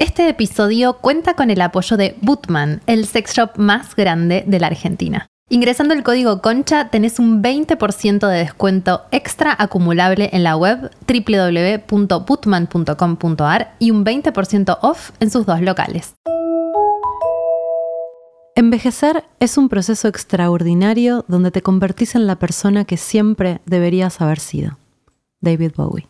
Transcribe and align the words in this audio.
Este 0.00 0.28
episodio 0.30 0.94
cuenta 0.94 1.34
con 1.34 1.50
el 1.50 1.60
apoyo 1.60 1.98
de 1.98 2.16
Bootman, 2.22 2.80
el 2.86 3.04
sex 3.04 3.34
shop 3.34 3.58
más 3.58 3.94
grande 3.94 4.44
de 4.46 4.58
la 4.58 4.68
Argentina. 4.68 5.26
Ingresando 5.50 5.92
el 5.92 6.02
código 6.02 6.40
CONCHA 6.40 6.88
tenés 6.88 7.18
un 7.18 7.42
20% 7.42 8.26
de 8.26 8.38
descuento 8.38 9.02
extra 9.10 9.54
acumulable 9.58 10.30
en 10.32 10.42
la 10.42 10.56
web 10.56 10.90
www.bootman.com.ar 11.06 13.74
y 13.78 13.90
un 13.90 14.06
20% 14.06 14.78
off 14.80 15.10
en 15.20 15.30
sus 15.30 15.44
dos 15.44 15.60
locales. 15.60 16.14
Envejecer 18.54 19.24
es 19.38 19.58
un 19.58 19.68
proceso 19.68 20.08
extraordinario 20.08 21.26
donde 21.28 21.50
te 21.50 21.60
convertís 21.60 22.14
en 22.14 22.26
la 22.26 22.36
persona 22.36 22.86
que 22.86 22.96
siempre 22.96 23.60
deberías 23.66 24.22
haber 24.22 24.38
sido. 24.38 24.78
David 25.42 25.72
Bowie. 25.76 26.09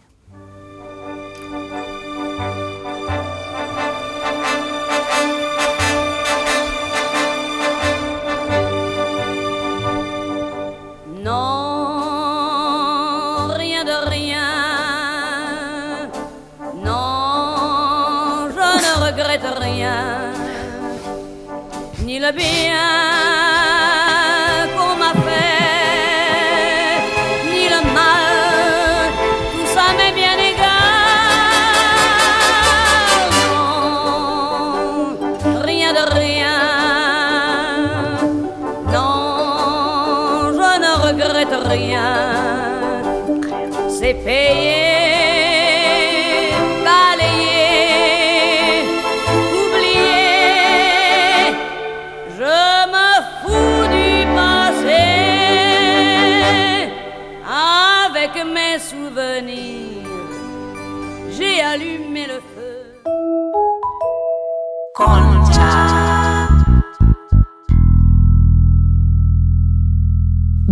Ni 22.32 23.09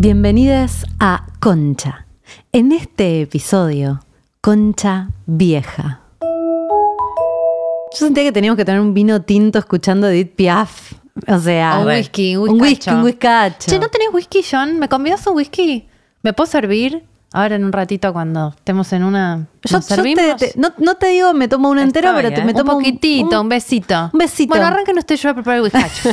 Bienvenidas 0.00 0.86
a 1.00 1.26
Concha. 1.40 2.06
En 2.52 2.70
este 2.70 3.20
episodio, 3.22 4.04
Concha 4.40 5.08
Vieja. 5.26 6.02
Yo 6.20 8.06
sentía 8.06 8.22
que 8.22 8.30
teníamos 8.30 8.56
que 8.56 8.64
tener 8.64 8.80
un 8.80 8.94
vino 8.94 9.22
tinto 9.22 9.58
escuchando 9.58 10.06
Edith 10.06 10.36
Piaf. 10.36 10.92
O 11.26 11.38
sea, 11.40 11.80
un 11.80 11.88
whisky, 11.88 12.36
un 12.36 12.48
un 12.48 12.60
whisky, 12.60 12.90
un 12.90 13.02
whiskacho. 13.02 13.72
Che, 13.72 13.80
¿no 13.80 13.88
tenés 13.88 14.10
whisky, 14.12 14.44
John? 14.48 14.78
¿Me 14.78 14.88
convidas 14.88 15.26
un 15.26 15.34
whisky? 15.34 15.88
¿Me 16.22 16.32
puedo 16.32 16.48
servir? 16.48 17.02
Ahora 17.32 17.56
en 17.56 17.64
un 17.64 17.72
ratito 17.72 18.10
cuando 18.14 18.54
estemos 18.56 18.90
en 18.94 19.04
una... 19.04 19.46
Yo, 19.62 19.76
¿Nos 19.76 19.86
yo 19.88 19.96
servimos? 19.96 20.36
te, 20.38 20.52
te- 20.52 20.58
no, 20.58 20.72
no 20.78 20.94
te 20.94 21.08
digo 21.08 21.34
me 21.34 21.46
tomo 21.46 21.68
uno 21.68 21.82
entero, 21.82 22.08
Estoy, 22.08 22.22
pero 22.22 22.34
te- 22.34 22.44
me 22.44 22.54
tomo 22.54 22.72
un 22.72 22.78
poquitito, 22.78 23.26
un, 23.40 23.46
un- 23.46 23.48
besito. 23.50 24.10
un 24.12 24.18
besito. 24.18 24.48
Bueno, 24.48 24.64
arranquen 24.66 24.96
ustedes, 24.96 25.20
yo 25.20 25.28
voy 25.28 25.32
a 25.32 25.34
preparar 25.34 25.56
el 25.58 25.62
whiskacho. 25.64 26.08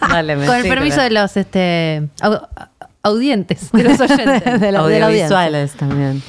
Dale, 0.08 0.36
me 0.36 0.46
Con 0.46 0.56
el 0.56 0.62
permiso 0.68 1.00
de 1.02 1.10
los 1.10 1.36
este, 1.36 2.08
au- 2.22 2.48
audientes, 3.02 3.70
de 3.72 3.84
los 3.84 4.00
oyentes. 4.00 4.60
de 4.60 4.72
la, 4.72 4.86
de. 4.86 5.02
Audiovisuales 5.02 5.72
también. 5.72 6.22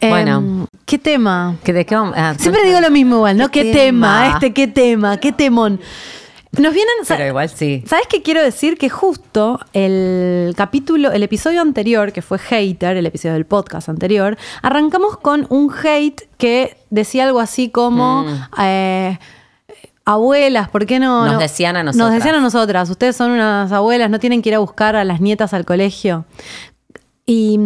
Em, 0.00 0.10
Bueno. 0.10 0.68
¿Qué 0.84 0.98
tema? 0.98 1.56
¿Que 1.64 1.72
¿De 1.72 1.86
qué? 1.86 1.94
Ah, 1.94 2.34
Siempre 2.38 2.60
Concha. 2.60 2.66
digo 2.66 2.80
lo 2.82 2.90
mismo 2.90 3.16
igual, 3.16 3.38
¿no? 3.38 3.48
¿Qué, 3.50 3.62
¿Qué 3.62 3.72
tema? 3.72 4.22
tema? 4.24 4.34
Este, 4.34 4.52
¿qué 4.52 4.66
tema? 4.68 5.16
¿Qué 5.16 5.32
temón? 5.32 5.80
Nos 6.58 6.72
vienen... 6.74 6.94
Pero 7.06 7.26
igual 7.26 7.48
sí. 7.48 7.82
¿Sabes 7.86 8.06
qué 8.08 8.22
quiero 8.22 8.42
decir? 8.42 8.76
Que 8.78 8.88
justo 8.88 9.58
el 9.72 10.54
capítulo, 10.56 11.12
el 11.12 11.22
episodio 11.22 11.60
anterior, 11.60 12.12
que 12.12 12.22
fue 12.22 12.38
Hater, 12.38 12.96
el 12.96 13.06
episodio 13.06 13.34
del 13.34 13.46
podcast 13.46 13.88
anterior, 13.88 14.36
arrancamos 14.62 15.16
con 15.18 15.46
un 15.50 15.72
hate 15.72 16.22
que 16.38 16.76
decía 16.90 17.24
algo 17.24 17.40
así 17.40 17.68
como. 17.70 18.22
Mm. 18.24 18.42
eh, 18.60 19.18
Abuelas, 20.06 20.68
¿por 20.68 20.84
qué 20.84 20.98
no? 21.00 21.24
Nos 21.24 21.32
no- 21.34 21.38
decían 21.38 21.76
a 21.76 21.82
Nos 21.82 21.96
nosotras. 21.96 22.18
decían 22.22 22.34
a 22.34 22.40
nosotras, 22.40 22.90
ustedes 22.90 23.16
son 23.16 23.30
unas 23.30 23.72
abuelas, 23.72 24.10
no 24.10 24.18
tienen 24.20 24.42
que 24.42 24.50
ir 24.50 24.54
a 24.54 24.58
buscar 24.58 24.96
a 24.96 25.04
las 25.04 25.22
nietas 25.22 25.54
al 25.54 25.64
colegio. 25.64 26.26
Y, 27.24 27.58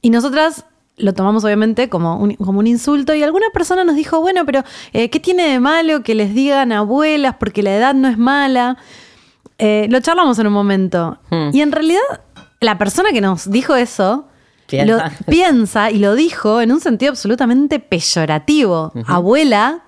y 0.00 0.10
nosotras 0.10 0.66
lo 1.00 1.12
tomamos 1.14 1.44
obviamente 1.44 1.88
como 1.88 2.16
un, 2.16 2.34
como 2.36 2.58
un 2.60 2.66
insulto 2.66 3.14
y 3.14 3.22
alguna 3.22 3.46
persona 3.52 3.84
nos 3.84 3.96
dijo, 3.96 4.20
bueno, 4.20 4.44
pero 4.46 4.62
eh, 4.92 5.10
¿qué 5.10 5.20
tiene 5.20 5.48
de 5.48 5.60
malo 5.60 6.02
que 6.02 6.14
les 6.14 6.34
digan 6.34 6.72
abuelas 6.72 7.36
porque 7.38 7.62
la 7.62 7.74
edad 7.76 7.94
no 7.94 8.08
es 8.08 8.18
mala? 8.18 8.76
Eh, 9.58 9.86
lo 9.90 10.00
charlamos 10.00 10.38
en 10.38 10.46
un 10.46 10.52
momento. 10.52 11.18
Hmm. 11.30 11.50
Y 11.52 11.60
en 11.60 11.72
realidad 11.72 12.00
la 12.60 12.78
persona 12.78 13.10
que 13.12 13.20
nos 13.20 13.50
dijo 13.50 13.74
eso 13.76 14.26
Piensa. 14.66 14.86
lo- 15.08 15.26
piensa 15.26 15.90
y 15.90 15.98
lo 15.98 16.14
dijo 16.14 16.60
en 16.60 16.72
un 16.72 16.80
sentido 16.80 17.10
absolutamente 17.10 17.78
peyorativo. 17.80 18.92
Abuela, 19.06 19.80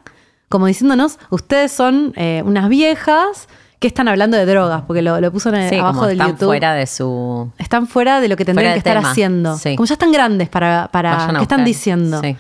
como 0.48 0.66
diciéndonos, 0.66 1.18
ustedes 1.30 1.72
son 1.72 2.12
eh, 2.16 2.42
unas 2.44 2.68
viejas 2.68 3.48
que 3.82 3.88
están 3.88 4.09
hablando 4.09 4.37
de 4.38 4.47
drogas, 4.47 4.82
porque 4.87 5.03
lo, 5.03 5.20
lo 5.20 5.31
puso 5.31 5.50
en 5.50 5.56
el- 5.56 5.69
Sí, 5.70 5.76
abajo 5.76 5.94
como 5.97 6.06
del 6.06 6.19
están 6.19 6.31
YouTube 6.32 6.47
fuera 6.47 6.72
de 6.72 6.87
su... 6.87 7.50
están 7.59 7.87
fuera 7.87 8.20
de 8.22 8.28
lo 8.28 8.37
que 8.37 8.47
tendrían 8.47 8.72
que 8.72 8.78
estar 8.78 8.97
tema, 8.97 9.10
haciendo. 9.10 9.59
sí. 9.59 9.76
Como 9.76 9.87
ya 9.87 9.93
están 9.94 10.10
grandes 10.12 10.48
para... 10.48 10.88
para 10.91 11.28
¿Qué 11.37 11.43
están 11.43 11.65
diciendo? 11.65 12.20
sí. 12.22 12.34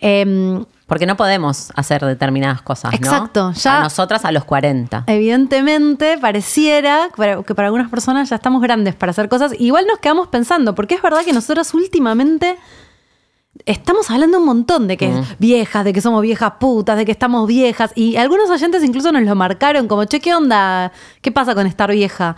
Em, 0.00 0.64
Porque 0.86 1.04
no 1.06 1.16
podemos 1.16 1.72
hacer 1.74 2.04
determinadas 2.04 2.62
cosas, 2.62 2.92
¿no? 2.92 2.96
Exacto, 2.96 3.52
ya- 3.52 3.78
A 3.78 3.82
nosotras 3.82 4.24
a 4.24 4.32
los 4.32 4.44
40. 4.44 5.04
evidentemente, 5.06 6.16
pareciera 6.18 7.08
que 7.46 7.54
para 7.54 7.66
algunas 7.68 7.90
personas 7.90 8.30
ya 8.30 8.36
estamos 8.36 8.62
grandes 8.62 8.94
para 8.94 9.10
hacer 9.10 9.28
cosas. 9.28 9.52
Igual 9.58 9.86
nos 9.86 9.98
quedamos 9.98 10.28
pensando, 10.28 10.74
porque 10.74 10.94
es 10.94 11.02
verdad 11.02 11.24
que 11.24 11.32
nosotras 11.32 11.74
últimamente 11.74 12.56
estamos 13.64 14.10
hablando 14.10 14.38
un 14.38 14.44
montón 14.44 14.86
de 14.88 14.96
que 14.96 15.12
viejas, 15.38 15.84
de 15.84 15.92
que 15.92 16.00
somos 16.00 16.22
viejas 16.22 16.52
putas, 16.60 16.96
de 16.96 17.04
que 17.04 17.12
estamos 17.12 17.46
viejas. 17.46 17.92
Y 17.94 18.16
algunos 18.16 18.50
oyentes 18.50 18.84
incluso 18.84 19.12
nos 19.12 19.22
lo 19.22 19.34
marcaron 19.34 19.88
como, 19.88 20.04
che, 20.04 20.20
¿qué 20.20 20.34
onda? 20.34 20.92
¿Qué 21.22 21.32
pasa 21.32 21.54
con 21.54 21.66
estar 21.66 21.90
vieja? 21.90 22.36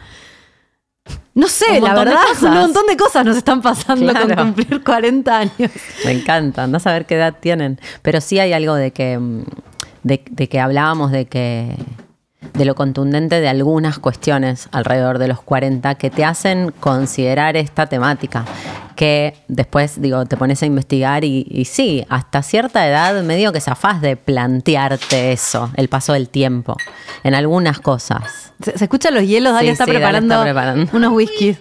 No 1.35 1.47
sé, 1.47 1.81
la 1.81 1.95
verdad, 1.95 2.19
un 2.43 2.55
montón 2.55 2.87
de 2.87 2.97
cosas 2.97 3.25
nos 3.25 3.37
están 3.37 3.63
pasando 3.63 4.13
con 4.13 4.35
cumplir 4.35 4.83
40 4.83 5.39
años. 5.39 5.71
Me 6.05 6.13
encanta, 6.13 6.65
andás 6.65 6.87
a 6.87 6.93
ver 6.93 7.07
qué 7.07 7.15
edad 7.15 7.37
tienen. 7.41 7.81
Pero 8.03 8.21
sí 8.21 8.39
hay 8.39 8.53
algo 8.53 8.75
de 8.75 8.91
que, 8.91 9.19
mm, 9.19 9.45
de, 10.03 10.23
de 10.31 10.49
que 10.49 10.61
hablábamos 10.61 11.13
de 11.13 11.27
que 11.27 11.77
de 12.55 12.65
lo 12.65 12.75
contundente 12.75 13.41
de 13.41 13.49
algunas 13.49 13.99
cuestiones 13.99 14.69
alrededor 14.73 15.19
de 15.19 15.29
los 15.29 15.41
40 15.41 15.95
que 15.97 16.11
te 16.11 16.25
hacen 16.25 16.73
considerar 16.81 17.57
esta 17.57 17.87
temática. 17.87 18.45
Que 18.99 19.35
después, 19.47 20.03
digo, 20.03 20.27
te 20.27 20.37
pones 20.37 20.61
a 20.65 20.67
investigar 20.67 21.25
y, 21.25 21.47
y 21.49 21.67
sí, 21.67 22.05
hasta 22.09 22.43
cierta 22.43 22.85
edad 22.85 23.23
medio 23.23 23.53
que 23.53 23.61
zafás 23.61 24.01
de 24.01 24.17
plantearte 24.17 25.31
eso, 25.31 25.71
el 25.77 25.89
paso 25.89 26.15
del 26.15 26.29
tiempo, 26.29 26.77
en 27.23 27.35
algunas 27.37 27.79
cosas. 27.79 28.53
Se, 28.61 28.77
se 28.77 28.85
escuchan 28.87 29.15
los 29.15 29.23
hielos, 29.23 29.53
Dalia 29.53 29.69
Sí, 29.71 29.73
está, 29.75 29.85
sí, 29.85 29.93
preparando 29.93 30.35
está 30.35 30.43
preparando. 30.45 30.91
unos 30.97 31.13
whiskies. 31.13 31.59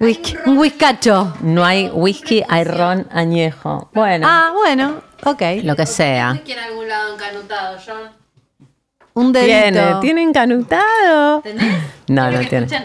Whisky, 0.00 0.36
un 0.46 0.56
whiskacho. 0.56 1.34
No 1.42 1.62
hay 1.62 1.88
whisky, 1.92 2.42
hay 2.48 2.64
ron 2.64 3.06
añejo. 3.10 3.90
Bueno, 3.92 4.26
Ah, 4.26 4.52
bueno, 4.54 5.02
ok. 5.24 5.42
lo 5.64 5.76
que 5.76 5.84
sea. 5.84 6.40
en 6.46 6.58
algún 6.58 6.88
lado 6.88 7.14
encanutado, 7.14 7.76
John? 7.86 8.16
Un 9.18 9.32
dedito. 9.32 9.52
Tiene, 9.72 9.94
tiene 10.00 10.22
encanutado. 10.22 11.42
No, 12.08 12.30
no 12.30 12.40
tiene. 12.48 12.66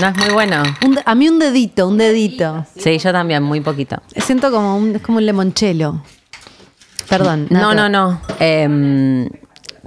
No 0.00 0.08
es 0.08 0.16
muy 0.16 0.30
bueno. 0.32 0.62
Un 0.84 0.94
de- 0.94 1.02
a 1.04 1.14
mí 1.14 1.28
un 1.28 1.38
dedito, 1.38 1.86
un 1.86 1.98
dedito. 1.98 2.64
Sí, 2.76 2.98
yo 2.98 3.12
también, 3.12 3.42
muy 3.42 3.60
poquito. 3.60 3.96
Siento 4.16 4.50
como 4.50 4.76
un, 4.76 4.96
es 4.96 5.02
como 5.02 5.18
un 5.18 5.26
limonchelo. 5.26 6.02
Perdón. 7.08 7.46
No, 7.50 7.74
nada 7.74 7.88
no, 7.88 7.88
no. 7.88 8.20
Em, 8.40 9.28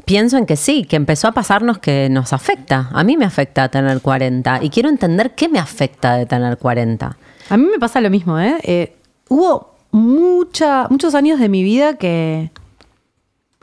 pienso 0.06 0.38
en 0.38 0.46
que 0.46 0.56
sí, 0.56 0.86
que 0.86 0.96
empezó 0.96 1.28
a 1.28 1.32
pasarnos 1.32 1.80
que 1.80 2.08
nos 2.10 2.32
afecta. 2.34 2.90
A 2.94 3.04
mí 3.04 3.18
me 3.18 3.26
afecta 3.26 3.68
tener 3.70 4.00
40 4.02 4.60
y 4.62 4.70
quiero 4.70 4.90
entender 4.90 5.34
qué 5.34 5.50
me 5.50 5.60
afecta 5.60 6.16
de 6.16 6.26
tener 6.28 6.58
40. 6.58 7.18
A 7.50 7.58
mí 7.58 7.68
me 7.70 7.80
pasa 7.80 8.00
lo 8.00 8.10
mismo, 8.12 8.40
¿eh? 8.40 8.58
Eh, 8.64 8.96
hubo 9.30 9.76
mucha, 9.92 10.88
muchos 10.90 11.16
años 11.16 11.40
de 11.40 11.50
mi 11.50 11.64
vida 11.64 11.96
que. 11.96 12.52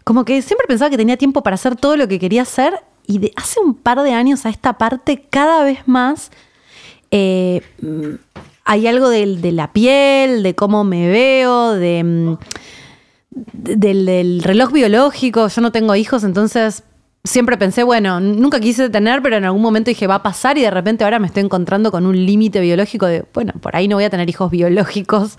Como 0.04 0.24
que 0.24 0.42
siempre 0.42 0.66
pensaba 0.66 0.90
que 0.90 0.96
tenía 0.96 1.16
tiempo 1.16 1.42
para 1.42 1.54
hacer 1.54 1.76
todo 1.76 1.96
lo 1.96 2.08
que 2.08 2.18
quería 2.18 2.42
hacer. 2.42 2.74
Y 3.06 3.18
de 3.18 3.32
hace 3.36 3.60
un 3.60 3.74
par 3.74 4.00
de 4.02 4.12
años 4.12 4.46
a 4.46 4.50
esta 4.50 4.74
parte, 4.78 5.26
cada 5.30 5.64
vez 5.64 5.80
más. 5.86 6.30
eh, 7.10 7.60
mm, 7.80 8.14
hay 8.64 8.86
algo 8.86 9.08
del- 9.10 9.40
de, 9.42 9.52
la 9.52 9.72
piel, 9.72 10.42
de 10.42 10.54
cómo 10.54 10.82
me 10.84 11.08
veo, 11.08 11.72
de. 11.72 12.02
mm, 12.04 12.36
del, 13.52 14.06
del 14.06 14.42
reloj 14.42 14.72
biológico. 14.72 15.48
Yo 15.48 15.60
no 15.62 15.72
tengo 15.72 15.94
hijos, 15.96 16.22
entonces 16.24 16.84
siempre 17.24 17.56
pensé, 17.56 17.82
bueno, 17.82 18.18
nunca 18.20 18.60
quise 18.60 18.88
tener, 18.90 19.22
pero 19.22 19.36
en 19.36 19.44
algún 19.44 19.62
momento 19.62 19.88
dije, 19.90 20.06
va 20.06 20.16
a 20.16 20.22
pasar 20.22 20.58
y 20.58 20.62
de 20.62 20.70
repente 20.70 21.04
ahora 21.04 21.18
me 21.18 21.26
estoy 21.28 21.42
encontrando 21.44 21.90
con 21.92 22.04
un 22.06 22.26
límite 22.26 22.60
biológico 22.60 23.06
de, 23.06 23.24
bueno, 23.32 23.52
por 23.60 23.74
ahí 23.76 23.88
no 23.88 23.96
voy 23.96 24.04
a 24.04 24.10
tener 24.10 24.28
hijos 24.28 24.50
biológicos 24.50 25.38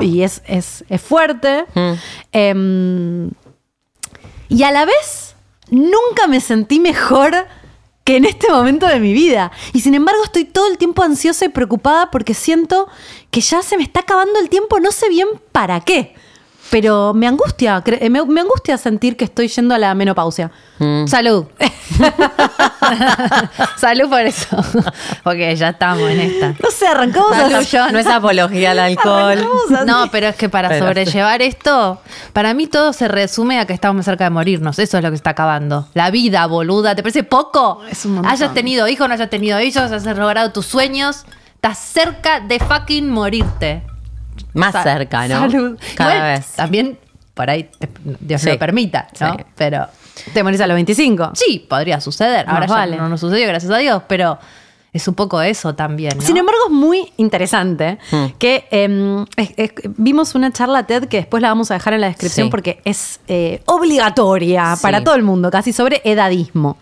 y 0.00 0.22
es, 0.22 0.42
es, 0.46 0.84
es 0.88 1.00
fuerte. 1.00 1.64
Mm. 1.74 1.92
Em, 2.32 3.30
y 4.52 4.64
a 4.64 4.70
la 4.70 4.84
vez, 4.84 5.34
nunca 5.70 6.26
me 6.28 6.38
sentí 6.38 6.78
mejor 6.78 7.46
que 8.04 8.16
en 8.16 8.26
este 8.26 8.52
momento 8.52 8.86
de 8.86 9.00
mi 9.00 9.14
vida. 9.14 9.50
Y 9.72 9.80
sin 9.80 9.94
embargo, 9.94 10.22
estoy 10.22 10.44
todo 10.44 10.66
el 10.66 10.76
tiempo 10.76 11.02
ansiosa 11.02 11.46
y 11.46 11.48
preocupada 11.48 12.10
porque 12.10 12.34
siento 12.34 12.86
que 13.30 13.40
ya 13.40 13.62
se 13.62 13.78
me 13.78 13.82
está 13.82 14.00
acabando 14.00 14.38
el 14.38 14.50
tiempo, 14.50 14.78
no 14.78 14.92
sé 14.92 15.08
bien 15.08 15.26
para 15.52 15.80
qué. 15.80 16.14
Pero 16.72 17.12
me 17.12 17.26
angustia, 17.26 17.84
cre- 17.84 18.00
me, 18.08 18.24
me 18.24 18.40
angustia 18.40 18.78
sentir 18.78 19.14
que 19.18 19.26
estoy 19.26 19.48
yendo 19.48 19.74
a 19.74 19.78
la 19.78 19.94
menopausia. 19.94 20.50
Mm. 20.78 21.06
Salud. 21.06 21.44
Salud 23.76 24.08
por 24.08 24.20
eso. 24.22 24.56
Porque 25.22 25.54
ya 25.54 25.68
estamos 25.68 26.08
en 26.10 26.20
esta. 26.20 26.54
No 26.62 26.70
sé, 26.70 26.86
arrancamos 26.86 27.32
a 27.36 27.50
Salud, 27.50 27.66
John. 27.70 27.92
No 27.92 27.98
es 27.98 28.06
apología 28.06 28.70
al 28.70 28.78
alcohol. 28.78 29.46
No, 29.86 30.06
pero 30.10 30.28
es 30.28 30.36
que 30.36 30.48
para 30.48 30.70
Pero- 30.70 30.86
sobrellevar 30.86 31.42
esto, 31.42 32.00
para 32.32 32.54
mí 32.54 32.66
todo 32.66 32.94
se 32.94 33.06
resume 33.06 33.60
a 33.60 33.66
que 33.66 33.74
estamos 33.74 33.96
más 33.96 34.06
cerca 34.06 34.24
de 34.24 34.30
morirnos. 34.30 34.78
Eso 34.78 34.96
es 34.96 35.04
lo 35.04 35.10
que 35.10 35.16
está 35.16 35.30
acabando. 35.30 35.88
La 35.94 36.10
vida, 36.10 36.46
boluda. 36.46 36.94
¿Te 36.94 37.02
parece 37.02 37.22
poco? 37.22 37.82
Es 37.90 38.06
un. 38.06 38.24
Hayas 38.24 38.54
tenido 38.54 38.88
hijos, 38.88 39.06
no 39.08 39.14
hayas 39.14 39.28
tenido 39.30 39.60
hijos, 39.60 39.92
hayas 39.92 40.04
logrado 40.16 40.52
tus 40.52 40.64
sueños. 40.66 41.24
Estás 41.56 41.78
cerca 41.78 42.40
de 42.40 42.58
fucking 42.60 43.10
morirte. 43.10 43.82
Más 44.54 44.72
Sa- 44.72 44.82
cerca, 44.82 45.26
¿no? 45.28 45.40
Salud. 45.40 45.78
Cada 45.96 46.14
Igual, 46.16 46.32
vez. 46.32 46.46
También, 46.54 46.98
por 47.34 47.48
ahí, 47.50 47.64
te- 47.78 47.88
Dios 48.20 48.40
Sí. 48.42 48.50
lo 48.50 48.58
permita, 48.58 49.08
¿no? 49.20 49.34
Sí. 49.34 49.44
Pero 49.56 49.86
Te 50.34 50.42
morís 50.42 50.60
a 50.60 50.66
los 50.66 50.74
25. 50.74 51.30
sí, 51.34 51.64
podría 51.68 52.00
suceder. 52.00 52.44
Ahora 52.48 52.66
ya 52.66 52.74
vale. 52.74 52.96
no 52.96 53.08
nos 53.08 53.20
sucedió, 53.20 53.46
gracias 53.48 53.72
a 53.72 53.78
Dios, 53.78 54.02
pero 54.08 54.38
es 54.92 55.08
un 55.08 55.14
poco 55.14 55.40
eso 55.40 55.74
también, 55.74 56.12
¿no? 56.18 56.22
Sin 56.22 56.36
embargo, 56.36 56.60
es 56.66 56.72
muy 56.72 57.10
interesante 57.16 57.98
Hmm. 58.10 58.26
que 58.38 58.66
em, 58.70 59.24
es- 59.38 59.54
es- 59.56 59.72
vimos 59.96 60.34
una 60.34 60.52
charla 60.52 60.82
TED 60.86 61.04
que 61.08 61.16
después 61.16 61.40
la 61.40 61.48
vamos 61.48 61.70
a 61.70 61.74
dejar 61.74 61.94
en 61.94 62.02
la 62.02 62.08
descripción 62.08 62.48
Sí. 62.48 62.50
porque 62.50 62.82
es 62.84 63.20
eh, 63.26 63.62
obligatoria 63.64 64.76
Sí. 64.76 64.82
para 64.82 65.02
todo 65.02 65.14
el 65.14 65.22
mundo, 65.22 65.50
casi 65.50 65.72
sobre 65.72 66.02
edadismo. 66.04 66.76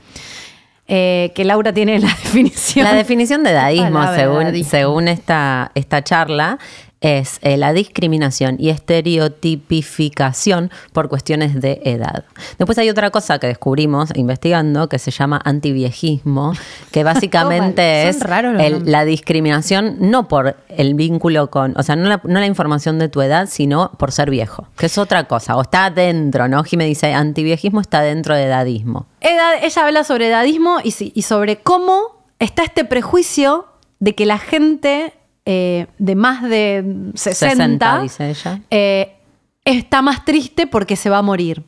Eh, 0.93 1.31
que 1.37 1.45
Laura 1.45 1.73
tiene 1.73 2.01
la 2.01 2.09
definición. 2.25 2.85
La 2.85 2.95
definición 2.95 3.45
de 3.45 3.51
edadismo, 3.51 4.03
según, 4.13 4.43
edadismo. 4.43 4.71
según 4.73 5.07
esta, 5.09 5.71
esta 5.77 6.03
charla, 6.03 6.59
es 7.01 7.39
eh, 7.43 7.57
la 7.57 7.73
discriminación 7.73 8.57
y 8.59 8.71
estereotipificación 8.71 10.71
por 10.93 11.09
cuestiones 11.09 11.61
de 11.61 11.81
edad. 11.85 12.25
Después 12.59 12.79
hay 12.79 12.91
otra 12.91 13.11
cosa 13.11 13.39
que 13.39 13.47
descubrimos 13.47 14.11
investigando 14.15 14.89
que 14.89 14.99
se 14.99 15.11
llama 15.11 15.41
antiviejismo, 15.45 16.53
que 16.93 17.05
básicamente 17.05 18.09
es 18.09 18.19
el- 18.61 18.91
la 18.91 19.05
discriminación 19.05 19.97
no 20.11 20.29
por 20.29 20.57
el 20.69 20.95
vínculo 20.95 21.51
con, 21.51 21.75
o 21.79 21.83
sea, 21.83 21.97
no 21.97 22.09
la, 22.09 22.21
no 22.25 22.39
la 22.41 22.47
información 22.47 22.99
de 22.99 23.09
tu 23.09 23.23
edad, 23.23 23.49
sino 23.51 23.93
por 23.99 24.13
ser 24.13 24.31
viejo, 24.31 24.67
que 24.77 24.87
es 24.87 24.99
otra 24.99 25.25
cosa, 25.25 25.57
o 25.57 25.63
está 25.63 25.91
dentro, 25.91 26.49
¿no? 26.49 26.63
Jimé 26.65 26.85
dice, 26.85 27.13
antiviejismo 27.15 27.81
está 27.81 28.03
dentro 28.03 28.35
de 28.35 28.45
edadismo. 28.45 29.07
Edad- 29.21 29.59
ella 29.63 29.87
habla 29.87 30.05
sobre 30.05 30.29
edadismo 30.29 30.79
y, 30.85 30.95
y 31.15 31.23
sobre 31.23 31.57
cómo 31.61 32.25
está 32.39 32.63
este 32.65 32.85
prejuicio 32.85 33.67
de 34.01 34.15
que 34.15 34.27
la 34.27 34.39
gente 34.39 35.15
eh, 35.45 35.87
de 35.99 36.15
más 36.15 36.43
de 36.43 36.85
60, 37.15 37.51
60, 37.55 38.01
dice 38.03 38.31
ella. 38.31 38.61
eh, 38.71 39.17
está 39.65 40.03
más 40.03 40.25
triste 40.25 40.67
porque 40.67 40.97
se 40.97 41.11
va 41.11 41.19
a 41.19 41.23
morir. 41.23 41.63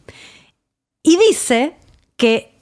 Y 1.02 1.16
dice 1.28 1.76
que 2.16 2.54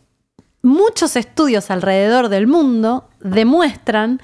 muchos 0.62 1.16
estudios 1.16 1.70
alrededor 1.70 2.28
del 2.28 2.46
mundo 2.46 3.08
demuestran 3.20 4.20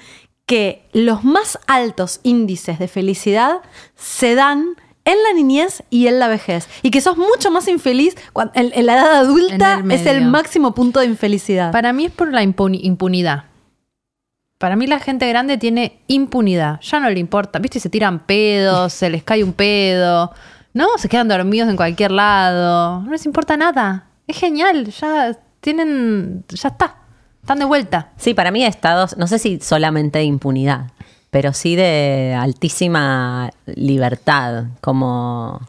que 0.46 0.88
los 0.92 1.24
más 1.24 1.58
altos 1.66 2.20
índices 2.22 2.78
de 2.78 2.88
felicidad 2.88 3.56
se 3.96 4.34
dan 4.34 4.76
en 5.04 5.16
la 5.22 5.32
niñez 5.34 5.82
y 5.90 6.06
en 6.08 6.18
la 6.18 6.28
vejez. 6.28 6.68
Y 6.82 6.90
que 6.90 7.00
sos 7.00 7.16
mucho 7.16 7.50
más 7.50 7.68
infeliz 7.68 8.16
cuan- 8.32 8.50
en, 8.54 8.70
en 8.74 8.86
la 8.86 8.94
edad 8.94 9.14
adulta 9.16 9.74
En 9.80 9.90
el 9.90 10.00
es 10.00 10.06
el 10.06 10.24
máximo 10.26 10.74
punto 10.74 11.00
de 11.00 11.06
infelicidad. 11.06 11.72
Para 11.72 11.92
mí 11.92 12.06
es 12.06 12.12
por 12.12 12.32
la 12.32 12.42
impuni- 12.42 12.80
impunidad. 12.82 13.44
Para 14.58 14.76
mí 14.76 14.86
la 14.86 14.98
gente 14.98 15.28
grande 15.28 15.58
tiene 15.58 16.00
impunidad. 16.06 16.80
Ya 16.80 17.00
no 17.00 17.10
le 17.10 17.20
importa. 17.20 17.58
¿Viste? 17.58 17.80
Se 17.80 17.90
tiran 17.90 18.20
pedos, 18.20 18.92
se 18.92 19.10
les 19.10 19.22
cae 19.22 19.44
un 19.44 19.52
pedo. 19.52 20.32
¿No? 20.72 20.86
Se 20.98 21.08
quedan 21.08 21.28
dormidos 21.28 21.68
en 21.68 21.76
cualquier 21.76 22.10
lado. 22.10 23.02
No 23.02 23.10
les 23.10 23.26
importa 23.26 23.56
nada. 23.56 24.06
Es 24.26 24.38
genial. 24.38 24.86
Ya 24.86 25.36
tienen. 25.60 26.44
Ya 26.48 26.68
está. 26.68 26.96
Están 27.46 27.60
de 27.60 27.64
vuelta. 27.64 28.10
Sí, 28.16 28.34
para 28.34 28.50
mí 28.50 28.64
estados, 28.64 29.16
no 29.18 29.28
sé 29.28 29.38
si 29.38 29.60
solamente 29.60 30.18
de 30.18 30.24
impunidad, 30.24 30.90
pero 31.30 31.52
sí 31.52 31.76
de 31.76 32.36
altísima 32.36 33.50
libertad, 33.66 34.64
como... 34.80 35.60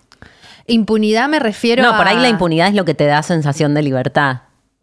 Impunidad 0.65 1.29
me 1.29 1.37
refiero 1.37 1.83
no, 1.83 1.93
a. 1.93 1.97
por 1.97 2.07
ahí 2.07 2.17
la 2.17 2.29
impunidad 2.29 2.69
es 2.69 2.73
lo 2.73 2.83
que 2.83 2.95
te 2.95 3.05
da 3.05 3.21
sensación 3.21 3.75
de 3.75 3.83
libertad. 3.83 4.41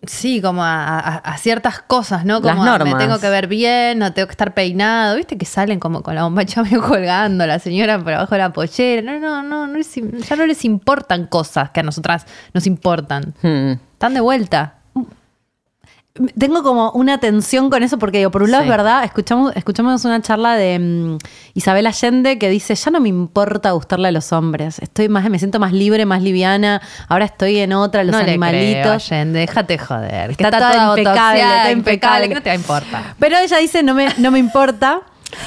Sí, 0.09 0.41
como 0.41 0.63
a, 0.65 0.99
a- 0.99 1.17
a 1.19 1.39
ciertas 1.39 1.81
cosas, 1.81 2.25
¿no? 2.25 2.41
Las 2.41 2.55
Como 2.57 2.65
me 2.85 2.91
tengo 2.99 3.19
que 3.21 3.29
ver 3.29 3.47
bien, 3.47 3.99
no 3.99 4.13
tengo 4.13 4.27
que 4.29 4.33
estar 4.33 4.55
peinado. 4.55 5.17
¿Viste 5.17 5.37
que 5.39 5.45
salen 5.47 5.81
como 5.81 6.03
con 6.03 6.15
la 6.15 6.23
bombacha 6.25 6.63
medio 6.63 6.83
colgando, 6.87 7.47
la 7.47 7.59
señora 7.59 7.99
por 7.99 8.13
abajo 8.13 8.35
de 8.35 8.39
la 8.39 8.53
pollera? 8.53 9.03
No, 9.03 9.19
no, 9.21 9.43
no, 9.43 9.67
no 9.67 9.75
les 9.79 9.95
ya 9.95 10.37
no 10.37 10.47
les 10.47 10.65
importan 10.65 11.27
cosas 11.27 11.71
que 11.71 11.81
a 11.81 11.83
nosotras 11.83 12.27
nos 12.53 12.67
importan. 12.67 13.35
Hmm. 13.43 13.73
Están 13.93 14.15
de 14.15 14.21
vuelta. 14.21 14.75
Tengo 16.39 16.63
como 16.63 16.93
una 16.93 17.19
tensión 17.19 17.71
con 17.71 17.83
eso 17.83 17.99
porque 17.99 18.19
digo, 18.19 18.31
por 18.31 18.45
un 18.45 18.53
lado 18.53 18.63
Sí. 18.63 18.69
es 18.69 18.77
verdad, 18.77 19.03
escuchamos, 19.03 19.53
escuchamos 19.57 20.05
una 20.05 20.23
charla 20.23 20.55
de 20.55 20.79
mm, 20.79 21.19
Isabel 21.55 21.89
Allende 21.89 22.39
que 22.39 22.49
dice, 22.49 22.77
ya 22.77 22.93
no 22.93 23.01
me 23.01 23.09
importa 23.09 23.73
gustarle 23.73 24.07
a 24.07 24.13
los 24.13 24.33
hombres, 24.33 24.79
estoy 24.79 25.09
más, 25.09 25.29
me 25.29 25.41
siento 25.41 25.59
más 25.59 25.73
libre, 25.73 26.07
más 26.07 26.23
liviana, 26.23 26.81
ahora 27.09 27.25
estoy 27.25 27.59
en 27.59 27.73
otra, 27.73 28.05
los 28.05 28.13
no 28.13 28.19
le 28.19 28.27
creo, 28.27 28.35
animalitos. 28.35 29.11
Allende, 29.11 29.41
déjate 29.41 29.77
joder. 29.77 30.37
que 30.37 30.45
Está 30.45 30.53
toda 30.57 30.71
toda 30.71 30.99
impecable, 31.01 31.41
está 31.41 31.71
impecable, 31.73 32.29
que 32.29 32.35
no 32.35 32.43
te 32.43 32.51
va 32.51 32.55
a 32.55 32.59
importar. 32.59 33.15
Pero 33.19 33.37
ella 33.39 33.57
dice, 33.57 33.83
no 33.83 33.95
me, 33.95 34.07
no 34.19 34.31
me 34.31 34.39
importa. 34.39 35.01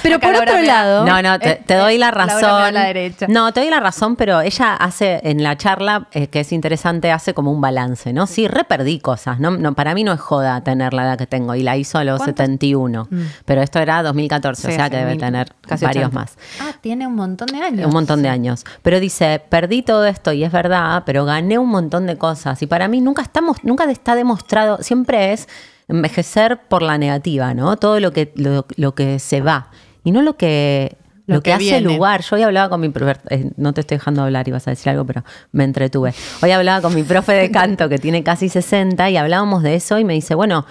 Pero 0.03 0.19
por 0.19 0.35
otro 0.35 0.61
lado, 0.61 1.05
No, 1.05 1.21
no, 1.21 1.39
te, 1.39 1.49
Eh, 1.51 1.63
te 1.65 1.75
doy 1.75 1.97
la 1.97 2.09
eh, 2.09 2.11
razón. 2.11 2.73
la 2.73 2.83
derecha. 2.85 3.25
No, 3.29 3.51
te 3.53 3.61
doy 3.61 3.69
la 3.69 3.79
razón, 3.79 4.15
pero 4.15 4.41
ella 4.41 4.73
hace 4.73 5.19
en 5.23 5.43
la 5.43 5.57
charla, 5.57 6.07
eh, 6.11 6.27
que 6.27 6.41
es 6.41 6.51
interesante, 6.51 7.11
hace 7.11 7.33
como 7.33 7.51
un 7.51 7.61
balance, 7.61 8.13
¿no? 8.13 8.27
Sí, 8.27 8.47
re 8.47 8.63
perdí 8.63 8.99
cosas. 8.99 9.39
No, 9.39 9.51
no, 9.51 9.73
para 9.73 9.93
mí 9.93 10.03
no 10.03 10.13
es 10.13 10.19
joda 10.19 10.61
tener 10.61 10.93
la 10.93 11.03
edad 11.03 11.17
que 11.17 11.27
tengo 11.27 11.55
y 11.55 11.63
la 11.63 11.77
hizo 11.77 11.97
a 11.97 12.03
los 12.03 12.17
¿Cuántos? 12.17 12.45
71. 12.45 13.07
Pero 13.45 13.61
esto 13.61 13.79
era 13.79 14.01
2014, 14.03 14.61
Sí, 14.67 14.73
o 14.73 14.75
sea 14.75 14.89
que 14.89 14.97
debe 14.97 15.11
mil- 15.11 15.19
tener 15.19 15.53
casi 15.61 15.85
varios 15.85 16.05
80. 16.07 16.19
más. 16.19 16.37
Ah, 16.61 16.77
tiene 16.81 17.07
un 17.07 17.15
montón 17.15 17.47
de 17.47 17.61
años. 17.61 17.85
Un 17.85 17.93
montón 17.93 18.21
de 18.21 18.29
años. 18.29 18.65
Pero 18.81 18.99
dice, 18.99 19.41
perdí 19.49 19.81
todo 19.83 20.05
esto 20.05 20.31
y 20.33 20.43
es 20.43 20.51
verdad, 20.51 21.03
pero 21.05 21.25
gané 21.25 21.57
un 21.57 21.69
montón 21.69 22.05
de 22.07 22.17
cosas. 22.17 22.61
Y 22.61 22.67
para 22.67 22.87
mí 22.87 23.01
nunca 23.01 23.21
estamos, 23.21 23.63
nunca 23.63 23.85
está 23.85 24.15
demostrado, 24.15 24.79
siempre 24.81 25.33
es 25.33 25.47
envejecer 25.87 26.59
por 26.67 26.81
la 26.81 26.97
negativa, 26.97 27.53
¿no? 27.53 27.77
Todo 27.77 27.99
lo 27.99 28.11
que, 28.11 28.31
lo, 28.35 28.65
lo 28.75 28.93
que 28.95 29.19
se 29.19 29.41
va. 29.41 29.69
Y 30.03 30.11
no 30.11 30.21
lo 30.21 30.35
que, 30.37 30.97
lo, 31.25 31.35
Lo 31.35 31.41
que, 31.41 31.49
que 31.49 31.53
hace 31.53 31.63
viene. 31.63 31.81
lugar. 31.93 32.21
Yo 32.21 32.35
hoy 32.35 32.43
hablaba 32.43 32.69
con 32.69 32.79
mi 32.81 32.89
profe, 32.89 33.19
eh, 33.29 33.51
no 33.57 33.73
te 33.73 33.81
estoy 33.81 33.97
dejando 33.97 34.23
hablar, 34.23 34.47
ibas 34.47 34.67
a 34.67 34.71
decir 34.71 34.89
algo, 34.89 35.05
pero 35.05 35.23
me 35.51 35.63
entretuve. 35.63 36.13
Hoy 36.41 36.51
hablaba 36.51 36.81
con 36.81 36.93
mi 36.95 37.03
profe 37.03 37.33
de 37.33 37.51
canto 37.51 37.89
que 37.89 37.97
tiene 37.99 38.23
casi 38.23 38.49
60 38.49 39.09
y 39.09 39.17
hablábamos 39.17 39.63
de 39.63 39.75
eso 39.75 39.99
y 39.99 40.05
me 40.05 40.13
dice, 40.13 40.35
bueno, 40.35 40.65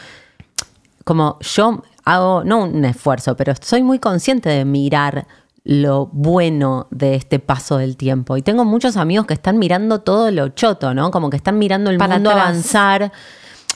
como 1.05 1.39
yo 1.41 1.83
hago, 2.05 2.45
no 2.45 2.65
un 2.65 2.85
esfuerzo, 2.85 3.37
pero 3.37 3.53
soy 3.61 3.83
muy 3.83 3.99
consciente 3.99 4.49
de 4.49 4.65
mirar 4.65 5.27
lo 5.65 6.07
bueno 6.13 6.87
de 6.91 7.17
este 7.17 7.39
paso 7.41 7.77
del 7.79 7.97
tiempo. 7.97 8.37
Y 8.37 8.43
tengo 8.43 8.65
muchos 8.65 8.97
amigos 8.97 9.27
que 9.27 9.35
están 9.35 9.59
mirando 9.59 10.01
todo 10.01 10.31
lo 10.31 10.49
choto, 10.51 10.95
¿no? 10.95 11.11
Como 11.11 11.29
que 11.29 11.37
están 11.37 11.59
mirando 11.59 11.91
el 11.91 11.99
Para 11.99 12.15
mundo 12.15 12.31
atrás. 12.31 12.45
avanzar. 12.47 13.13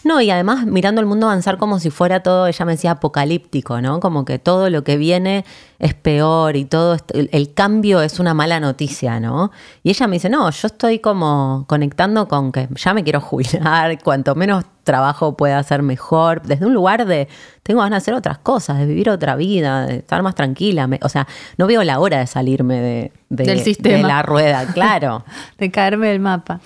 No, 0.02 0.20
y 0.20 0.30
además 0.30 0.64
mirando 0.66 1.00
el 1.00 1.06
mundo 1.06 1.26
avanzar 1.26 1.58
como 1.58 1.78
si 1.78 1.90
fuera 1.90 2.22
todo, 2.22 2.46
ella 2.46 2.64
me 2.64 2.72
decía, 2.72 2.92
apocalíptico, 2.92 3.80
¿no? 3.82 4.00
Como 4.00 4.24
que 4.24 4.38
todo 4.38 4.70
lo 4.70 4.82
que 4.82 4.96
viene 4.96 5.44
es 5.78 5.92
peor 5.94 6.56
y 6.56 6.64
todo, 6.64 6.96
el, 7.12 7.54
cambio 7.54 8.00
es 8.00 8.18
una 8.18 8.32
mala 8.32 8.60
noticia, 8.60 9.20
¿no? 9.20 9.50
Y 9.82 9.90
ella 9.90 10.06
me 10.06 10.16
dice, 10.16 10.28
no, 10.30 10.48
yo 10.50 10.66
estoy 10.68 11.00
como 11.00 11.64
conectando 11.68 12.28
con 12.28 12.50
que 12.52 12.68
ya 12.76 12.94
me 12.94 13.04
quiero 13.04 13.20
jubilar, 13.20 13.98
cuanto 14.02 14.34
menos 14.34 14.64
trabajo 14.84 15.36
pueda 15.36 15.58
hacer 15.58 15.82
mejor, 15.82 16.42
desde 16.42 16.64
un 16.66 16.72
lugar 16.74 17.04
de, 17.06 17.28
tengo 17.62 17.80
ganas 17.80 18.02
de 18.02 18.04
hacer 18.04 18.14
otras 18.14 18.38
cosas, 18.38 18.78
de 18.78 18.86
vivir 18.86 19.10
otra 19.10 19.36
vida, 19.36 19.86
de 19.86 19.96
estar 19.96 20.22
más 20.22 20.34
tranquila. 20.34 20.86
me- 20.86 20.98
o 21.02 21.08
sea, 21.10 21.26
no 21.58 21.66
veo 21.66 21.84
la 21.84 22.00
hora 22.00 22.18
de 22.20 22.26
salirme 22.26 22.80
de, 22.80 23.12
de- 23.28 23.44
Del 23.44 23.60
sistema. 23.60 23.96
de 23.98 24.02
la 24.04 24.22
rueda, 24.22 24.66
claro. 24.72 25.24
De 25.58 25.70
caerme 25.70 26.08
del 26.08 26.20
mapa. 26.20 26.60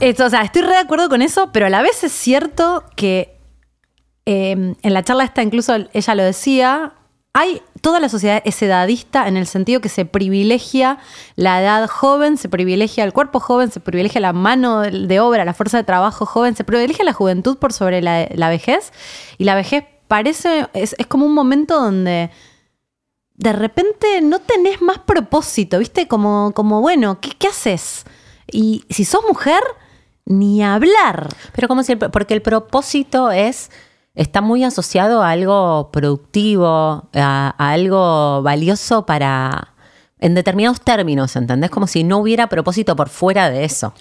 Esto, 0.00 0.26
o 0.26 0.30
sea, 0.30 0.42
estoy 0.42 0.62
re 0.62 0.70
de 0.70 0.78
acuerdo 0.78 1.08
con 1.08 1.22
eso, 1.22 1.50
pero 1.52 1.66
a 1.66 1.70
la 1.70 1.82
vez 1.82 2.02
es 2.04 2.12
cierto 2.12 2.84
que 2.96 3.38
eh, 4.26 4.74
en 4.80 4.94
la 4.94 5.02
charla 5.02 5.24
esta 5.24 5.42
incluso 5.42 5.74
ella 5.92 6.14
lo 6.14 6.22
decía, 6.22 6.94
hay 7.34 7.62
toda 7.80 7.98
la 7.98 8.08
sociedad 8.08 8.42
es 8.44 8.60
edadista 8.62 9.26
en 9.26 9.36
el 9.36 9.46
sentido 9.46 9.80
que 9.80 9.88
se 9.88 10.04
privilegia 10.04 10.98
la 11.34 11.60
edad 11.60 11.88
joven, 11.88 12.36
se 12.36 12.48
privilegia 12.48 13.04
el 13.04 13.12
cuerpo 13.12 13.40
joven, 13.40 13.70
se 13.70 13.80
privilegia 13.80 14.20
la 14.20 14.32
mano 14.32 14.82
de 14.82 15.20
obra, 15.20 15.44
la 15.44 15.54
fuerza 15.54 15.78
de 15.78 15.84
trabajo 15.84 16.26
joven, 16.26 16.54
se 16.54 16.64
privilegia 16.64 17.04
la 17.04 17.12
juventud 17.12 17.56
por 17.56 17.72
sobre 17.72 18.02
la, 18.02 18.28
la 18.34 18.48
vejez. 18.50 18.92
Y 19.38 19.44
la 19.44 19.54
vejez 19.54 19.84
parece, 20.08 20.68
es, 20.74 20.94
es 20.98 21.06
como 21.06 21.26
un 21.26 21.34
momento 21.34 21.80
donde 21.80 22.30
de 23.34 23.52
repente 23.52 24.20
no 24.20 24.38
tenés 24.38 24.82
más 24.82 24.98
propósito, 24.98 25.78
¿viste? 25.78 26.06
Como, 26.06 26.52
como 26.54 26.80
bueno, 26.80 27.18
¿qué, 27.20 27.30
qué 27.30 27.48
haces? 27.48 28.04
Y 28.50 28.84
si 28.90 29.04
sos 29.04 29.22
mujer, 29.28 29.62
ni 30.24 30.62
hablar. 30.62 31.28
Pero 31.54 31.68
como 31.68 31.82
si 31.82 31.96
porque 31.96 32.34
el 32.34 32.42
propósito 32.42 33.30
es 33.30 33.70
está 34.14 34.40
muy 34.40 34.62
asociado 34.64 35.22
a 35.22 35.30
algo 35.30 35.90
productivo, 35.90 37.08
a, 37.14 37.54
a 37.56 37.70
algo 37.70 38.42
valioso 38.42 39.06
para 39.06 39.72
en 40.18 40.34
determinados 40.34 40.80
términos, 40.80 41.34
¿entendés? 41.34 41.70
Como 41.70 41.86
si 41.86 42.04
no 42.04 42.18
hubiera 42.18 42.48
propósito 42.48 42.94
por 42.94 43.08
fuera 43.08 43.50
de 43.50 43.64
eso. 43.64 43.92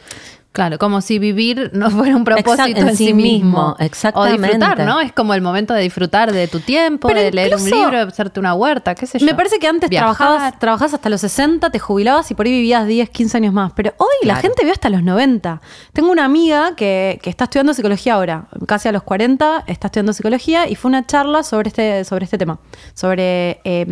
Claro, 0.53 0.77
como 0.79 0.99
si 0.99 1.17
vivir 1.17 1.69
no 1.73 1.89
fuera 1.89 2.13
un 2.15 2.25
propósito 2.25 2.63
en, 2.81 2.89
en 2.89 2.97
sí 2.97 3.07
sí 3.07 3.13
mismo. 3.13 3.69
mismo, 3.69 3.75
exactamente. 3.79 4.39
O 4.39 4.47
disfrutar, 4.49 4.79
¿no? 4.85 4.99
Es 4.99 5.13
como 5.13 5.33
el 5.33 5.41
momento 5.41 5.73
de 5.73 5.81
disfrutar 5.81 6.33
de 6.33 6.47
tu 6.49 6.59
tiempo, 6.59 7.07
Pero 7.07 7.21
de 7.21 7.31
leer 7.31 7.55
un 7.55 7.63
libro, 7.63 7.91
de 7.91 8.03
hacerte 8.03 8.39
una 8.39 8.53
huerta, 8.53 8.93
qué 8.93 9.05
sé 9.05 9.17
yo. 9.19 9.25
Me 9.25 9.33
parece 9.33 9.59
que 9.59 9.67
antes 9.67 9.89
Viajar. 9.89 10.15
trabajabas, 10.15 10.59
trabajabas 10.59 10.93
hasta 10.95 11.09
los 11.09 11.21
60, 11.21 11.69
te 11.69 11.79
jubilabas 11.79 12.29
y 12.31 12.33
por 12.35 12.45
ahí 12.45 12.51
vivías 12.51 12.85
10, 12.85 13.09
15 13.09 13.37
años 13.37 13.53
más. 13.53 13.71
Pero 13.75 13.93
hoy 13.97 14.27
la 14.27 14.35
gente 14.35 14.61
vive 14.63 14.73
hasta 14.73 14.89
los 14.89 15.03
90. 15.03 15.61
Tengo 15.93 16.11
una 16.11 16.25
amiga 16.25 16.75
que, 16.75 17.19
que 17.23 17.29
está 17.29 17.45
estudiando 17.45 17.73
psicología 17.73 18.15
ahora, 18.15 18.47
casi 18.67 18.89
a 18.89 18.91
los 18.91 19.03
40, 19.03 19.63
está 19.67 19.87
estudiando 19.87 20.11
psicología 20.11 20.67
y 20.67 20.75
fue 20.75 20.89
una 20.89 21.05
charla 21.07 21.43
sobre 21.43 21.69
este, 21.69 22.03
sobre 22.03 22.25
este 22.25 22.37
tema, 22.37 22.59
sobre 22.93 23.61
eh, 23.63 23.85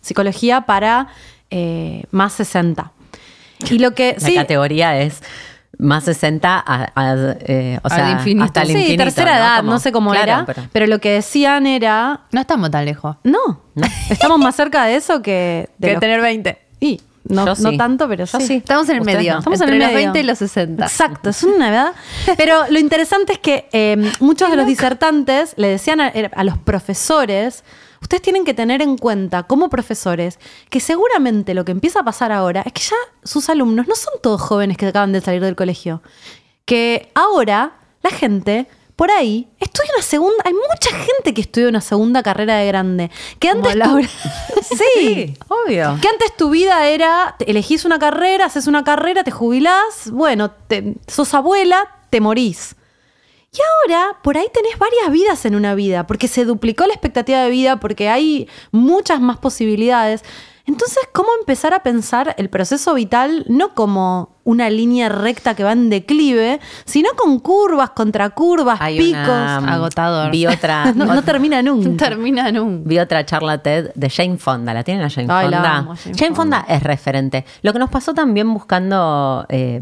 psicología 0.00 0.62
para 0.62 1.08
eh, 1.50 2.04
más 2.10 2.32
60. 2.32 2.92
Y 3.70 3.78
lo 3.78 3.94
que 3.94 4.16
La 4.18 4.26
sí, 4.26 4.34
categoría 4.34 4.98
es 5.00 5.22
más 5.82 6.04
60 6.04 6.62
a, 6.66 6.92
a, 6.94 7.14
eh, 7.40 7.78
o 7.82 7.88
Al 7.88 7.94
sea, 7.94 8.10
infinito. 8.12 8.44
hasta 8.44 8.62
el 8.62 8.68
sí, 8.68 8.72
infinito. 8.74 9.04
tercera 9.04 9.36
edad, 9.36 9.56
Como- 9.58 9.72
no 9.72 9.78
sé 9.78 9.92
cómo 9.92 10.10
claro, 10.12 10.24
era, 10.24 10.46
pero- 10.46 10.62
pero... 10.72 10.86
lo 10.86 10.98
que 11.00 11.10
decían 11.12 11.66
era, 11.66 12.20
No 12.32 12.40
estamos 12.40 12.70
tan 12.70 12.84
lejos. 12.84 13.16
no, 13.24 13.60
estamos 14.10 14.38
más 14.38 14.54
cerca 14.56 14.84
de 14.84 14.96
eso 14.96 15.22
que 15.22 15.68
de 15.78 15.88
Que 15.88 15.92
los- 15.94 16.00
tener 16.00 16.20
20. 16.20 16.58
y 16.80 17.00
no, 17.24 17.44
no 17.46 17.54
sí. 17.54 17.76
tanto, 17.78 18.08
pero 18.08 18.24
Yo 18.24 18.40
sí. 18.40 18.46
sí. 18.46 18.54
Estamos 18.54 18.88
en 18.88 18.96
el 18.96 19.00
Ustedes 19.02 19.18
medio. 19.18 19.32
no. 19.34 19.38
Estamos 19.38 19.60
en 19.60 19.64
entre 19.68 19.76
el 19.76 19.82
los 19.82 19.88
medio. 19.92 20.12
20 20.12 20.20
y 20.20 20.22
los 20.24 20.38
60. 20.38 20.84
Exacto, 20.84 21.30
es 21.30 21.42
una 21.44 21.70
verdad. 21.70 21.92
Pero 22.36 22.64
lo 22.68 22.78
interesante 22.80 23.34
es 23.34 23.38
que 23.38 23.68
eh, 23.72 24.12
muchos 24.18 24.50
de 24.50 24.56
los 24.56 24.66
disertantes 24.66 25.54
le 25.56 25.68
decían 25.68 26.00
a, 26.00 26.12
a 26.34 26.42
los 26.44 26.58
profesores, 26.58 27.62
ustedes 28.02 28.20
tienen 28.22 28.44
que 28.44 28.52
tener 28.52 28.82
en 28.82 28.98
cuenta 28.98 29.44
como 29.44 29.70
profesores 29.70 30.38
que 30.68 30.80
seguramente 30.80 31.54
lo 31.54 31.64
que 31.64 31.72
empieza 31.72 32.00
a 32.00 32.04
pasar 32.04 32.30
ahora 32.32 32.62
es 32.66 32.72
que 32.74 32.82
ya 32.82 32.96
sus 33.24 33.48
alumnos 33.48 33.88
no 33.88 33.94
son 33.94 34.14
todos 34.22 34.40
jóvenes 34.42 34.76
que 34.76 34.86
acaban 34.86 35.12
de 35.12 35.20
salir 35.22 35.40
del 35.42 35.56
colegio. 35.56 36.02
Que 36.64 37.10
ahora 37.14 37.72
la 38.02 38.10
gente 38.10 38.66
por 38.96 39.10
ahí 39.10 39.48
estudia 39.58 39.90
una 39.96 40.02
segunda, 40.04 40.36
hay 40.44 40.52
mucha 40.52 40.90
gente 40.96 41.32
que 41.34 41.40
estudia 41.40 41.68
una 41.68 41.80
segunda 41.80 42.22
carrera 42.22 42.56
de 42.58 42.66
grande. 42.66 43.10
Que 43.40 43.48
Como 43.48 43.60
antes 43.66 43.72
tu- 43.72 43.78
Laura. 43.78 44.08
sí, 44.62 45.34
obvio. 45.48 45.98
que 46.00 46.08
antes 46.08 46.36
tu 46.36 46.50
vida 46.50 46.86
era, 46.86 47.34
elegís 47.46 47.84
una 47.84 47.98
carrera, 47.98 48.44
haces 48.46 48.66
una 48.66 48.84
carrera, 48.84 49.24
te 49.24 49.30
jubilás, 49.30 50.10
bueno, 50.12 50.50
te- 50.50 50.94
sos 51.08 51.32
abuela, 51.34 51.88
te 52.10 52.20
morís. 52.20 52.76
Y 53.54 53.60
ahora, 53.60 54.16
por 54.22 54.38
ahí 54.38 54.46
tenés 54.50 54.78
varias 54.78 55.10
vidas 55.12 55.44
en 55.44 55.54
una 55.54 55.74
vida, 55.74 56.06
porque 56.06 56.26
se 56.26 56.46
duplicó 56.46 56.86
la 56.86 56.94
expectativa 56.94 57.42
de 57.42 57.50
vida, 57.50 57.78
porque 57.78 58.08
hay 58.08 58.48
muchas 58.70 59.20
más 59.20 59.36
posibilidades. 59.36 60.24
Entonces, 60.64 61.00
¿cómo 61.12 61.28
empezar 61.38 61.74
a 61.74 61.82
pensar 61.82 62.34
el 62.38 62.48
proceso 62.48 62.94
vital 62.94 63.44
no 63.48 63.74
como 63.74 64.36
una 64.44 64.70
línea 64.70 65.10
recta 65.10 65.54
que 65.54 65.64
va 65.64 65.72
en 65.72 65.90
declive, 65.90 66.60
sino 66.86 67.10
con 67.14 67.40
curvas, 67.40 67.90
contracurvas, 67.90 68.80
Hay 68.80 68.96
picos? 68.96 69.26
una, 69.26 69.74
agotador. 69.74 70.30
Vi 70.30 70.46
otra, 70.46 70.92
no, 70.96 71.04
no 71.04 71.22
termina 71.22 71.60
nunca. 71.60 72.08
Termina 72.08 72.48
en 72.48 72.58
un. 72.58 72.84
Vi 72.84 72.98
otra 73.00 73.26
charla 73.26 73.58
TED 73.58 73.90
de 73.94 74.08
Jane 74.08 74.38
Fonda. 74.38 74.72
¿La 74.72 74.82
tienen 74.82 75.04
a 75.04 75.10
Jane 75.10 75.26
Ay, 75.30 75.50
la 75.50 75.56
Fonda? 75.58 75.76
amo, 75.76 75.94
Jane 75.96 76.16
Jane 76.16 76.34
Fonda 76.34 76.64
es 76.66 76.82
referente. 76.82 77.44
Lo 77.60 77.74
que 77.74 77.78
nos 77.80 77.90
pasó 77.90 78.14
también 78.14 78.50
buscando 78.54 79.44
eh, 79.50 79.80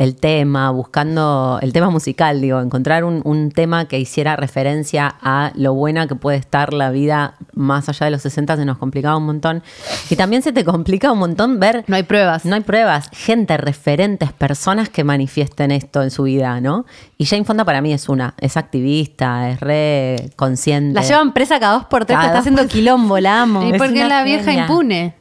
el 0.00 0.16
tema, 0.16 0.70
buscando 0.70 1.58
el 1.60 1.74
tema 1.74 1.90
musical, 1.90 2.40
digo, 2.40 2.58
encontrar 2.58 3.04
un, 3.04 3.20
un 3.26 3.50
tema 3.50 3.84
que 3.84 3.98
hiciera 3.98 4.34
referencia 4.34 5.14
a 5.20 5.52
lo 5.56 5.74
buena 5.74 6.06
que 6.06 6.14
puede 6.14 6.38
estar 6.38 6.72
la 6.72 6.90
vida 6.90 7.34
más 7.52 7.90
allá 7.90 8.06
de 8.06 8.10
los 8.10 8.22
60 8.22 8.56
se 8.56 8.64
nos 8.64 8.78
complicaba 8.78 9.18
un 9.18 9.26
montón. 9.26 9.62
Y 10.08 10.16
también 10.16 10.40
se 10.40 10.52
te 10.52 10.64
complica 10.64 11.12
un 11.12 11.18
montón 11.18 11.60
ver 11.60 11.84
No 11.86 11.96
hay 11.96 12.04
pruebas. 12.04 12.46
no 12.46 12.54
hay 12.54 12.62
pruebas, 12.62 13.10
gente, 13.12 13.58
referentes, 13.58 14.32
personas 14.32 14.88
que 14.88 15.04
manifiesten 15.04 15.70
esto 15.70 16.02
en 16.02 16.10
su 16.10 16.22
vida, 16.22 16.62
¿no? 16.62 16.86
Y 17.18 17.26
Jane 17.26 17.44
Fonda 17.44 17.66
para 17.66 17.82
mí 17.82 17.92
es 17.92 18.08
una, 18.08 18.32
es 18.38 18.56
activista, 18.56 19.50
es 19.50 19.60
re 19.60 20.30
consciente. 20.36 20.94
La 20.94 21.06
llevan 21.06 21.34
presa 21.34 21.60
cada 21.60 21.74
dos 21.74 21.84
por 21.84 22.06
tres, 22.06 22.16
Cada 22.16 22.28
está 22.28 22.38
haciendo 22.38 22.66
quilombo, 22.68 23.18
la 23.18 23.42
amo. 23.42 23.64
¿Y 23.64 23.72
Es 23.72 23.76
por 23.76 23.88
qué 23.88 24.00
una 24.00 24.08
la 24.08 24.24
vieja 24.24 24.44
genia. 24.44 24.62
impune? 24.62 25.19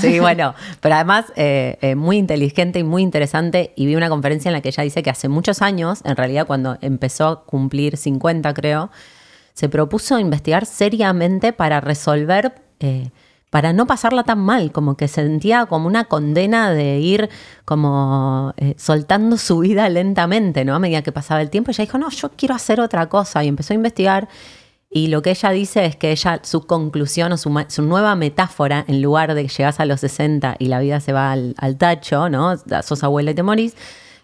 Sí, 0.00 0.20
bueno, 0.20 0.54
pero 0.80 0.94
además 0.94 1.26
eh, 1.36 1.78
eh, 1.80 1.94
muy 1.94 2.18
inteligente 2.18 2.78
y 2.78 2.84
muy 2.84 3.02
interesante. 3.02 3.72
Y 3.76 3.86
vi 3.86 3.96
una 3.96 4.08
conferencia 4.08 4.48
en 4.48 4.52
la 4.52 4.60
que 4.60 4.68
ella 4.68 4.82
dice 4.82 5.02
que 5.02 5.10
hace 5.10 5.28
muchos 5.28 5.62
años, 5.62 6.00
en 6.04 6.16
realidad 6.16 6.46
cuando 6.46 6.78
empezó 6.80 7.26
a 7.26 7.44
cumplir 7.44 7.96
50, 7.96 8.52
creo, 8.54 8.90
se 9.54 9.68
propuso 9.68 10.18
investigar 10.18 10.66
seriamente 10.66 11.52
para 11.52 11.80
resolver, 11.80 12.54
eh, 12.80 13.10
para 13.50 13.72
no 13.72 13.86
pasarla 13.86 14.22
tan 14.22 14.38
mal, 14.38 14.70
como 14.70 14.96
que 14.96 15.08
sentía 15.08 15.66
como 15.66 15.86
una 15.86 16.04
condena 16.04 16.70
de 16.70 16.98
ir 16.98 17.28
como 17.64 18.54
soltando 18.76 19.36
su 19.38 19.58
vida 19.58 19.88
lentamente, 19.88 20.64
¿no? 20.64 20.76
A 20.76 20.78
medida 20.78 21.02
que 21.02 21.10
pasaba 21.10 21.42
el 21.42 21.50
tiempo, 21.50 21.72
ella 21.72 21.84
dijo, 21.84 21.98
no, 21.98 22.10
yo 22.10 22.30
quiero 22.36 22.54
hacer 22.54 22.80
otra 22.80 23.08
cosa 23.08 23.42
y 23.42 23.48
empezó 23.48 23.72
a 23.72 23.76
investigar. 23.76 24.28
Y 24.92 25.06
lo 25.06 25.22
que 25.22 25.30
ella 25.30 25.50
dice 25.50 25.86
es 25.86 25.94
que 25.94 26.10
ella, 26.10 26.40
su 26.42 26.66
conclusión 26.66 27.30
o 27.30 27.36
su, 27.36 27.64
su 27.68 27.82
nueva 27.82 28.16
metáfora, 28.16 28.84
en 28.88 29.00
lugar 29.00 29.34
de 29.34 29.42
que 29.44 29.48
llegas 29.48 29.78
a 29.78 29.84
los 29.84 30.00
60 30.00 30.56
y 30.58 30.66
la 30.66 30.80
vida 30.80 30.98
se 31.00 31.12
va 31.12 31.30
al, 31.30 31.76
tacho, 31.78 32.28
¿no? 32.28 32.56
Sos 32.82 33.04
abuela 33.04 33.30
y 33.30 33.34
te 33.34 33.44
morís, 33.44 33.76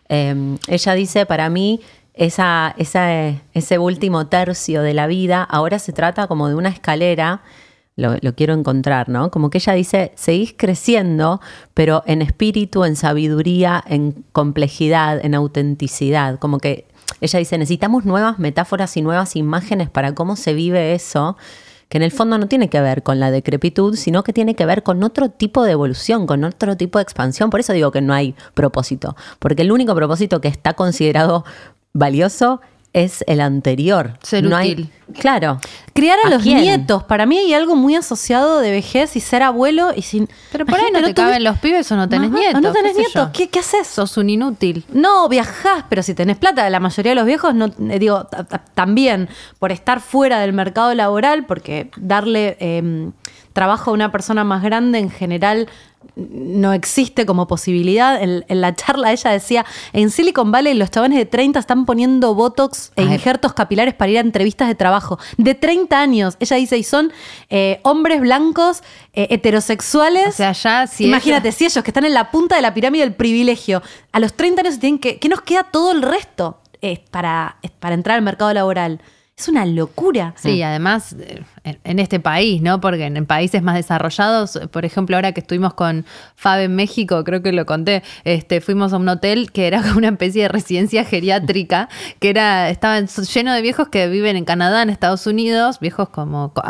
eh, 0.09 0.57
ella 0.67 0.95
dice, 0.95 1.25
para 1.25 1.49
mí, 1.51 1.81
esa, 2.15 2.75
esa, 2.79 3.29
ese 3.55 3.79
último 3.79 4.27
tercio 4.27 4.83
de 4.83 4.95
la 4.95 5.07
vida 5.07 5.45
ahora 5.45 5.79
se 5.79 5.93
trata 5.93 6.27
como 6.27 6.49
de 6.49 6.57
una 6.57 6.71
escalera, 6.71 7.43
lo 7.95 8.35
quiero 8.35 8.53
encontrar, 8.53 9.09
¿no? 9.09 9.31
Como 9.31 9.49
que 9.51 9.59
ella 9.59 9.73
dice, 9.73 10.13
seguís 10.17 10.55
creciendo, 10.55 11.41
pero 11.75 12.03
en 12.07 12.23
espíritu, 12.23 12.85
en 12.85 12.97
sabiduría, 12.97 13.83
en 13.87 14.25
complejidad, 14.33 15.25
en 15.25 15.35
autenticidad, 15.35 16.39
como 16.39 16.59
que 16.59 16.87
ella 17.21 17.39
dice, 17.39 17.59
necesitamos 17.59 18.05
nuevas 18.05 18.39
metáforas 18.39 18.97
y 18.97 19.03
nuevas 19.03 19.37
imágenes 19.37 19.91
para 19.91 20.15
cómo 20.15 20.37
se 20.37 20.55
vive 20.55 20.95
eso, 20.95 21.37
que 21.89 21.99
en 21.99 22.03
el 22.03 22.11
fondo 22.11 22.37
no 22.39 22.49
tiene 22.49 22.69
que 22.69 22.81
ver 22.81 23.03
con 23.03 23.21
la 23.21 23.31
decrepitud, 23.31 23.97
sino 23.97 24.25
que 24.25 24.33
tiene 24.33 24.55
que 24.55 24.67
ver 24.67 24.83
con 24.83 25.03
otro 25.03 25.31
tipo 25.31 25.63
de 25.65 25.73
evolución, 25.73 26.27
con 26.27 26.45
otro 26.45 26.77
tipo 26.77 26.99
de 26.99 27.05
expansión. 27.05 27.51
Por 27.51 27.61
eso 27.61 27.73
digo 27.73 27.93
que 27.93 28.01
no 28.01 28.13
hay 28.13 28.35
propósito, 28.55 29.17
porque 29.39 29.63
el 29.63 29.73
único 29.73 29.95
propósito 29.95 30.41
que 30.41 30.49
está 30.49 30.75
considerado 30.75 31.45
valioso 31.93 32.61
es 33.05 33.23
el 33.27 33.41
anterior. 33.41 34.15
Ser 34.23 34.45
no 34.45 34.57
hay- 34.57 34.73
útil. 34.73 34.91
claro. 35.21 35.61
Criar 35.93 36.19
a, 36.25 36.29
¿A 36.29 36.31
los 36.31 36.43
quién? 36.43 36.59
nietos. 36.63 37.05
Para 37.05 37.25
mí 37.27 37.39
hay 37.39 37.55
algo 37.55 37.77
muy 37.77 37.95
asociado 37.95 38.59
de 38.61 38.71
vejez 38.71 39.17
y 39.17 39.21
ser 39.21 39.43
abuelo 39.43 39.93
y 39.95 40.03
sin. 40.03 40.29
Pero 40.53 40.67
por 40.67 40.79
ahí 40.79 40.87
no 40.93 41.03
te 41.03 41.15
caben 41.15 41.45
los 41.45 41.59
pibes 41.59 41.91
o 41.93 41.97
no 41.97 42.09
tenés 42.09 42.31
nietos. 42.31 42.57
O 42.57 42.61
no 42.61 42.73
tenés 42.73 42.93
qué 42.95 42.99
nietos. 43.01 43.31
¿Qué, 43.33 43.49
¿Qué 43.49 43.59
haces? 43.61 43.87
Sos 43.87 44.17
un 44.17 44.29
inútil. 44.31 44.85
No, 44.93 45.29
viajás, 45.29 45.85
pero 45.89 46.03
si 46.03 46.15
tenés 46.15 46.37
plata, 46.37 46.69
la 46.71 46.81
mayoría 46.81 47.13
de 47.13 47.17
los 47.17 47.25
viejos, 47.27 47.55
no, 47.55 47.67
eh, 47.67 47.99
digo, 47.99 48.25
ta- 48.25 48.45
ta- 48.45 48.63
también 48.75 49.29
por 49.59 49.73
estar 49.73 50.01
fuera 50.01 50.41
del 50.41 50.53
mercado 50.53 50.93
laboral, 50.95 51.47
porque 51.47 51.91
darle 51.97 52.57
eh, 52.61 53.11
trabajo 53.53 53.91
a 53.91 53.95
una 53.95 54.13
persona 54.13 54.45
más 54.45 54.63
grande 54.63 54.99
en 54.99 55.11
general 55.11 55.69
no 56.17 56.73
existe 56.73 57.27
como 57.27 57.47
posibilidad. 57.47 58.21
En, 58.23 58.45
en 58.49 58.61
la 58.61 58.75
charla 58.75 59.13
ella 59.13 59.31
decía, 59.31 59.67
en 59.93 60.11
Silicon 60.11 60.51
Valley 60.51 60.75
los 60.75 60.91
chavales 60.91 61.19
de 61.19 61.27
30 61.27 61.59
están 61.59 61.85
poniendo 61.85 62.35
Botox 62.35 62.93
e 62.97 63.03
Ay. 63.03 63.13
injertos 63.13 63.53
capilares 63.53 63.95
para 63.95 64.11
ir 64.11 64.19
a 64.19 64.23
entrevistas 64.23 64.69
de 64.69 64.75
trabajo. 64.75 65.19
De 65.37 65.55
30 65.55 66.01
años. 66.01 66.37
Ella 66.41 66.57
dice, 66.57 66.79
y 66.79 66.83
son 66.83 67.13
eh, 67.51 67.81
hombres 67.83 68.21
blancos, 68.21 68.83
eh, 69.13 69.29
heterosexuales. 69.31 70.29
O 70.29 70.33
sea, 70.33 70.53
ya 70.53 70.87
si 70.87 71.07
Imagínate, 71.07 71.53
si 71.53 71.67
ellos 71.67 71.85
que 71.85 71.91
están 71.91 72.05
en 72.05 72.15
la 72.15 72.31
punta 72.31 72.57
de 72.57 72.63
la 72.63 72.73
pirámide 72.73 73.03
del 73.03 73.15
privilegio, 73.15 73.83
a 74.13 74.19
los 74.19 74.33
30 74.35 74.63
años 74.63 74.79
tienen 74.79 74.99
que. 74.99 75.19
¿Qué 75.19 75.29
nos 75.29 75.43
queda 75.43 75.65
todo 75.65 75.93
el 75.93 76.03
resto 76.03 76.61
eh, 76.81 77.05
para, 77.11 77.59
para 77.79 77.95
entrar 77.95 78.17
al 78.17 78.23
mercado 78.23 78.53
laboral? 78.55 79.01
Es 79.37 79.49
una 79.49 79.67
locura. 79.67 80.33
Sí, 80.37 80.63
además, 80.63 81.15
eh, 81.19 81.45
en, 81.85 81.99
este 81.99 82.21
país, 82.21 82.63
¿no? 82.63 82.81
Porque 82.81 83.05
en, 83.05 83.27
países 83.27 83.63
más 83.63 83.75
desarrollados, 83.75 84.59
por 84.71 84.85
ejemplo, 84.85 85.17
ahora 85.17 85.33
que 85.33 85.41
estuvimos 85.41 85.75
con 85.75 86.05
Fab 86.37 86.61
en 86.61 86.77
México, 86.77 87.25
creo 87.25 87.43
que 87.43 87.53
lo 87.53 87.67
conté, 87.67 88.03
este, 88.25 88.61
fuimos 88.61 88.93
a 88.93 88.99
un 88.99 89.09
hotel 89.09 89.51
que 89.51 89.67
era 89.67 89.83
una 89.97 90.09
especie 90.09 90.43
de 90.43 90.49
residencia 90.49 91.05
geriátrica, 91.05 91.89
que 92.21 92.31
era, 92.31 92.71
estaba 92.71 93.01
lleno 93.01 93.53
de 93.53 93.63
viejos 93.63 93.89
que 93.89 94.09
viven 94.09 94.37
en 94.37 94.45
Canadá, 94.45 94.83
en 94.83 94.91
Estados 94.91 95.27
Unidos, 95.27 95.81
viejos 95.81 96.09
como 96.09 96.53
co- 96.53 96.63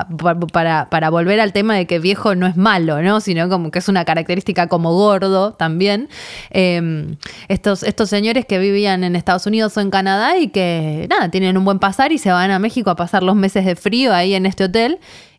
para, 0.52 1.10
volver 1.10 1.40
al 1.40 1.52
tema 1.52 1.74
de 1.74 1.86
que 1.86 1.98
viejo 1.98 2.34
no 2.34 2.46
es 2.46 2.56
malo, 2.56 3.02
¿no? 3.02 3.20
Sino 3.20 3.48
como 3.48 3.70
que 3.70 3.78
es 3.78 3.88
una 3.88 4.04
característica 4.04 4.68
como 4.68 4.94
gordo 4.94 5.52
también. 5.52 6.08
Eh, 6.50 7.16
estos, 7.48 7.82
estos 7.82 8.08
señores 8.08 8.46
que 8.46 8.58
vivían 8.58 9.04
en 9.04 9.16
Estados 9.16 9.46
Unidos 9.46 9.76
o 9.76 9.80
en 9.80 9.90
Canadá 9.90 10.38
y 10.38 10.48
que 10.48 11.06
nada, 11.10 11.30
tienen 11.30 11.56
un 11.56 11.64
buen 11.64 11.78
pasar 11.78 12.12
y 12.12 12.18
se 12.18 12.30
van 12.30 12.50
a 12.50 12.58
México 12.58 12.90
a 12.90 12.96
pasar 12.96 13.22
los 13.22 13.36
meses 13.36 13.64
de 13.64 13.76
frío 13.76 14.14
ahí 14.14 14.34
en 14.34 14.46
este 14.46 14.64
hotel 14.64 14.86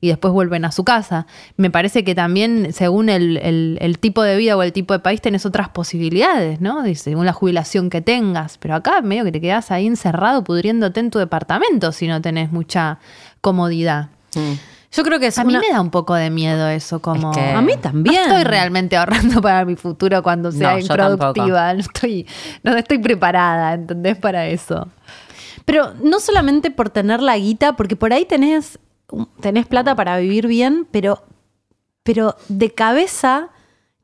y 0.01 0.09
después 0.09 0.31
vuelven 0.33 0.63
a 0.65 0.71
su 0.71 0.83
casa. 0.83 1.25
Me 1.55 1.69
parece 1.71 2.03
que 2.03 2.13
también 2.15 2.71
según 2.73 3.09
el, 3.09 3.37
el- 3.37 3.77
el 3.81 3.99
tipo 3.99 4.21
de 4.23 4.35
vida 4.37 4.55
o 4.57 4.63
el 4.63 4.71
tipo 4.73 4.93
de 4.93 4.99
país 4.99 5.21
tenés 5.21 5.45
otras 5.45 5.69
posibilidades, 5.69 6.61
¿no? 6.61 6.83
Según 6.95 7.25
la 7.25 7.33
jubilación 7.33 7.89
que 7.89 8.01
tengas. 8.01 8.57
Pero 8.57 8.75
acá 8.75 9.01
medio 9.01 9.23
que 9.23 9.31
te 9.31 9.41
quedás 9.41 9.71
ahí 9.71 9.87
encerrado 9.87 10.43
pudriéndote 10.43 10.99
en 10.99 11.09
tu 11.11 11.19
departamento 11.19 11.91
si 11.91 12.07
no 12.07 12.21
tenés 12.21 12.51
mucha 12.51 12.99
comodidad. 13.41 14.09
Mm. 14.35 14.53
Yo 14.89 15.03
creo 15.03 15.19
que 15.19 15.27
es 15.27 15.37
A 15.37 15.43
una- 15.43 15.59
mí 15.59 15.65
me 15.67 15.73
da 15.73 15.81
un 15.81 15.91
poco 15.91 16.15
de 16.15 16.29
miedo 16.29 16.67
eso, 16.69 17.01
como... 17.01 17.31
Es 17.31 17.37
que- 17.37 17.51
A 17.51 17.61
mí 17.61 17.73
también. 17.81 18.15
No 18.15 18.21
estoy 18.37 18.43
realmente 18.45 18.95
ahorrando 18.95 19.41
para 19.41 19.65
mi 19.65 19.75
futuro 19.75 20.23
cuando 20.23 20.51
sea 20.51 20.73
No, 20.73 20.79
improductiva. 20.79 21.73
No 21.73 21.79
estoy, 21.81 22.25
no 22.63 22.75
estoy 22.75 22.97
preparada, 22.99 23.73
¿entendés? 23.73 24.17
Para 24.17 24.47
eso. 24.47 24.87
Pero 25.65 25.93
no 26.01 26.19
solamente 26.21 26.71
por 26.71 26.89
tener 26.89 27.21
la 27.21 27.37
guita, 27.37 27.75
porque 27.75 27.97
por 27.97 28.13
ahí 28.13 28.23
tenés, 28.23 28.79
tenés 29.39 29.65
plata 29.65 29.95
para 29.95 30.17
vivir 30.17 30.47
bien, 30.47 30.87
pero, 30.91 31.23
pero 32.03 32.35
de 32.49 32.73
cabeza 32.73 33.49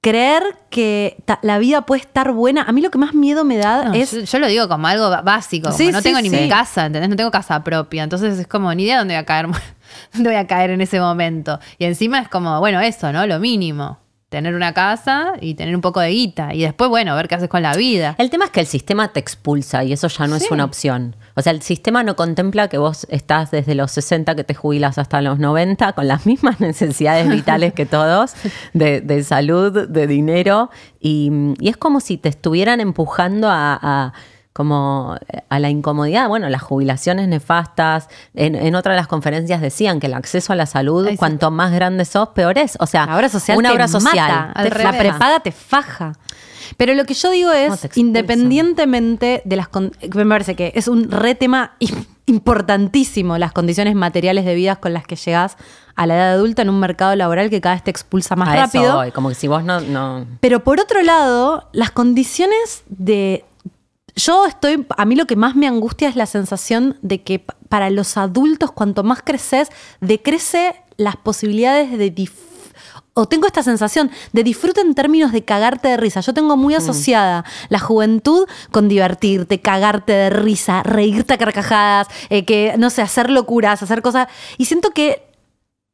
creer 0.03 0.43
que 0.69 1.23
la 1.43 1.57
vida 1.59 1.85
puede 1.85 2.01
estar 2.01 2.33
buena. 2.33 2.63
A 2.63 2.73
mí 2.73 2.81
lo 2.81 2.91
que 2.91 2.97
más 2.97 3.13
miedo 3.13 3.45
me 3.45 3.55
da 3.55 3.85
No, 3.85 3.93
es... 3.93 4.11
yo, 4.11 4.19
yo 4.19 4.39
lo 4.39 4.47
digo 4.47 4.67
como 4.67 4.85
algo 4.87 5.09
básico. 5.23 5.67
como 5.67 5.77
Sí, 5.77 5.91
no 5.91 5.99
sí, 5.99 6.03
tengo 6.03 6.19
ni 6.19 6.29
sí. 6.29 6.35
mi 6.35 6.49
casa, 6.49 6.85
¿entendés? 6.85 7.09
No 7.09 7.15
tengo 7.15 7.31
casa 7.31 7.63
propia. 7.63 8.03
Entonces 8.03 8.37
es 8.37 8.45
como 8.45 8.73
ni 8.73 8.83
idea 8.83 8.97
dónde 8.99 9.13
voy 9.13 9.21
a 9.21 9.25
caer. 9.25 9.47
dónde 10.13 10.29
voy 10.29 10.37
a 10.37 10.45
caer 10.45 10.71
en 10.71 10.81
ese 10.81 10.99
momento. 10.99 11.57
Y 11.77 11.85
encima 11.85 12.19
es 12.19 12.27
como, 12.27 12.59
bueno, 12.59 12.81
eso, 12.81 13.13
¿no? 13.13 13.25
Lo 13.25 13.39
mínimo. 13.39 13.97
Tener 14.33 14.55
una 14.55 14.73
casa 14.73 15.33
y 15.39 15.53
tener 15.53 15.75
un 15.75 15.81
poco 15.81 15.99
de 15.99 16.09
guita. 16.09 16.55
Y 16.55 16.61
después, 16.63 16.89
bueno, 16.89 17.15
ver 17.15 17.27
qué 17.27 17.35
haces 17.35 17.49
con 17.49 17.61
la 17.61 17.75
vida. 17.75 18.15
El 18.17 18.31
tema 18.31 18.45
es 18.45 18.49
que 18.51 18.61
el 18.61 18.65
sistema 18.65 19.09
te 19.09 19.19
expulsa 19.19 19.83
y 19.83 19.93
eso 19.93 20.07
ya 20.07 20.25
no 20.25 20.35
es 20.37 20.49
una 20.49 20.65
opción. 20.65 21.15
O 21.35 21.43
sea, 21.43 21.51
el 21.53 21.61
sistema 21.61 22.01
no 22.01 22.15
contempla 22.15 22.67
que 22.67 22.79
vos 22.79 23.05
estás 23.11 23.51
desde 23.51 23.75
los 23.75 23.91
60 23.91 24.33
que 24.33 24.43
te 24.43 24.55
jubilas 24.55 24.97
hasta 24.97 25.21
los 25.21 25.37
90 25.37 25.93
con 25.93 26.07
las 26.07 26.25
mismas 26.31 26.59
necesidades 26.59 27.29
vitales 27.29 27.73
que 27.73 27.85
todos, 27.85 28.33
de, 28.73 29.01
de 29.01 29.23
salud, 29.23 29.87
de 29.87 30.07
dinero, 30.07 30.71
y, 30.99 31.29
y 31.59 31.69
es 31.69 31.77
como 31.77 31.99
si 31.99 32.17
te 32.17 32.29
estuvieran 32.29 32.79
empujando 32.79 33.49
a, 33.49 33.77
a- 33.79 34.13
como 34.53 35.17
a 35.49 35.59
la 35.59 35.69
incomodidad, 35.69 36.27
bueno, 36.27 36.47
las 36.49 36.61
jubilaciones 36.61 37.27
nefastas. 37.27 38.07
En, 38.35 38.53
en 38.55 38.75
otra 38.75 38.93
de 38.93 38.97
las 38.99 39.07
conferencias 39.07 39.61
decían 39.61 39.99
que 39.99 40.05
el 40.07 40.13
acceso 40.13 40.53
a 40.53 40.55
la 40.55 40.67
salud, 40.67 41.05
Ay, 41.07 41.13
sí. 41.13 41.17
cuanto 41.17 41.49
más 41.51 41.71
grande 41.71 42.05
sos, 42.05 42.29
peor 42.29 42.57
es. 42.59 42.77
O 42.79 42.85
sea, 42.85 43.07
La 43.07 43.15
obra 43.17 43.29
social 43.29 43.57
una 43.57 43.71
obra 43.73 43.87
social. 43.87 44.15
mata. 44.53 44.63
Te- 44.69 44.83
la 44.83 44.91
prepaga 44.97 45.39
te 45.39 45.51
faja. 45.51 46.13
Pero 46.77 46.93
lo 46.93 47.05
que 47.05 47.13
yo 47.13 47.29
digo 47.29 47.51
es, 47.51 47.87
independientemente 47.95 49.41
de 49.45 49.55
las... 49.55 49.67
Me 50.13 50.25
parece 50.25 50.55
que 50.55 50.71
es 50.75 50.87
un 50.87 51.09
re 51.11 51.35
tema 51.35 51.73
im- 51.79 52.05
importantísimo 52.25 53.37
las 53.37 53.51
condiciones 53.51 53.95
materiales 53.95 54.45
de 54.45 54.55
vida 54.55 54.75
con 54.77 54.93
las 54.93 55.05
que 55.05 55.15
llegás 55.15 55.57
a 55.95 56.07
la 56.07 56.15
edad 56.15 56.31
adulta 56.33 56.61
en 56.61 56.69
un 56.69 56.79
mercado 56.79 57.15
laboral 57.15 57.49
que 57.49 57.61
cada 57.61 57.75
vez 57.75 57.83
te 57.83 57.91
expulsa 57.91 58.35
más 58.35 58.49
a 58.49 58.53
eso 58.53 58.61
rápido. 58.65 58.95
voy, 58.95 59.11
como 59.11 59.29
que 59.29 59.35
si 59.35 59.47
vos 59.47 59.63
no, 59.63 59.79
no 59.81 60.25
Pero 60.39 60.63
por 60.63 60.79
otro 60.79 61.01
lado, 61.01 61.69
las 61.73 61.91
condiciones 61.91 62.83
de... 62.87 63.45
Yo 64.15 64.45
estoy, 64.45 64.85
a 64.95 65.05
mí 65.05 65.15
lo 65.15 65.25
que 65.25 65.35
más 65.35 65.55
me 65.55 65.67
angustia 65.67 66.07
es 66.07 66.15
la 66.15 66.25
sensación 66.25 66.97
de 67.01 67.23
que 67.23 67.39
pa- 67.39 67.55
para 67.69 67.89
los 67.89 68.15
adultos, 68.17 68.71
cuanto 68.71 69.03
más 69.03 69.21
creces, 69.23 69.69
decrece 70.01 70.75
las 70.97 71.15
posibilidades 71.15 71.97
de... 71.97 72.29
o 73.15 73.27
tengo 73.27 73.47
esta 73.47 73.63
sensación 73.63 74.11
de 74.31 74.43
disfrute 74.43 74.81
en 74.81 74.93
términos 74.93 75.31
de 75.31 75.43
cagarte 75.43 75.87
de 75.87 75.97
risa. 75.97 76.19
Yo 76.21 76.33
tengo 76.33 76.57
muy 76.57 76.75
asociada 76.75 77.43
la 77.69 77.79
juventud 77.79 78.47
con 78.71 78.87
divertirte, 78.87 79.61
cagarte 79.61 80.13
de 80.13 80.29
risa, 80.29 80.83
reírte 80.83 81.33
a 81.33 81.37
carcajadas, 81.39 82.07
eh, 82.29 82.45
que, 82.45 82.75
no 82.77 82.91
sé, 82.91 83.01
hacer 83.01 83.31
locuras, 83.31 83.81
hacer 83.81 84.03
cosas. 84.03 84.27
Y 84.59 84.65
siento 84.65 84.91
que 84.91 85.23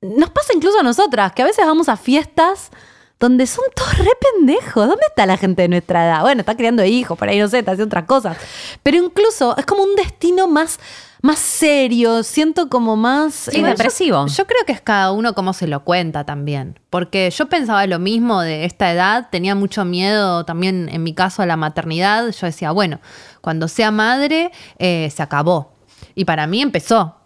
nos 0.01 0.29
pasa 0.29 0.53
incluso 0.53 0.79
a 0.79 0.83
nosotras, 0.83 1.31
que 1.33 1.41
a 1.41 1.45
veces 1.45 1.65
vamos 1.65 1.87
a 1.87 1.95
fiestas 1.97 2.71
donde 3.19 3.45
son 3.47 3.65
todos 3.75 3.97
re 3.97 4.11
pendejos. 4.33 4.87
¿Dónde 4.87 5.03
está 5.07 5.25
la 5.25 5.37
gente 5.37 5.63
de 5.63 5.67
nuestra 5.67 6.05
edad? 6.05 6.21
Bueno, 6.21 6.39
está 6.39 6.55
criando 6.55 6.83
hijos, 6.85 7.17
por 7.17 7.27
ahí 7.27 7.37
no 7.39 7.47
sé, 7.47 7.59
está 7.59 7.71
haciendo 7.71 7.87
otras 7.87 8.05
cosas. 8.05 8.37
Pero 8.81 8.97
incluso 8.97 9.57
es 9.57 9.65
como 9.65 9.83
un 9.83 9.95
destino 9.95 10.47
más, 10.47 10.79
más 11.21 11.39
serio, 11.39 12.23
siento 12.23 12.69
como 12.69 12.95
más... 12.95 13.49
Sí, 13.51 13.59
eh, 13.59 13.63
depresivo. 13.63 14.25
Yo 14.27 14.47
creo 14.47 14.63
que 14.65 14.71
es 14.71 14.81
cada 14.81 15.11
uno 15.11 15.33
como 15.35 15.51
se 15.53 15.67
lo 15.67 15.83
cuenta 15.83 16.23
también. 16.23 16.79
Porque 16.89 17.29
yo 17.29 17.49
pensaba 17.49 17.85
lo 17.87 17.99
mismo 17.99 18.41
de 18.41 18.63
esta 18.63 18.91
edad, 18.91 19.27
tenía 19.29 19.53
mucho 19.53 19.83
miedo 19.83 20.45
también 20.45 20.89
en 20.89 21.03
mi 21.03 21.13
caso 21.13 21.41
a 21.41 21.45
la 21.45 21.57
maternidad. 21.57 22.29
Yo 22.29 22.47
decía, 22.47 22.71
bueno, 22.71 23.01
cuando 23.41 23.67
sea 23.67 23.91
madre, 23.91 24.51
eh, 24.77 25.11
se 25.13 25.21
acabó. 25.21 25.73
Y 26.15 26.23
para 26.23 26.47
mí 26.47 26.61
empezó. 26.61 27.18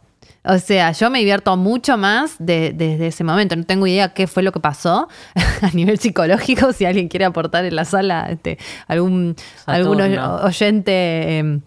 O 0.46 0.58
sea, 0.60 0.92
yo 0.92 1.10
me 1.10 1.20
divierto 1.20 1.56
mucho 1.58 1.98
más 1.98 2.36
de- 2.40 2.74
desde 2.76 3.08
ese 3.08 3.24
momento. 3.24 3.56
No 3.56 3.64
tengo 3.64 3.88
idea 3.88 4.14
qué 4.14 4.28
fue 4.28 4.44
lo 4.44 4.52
que 4.52 4.60
pasó 4.60 5.08
a 5.62 5.70
nivel 5.72 6.00
psicológico. 6.00 6.74
Si 6.74 6.86
alguien 6.86 7.08
quiere 7.08 7.26
aportar 7.26 7.66
en 7.66 7.76
la 7.76 7.86
sala 7.86 8.28
este, 8.30 8.58
algún, 8.88 9.36
algún 9.66 10.02
oyente 10.02 11.40
eh, 11.40 11.60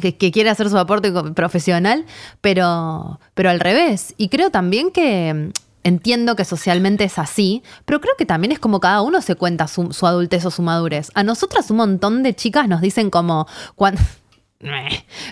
que, 0.00 0.16
que 0.16 0.30
quiere 0.32 0.50
hacer 0.50 0.68
su 0.68 0.78
aporte 0.78 1.12
profesional, 1.34 2.04
pero, 2.40 3.20
pero 3.34 3.50
al 3.50 3.60
revés. 3.60 4.14
Y 4.16 4.28
creo 4.28 4.50
también 4.50 4.90
que 4.90 5.32
mm, 5.32 5.50
entiendo 5.84 6.34
que 6.36 6.44
socialmente 6.44 7.04
es 7.04 7.18
así, 7.18 7.62
pero 7.84 8.00
creo 8.00 8.14
que 8.16 8.26
también 8.26 8.52
es 8.52 8.58
como 8.58 8.80
cada 8.80 9.02
uno 9.02 9.20
se 9.20 9.34
cuenta 9.36 9.68
su, 9.68 9.92
su 9.92 10.06
adultez 10.06 10.44
o 10.46 10.50
su 10.50 10.62
madurez. 10.62 11.10
A 11.14 11.22
nosotras 11.22 11.70
un 11.70 11.76
montón 11.78 12.22
de 12.22 12.34
chicas 12.34 12.68
nos 12.68 12.80
dicen 12.80 13.10
como 13.10 13.46
cuando... 13.76 14.00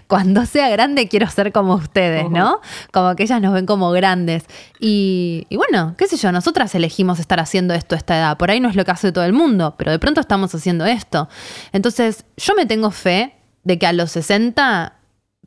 Cuando 0.06 0.44
sea 0.44 0.68
grande 0.68 1.08
quiero 1.08 1.28
ser 1.28 1.52
como 1.52 1.74
ustedes, 1.74 2.28
¿no? 2.30 2.60
Como 2.92 3.14
que 3.14 3.22
ellas 3.22 3.40
nos 3.40 3.52
ven 3.52 3.66
como 3.66 3.90
grandes. 3.90 4.44
Y, 4.78 5.46
y 5.48 5.56
bueno, 5.56 5.94
qué 5.96 6.06
sé 6.06 6.16
yo, 6.16 6.32
nosotras 6.32 6.74
elegimos 6.74 7.20
estar 7.20 7.40
haciendo 7.40 7.74
esto 7.74 7.94
a 7.94 7.98
esta 7.98 8.18
edad. 8.18 8.36
Por 8.36 8.50
ahí 8.50 8.60
no 8.60 8.68
es 8.68 8.76
lo 8.76 8.84
que 8.84 8.90
hace 8.90 9.12
todo 9.12 9.24
el 9.24 9.32
mundo, 9.32 9.74
pero 9.78 9.92
de 9.92 9.98
pronto 9.98 10.20
estamos 10.20 10.54
haciendo 10.54 10.84
esto. 10.84 11.28
Entonces, 11.72 12.24
yo 12.36 12.54
me 12.54 12.66
tengo 12.66 12.90
fe 12.90 13.34
de 13.62 13.78
que 13.78 13.86
a 13.86 13.92
los 13.92 14.12
60 14.12 14.99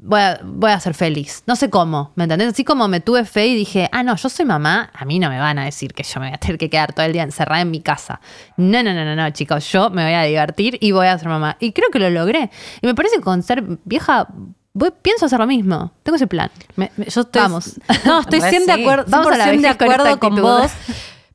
voy 0.06 0.20
a, 0.20 0.40
voy 0.44 0.72
a 0.72 0.80
ser 0.80 0.94
feliz. 0.94 1.44
No 1.48 1.56
sé 1.56 1.70
cómo, 1.70 2.12
¿me 2.16 2.26
entendés? 2.26 2.50
Así 2.50 2.64
como 2.64 2.88
me 2.88 3.00
tuve 3.00 3.24
fe 3.26 3.48
y 3.48 3.56
dije, 3.56 3.90
ah, 3.92 4.04
no, 4.04 4.16
yo 4.16 4.30
soy 4.30 4.46
mamá, 4.46 4.92
a 4.94 5.06
mí 5.06 5.18
no 5.20 5.30
me 5.30 5.40
van 5.40 5.58
a 5.60 5.66
decir 5.66 5.94
que 5.94 6.04
yo 6.04 6.20
me 6.20 6.28
voy 6.28 6.36
a 6.36 6.38
tener 6.38 6.58
que 6.58 6.70
quedar 6.70 6.94
todo 6.94 7.06
el 7.06 7.14
día 7.14 7.24
encerrada 7.24 7.62
en 7.62 7.72
mi 7.72 7.82
casa. 7.82 8.20
No, 8.58 8.84
no, 8.84 8.94
no, 8.94 9.06
no, 9.06 9.16
no, 9.16 9.30
chicos, 9.32 9.72
yo 9.72 9.90
me 9.90 10.04
voy 10.04 10.14
a 10.14 10.24
divertir 10.24 10.78
y 10.82 10.92
voy 10.92 11.08
a 11.08 11.18
ser 11.18 11.30
mamá. 11.30 11.58
Y 11.60 11.72
creo 11.72 11.90
que 11.90 12.00
lo 12.00 12.10
logré. 12.10 12.52
Y 12.82 12.88
me 12.88 12.94
parece 12.96 13.16
que 13.16 13.22
con 13.22 13.42
ser 13.44 13.64
vieja, 13.86 14.28
voy- 14.74 14.94
pienso 15.02 15.26
hacer 15.26 15.40
lo 15.40 15.48
mismo. 15.48 15.94
Tengo 16.04 16.18
ese 16.18 16.28
plan. 16.28 16.52
Me- 16.76 16.92
me- 16.98 17.06
yo 17.06 17.22
estoy, 17.22 17.42
Vamos. 17.42 17.80
No, 18.06 18.20
estoy 18.20 18.40
Re 18.42 18.50
100 18.50 18.66
de 18.68 18.74
sí. 18.76 18.82
acuerdo, 18.82 19.06
Vamos 19.08 19.32
a 19.34 19.38
la 19.38 19.46
100% 19.46 19.62
de 19.62 19.78
con 19.78 19.92
acuerdo 19.92 20.20
con, 20.20 20.32
actitud. 20.34 20.42
vos. 20.42 20.72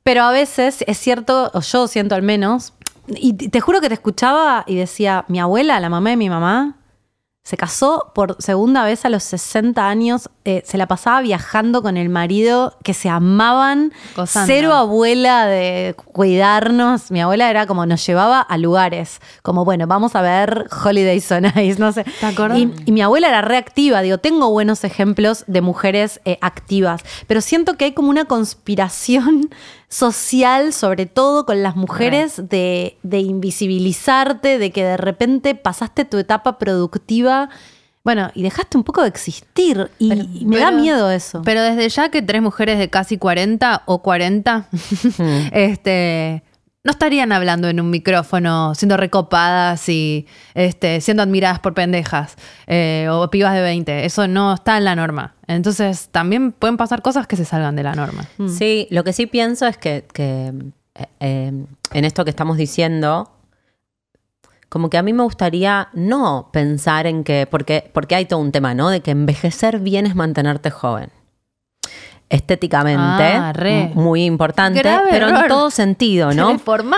Pero 0.02 0.22
a 0.24 0.30
veces 0.30 0.84
es 0.86 0.98
cierto, 0.98 1.50
o 1.54 1.60
yo 1.60 1.86
siento 1.88 2.14
al 2.14 2.22
menos, 2.22 2.72
y 3.08 3.32
te 3.34 3.60
juro 3.60 3.80
que 3.80 3.88
te 3.88 3.94
escuchaba 3.94 4.64
y 4.66 4.76
decía, 4.76 5.24
mi 5.28 5.38
abuela, 5.40 5.80
la 5.80 5.88
mamá 5.90 6.10
de 6.10 6.16
mi 6.16 6.28
mamá, 6.30 6.76
se 7.48 7.56
casó 7.56 8.12
por 8.14 8.36
segunda 8.40 8.84
vez 8.84 9.06
a 9.06 9.08
los 9.08 9.22
60 9.22 9.88
años, 9.88 10.28
eh, 10.44 10.62
se 10.66 10.76
la 10.76 10.86
pasaba 10.86 11.22
viajando 11.22 11.80
con 11.80 11.96
el 11.96 12.10
marido, 12.10 12.76
que 12.84 12.92
se 12.92 13.08
amaban, 13.08 13.94
cero 14.26 14.74
abuela 14.74 15.46
de 15.46 15.94
cuidarnos. 16.12 17.10
Mi 17.10 17.22
abuela 17.22 17.48
era 17.48 17.66
como 17.66 17.86
nos 17.86 18.04
llevaba 18.06 18.42
a 18.42 18.58
lugares, 18.58 19.22
como 19.40 19.64
bueno, 19.64 19.86
vamos 19.86 20.14
a 20.14 20.20
ver 20.20 20.66
Holidays 20.84 21.32
on 21.32 21.46
Ice, 21.58 21.80
no 21.80 21.90
sé. 21.90 22.04
¿Te 22.20 22.26
acordás? 22.26 22.58
Y, 22.58 22.70
y 22.84 22.92
mi 22.92 23.00
abuela 23.00 23.28
era 23.28 23.40
reactiva, 23.40 24.02
digo, 24.02 24.18
tengo 24.18 24.50
buenos 24.50 24.84
ejemplos 24.84 25.44
de 25.46 25.62
mujeres 25.62 26.20
eh, 26.26 26.36
activas, 26.42 27.00
pero 27.26 27.40
siento 27.40 27.78
que 27.78 27.86
hay 27.86 27.92
como 27.92 28.10
una 28.10 28.26
conspiración 28.26 29.48
social, 29.88 30.72
sobre 30.72 31.06
todo 31.06 31.46
con 31.46 31.62
las 31.62 31.74
mujeres, 31.76 32.48
de, 32.48 32.98
de 33.02 33.18
invisibilizarte, 33.20 34.58
de 34.58 34.70
que 34.70 34.84
de 34.84 34.96
repente 34.96 35.54
pasaste 35.54 36.04
tu 36.04 36.18
etapa 36.18 36.58
productiva, 36.58 37.48
bueno, 38.04 38.30
y 38.34 38.42
dejaste 38.42 38.76
un 38.78 38.84
poco 38.84 39.02
de 39.02 39.08
existir, 39.08 39.90
y, 39.98 40.08
Pero- 40.08 40.24
me 40.46 40.58
da 40.58 40.70
miedo 40.70 41.10
eso. 41.10 41.42
Pero 41.44 41.62
desde 41.62 41.88
ya 41.88 42.10
que 42.10 42.22
tres 42.22 42.42
mujeres 42.42 42.78
de 42.78 42.88
casi 42.90 43.18
40 43.18 43.82
o 43.86 44.02
40, 44.02 44.68
este, 45.52 46.42
no 46.88 46.92
estarían 46.92 47.32
hablando 47.32 47.68
en 47.68 47.82
un 47.82 47.90
micrófono, 47.90 48.74
siendo 48.74 48.96
recopadas 48.96 49.90
y 49.90 50.26
este, 50.54 51.02
siendo 51.02 51.22
admiradas 51.22 51.58
por 51.58 51.74
pendejas 51.74 52.36
eh, 52.66 53.08
o 53.10 53.28
pibas 53.28 53.52
de 53.52 53.60
20. 53.60 54.06
Eso 54.06 54.26
no 54.26 54.54
está 54.54 54.78
en 54.78 54.86
la 54.86 54.96
norma. 54.96 55.34
Entonces 55.48 56.08
también 56.10 56.50
pueden 56.50 56.78
pasar 56.78 57.02
cosas 57.02 57.26
que 57.26 57.36
se 57.36 57.44
salgan 57.44 57.76
de 57.76 57.82
la 57.82 57.94
norma. 57.94 58.26
Sí, 58.48 58.88
lo 58.90 59.04
que 59.04 59.12
sí 59.12 59.26
pienso 59.26 59.66
es 59.66 59.76
que, 59.76 60.06
que, 60.14 60.54
eh, 60.94 61.06
eh, 61.20 61.52
en 61.92 62.04
esto 62.06 62.24
que 62.24 62.30
estamos 62.30 62.56
diciendo, 62.56 63.32
como 64.70 64.88
que 64.88 64.96
a 64.96 65.02
mí 65.02 65.12
me 65.12 65.24
gustaría 65.24 65.90
no 65.92 66.48
pensar 66.54 67.06
en 67.06 67.22
que, 67.22 67.46
porque, 67.50 67.90
porque 67.92 68.14
hay 68.14 68.24
todo 68.24 68.40
un 68.40 68.50
tema, 68.50 68.72
¿no? 68.72 68.88
De 68.88 69.02
que 69.02 69.10
envejecer 69.10 69.80
bien 69.80 70.06
es 70.06 70.14
mantenerte 70.14 70.70
joven. 70.70 71.10
Estéticamente, 72.30 73.24
Ah, 73.24 73.52
muy 73.94 74.24
importante, 74.24 74.80
Grave 74.80 75.08
pero 75.10 75.28
error. 75.28 75.42
en 75.44 75.48
todo 75.48 75.70
sentido, 75.70 76.32
¿no? 76.34 76.50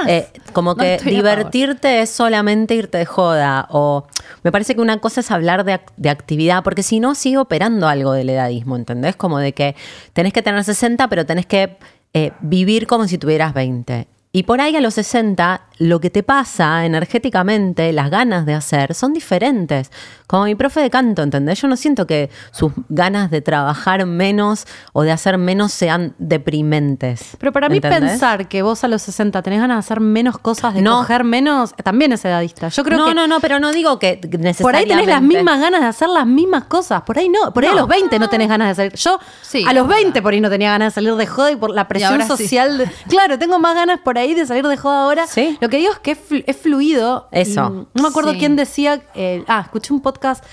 Eh, 0.08 0.28
como 0.52 0.70
No 0.70 0.76
que 0.76 0.98
divertirte 1.04 2.02
es 2.02 2.10
solamente 2.10 2.74
irte 2.74 2.98
de 2.98 3.06
joda. 3.06 3.66
O 3.70 4.06
me 4.42 4.50
parece 4.50 4.74
que 4.74 4.80
una 4.80 4.98
cosa 4.98 5.20
es 5.20 5.30
hablar 5.30 5.64
de, 5.64 5.80
de 5.96 6.10
actividad, 6.10 6.64
porque 6.64 6.82
si 6.82 6.98
no 6.98 7.14
sigue 7.14 7.38
operando 7.38 7.86
algo 7.86 8.12
del 8.12 8.28
edadismo, 8.30 8.74
¿entendés? 8.74 9.14
Como 9.14 9.38
de 9.38 9.52
que 9.52 9.76
tenés 10.14 10.32
que 10.32 10.42
tener 10.42 10.64
60, 10.64 11.06
pero 11.08 11.24
tenés 11.24 11.46
que 11.46 11.76
eh, 12.12 12.32
vivir 12.40 12.88
como 12.88 13.06
si 13.06 13.16
tuvieras 13.16 13.54
20. 13.54 14.08
Y 14.32 14.42
por 14.44 14.60
ahí 14.60 14.74
a 14.74 14.80
los 14.80 14.94
60, 14.94 15.60
lo 15.80 15.98
que 15.98 16.10
te 16.10 16.22
pasa 16.22 16.84
energéticamente, 16.84 17.90
las 17.94 18.10
ganas 18.10 18.44
de 18.44 18.52
hacer, 18.52 18.94
son 18.94 19.14
diferentes. 19.14 19.90
Como 20.26 20.44
mi 20.44 20.54
profe 20.54 20.80
de 20.80 20.90
canto, 20.90 21.22
¿entendés? 21.22 21.60
Yo 21.60 21.68
no 21.68 21.76
siento 21.76 22.06
que 22.06 22.28
sus 22.52 22.70
ganas 22.90 23.30
de 23.30 23.40
trabajar 23.40 24.04
menos 24.04 24.66
o 24.92 25.02
de 25.02 25.10
hacer 25.10 25.38
menos 25.38 25.72
sean 25.72 26.14
deprimentes. 26.18 27.36
Pero 27.38 27.50
para 27.52 27.68
mí 27.68 27.76
¿entendés? 27.76 28.10
pensar 28.10 28.46
que 28.48 28.62
vos 28.62 28.84
a 28.84 28.88
los 28.88 29.00
60 29.02 29.40
tenés 29.42 29.60
ganas 29.60 29.76
de 29.76 29.78
hacer 29.78 30.00
menos 30.00 30.36
cosas, 30.38 30.74
de 30.74 30.82
No. 30.82 30.98
coger 30.98 31.24
menos, 31.24 31.74
también 31.82 32.12
es 32.12 32.24
edadista. 32.26 32.68
Yo 32.68 32.84
creo 32.84 32.98
no, 32.98 33.06
que 33.06 33.14
no, 33.14 33.26
no, 33.26 33.40
pero 33.40 33.58
no 33.58 33.72
digo 33.72 33.98
que 33.98 34.20
necesariamente. 34.22 34.62
por 34.62 34.74
ahí 34.76 34.84
tenés 34.86 35.06
las 35.06 35.22
mismas 35.22 35.60
ganas 35.60 35.80
de 35.80 35.86
hacer 35.86 36.08
las 36.10 36.26
mismas 36.26 36.64
cosas. 36.64 37.02
Por 37.02 37.18
ahí 37.18 37.30
no. 37.30 37.52
Por 37.54 37.64
ahí 37.64 37.70
a 37.70 37.72
No. 37.72 37.80
los 37.80 37.88
20 37.88 38.18
no 38.18 38.28
tenés 38.28 38.48
ganas 38.48 38.68
de 38.68 38.74
salir. 38.74 38.92
Yo 38.94 39.18
Sí, 39.40 39.64
a 39.66 39.72
los 39.72 39.82
es 39.84 39.88
verdad. 39.88 40.02
20 40.02 40.22
por 40.22 40.34
ahí 40.34 40.40
no 40.42 40.50
tenía 40.50 40.70
ganas 40.72 40.92
de 40.92 40.94
salir 40.96 41.14
de 41.14 41.26
joda 41.26 41.52
y 41.52 41.56
por 41.56 41.70
la 41.70 41.88
presión 41.88 42.20
sí. 42.20 42.26
social. 42.28 42.76
de- 42.78 42.90
claro, 43.08 43.38
tengo 43.38 43.58
más 43.58 43.74
ganas 43.74 44.00
por 44.00 44.18
ahí 44.18 44.34
de 44.34 44.44
salir 44.46 44.66
de 44.66 44.76
joda 44.76 45.04
ahora. 45.04 45.26
Sí. 45.26 45.56
Lo 45.60 45.69
que 45.70 45.78
digo 45.78 45.92
es 45.92 45.98
que 46.00 46.10
es, 46.12 46.18
flu- 46.18 46.44
es 46.46 46.56
fluido. 46.56 47.28
Eso. 47.32 47.86
Y 47.94 47.98
No 47.98 48.02
me 48.02 48.08
acuerdo 48.08 48.32
Sí. 48.32 48.38
quién 48.38 48.56
decía. 48.56 49.00
eh, 49.14 49.44
ah, 49.48 49.60
escuché 49.64 49.92
un 49.94 50.00
podcast 50.02 50.44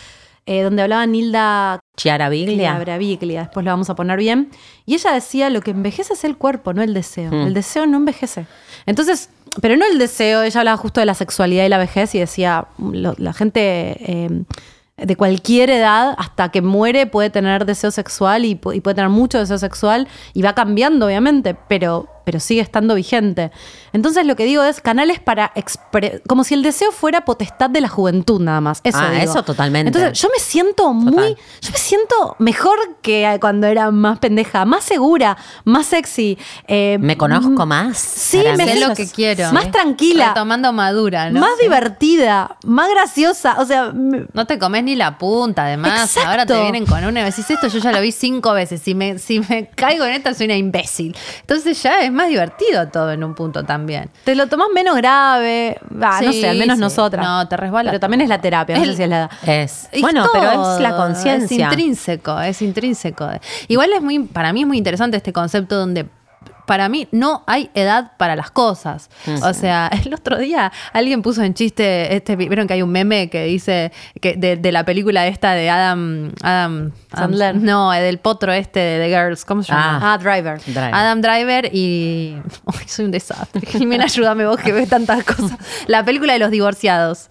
eh, 0.46 0.62
donde 0.62 0.82
hablaba 0.82 1.06
Nilda 1.06 1.80
Chiara 1.98 2.30
Biglia. 2.30 2.80
Braviglia, 2.80 3.42
después 3.42 3.66
lo 3.66 3.72
vamos 3.72 3.90
a 3.90 3.96
poner 3.96 4.18
bien. 4.18 4.50
Y 4.86 4.94
ella 4.94 5.12
decía, 5.12 5.50
lo 5.50 5.60
que 5.62 5.72
envejece 5.72 6.14
es 6.14 6.24
el 6.24 6.38
cuerpo, 6.38 6.74
no 6.74 6.82
el 6.82 6.94
deseo. 6.94 7.32
Hmm. 7.32 7.48
El 7.48 7.54
deseo 7.54 7.86
no 7.86 7.98
envejece. 7.98 8.46
Entonces, 8.86 9.30
pero 9.62 9.76
no 9.76 9.86
el 9.86 9.98
deseo, 10.00 10.44
ella 10.44 10.60
hablaba 10.62 10.78
justo 10.78 11.00
de 11.02 11.06
la 11.06 11.16
sexualidad 11.16 11.66
y 11.66 11.70
la 11.70 11.78
vejez 11.78 12.16
y 12.16 12.20
decía, 12.20 12.68
lo- 12.78 13.16
la 13.18 13.34
gente 13.34 13.98
eh, 14.00 14.44
de 14.96 15.16
cualquier 15.18 15.70
edad, 15.70 16.16
hasta 16.18 16.50
que 16.50 16.62
muere, 16.62 17.08
puede 17.08 17.30
tener 17.30 17.66
deseo 17.66 17.92
sexual 17.92 18.46
y, 18.46 18.56
pu- 18.56 18.74
y 18.76 18.80
puede 18.80 18.96
tener 18.96 19.10
mucho 19.10 19.38
deseo 19.40 19.58
sexual 19.58 20.08
y 20.34 20.42
va 20.44 20.54
cambiando, 20.56 21.08
obviamente, 21.08 21.56
pero, 21.68 22.08
pero 22.28 22.42
sigue 22.42 22.60
estando 22.60 22.94
vigente. 22.94 23.52
Entonces, 23.94 24.26
lo 24.26 24.36
que 24.36 24.44
digo 24.44 24.62
es 24.64 24.82
canales 24.82 25.22
para 25.22 25.54
expre- 25.54 26.22
como 26.28 26.44
si 26.44 26.56
el 26.56 26.62
deseo 26.62 26.92
fuera 26.92 27.24
potestad 27.24 27.70
de 27.70 27.80
la 27.80 27.88
juventud 27.88 28.42
nada 28.42 28.60
más. 28.60 28.82
Eso 28.84 28.98
Ah, 29.00 29.12
digo. 29.12 29.24
eso 29.24 29.44
totalmente. 29.44 29.88
Entonces, 29.88 30.22
yo 30.22 30.28
me 30.28 30.40
siento 30.44 30.92
muy, 30.94 31.12
Total. 31.14 31.38
yo 31.62 31.72
me 31.72 31.78
siento 31.78 32.36
mejor 32.40 32.78
que 33.02 33.38
cuando 33.40 33.66
era 33.68 33.92
más 33.92 34.20
pendeja, 34.20 34.66
más 34.66 34.84
segura, 34.84 35.38
más 35.64 35.86
sexy. 35.86 36.38
eh, 36.68 36.98
Me 37.00 37.16
conozco 37.16 37.66
más. 37.66 37.98
Sí, 37.98 38.44
me 38.58 38.66
Sé 38.68 38.78
lo 38.86 38.94
que 38.94 39.08
quiero. 39.08 39.54
Más 39.54 39.72
tranquila. 39.72 40.28
Retomando 40.34 40.74
madura, 40.74 41.30
¿no? 41.30 41.40
más 41.40 41.52
Sí. 41.58 41.64
divertida, 41.64 42.58
más 42.66 42.90
graciosa. 42.90 43.56
O 43.62 43.66
sea, 43.66 43.94
No 43.94 44.46
te 44.46 44.60
comes 44.60 44.84
ni 44.84 44.98
la 44.98 45.18
punta, 45.18 45.64
además. 45.64 46.02
Exacto. 46.10 46.30
Ahora 46.30 46.46
te 46.46 46.60
vienen 46.62 46.86
con 46.86 47.06
una 47.06 47.22
y 47.22 47.24
decís 47.24 47.50
esto, 47.50 47.68
yo 47.70 47.80
ya 47.80 47.94
lo 47.94 48.02
vi 48.02 48.12
cinco 48.12 48.52
veces. 48.52 48.82
Si 48.82 48.94
me, 48.96 49.18
si 49.18 49.40
me 49.40 49.70
caigo 49.76 50.04
en 50.04 50.12
esta, 50.12 50.34
soy 50.34 50.48
una 50.48 50.58
imbécil. 50.58 51.16
Entonces 51.40 51.82
ya 51.82 52.02
es 52.02 52.12
más 52.18 52.28
divertido 52.28 52.88
todo 52.90 53.12
en 53.12 53.24
un 53.24 53.34
punto 53.36 53.64
también. 53.64 54.10
te 54.26 54.36
lo 54.36 54.48
tomás 54.48 54.68
menos 54.74 54.96
grave. 54.98 55.78
No 55.90 56.32
sé, 56.34 56.50
al 56.50 56.58
menos 56.58 56.76
sí. 56.78 56.82
nosotras. 56.82 57.26
No, 57.26 57.48
te 57.48 57.56
resbala 57.56 57.92
Pero 57.92 58.00
todo. 58.00 58.02
también 58.02 58.22
es 58.22 58.30
la 58.30 58.42
terapia, 58.42 58.76
no 58.78 58.84
El- 58.84 58.90
sé 58.92 58.96
si 58.98 59.04
es 59.04 59.10
la 59.10 59.18
edad. 59.18 59.32
Es. 59.46 59.88
Es 59.92 60.02
Bueno, 60.02 60.26
pero 60.34 60.52
es 60.74 60.80
la 60.82 60.90
todo, 60.92 61.08
Es 61.08 61.14
conciencia. 61.16 61.66
intrínseco, 61.66 62.40
es 62.42 62.62
intrínseco. 62.62 63.30
Igual 63.70 63.94
es 63.94 64.02
muy, 64.02 64.20
para 64.20 64.52
mí 64.52 64.62
es 64.62 64.68
muy 64.68 64.78
interesante 64.78 65.18
este 65.18 65.32
concepto 65.32 65.76
donde 65.78 66.08
para 66.68 66.88
mí 66.90 67.08
no 67.12 67.44
hay 67.48 67.72
edad 67.74 68.12
para 68.18 68.36
las 68.36 68.52
cosas. 68.52 69.10
O 69.42 69.54
sea, 69.56 69.90
el 70.06 70.14
otro 70.14 70.38
día 70.38 70.72
alguien 70.94 71.24
puso 71.24 71.42
en 71.42 71.56
chiste, 71.56 72.16
este, 72.16 72.36
vieron 72.36 72.68
que 72.68 72.74
hay 72.74 72.84
un 72.84 72.92
meme 72.92 73.30
que 73.32 73.46
dice 73.46 73.92
que 74.22 74.36
de, 74.36 74.58
de 74.58 74.72
la 74.72 74.84
película 74.86 75.26
esta 75.26 75.54
de 75.54 75.70
Adam, 75.72 76.32
Adam, 76.44 76.92
Adam- 77.12 77.32
Sandler. 77.32 77.56
no, 77.56 77.90
del 77.92 78.20
potro 78.20 78.54
este 78.54 78.80
de 78.80 79.00
The 79.10 79.10
Girls, 79.18 79.46
¿cómo 79.46 79.64
se 79.64 79.72
llama? 79.72 80.14
Ah, 80.14 80.18
Driver. 80.20 80.60
Driver. 80.66 80.94
Adam 80.94 81.22
Driver 81.22 81.70
y. 81.74 82.38
Soy 82.86 83.06
un 83.06 83.12
desastre. 83.12 83.66
Jimena, 83.66 84.04
ayúdame 84.04 84.46
vos 84.46 84.60
que 84.60 84.74
ves 84.74 84.90
tantas 84.90 85.24
cosas. 85.24 85.58
La 85.88 86.04
película 86.04 86.34
de 86.34 86.40
los 86.40 86.52
divorciados. 86.52 87.30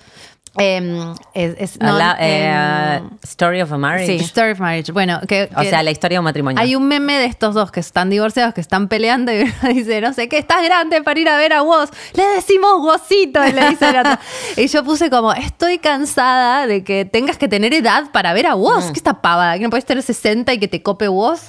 Em, 0.59 1.15
es, 1.35 1.55
es- 1.59 1.81
no, 1.81 1.97
La- 1.99 2.17
eh, 2.19 2.97
em, 2.99 3.11
Story 3.23 3.61
of 3.63 3.73
a 3.73 3.79
Marriage. 3.79 4.19
sí, 4.19 4.25
Story 4.25 4.53
of 4.53 4.61
Marriage. 4.61 4.93
Bueno, 4.93 5.21
que, 5.29 5.49
O 5.57 5.61
que 5.61 5.71
sea, 5.71 5.83
la 5.83 5.91
historia 5.91 6.17
de 6.17 6.21
un 6.21 6.25
matrimonio. 6.25 6.61
hay 6.63 6.75
un 6.75 6.87
meme 6.89 7.19
de 7.19 7.27
estos 7.27 7.55
dos 7.55 7.71
que 7.71 7.81
están 7.81 8.11
divorciados, 8.11 8.55
que 8.55 8.61
están 8.61 8.89
peleando 8.89 9.33
y 9.33 9.43
uno 9.43 9.53
dice, 9.75 10.01
no 10.01 10.13
sé 10.13 10.29
qué, 10.29 10.39
estás 10.39 10.63
grande 10.65 11.03
para 11.03 11.21
ir 11.21 11.29
a 11.29 11.37
ver 11.37 11.53
a 11.53 11.63
vos. 11.63 11.91
Le 12.15 12.25
decimos 12.37 12.81
vosito, 12.81 13.47
y 13.47 13.53
le 13.53 13.71
dice 13.71 13.87
otro. 13.99 14.19
Y 14.57 14.69
yo 14.69 14.83
puse 14.85 15.11
como, 15.11 15.33
estoy 15.35 15.79
cansada 15.79 16.67
de 16.67 16.83
que 16.85 17.05
tengas 17.05 17.37
que 17.37 17.49
tener 17.49 17.75
edad 17.75 18.11
para 18.13 18.33
ver 18.33 18.47
a 18.47 18.55
vos. 18.55 18.87
¿Qué 18.87 18.93
esta 18.99 19.21
pavada? 19.21 19.57
Que 19.59 19.65
no 19.65 19.71
podés 19.71 19.85
tener 19.85 20.03
60 20.03 20.53
y 20.55 20.59
que 20.59 20.69
te 20.69 20.83
cope 20.83 21.09
vos. 21.09 21.41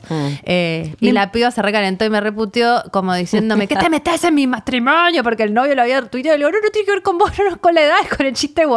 Eh, 0.43 0.95
y 0.99 1.11
la 1.11 1.31
piba 1.31 1.51
se 1.51 1.61
recalentó 1.61 2.03
y 2.05 2.09
me 2.09 2.19
reputió 2.21 2.83
como 2.91 3.13
diciéndome, 3.13 3.67
¿qué 3.67 3.75
te 3.75 3.89
metes 3.89 4.23
en 4.23 4.35
mi 4.35 4.47
matrimonio? 4.47 5.23
Porque 5.23 5.43
el 5.43 5.53
novio 5.53 5.75
lo 5.75 5.81
había 5.83 6.01
tuiteado. 6.01 6.35
Y 6.37 6.39
le 6.39 6.45
digo, 6.47 6.57
no, 6.57 6.63
no 6.63 6.69
tiene 6.71 6.85
que 6.85 6.91
ver 6.91 7.01
con 7.01 7.17
vos, 7.17 7.31
no, 7.39 7.49
no, 7.51 7.57
con 7.61 7.73
la 7.75 7.81
edad, 7.83 7.95
es 8.03 8.09
con 8.15 8.25
el 8.25 8.33
chiste 8.33 8.61
de 8.61 8.67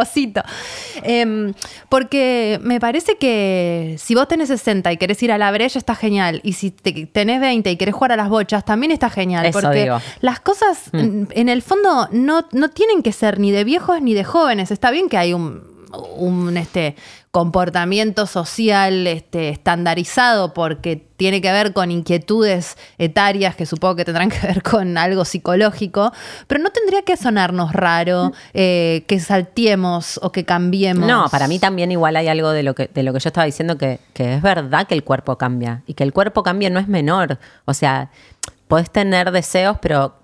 Em, 1.02 1.52
porque 1.88 2.59
me 2.62 2.80
parece 2.80 3.16
que 3.16 3.96
si 3.98 4.14
vos 4.14 4.28
tenés 4.28 4.48
60 4.48 4.92
y 4.92 4.96
querés 4.96 5.22
ir 5.22 5.33
a 5.33 5.38
la 5.38 5.50
brecha, 5.50 5.78
está 5.78 5.94
genial. 5.94 6.40
Y 6.44 6.52
si 6.54 6.70
te- 6.70 7.06
tenés 7.06 7.40
20 7.40 7.70
y 7.70 7.76
querés 7.76 7.94
jugar 7.94 8.12
a 8.12 8.16
las 8.16 8.28
bochas, 8.28 8.64
también 8.64 8.92
está 8.92 9.11
genial. 9.11 9.46
Eso 9.46 9.61
porque 9.61 9.83
digo. 9.85 10.00
las 10.20 10.40
cosas, 10.40 10.90
en, 10.92 11.28
en 11.33 11.48
el 11.48 11.62
fondo, 11.62 12.09
no, 12.12 12.46
no 12.52 12.68
tienen 12.70 13.02
que 13.02 13.12
ser 13.12 13.38
ni 13.38 13.50
de 13.50 13.64
viejos 13.64 14.00
ni 14.02 14.14
de 14.14 14.24
jóvenes. 14.24 14.70
Está 14.70 14.90
bien 14.90 15.09
que 15.09 15.16
hay 15.16 15.33
un, 15.33 15.62
un 15.92 16.57
este, 16.57 16.96
comportamiento 17.31 18.26
social 18.26 19.07
este, 19.07 19.50
estandarizado 19.50 20.53
porque 20.53 20.96
tiene 20.96 21.40
que 21.40 21.53
ver 21.53 21.72
con 21.72 21.90
inquietudes 21.90 22.76
etarias 22.98 23.55
que 23.55 23.66
supongo 23.66 23.96
que 23.96 24.05
tendrán 24.05 24.31
que 24.31 24.46
ver 24.46 24.62
con 24.62 24.98
algo 24.98 25.24
psicológico, 25.24 26.12
pero 26.46 26.62
no 26.62 26.70
tendría 26.70 27.03
que 27.03 27.16
sonarnos 27.16 27.72
raro 27.72 28.33
eh, 28.53 29.05
que 29.07 29.20
saltiemos 29.20 30.18
o 30.22 30.33
que 30.33 30.44
cambiemos. 30.44 31.07
No, 31.07 31.26
para 31.31 31.46
mí 31.46 31.59
también 31.59 31.92
igual 31.92 32.16
hay 32.16 32.29
algo 32.29 32.50
de 32.50 32.62
lo 32.62 32.74
que, 32.74 32.88
de 32.92 33.03
lo 33.03 33.12
que 33.12 33.20
yo 33.20 33.29
estaba 33.29 33.44
diciendo 33.44 33.79
que, 33.79 34.00
que 34.12 34.35
es 34.35 34.42
verdad 34.42 34.87
que 34.87 34.94
el 34.94 35.05
cuerpo 35.05 35.38
cambia 35.38 35.83
y 35.87 35.94
que 35.94 36.05
el 36.05 36.12
cuerpo 36.12 36.42
cambia 36.42 36.70
no 36.70 36.81
es 36.81 36.88
menor. 36.88 37.38
O 37.64 37.74
sea, 37.74 38.11
podés 38.66 38.90
tener 38.90 39.31
deseos, 39.31 39.79
pero 39.81 40.18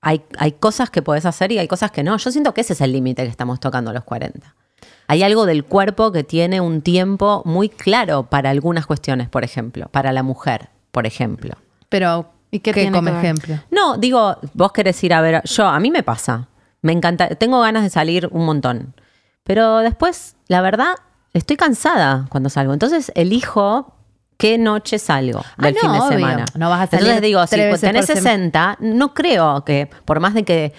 hay, 0.00 0.22
hay 0.38 0.52
cosas 0.52 0.88
que 0.88 1.02
podés 1.02 1.26
hacer 1.26 1.52
y 1.52 1.58
hay 1.58 1.68
cosas 1.68 1.90
que 1.90 2.02
no. 2.02 2.16
Yo 2.16 2.30
siento 2.30 2.54
que 2.54 2.62
ese 2.62 2.72
es 2.72 2.80
el 2.80 2.92
límite 2.92 3.24
que 3.24 3.30
estamos 3.30 3.60
tocando 3.60 3.90
a 3.90 3.94
los 3.94 4.04
40. 4.04 4.54
Hay 5.08 5.22
algo 5.22 5.46
del 5.46 5.64
cuerpo 5.64 6.12
que 6.12 6.22
tiene 6.22 6.60
un 6.60 6.82
tiempo 6.82 7.42
muy 7.44 7.68
claro 7.68 8.24
para 8.24 8.50
algunas 8.50 8.86
cuestiones, 8.86 9.28
por 9.28 9.42
ejemplo, 9.42 9.88
para 9.90 10.12
la 10.12 10.22
mujer, 10.22 10.68
por 10.92 11.06
ejemplo. 11.06 11.54
Pero, 11.88 12.30
¿Y 12.50 12.60
qué 12.60 12.72
¿qué, 12.72 12.82
tiene 12.82 12.96
como 12.96 13.06
que 13.08 13.12
ver? 13.16 13.24
ejemplo? 13.24 13.54
No, 13.70 13.96
digo, 13.96 14.36
vos 14.54 14.72
querés 14.72 15.02
ir 15.02 15.14
a 15.14 15.20
ver. 15.22 15.42
Yo, 15.44 15.66
a 15.66 15.80
mí 15.80 15.90
me 15.90 16.02
pasa. 16.02 16.48
Me 16.82 16.92
encanta. 16.92 17.28
Tengo 17.34 17.60
ganas 17.60 17.82
de 17.82 17.90
salir 17.90 18.28
un 18.32 18.44
montón. 18.44 18.94
Pero 19.44 19.78
después, 19.78 20.36
la 20.46 20.60
verdad, 20.60 20.94
estoy 21.32 21.56
cansada 21.56 22.26
cuando 22.28 22.50
salgo. 22.50 22.74
Entonces, 22.74 23.10
elijo 23.14 23.94
qué 24.36 24.58
noche 24.58 24.98
salgo 24.98 25.40
Ah, 25.56 25.62
del 25.64 25.74
no, 25.74 25.80
fin 25.80 25.92
de 25.92 25.98
obvio. 26.00 26.10
semana. 26.18 26.44
No 26.54 26.68
vas 26.68 26.82
a 26.82 26.86
salir 26.86 27.06
Entonces 27.06 27.22
digo, 27.22 27.46
si 27.46 27.50
tenés 27.56 27.70
por 27.70 27.78
semana. 27.78 28.02
60, 28.02 28.76
no 28.80 29.14
creo 29.14 29.64
que, 29.64 29.88
por 30.04 30.20
más 30.20 30.34
de 30.34 30.44
que 30.44 30.72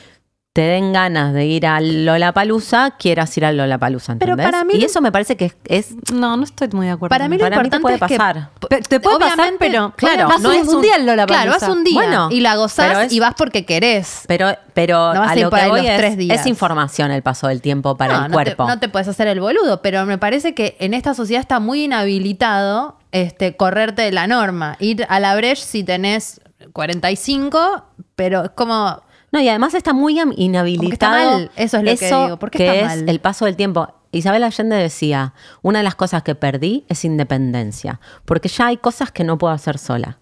te 0.52 0.62
den 0.62 0.94
ganas 0.94 1.32
de 1.34 1.46
ir 1.46 1.68
a 1.68 1.80
Lollapalooza, 1.80 2.92
quieras 2.98 3.38
ir 3.38 3.46
a 3.46 3.52
Lollapalooza, 3.52 4.16
Pero 4.18 4.32
¿entendés? 4.34 4.52
para 4.52 4.64
mí 4.66 4.74
y 4.76 4.84
eso 4.84 5.00
me 5.00 5.12
parece 5.12 5.38
que 5.38 5.46
es, 5.46 5.56
es 5.66 6.12
No, 6.12 6.36
no 6.38 6.44
estoy 6.44 6.68
muy 6.70 6.88
de 6.88 6.94
acuerdo. 6.94 7.10
Para 7.14 7.30
mí 7.30 7.38
lo 7.38 7.44
Para 7.44 7.62
mí 7.62 7.70
te 7.70 7.78
importante 7.78 7.82
puede 7.82 7.96
es 7.96 8.02
que- 8.02 8.18
pasar. 8.18 8.50
Pe- 8.68 8.82
te 8.82 9.00
puede 9.00 9.20
pasar, 9.20 9.54
pero 9.60 9.94
claro, 9.96 10.28
vas 10.28 10.42
no 10.42 10.50
un, 10.50 10.56
es 10.56 10.68
un 10.68 10.82
día 10.82 10.96
en 10.96 11.06
Lola 11.06 11.28
Claro, 11.28 11.52
vas 11.52 11.64
un 11.70 11.84
día 11.84 11.94
Bueno, 11.94 12.30
y 12.32 12.42
la 12.42 12.56
gozás 12.56 12.88
pero 12.88 13.00
es- 13.02 13.14
y 13.14 13.20
vas 13.20 13.36
porque 13.38 13.64
querés. 13.64 14.24
Pero, 14.28 14.50
pero 14.74 15.14
No 15.14 15.20
vas 15.22 15.30
a 15.30 15.34
a 15.34 15.38
ir 15.38 15.44
lo 15.44 15.50
por 15.52 15.60
que 15.60 15.66
ahí 15.66 15.70
voy 15.72 15.82
los 15.82 15.90
es, 15.92 15.98
tres 15.98 16.18
días. 16.18 16.40
es 16.42 16.46
información 16.48 17.12
el 17.12 17.22
paso 17.22 17.48
del 17.48 17.62
tiempo 17.62 17.96
para 17.96 18.18
no, 18.18 18.26
el 18.26 18.32
no 18.32 18.36
cuerpo. 18.36 18.66
Te, 18.66 18.72
no 18.72 18.80
te 18.80 18.90
puedes 18.90 19.08
hacer 19.08 19.28
el 19.28 19.40
boludo, 19.40 19.84
pero 19.84 20.06
me 20.08 20.18
parece 20.18 20.56
que 20.56 20.76
en 20.80 20.96
esta 20.96 21.14
sociedad 21.14 21.42
está 21.42 21.60
muy 21.60 21.84
inhabilitado 21.86 22.98
este, 23.12 23.56
correrte 23.56 24.02
de 24.02 24.12
la 24.12 24.26
norma. 24.26 24.78
Ir 24.80 25.06
a 25.10 25.20
la 25.20 25.36
brecha 25.36 25.64
si 25.64 25.84
tenés 25.84 26.42
45, 26.74 27.84
pero 28.16 28.46
es 28.46 28.50
como. 28.50 29.04
No, 29.32 29.39
y 29.39 29.48
además 29.50 29.74
está 29.76 29.94
muy 29.94 30.20
inhabilitado. 30.38 31.13
mal, 31.32 31.52
eso 31.56 31.78
es 31.78 31.84
lo 31.84 31.96
que 31.98 32.06
digo, 32.24 32.39
¿por 32.39 32.50
qué 32.52 32.58
que 32.60 32.65
está 32.80 32.94
es 32.94 33.00
mal? 33.02 33.10
el 33.10 33.20
paso 33.20 33.46
del 33.46 33.56
tiempo. 33.56 33.88
Isabel 34.12 34.44
Allende 34.44 34.76
decía, 34.76 35.34
una 35.62 35.80
de 35.80 35.84
las 35.84 35.94
cosas 35.96 36.24
que 36.24 36.34
perdí 36.34 36.84
es 36.89 37.06
independencia, 37.06 38.00
porque 38.26 38.48
ya 38.50 38.68
hay 38.68 38.78
cosas 38.78 39.12
que 39.12 39.24
no 39.24 39.38
puedo 39.38 39.54
hacer 39.54 39.78
sola. 39.78 40.18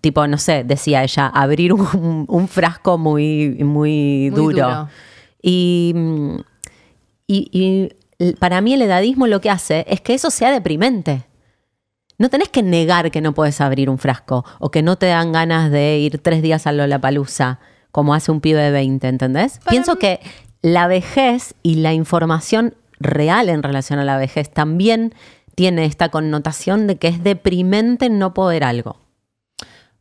Tipo, 0.00 0.26
no 0.26 0.38
sé, 0.38 0.64
decía 0.64 1.02
ella, 1.02 1.26
abrir 1.26 1.72
un, 1.74 2.24
un 2.28 2.48
frasco 2.48 2.96
muy, 2.98 3.50
muy, 3.60 3.64
Muy 3.64 4.30
duro. 4.30 4.56
duro. 4.68 4.88
Y, 5.42 5.94
y- 7.26 7.92
y 8.20 8.32
para 8.40 8.60
mí 8.60 8.72
el 8.74 8.82
edadismo 8.82 9.26
lo 9.26 9.40
que 9.40 9.50
hace 9.50 9.84
es 9.88 10.00
que 10.00 10.14
eso 10.14 10.30
sea 10.30 10.50
deprimente. 10.50 11.24
No 12.18 12.30
tenés 12.30 12.48
que 12.48 12.62
negar 12.64 13.10
que 13.10 13.20
no 13.20 13.32
puedes 13.32 13.60
abrir 13.60 13.88
un 13.88 13.98
frasco 13.98 14.44
o 14.58 14.70
que 14.70 14.82
no 14.82 14.96
te 14.96 15.06
dan 15.06 15.30
ganas 15.32 15.70
de 15.70 15.98
ir 15.98 16.18
tres 16.18 16.42
días 16.42 16.66
a 16.66 16.72
Lollapalooza 16.72 17.60
como 17.98 18.14
hace 18.14 18.30
un 18.30 18.40
pibe 18.40 18.62
de 18.62 18.70
20, 18.70 19.08
¿entendés? 19.08 19.58
Pienso 19.68 19.96
que 19.96 20.20
la 20.62 20.86
vejez 20.86 21.56
y 21.64 21.74
la 21.74 21.94
información 21.94 22.76
real 23.00 23.48
en 23.48 23.60
relación 23.60 23.98
a 23.98 24.04
la 24.04 24.16
vejez 24.16 24.50
también 24.50 25.16
tiene 25.56 25.84
esta 25.84 26.08
connotación 26.08 26.86
de 26.86 26.94
que 26.94 27.08
es 27.08 27.24
deprimente 27.24 28.08
no 28.08 28.34
poder 28.34 28.62
algo. 28.62 29.00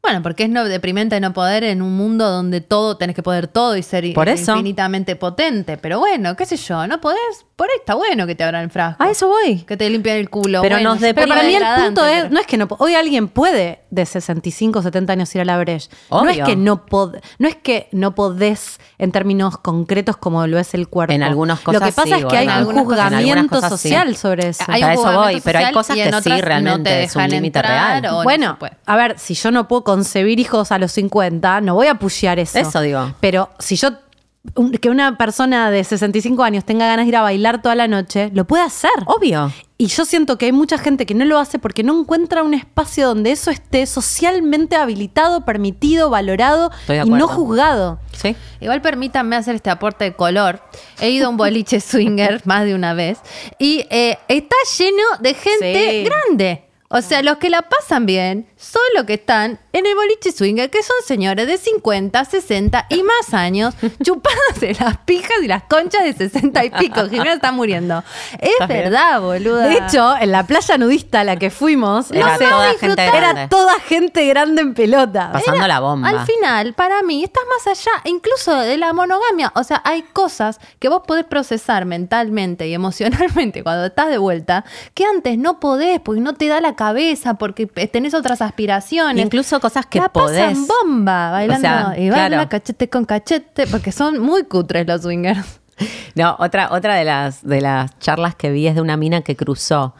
Bueno, 0.03 0.21
porque 0.21 0.43
es 0.43 0.49
no, 0.51 0.63
deprimente 0.65 1.19
no 1.19 1.33
poder 1.33 1.63
en 1.63 1.81
un 1.81 1.97
mundo 1.97 2.29
donde 2.29 2.61
todo 2.61 2.97
tenés 2.97 3.15
que 3.15 3.23
poder 3.23 3.47
todo 3.47 3.75
y 3.75 3.81
ser 3.81 4.13
Por 4.13 4.29
eso. 4.29 4.51
infinitamente 4.51 5.15
potente. 5.15 5.79
Pero 5.79 5.97
bueno, 5.97 6.35
qué 6.35 6.45
sé 6.45 6.55
yo, 6.55 6.85
no 6.85 7.01
podés. 7.01 7.46
Por 7.57 7.67
ahí 7.71 7.75
está 7.79 7.95
bueno 7.95 8.27
que 8.27 8.35
te 8.35 8.43
abran 8.43 8.63
el 8.65 8.69
frasco. 8.69 9.01
A 9.03 9.09
eso 9.09 9.27
voy. 9.27 9.63
Que 9.63 9.75
te 9.75 9.89
limpien 9.89 10.17
el 10.17 10.29
culo. 10.29 10.61
Pero 10.61 10.75
bueno, 10.75 10.91
nos 10.91 11.01
deprime 11.01 11.25
Pero 11.27 11.35
para 11.35 11.47
mí 11.47 11.55
el 11.55 11.85
punto 11.85 12.05
es, 12.05 12.21
pero- 12.21 12.29
no 12.29 12.39
es 12.39 12.45
que 12.45 12.55
no, 12.55 12.67
hoy 12.77 12.93
alguien 12.93 13.27
puede 13.29 13.79
de 13.89 14.05
65, 14.05 14.83
70 14.83 15.13
años 15.13 15.33
ir 15.33 15.41
a 15.41 15.45
la 15.45 15.57
Breche. 15.57 15.89
No 16.11 16.29
es 16.29 16.37
que 16.39 16.55
no 16.55 16.85
pod- 16.85 17.19
no 17.39 17.47
es 17.47 17.55
que 17.55 17.87
no 17.91 18.13
podés 18.13 18.79
en 18.99 19.11
términos 19.11 19.57
concretos 19.57 20.17
como 20.17 20.45
lo 20.45 20.59
es 20.59 20.75
el 20.75 20.87
cuerpo. 20.87 21.13
En 21.13 21.23
algunas 21.23 21.57
Lo 21.65 21.71
que 21.73 21.79
cosas 21.79 21.95
pasa 21.95 22.07
sí, 22.07 22.13
es 22.21 22.25
que 22.25 22.37
hay 22.37 22.47
un 22.47 22.65
cosas- 22.65 22.83
juzgamiento 22.83 23.55
cosas 23.55 23.81
sí. 23.81 23.89
social 23.89 24.15
sobre 24.15 24.49
eso. 24.49 24.63
Hay 24.67 24.81
Para 24.81 24.93
eso 24.93 25.11
voy, 25.13 25.41
pero 25.43 25.57
hay 25.59 25.73
cosas 25.73 25.95
que 25.95 26.03
sí, 26.21 26.41
realmente 26.41 26.77
no 26.77 26.83
te 26.83 27.03
es 27.05 27.15
un 27.15 27.27
límite 27.27 27.59
real. 27.59 28.03
no 28.03 28.21
Bueno, 28.23 28.57
a 28.85 28.95
ver, 28.95 29.17
si 29.17 29.33
yo 29.33 29.49
no 29.49 29.67
puedo 29.67 29.83
concebir 29.83 30.39
hijos 30.39 30.71
a 30.71 30.77
los 30.77 30.91
50, 30.91 31.59
no 31.61 31.73
voy 31.73 31.87
a 31.87 31.95
pushear 31.95 32.37
eso. 32.37 32.59
Eso 32.59 32.81
digo. 32.81 33.13
Pero 33.19 33.49
si 33.57 33.77
yo, 33.77 33.89
que 34.81 34.89
una 34.89 35.17
persona 35.17 35.69
de 35.71 35.83
65 35.83 36.43
años 36.43 36.63
tenga 36.65 36.87
ganas 36.87 37.05
de 37.05 37.09
ir 37.09 37.15
a 37.15 37.21
bailar 37.21 37.61
toda 37.61 37.75
la 37.75 37.87
noche, 37.87 38.31
lo 38.33 38.45
puede 38.45 38.63
hacer. 38.63 38.91
Obvio. 39.05 39.51
Y 39.79 39.87
yo 39.87 40.05
siento 40.05 40.37
que 40.39 40.47
hay 40.47 40.51
mucha 40.51 40.79
gente 40.79 41.05
que 41.05 41.13
no 41.13 41.23
lo 41.25 41.37
hace 41.37 41.59
porque 41.59 41.83
no 41.83 41.99
encuentra 41.99 42.41
un 42.41 42.55
espacio 42.55 43.07
donde 43.07 43.31
eso 43.31 43.51
esté 43.51 43.85
socialmente 43.85 44.75
habilitado, 44.75 45.45
permitido, 45.45 46.09
valorado 46.09 46.71
y 46.87 47.09
no 47.09 47.27
juzgado. 47.27 47.99
Sí. 48.11 48.35
Igual 48.59 48.81
permítanme 48.81 49.35
hacer 49.35 49.53
este 49.55 49.69
aporte 49.69 50.05
de 50.05 50.13
color. 50.13 50.61
He 50.99 51.11
ido 51.11 51.27
a 51.27 51.29
un 51.29 51.37
boliche 51.37 51.79
swinger 51.79 52.41
más 52.45 52.65
de 52.65 52.73
una 52.73 52.93
vez 52.93 53.19
y 53.59 53.85
eh, 53.91 54.17
está 54.27 54.55
lleno 54.79 55.03
de 55.19 55.33
gente 55.35 55.91
Sí. 55.91 56.03
grande. 56.09 56.63
O 56.89 57.01
sea, 57.01 57.21
los 57.21 57.37
que 57.37 57.49
la 57.49 57.63
pasan 57.63 58.05
bien 58.05 58.47
son 58.55 58.81
los 58.95 59.03
que 59.03 59.15
están 59.15 59.59
en 59.73 59.85
el 59.85 59.93
boliche 59.93 60.31
swinger, 60.31 60.69
que 60.69 60.81
son 60.81 60.95
señores 61.05 61.45
de 61.45 61.57
50, 61.57 62.23
60 62.23 62.85
y 62.89 63.03
más 63.03 63.33
años, 63.33 63.75
chupándose 64.03 64.73
las 64.79 64.97
pijas 64.99 65.37
y 65.43 65.47
las 65.47 65.63
conchas 65.63 66.05
de 66.05 66.13
60 66.13 66.63
y 66.65 66.69
pico. 66.69 67.09
Jimena 67.09 67.33
está 67.33 67.51
muriendo. 67.51 68.03
Es 68.39 68.67
verdad, 68.69 69.19
boluda. 69.19 69.67
De 69.67 69.77
hecho, 69.79 70.15
en 70.17 70.31
la 70.31 70.47
playa 70.47 70.77
nudista 70.77 71.19
a 71.21 71.23
la 71.25 71.35
que 71.35 71.49
fuimos, 71.49 72.09
Era 72.09 72.37
no 72.37 72.49
toda 72.49 72.73
gente 72.75 73.03
era 73.03 73.11
grande. 73.17 73.47
toda 73.49 73.79
gente 73.81 74.25
grande 74.25 74.61
en 74.61 74.73
pelota. 74.73 75.31
Pasando 75.33 75.67
la 75.67 75.81
bomba. 75.81 76.07
Al 76.07 76.25
final, 76.25 76.73
para 76.73 77.03
mí, 77.03 77.23
estás 77.25 77.43
más 77.49 77.67
allá 77.67 77.91
incluso 78.05 78.55
de 78.55 78.77
la 78.77 78.93
monogamia. 78.93 79.51
O 79.55 79.63
sea, 79.65 79.81
hay 79.83 80.03
cosas 80.03 80.59
que 80.79 80.87
vos 80.87 81.01
podés 81.05 81.25
procesar 81.25 81.83
mentalmente 81.83 82.65
y 82.69 82.73
emocionalmente 82.73 83.61
cuando 83.61 83.87
estás 83.87 84.07
de 84.09 84.17
vuelta 84.17 84.63
que 84.93 85.03
antes 85.03 85.37
no 85.37 85.59
podés 85.59 85.99
porque 85.99 86.21
no 86.21 86.33
te 86.33 86.47
da 86.47 86.61
la 86.61 86.76
cabeza, 86.77 87.33
porque 87.33 87.67
tenés 87.67 88.13
otras 88.13 88.41
aspiraciones. 88.41 89.25
Incluso 89.25 89.59
cosas 89.59 89.85
que 89.85 89.99
la 89.99 90.07
podés. 90.07 90.39
pasan 90.39 90.65
bomba 90.67 91.31
bailando 91.31 91.67
O 91.67 91.69
sea, 91.69 91.93
y 91.99 92.09
baila 92.09 92.27
claro. 92.29 92.49
cachete 92.49 92.89
con 92.89 93.03
cachete 93.03 93.67
porque 93.67 93.91
son 93.91 94.19
muy 94.19 94.43
cutres 94.45 94.87
los 94.87 95.01
swingers. 95.01 95.59
No, 96.15 96.37
otra, 96.39 96.69
otra 96.71 96.95
de 96.95 97.03
las, 97.03 97.45
de 97.45 97.59
las 97.61 97.99
charlas 97.99 98.33
que 98.35 98.49
vi 98.49 98.65
es 98.67 98.75
de 98.75 98.81
una 98.81 98.95
mina 98.97 99.21
que 99.21 99.35
cruzó 99.35 99.93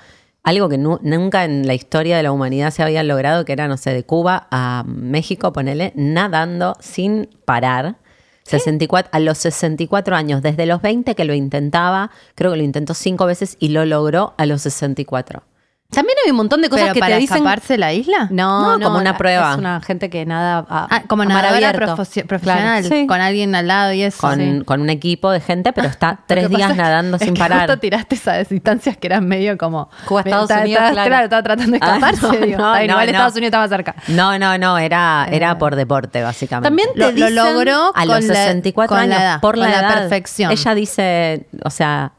algo 0.43 0.69
que 0.69 0.77
nu- 0.77 0.99
nunca 1.03 1.43
en 1.43 1.67
la 1.67 1.73
historia 1.73 2.15
de 2.17 2.23
la 2.23 2.31
humanidad 2.31 2.71
se 2.71 2.81
había 2.81 3.03
logrado, 3.03 3.43
que 3.43 3.51
era, 3.51 3.67
no 3.67 3.75
sé, 3.75 3.91
de 3.93 4.03
Cuba 4.05 4.47
a 4.49 4.83
México, 4.87 5.51
ponele, 5.51 5.91
nadando 5.95 6.77
sin 6.79 7.29
parar. 7.43 7.97
64, 8.43 9.09
a 9.13 9.19
los 9.19 9.37
64 9.39 10.15
años, 10.15 10.41
desde 10.41 10.65
los 10.65 10.81
20 10.81 11.15
que 11.15 11.25
lo 11.25 11.33
intentaba, 11.33 12.11
creo 12.33 12.51
que 12.51 12.57
lo 12.57 12.63
intentó 12.63 12.93
cinco 12.93 13.25
veces 13.25 13.57
y 13.59 13.69
lo 13.69 13.85
logró 13.85 14.35
a 14.37 14.45
los 14.45 14.61
64. 14.61 15.43
También 15.89 16.17
hay 16.25 16.31
un 16.31 16.37
montón 16.37 16.61
de 16.61 16.67
cosas 16.69 16.83
¿Pero 16.87 16.93
que 16.95 16.99
para 16.99 17.15
te 17.15 17.21
dicen. 17.21 17.37
escaparse 17.37 17.73
de 17.73 17.77
la 17.77 17.93
isla? 17.93 18.27
No, 18.29 18.61
No, 18.61 18.77
no, 18.77 18.85
como 18.87 18.99
una 18.99 19.17
prueba. 19.17 19.53
Es 19.53 19.57
una 19.57 19.79
gente 19.79 20.09
que 20.09 20.25
nada 20.25 20.65
a, 20.69 20.87
Ah, 20.91 21.03
como 21.07 21.23
nadadora 21.23 21.71
profesional, 21.71 22.39
Claro. 22.41 22.87
Sí. 22.89 23.07
con 23.07 23.21
alguien 23.21 23.55
al 23.55 23.67
lado 23.67 23.93
y 23.93 24.01
eso. 24.03 24.19
Con, 24.19 24.37
Sí. 24.39 24.61
con 24.65 24.81
un 24.81 24.89
equipo 24.89 25.31
de 25.31 25.39
gente, 25.39 25.71
pero 25.71 25.87
está 25.87 26.19
tres 26.27 26.49
días 26.49 26.75
nadando 26.75 27.15
es 27.15 27.23
sin 27.23 27.33
que 27.35 27.39
parar. 27.39 27.59
justo 27.61 27.79
tiraste 27.79 28.15
esas 28.15 28.49
distancias 28.49 28.97
que 28.97 29.07
eran 29.07 29.25
medio 29.25 29.57
como. 29.57 29.89
Cuba, 30.05 30.21
Estados 30.21 30.51
Unidos, 30.51 30.83
estaba- 30.83 31.05
claro. 31.07 31.23
estaba 31.23 31.43
tratando 31.43 31.71
de 31.71 31.79
Ah, 31.81 31.87
escaparse. 31.87 32.21
no, 32.21 32.31
digo. 32.33 32.57
no, 32.57 32.67
Está 32.67 32.79
bien, 32.79 32.87
no, 32.87 32.93
igual 32.93 33.05
no. 33.05 33.11
Estados 33.11 33.33
Unidos 33.35 33.47
estaba 33.47 33.67
cerca. 33.69 33.95
No, 34.09 34.37
no, 34.39 34.57
no, 34.57 34.77
era, 34.77 35.27
era 35.31 35.57
por 35.57 35.77
deporte, 35.77 36.21
básicamente. 36.21 36.67
También 36.67 36.89
te 37.13 37.17
Lo, 37.17 37.29
logró 37.29 37.91
a 37.95 38.05
los 38.05 38.25
la- 38.25 38.35
64 38.35 38.89
con 38.93 38.99
años, 38.99 39.15
la 39.17 39.23
edad, 39.23 39.39
por 39.41 39.57
la, 39.57 39.65
con 39.67 39.71
la 39.73 39.79
edad. 39.79 39.93
perfección. 39.99 40.51
Ella 40.51 40.75
dice, 40.75 41.47
o 41.63 41.69
sea, 41.69 42.11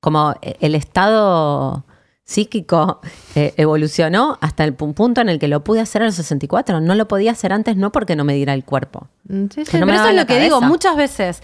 como 0.00 0.34
el 0.42 0.74
estado 0.74 1.84
psíquico 2.26 3.00
eh, 3.34 3.52
evolucionó 3.56 4.38
hasta 4.40 4.64
el 4.64 4.76
pu- 4.76 4.94
punto 4.94 5.20
en 5.20 5.28
el 5.28 5.38
que 5.38 5.48
lo 5.48 5.62
pude 5.62 5.80
hacer 5.80 6.02
a 6.02 6.06
los 6.06 6.14
64. 6.14 6.80
No 6.80 6.94
lo 6.94 7.06
podía 7.08 7.32
hacer 7.32 7.52
antes, 7.52 7.76
no 7.76 7.92
porque 7.92 8.16
no 8.16 8.24
me 8.24 8.34
diera 8.34 8.54
el 8.54 8.64
cuerpo. 8.64 9.08
Mm, 9.28 9.44
sí, 9.54 9.64
sí. 9.64 9.70
Que 9.70 9.78
no 9.78 9.86
Pero 9.86 9.98
eso 9.98 10.08
es 10.08 10.16
lo 10.16 10.26
que 10.26 10.40
digo, 10.40 10.60
muchas 10.60 10.96
veces 10.96 11.42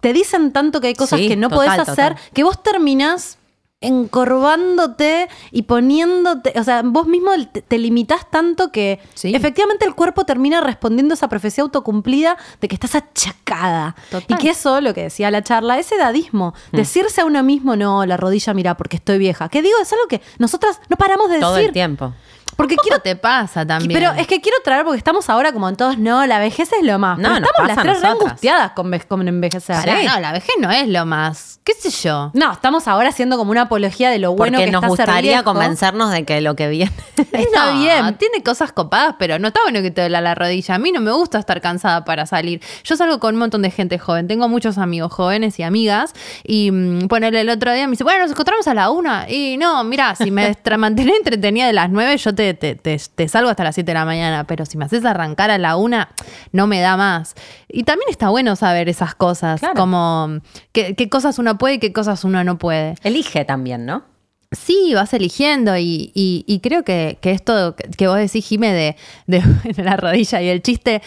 te 0.00 0.12
dicen 0.12 0.52
tanto 0.52 0.80
que 0.80 0.88
hay 0.88 0.94
cosas 0.94 1.20
Sí, 1.20 1.28
que 1.28 1.36
no 1.36 1.48
total, 1.48 1.66
podés 1.76 1.88
hacer 1.88 2.14
total. 2.14 2.30
que 2.34 2.42
vos 2.44 2.62
terminás 2.62 3.38
encorvándote 3.80 5.28
y 5.50 5.62
poniéndote, 5.62 6.52
o 6.56 6.64
sea, 6.64 6.82
vos 6.84 7.06
mismo 7.06 7.30
te, 7.52 7.62
te 7.62 7.78
limitás 7.78 8.30
tanto 8.30 8.70
que 8.70 9.00
Sí. 9.14 9.34
efectivamente 9.34 9.86
el 9.86 9.94
cuerpo 9.94 10.24
termina 10.24 10.60
respondiendo 10.60 11.12
a 11.12 11.16
esa 11.16 11.28
profecía 11.28 11.62
autocumplida 11.62 12.36
de 12.60 12.68
que 12.68 12.74
estás 12.74 12.94
achacada. 12.94 13.96
Total. 14.10 14.38
Y 14.38 14.42
que 14.42 14.50
eso, 14.50 14.80
lo 14.80 14.94
que 14.94 15.04
decía 15.04 15.30
la 15.30 15.42
charla, 15.42 15.78
es 15.78 15.90
edadismo. 15.92 16.54
Mm. 16.72 16.76
Decirse 16.76 17.20
a 17.20 17.24
uno 17.24 17.42
mismo, 17.42 17.76
no, 17.76 18.04
la 18.06 18.16
rodilla, 18.16 18.54
mira, 18.54 18.76
porque 18.76 18.96
estoy 18.96 19.18
vieja. 19.18 19.48
Que 19.48 19.62
digo, 19.62 19.76
es 19.80 19.92
algo 19.92 20.06
que 20.08 20.20
nosotras 20.38 20.80
no 20.88 20.96
paramos 20.96 21.30
de 21.30 21.40
Todo 21.40 21.54
decir. 21.54 21.68
el 21.68 21.72
tiempo. 21.72 22.12
Porque 22.56 22.76
¿Qué 22.76 22.82
quiero 22.82 22.98
te 23.00 23.16
pasa 23.16 23.66
también? 23.66 23.92
pero 23.98 24.12
es 24.20 24.26
que 24.26 24.40
quiero 24.40 24.58
traer, 24.62 24.84
porque 24.84 24.98
estamos 24.98 25.28
ahora 25.30 25.52
como 25.52 25.68
en 25.68 25.76
todos, 25.76 25.98
no, 25.98 26.26
la 26.26 26.38
vejez 26.38 26.70
es 26.72 26.84
lo 26.84 26.98
más. 26.98 27.18
No, 27.18 27.28
Pero 27.34 27.46
estamos 27.46 27.68
las 27.68 27.82
tres 27.84 28.00
re 28.02 28.08
angustiadas 28.08 28.70
con, 28.72 28.90
ve- 28.90 29.00
con 29.00 29.26
envejecer. 29.26 29.76
Pará, 29.76 30.00
Sí. 30.00 30.06
no, 30.06 30.20
la 30.20 30.32
vejez 30.32 30.54
no 30.60 30.70
es 30.70 30.88
lo 30.88 31.06
más. 31.06 31.60
¿Qué 31.64 31.72
sé 31.74 31.90
yo? 31.90 32.30
No, 32.34 32.52
estamos 32.52 32.88
ahora 32.88 33.10
haciendo 33.10 33.36
como 33.36 33.50
una 33.50 33.62
apología 33.62 34.10
de 34.10 34.18
lo 34.18 34.32
bueno 34.34 34.56
Porque 34.58 34.66
que 34.66 34.72
nos 34.72 34.82
está 34.82 34.88
gustaría 34.88 35.42
convencernos 35.42 36.10
de 36.10 36.24
que 36.24 36.40
lo 36.40 36.56
que 36.56 36.68
viene. 36.68 36.92
Está 37.32 37.72
No, 37.72 37.78
bien. 37.80 38.16
Tiene 38.16 38.42
cosas 38.42 38.72
copadas, 38.72 39.14
pero 39.18 39.38
no 39.38 39.48
está 39.48 39.60
bueno 39.62 39.80
que 39.82 39.90
te 39.90 40.00
duela 40.02 40.20
la 40.20 40.34
rodilla. 40.34 40.74
A 40.74 40.78
mí 40.78 40.90
no 40.92 41.00
me 41.00 41.12
gusta 41.12 41.38
estar 41.38 41.60
cansada 41.60 42.04
para 42.04 42.26
salir. 42.26 42.60
Yo 42.84 42.96
salgo 42.96 43.20
con 43.20 43.34
un 43.34 43.40
montón 43.40 43.62
de 43.62 43.70
gente 43.70 43.98
joven. 43.98 44.26
Tengo 44.26 44.48
muchos 44.48 44.78
amigos 44.78 45.12
jóvenes 45.12 45.58
y 45.58 45.62
amigas. 45.62 46.12
Y 46.44 46.70
mm, 46.70 47.08
ponele 47.08 47.40
el 47.42 47.50
otro 47.50 47.72
día, 47.72 47.86
me 47.86 47.92
dice, 47.92 48.04
bueno, 48.04 48.20
nos 48.22 48.30
encontramos 48.32 48.66
a 48.66 48.74
la 48.74 48.90
una. 48.90 49.28
Y 49.30 49.56
no, 49.58 49.84
mira, 49.84 50.14
si 50.14 50.30
me 50.30 50.56
mantenés 50.78 51.16
entretenida 51.18 51.66
de 51.66 51.72
las 51.74 51.90
nueve, 51.90 52.16
yo 52.16 52.34
te, 52.34 52.39
te, 52.54 52.74
te- 52.74 53.00
te 53.14 53.28
salgo 53.28 53.50
hasta 53.50 53.64
las 53.64 53.74
siete 53.74 53.90
de 53.90 53.94
la 53.94 54.04
mañana. 54.04 54.44
Pero 54.44 54.66
si 54.66 54.76
me 54.78 54.84
haces 54.84 55.04
arrancar 55.04 55.50
a 55.50 55.58
la 55.58 55.76
una, 55.76 56.08
no 56.52 56.66
me 56.66 56.80
da 56.80 56.96
más. 56.96 57.34
Y 57.68 57.84
también 57.84 58.08
está 58.10 58.28
bueno 58.30 58.56
saber 58.56 58.88
esas 58.88 59.14
cosas. 59.14 59.60
Claro. 59.60 59.74
Como 59.76 60.40
qué, 60.72 60.94
qué 60.94 61.08
cosas 61.08 61.38
uno 61.38 61.58
puede 61.58 61.74
y 61.74 61.78
qué 61.78 61.92
cosas 61.92 62.24
uno 62.24 62.42
no 62.44 62.58
puede. 62.58 62.94
Elige 63.02 63.44
también, 63.44 63.86
¿no? 63.86 64.04
Sí, 64.52 64.92
vas 64.94 65.14
eligiendo 65.14 65.76
y, 65.76 66.10
y- 66.12 66.44
y 66.48 66.58
creo 66.58 66.82
que, 66.82 67.18
que 67.20 67.30
esto 67.30 67.76
que 67.76 67.88
que 67.90 68.08
vos 68.08 68.16
decís, 68.16 68.44
Jime, 68.44 68.72
de, 68.72 68.96
de 69.28 69.42
la 69.84 69.96
rodilla 69.96 70.42
y 70.42 70.48
el 70.48 70.60
chiste, 70.60 71.02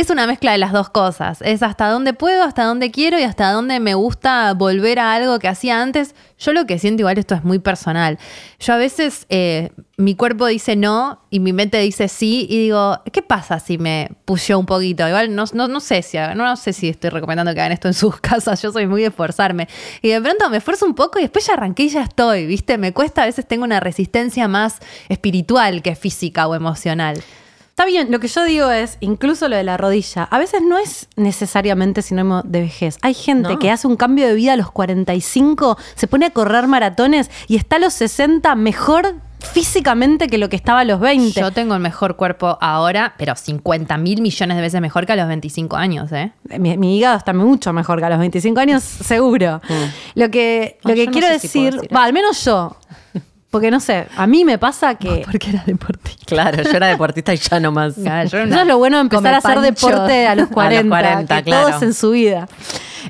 es 0.00 0.10
una 0.10 0.28
mezcla 0.28 0.52
de 0.52 0.58
las 0.58 0.72
dos 0.72 0.90
cosas. 0.90 1.42
Es 1.42 1.60
hasta 1.62 1.88
dónde 1.88 2.12
puedo, 2.14 2.44
hasta 2.44 2.62
dónde 2.62 2.92
quiero 2.92 3.18
y 3.18 3.24
hasta 3.24 3.50
dónde 3.50 3.80
me 3.80 3.94
gusta 3.94 4.54
volver 4.54 5.00
a 5.00 5.12
algo 5.12 5.40
que 5.40 5.48
hacía 5.48 5.82
antes. 5.82 6.14
Yo 6.38 6.52
lo 6.52 6.66
que 6.66 6.78
siento 6.78 7.00
igual 7.02 7.18
esto 7.18 7.34
es 7.34 7.42
muy 7.42 7.58
personal. 7.58 8.16
Yo 8.60 8.74
a 8.74 8.76
veces 8.76 9.26
eh, 9.28 9.70
mi 9.96 10.14
cuerpo 10.14 10.46
dice 10.46 10.76
no 10.76 11.20
y 11.30 11.40
mi 11.40 11.52
mente 11.52 11.78
dice 11.80 12.06
sí 12.06 12.46
y 12.48 12.58
digo, 12.60 13.00
¿qué 13.12 13.22
pasa 13.22 13.58
si 13.58 13.76
me 13.76 14.10
pushó 14.24 14.60
un 14.60 14.66
poquito? 14.66 15.08
Igual 15.08 15.34
no, 15.34 15.46
no, 15.52 15.66
no 15.66 15.80
sé 15.80 16.02
si 16.02 16.16
hagan- 16.16 16.38
no, 16.38 16.54
sé 16.54 16.72
si 16.72 16.88
estoy 16.88 17.10
recomendando 17.10 17.52
que 17.52 17.60
hagan 17.60 17.72
esto 17.72 17.88
en 17.88 17.94
sus 17.94 18.16
casas. 18.20 18.62
Yo 18.62 18.70
soy 18.70 18.86
muy 18.86 19.00
de 19.00 19.08
esforzarme. 19.08 19.66
Y 20.00 20.10
de 20.10 20.20
pronto 20.20 20.48
me 20.48 20.58
esfuerzo 20.58 20.86
un 20.86 20.94
poco 20.94 21.18
y 21.18 21.22
después 21.22 21.44
ya 21.44 21.54
arranqué 21.54 21.82
y 21.82 21.88
ya 21.88 22.02
estoy, 22.04 22.46
¿viste? 22.46 22.78
Me 22.78 22.92
cuesta, 22.92 23.24
a 23.24 23.26
veces 23.26 23.48
tengo 23.48 23.64
una 23.64 23.80
resistencia 23.80 24.46
más 24.46 24.78
espiritual 25.08 25.82
que 25.82 25.96
física 25.96 26.46
o 26.46 26.54
emocional. 26.54 27.20
Está 27.78 27.86
bien, 27.86 28.10
lo 28.10 28.18
que 28.18 28.26
yo 28.26 28.42
digo 28.42 28.72
es, 28.72 28.96
incluso 28.98 29.48
lo 29.48 29.54
de 29.54 29.62
la 29.62 29.76
rodilla, 29.76 30.24
a 30.24 30.38
veces 30.40 30.62
no 30.62 30.78
es 30.78 31.06
necesariamente 31.14 32.02
sinónimo 32.02 32.42
de 32.42 32.62
vejez. 32.62 32.98
Hay 33.02 33.14
gente 33.14 33.50
No. 33.50 33.58
que 33.60 33.70
hace 33.70 33.86
un 33.86 33.94
cambio 33.94 34.26
de 34.26 34.34
vida 34.34 34.54
a 34.54 34.56
los 34.56 34.72
45, 34.72 35.78
se 35.94 36.08
pone 36.08 36.26
a 36.26 36.30
correr 36.30 36.66
maratones 36.66 37.30
y 37.46 37.54
está 37.54 37.76
a 37.76 37.78
los 37.78 37.94
60 37.94 38.52
mejor 38.56 39.14
físicamente 39.38 40.26
que 40.26 40.38
lo 40.38 40.48
que 40.48 40.56
estaba 40.56 40.80
a 40.80 40.84
los 40.84 40.98
20. 40.98 41.40
Yo 41.40 41.52
tengo 41.52 41.74
el 41.74 41.80
mejor 41.80 42.16
cuerpo 42.16 42.58
ahora, 42.60 43.14
pero 43.16 43.36
50 43.36 43.96
mil 43.96 44.22
millones 44.22 44.56
de 44.56 44.60
veces 44.60 44.80
mejor 44.80 45.06
que 45.06 45.12
a 45.12 45.16
los 45.16 45.28
25 45.28 45.76
años, 45.76 46.10
¿eh? 46.10 46.32
Mi, 46.58 46.76
mi 46.76 46.98
hígado 46.98 47.16
está 47.16 47.32
mucho 47.32 47.72
mejor 47.72 48.00
que 48.00 48.06
a 48.06 48.10
los 48.10 48.18
25 48.18 48.58
años, 48.58 48.82
seguro. 48.82 49.60
Lo 50.16 50.28
que, 50.32 50.78
lo 50.82 50.90
Ah, 50.90 50.94
que 50.96 51.06
no 51.06 51.12
quiero 51.12 51.28
si 51.28 51.32
decir, 51.34 51.74
decir 51.74 51.94
va, 51.96 52.02
al 52.02 52.12
menos 52.12 52.44
yo, 52.44 52.76
porque 53.50 53.70
no 53.70 53.80
sé, 53.80 54.06
a 54.16 54.26
mí 54.26 54.44
me 54.44 54.58
pasa 54.58 54.96
que... 54.96 55.22
Porque 55.24 55.50
era 55.50 55.62
deportista. 55.64 56.24
Claro, 56.26 56.62
yo 56.62 56.70
era 56.70 56.88
deportista 56.88 57.32
y 57.32 57.38
ya 57.38 57.58
no 57.60 57.72
más. 57.72 57.96
Yo 57.96 58.12
Eso 58.12 58.38
es 58.42 58.66
lo 58.66 58.76
bueno 58.76 58.98
de 58.98 59.02
empezar 59.02 59.32
a 59.32 59.38
hacer 59.38 59.60
deporte 59.60 60.26
a 60.26 60.34
los 60.34 60.48
40, 60.52 60.88
40, 60.88 61.36
que 61.36 61.44
claro. 61.44 61.68
todos 61.68 61.82
en 61.82 61.94
su 61.94 62.10
vida. 62.10 62.46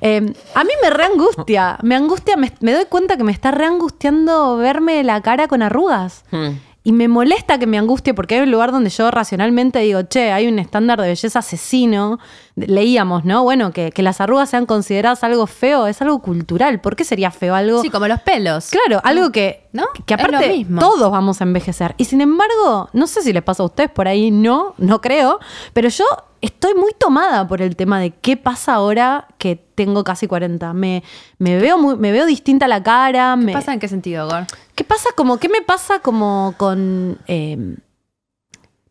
Eh, 0.00 0.32
a 0.54 0.64
mí 0.64 0.70
me 0.80 0.90
reangustia, 0.90 1.78
me 1.82 1.96
angustia, 1.96 2.36
me, 2.36 2.52
me 2.60 2.72
doy 2.72 2.84
cuenta 2.84 3.16
que 3.16 3.24
me 3.24 3.32
está 3.32 3.50
reangustiando 3.50 4.56
verme 4.58 5.02
la 5.02 5.20
cara 5.22 5.48
con 5.48 5.62
arrugas. 5.62 6.24
Hmm. 6.30 6.50
Y 6.84 6.92
me 6.92 7.08
molesta 7.08 7.58
que 7.58 7.66
me 7.66 7.76
angustie 7.76 8.14
porque 8.14 8.36
hay 8.36 8.42
un 8.42 8.50
lugar 8.50 8.72
donde 8.72 8.90
yo 8.90 9.10
racionalmente 9.10 9.80
digo, 9.80 10.04
che, 10.04 10.32
hay 10.32 10.46
un 10.46 10.58
estándar 10.58 11.00
de 11.00 11.08
belleza 11.08 11.40
asesino. 11.40 12.18
Leíamos, 12.66 13.24
¿no? 13.24 13.42
Bueno, 13.44 13.70
que, 13.72 13.90
que 13.92 14.02
las 14.02 14.20
arrugas 14.20 14.50
sean 14.50 14.66
consideradas 14.66 15.22
algo 15.24 15.46
feo, 15.46 15.86
es 15.86 16.00
algo 16.02 16.20
cultural. 16.20 16.80
¿Por 16.80 16.96
qué 16.96 17.04
sería 17.04 17.30
feo 17.30 17.54
algo? 17.54 17.82
Sí, 17.82 17.90
como 17.90 18.08
los 18.08 18.20
pelos. 18.20 18.70
Claro, 18.70 19.00
algo 19.04 19.30
que, 19.30 19.68
¿No? 19.72 19.84
que 20.06 20.14
aparte 20.14 20.66
todos 20.78 21.10
vamos 21.10 21.40
a 21.40 21.44
envejecer. 21.44 21.94
Y 21.98 22.04
sin 22.06 22.20
embargo, 22.20 22.88
no 22.92 23.06
sé 23.06 23.22
si 23.22 23.32
les 23.32 23.42
pasa 23.42 23.62
a 23.62 23.66
ustedes 23.66 23.90
por 23.90 24.08
ahí, 24.08 24.30
no, 24.30 24.74
no 24.78 25.00
creo, 25.00 25.38
pero 25.72 25.88
yo 25.88 26.04
estoy 26.40 26.74
muy 26.74 26.92
tomada 26.98 27.46
por 27.48 27.62
el 27.62 27.74
tema 27.76 27.98
de 28.00 28.10
qué 28.10 28.36
pasa 28.36 28.74
ahora 28.74 29.26
que 29.38 29.56
tengo 29.56 30.04
casi 30.04 30.26
40. 30.26 30.72
Me, 30.72 31.02
me, 31.38 31.58
veo, 31.58 31.78
muy, 31.78 31.96
me 31.96 32.12
veo 32.12 32.26
distinta 32.26 32.66
la 32.68 32.82
cara. 32.82 33.36
¿Qué 33.38 33.46
me- 33.46 33.52
pasa 33.52 33.72
en 33.72 33.80
qué 33.80 33.88
sentido, 33.88 34.26
Gor? 34.28 34.44
¿Qué 34.74 34.84
pasa 34.84 35.08
como, 35.16 35.38
qué 35.38 35.48
me 35.48 35.62
pasa 35.62 35.98
como 36.00 36.54
con 36.56 37.18
eh, 37.26 37.76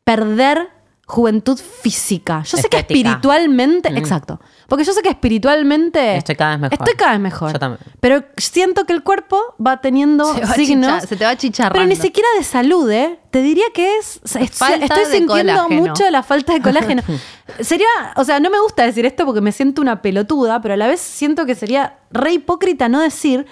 perder 0.03 0.69
juventud 1.10 1.58
física? 1.58 2.43
Yo 2.43 2.58
sé 2.58 2.67
que 2.67 2.78
espiritualmente, 2.80 3.89
Mm. 3.89 3.98
exacto, 3.98 4.41
porque 4.67 4.84
yo 4.84 4.91
sé 4.91 5.02
que 5.02 5.08
espiritualmente 5.10 6.17
Estoy 6.17 6.36
cada 6.36 6.52
vez 6.52 6.60
mejor. 6.60 6.74
Estoy 6.80 6.93
cada 6.96 7.12
vez 7.12 7.20
mejor. 7.22 7.54
Yo 7.54 7.60
también. 7.60 7.80
Pero 8.02 8.24
siento 8.36 8.84
que 8.86 8.91
el 8.91 9.04
cuerpo 9.04 9.39
va 9.65 9.80
teniendo 9.80 10.34
Se 10.36 10.41
va 10.41 10.54
signos. 10.54 11.04
se 11.04 11.15
te 11.15 11.24
va 11.24 11.36
chicharrando. 11.38 11.76
Pero 11.76 11.86
ni 11.88 11.96
siquiera 11.96 12.28
de 12.38 12.43
salud, 12.43 12.91
¿eh? 12.91 13.20
Te 13.32 13.41
diría 13.41 13.65
que 13.74 13.98
es. 13.98 14.20
es- 14.36 14.52
Falta 14.52 14.86
estoy 14.86 15.06
de 15.06 15.17
sintiendo 15.17 15.54
colágeno. 15.63 15.82
mucho 15.82 16.10
la 16.10 16.24
falta 16.24 16.54
de 16.54 16.62
colágeno. 16.62 17.02
sería. 17.62 17.88
O 18.17 18.24
sea, 18.26 18.39
no 18.41 18.50
me 18.50 18.60
gusta 18.60 18.84
decir 18.84 19.06
esto 19.06 19.26
porque 19.26 19.39
me 19.41 19.54
siento 19.54 19.82
una 19.82 20.02
pelotuda, 20.02 20.62
pero 20.62 20.74
a 20.74 20.78
la 20.78 20.88
vez 20.88 21.00
siento 21.00 21.46
que 21.46 21.56
sería 21.56 22.00
re 22.12 22.34
hipócrita 22.34 22.89
no 22.89 23.00
decir 23.00 23.46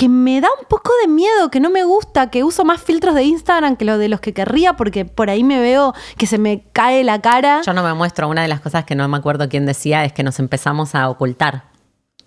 que 0.00 0.08
me 0.08 0.40
da 0.40 0.48
un 0.58 0.64
poco 0.66 0.90
de 1.02 1.08
miedo, 1.12 1.50
que 1.50 1.60
no 1.60 1.68
me 1.68 1.84
gusta, 1.84 2.30
que 2.30 2.42
uso 2.42 2.64
más 2.64 2.80
filtros 2.80 3.14
de 3.14 3.22
Instagram 3.24 3.76
que 3.76 3.84
los 3.84 3.98
de 3.98 4.08
los 4.08 4.20
que 4.20 4.32
querría, 4.32 4.72
porque 4.72 5.04
por 5.04 5.28
ahí 5.28 5.44
me 5.44 5.60
veo 5.60 5.92
que 6.16 6.26
se 6.26 6.38
me 6.38 6.64
cae 6.72 7.04
la 7.04 7.20
cara. 7.20 7.60
Yo 7.66 7.74
no 7.74 7.82
me 7.82 7.92
muestro. 7.92 8.26
Una 8.26 8.40
de 8.40 8.48
las 8.48 8.60
cosas 8.60 8.86
que 8.86 8.94
no 8.94 9.06
me 9.08 9.18
acuerdo 9.18 9.46
quién 9.50 9.66
decía 9.66 10.06
es 10.06 10.14
que 10.14 10.22
nos 10.22 10.38
empezamos 10.38 10.94
a 10.94 11.10
ocultar. 11.10 11.64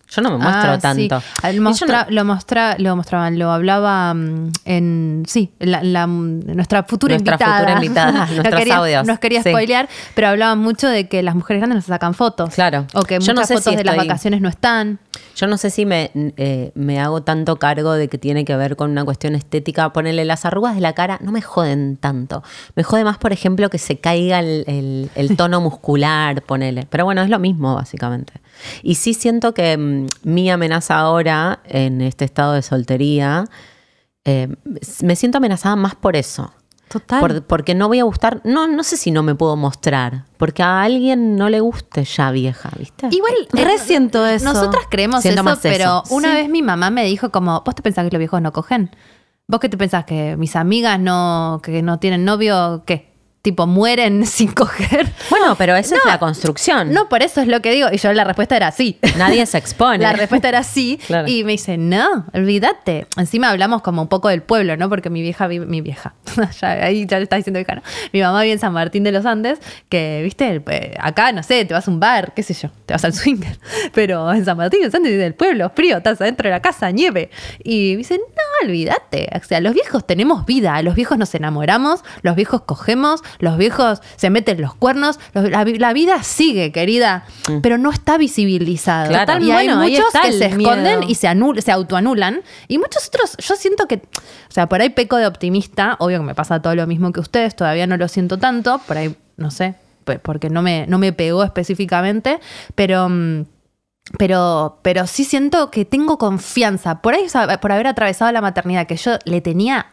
Yo 0.08 0.22
no 0.22 0.30
me 0.30 0.38
muestro 0.38 0.72
Ah, 0.74 0.76
sí. 0.94 1.08
tanto. 1.08 1.24
Mostra- 1.60 2.06
no- 2.06 2.12
lo, 2.12 2.24
mostra- 2.26 2.76
lo 2.78 2.96
mostraban, 2.96 3.40
lo 3.40 3.50
hablaba 3.52 4.14
mm, 4.14 4.52
en. 4.66 5.24
Sí, 5.28 5.52
la, 5.58 5.82
la- 5.82 6.06
nuestra 6.06 6.84
futura 6.84 7.16
Nuestra 7.16 7.34
invitada. 7.34 7.58
futura 7.58 7.74
invitada, 7.84 8.12
no 8.12 8.34
nuestros 8.36 8.56
quería, 8.60 8.76
audios. 8.78 9.08
Nos 9.08 9.18
quería 9.18 9.42
Sí. 9.42 9.50
spoilear, 9.50 9.90
pero 10.14 10.28
hablaban 10.28 10.60
mucho 10.60 10.88
de 10.88 11.08
que 11.10 11.24
las 11.24 11.34
mujeres 11.34 11.62
grandes 11.62 11.78
no 11.78 11.82
se 11.82 11.88
sacan 11.88 12.14
fotos. 12.14 12.54
Claro. 12.54 12.86
O 12.94 13.02
que 13.02 13.20
Yo 13.20 13.34
no 13.34 13.42
muchas 13.42 13.48
sé 13.48 13.54
fotos 13.56 13.72
si 13.72 13.78
de 13.78 13.84
las 13.84 13.96
vacaciones 13.98 14.40
no 14.42 14.50
están. 14.50 15.00
Yo 15.36 15.48
no 15.48 15.58
sé 15.58 15.70
si 15.72 15.86
me, 15.86 16.12
eh, 16.16 16.72
me 16.76 17.00
hago 17.00 17.24
tanto 17.24 17.58
cargo 17.58 17.94
de 17.94 18.08
que 18.08 18.18
tiene 18.18 18.46
que 18.46 18.56
ver 18.56 18.76
con 18.76 18.92
una 18.92 19.04
cuestión 19.04 19.34
estética. 19.36 19.92
Ponerle 19.92 20.26
las 20.26 20.46
arrugas 20.46 20.76
de 20.76 20.82
la 20.82 20.94
cara 20.94 21.18
no 21.24 21.32
me 21.32 21.42
joden 21.42 21.98
tanto. 21.98 22.44
Me 22.76 22.84
jode 22.84 23.04
más, 23.04 23.18
por 23.18 23.34
ejemplo, 23.34 23.70
que 23.70 23.80
se 23.80 23.98
caiga 24.00 24.40
el, 24.40 24.64
el- 24.68 25.10
el 25.16 25.36
tono 25.38 25.60
muscular, 25.60 26.44
ponele. 26.44 26.86
Pero 26.90 27.06
bueno, 27.06 27.22
es 27.24 27.30
lo 27.30 27.40
mismo, 27.40 27.74
básicamente. 27.76 28.34
Y 28.84 28.96
sí 28.96 29.14
siento 29.16 29.54
que 29.54 29.76
mm, 29.78 30.06
mi 30.24 30.52
amenaza 30.52 30.98
ahora, 31.00 31.62
en 31.66 32.02
este 32.02 32.26
estado 32.26 32.54
de 32.54 32.62
soltería, 32.62 33.46
eh, 34.26 34.48
me 35.02 35.16
siento 35.16 35.40
amenazada 35.40 35.76
más 35.76 35.96
por 35.96 36.16
eso. 36.16 36.54
Total. 36.94 37.20
Por- 37.20 37.44
porque 37.44 37.74
no 37.76 37.88
voy 37.88 38.00
a 38.00 38.04
gustar, 38.04 38.40
no, 38.44 38.68
no 38.68 38.84
sé 38.84 38.96
si 38.98 39.10
no 39.12 39.24
me 39.24 39.34
puedo 39.36 39.56
mostrar, 39.56 40.26
porque 40.38 40.62
a 40.64 40.84
alguien 40.84 41.36
no 41.36 41.50
le 41.50 41.60
guste 41.60 42.04
ya 42.06 42.30
vieja, 42.32 42.70
¿viste? 42.78 43.08
Igual. 43.12 43.34
Re 43.52 43.78
siento 43.80 44.26
eso. 44.26 44.46
Nosotras 44.46 44.86
creemos 44.90 45.22
Siento 45.24 45.42
eso, 45.42 45.44
más 45.44 45.66
eso. 45.66 45.70
pero 45.76 46.04
una 46.12 46.30
Sí. 46.30 46.36
vez 46.36 46.50
mi 46.50 46.62
mamá 46.62 46.90
me 46.92 47.04
dijo 47.06 47.32
como, 47.32 47.62
¿vos 47.66 47.74
te 47.76 47.82
pensás 47.82 48.06
que 48.06 48.12
los 48.12 48.20
viejos 48.20 48.42
no 48.42 48.54
cogen? 48.54 48.92
¿Vos 49.48 49.60
qué 49.60 49.70
te 49.70 49.78
pensás 49.78 50.06
que 50.06 50.38
mis 50.38 50.56
amigas 50.56 51.00
no, 51.00 51.60
que 51.64 51.82
no 51.82 52.00
tienen 52.00 52.24
novio, 52.26 52.84
qué? 52.86 53.13
Tipo, 53.44 53.68
mueren 53.68 54.26
sin 54.26 54.54
coger. 54.54 55.06
Bueno, 55.30 55.56
pero 55.58 55.76
esa 55.76 55.98
es 55.98 56.06
la 56.06 56.18
construcción. 56.18 56.94
No, 56.94 57.10
por 57.10 57.22
eso 57.24 57.42
es 57.42 57.48
lo 57.50 57.62
que 57.62 57.74
digo. 57.74 57.90
Y 57.92 57.98
yo 57.98 58.14
la 58.14 58.24
respuesta 58.24 58.56
era 58.56 58.72
sí. 58.72 58.98
Nadie 59.18 59.46
se 59.46 59.58
expone. 59.64 59.98
La 59.98 60.14
respuesta 60.14 60.48
era 60.48 60.64
sí. 60.64 60.98
Claro. 61.06 61.28
Y 61.28 61.44
me 61.44 61.52
dice, 61.52 61.78
no, 61.78 62.26
olvídate. 62.34 63.06
Encima 63.18 63.50
hablamos 63.50 63.82
como 63.82 64.02
un 64.02 64.08
poco 64.08 64.30
del 64.30 64.44
pueblo, 64.44 64.78
¿no? 64.78 64.88
Porque 64.88 65.10
mi 65.10 65.22
vieja 65.22 65.48
vive, 65.48 65.66
mi 65.66 65.82
vieja, 65.82 66.14
ya, 66.62 66.72
ahí 66.72 67.06
ya 67.06 67.18
le 67.18 67.24
está 67.24 67.36
diciendo 67.36 67.58
vieja, 67.58 67.76
¿no? 67.76 67.82
Mi 68.14 68.22
mamá 68.22 68.42
vive 68.44 68.54
en 68.54 68.60
San 68.60 68.72
Martín 68.72 69.04
de 69.04 69.12
los 69.12 69.26
Andes, 69.26 69.60
que, 69.90 70.22
viste, 70.24 70.64
eh, 70.66 70.96
acá, 71.02 71.34
no 71.34 71.44
sé, 71.44 71.66
te 71.66 71.74
vas 71.74 71.86
a 71.86 71.92
un 71.92 72.00
bar, 72.00 72.34
qué 72.34 72.44
sé 72.44 72.54
yo, 72.54 72.70
te 72.86 72.94
vas 72.94 73.04
al 73.04 73.14
swinger. 73.14 73.60
Pero 73.94 74.32
en 74.32 74.46
San 74.46 74.56
Martín 74.56 74.80
de 74.80 74.86
los 74.86 74.96
Andes, 74.96 75.20
del 75.20 75.34
pueblo, 75.34 75.70
frío, 75.76 75.98
estás 75.98 76.22
adentro 76.22 76.48
de 76.48 76.52
la 76.52 76.62
casa, 76.62 76.92
nieve. 76.92 77.30
Y 77.62 77.92
me 77.92 77.98
dice, 77.98 78.18
no, 78.18 78.68
olvídate. 78.68 79.28
O 79.36 79.44
sea, 79.44 79.60
los 79.60 79.74
viejos 79.74 80.08
tenemos 80.08 80.46
vida, 80.46 80.82
los 80.82 80.96
viejos 80.96 81.18
nos 81.18 81.36
enamoramos, 81.36 82.06
los 82.22 82.38
viejos 82.38 82.62
cogemos, 82.62 83.22
los 83.40 83.58
viejos 83.58 84.02
se 84.16 84.30
meten 84.30 84.62
los 84.62 84.76
cuernos, 84.76 85.20
los- 85.34 85.50
la, 85.50 85.64
vi- 85.64 85.78
la 85.80 85.94
vida 85.94 86.24
sigue, 86.24 86.72
querida, 86.72 87.26
pero 87.62 87.78
no 87.78 87.92
está 87.92 88.18
visibilizado. 88.18 89.10
Claro. 89.10 89.34
Y 89.44 89.52
hay 89.52 89.68
Bueno, 89.68 89.82
ahí 89.82 89.92
muchos 89.92 90.08
está 90.08 90.22
que 90.22 90.34
se 90.34 90.46
esconden 90.46 91.00
miedo. 91.00 91.12
y 91.12 91.16
se, 91.16 91.28
anul- 91.28 91.60
se 91.62 91.72
autoanulan. 91.72 92.42
Y 92.68 92.78
muchos 92.78 93.08
otros, 93.08 93.36
yo 93.38 93.56
siento 93.56 93.88
que, 93.88 93.96
o 93.96 94.52
sea, 94.52 94.68
por 94.68 94.82
ahí 94.82 94.90
peco 94.90 95.18
de 95.18 95.28
optimista, 95.28 95.96
obvio 96.00 96.20
que 96.20 96.26
me 96.26 96.36
pasa 96.36 96.62
todo 96.62 96.76
lo 96.76 96.88
mismo 96.88 97.12
que 97.12 97.20
ustedes, 97.20 97.56
todavía 97.56 97.88
no 97.88 97.98
lo 97.98 98.08
siento 98.08 98.38
tanto, 98.38 98.80
por 98.88 98.98
ahí, 98.98 99.16
no 99.38 99.52
sé, 99.52 99.76
pues 100.04 100.20
porque 100.20 100.50
no 100.50 100.62
me, 100.62 100.86
no 100.88 100.98
me 101.00 101.14
pegó 101.14 101.44
específicamente, 101.44 102.40
pero... 102.76 103.08
mm, 103.10 103.46
pero, 104.18 104.80
pero 104.82 105.08
sí 105.08 105.24
siento 105.24 105.72
que 105.72 105.86
tengo 105.86 106.18
confianza. 106.18 107.02
Por 107.02 107.14
ahí, 107.14 107.26
por 107.62 107.72
haber 107.72 107.88
atravesado 107.88 108.30
la 108.34 108.42
maternidad, 108.42 108.86
que 108.86 108.98
yo 108.98 109.14
le 109.24 109.40
tenía 109.40 109.86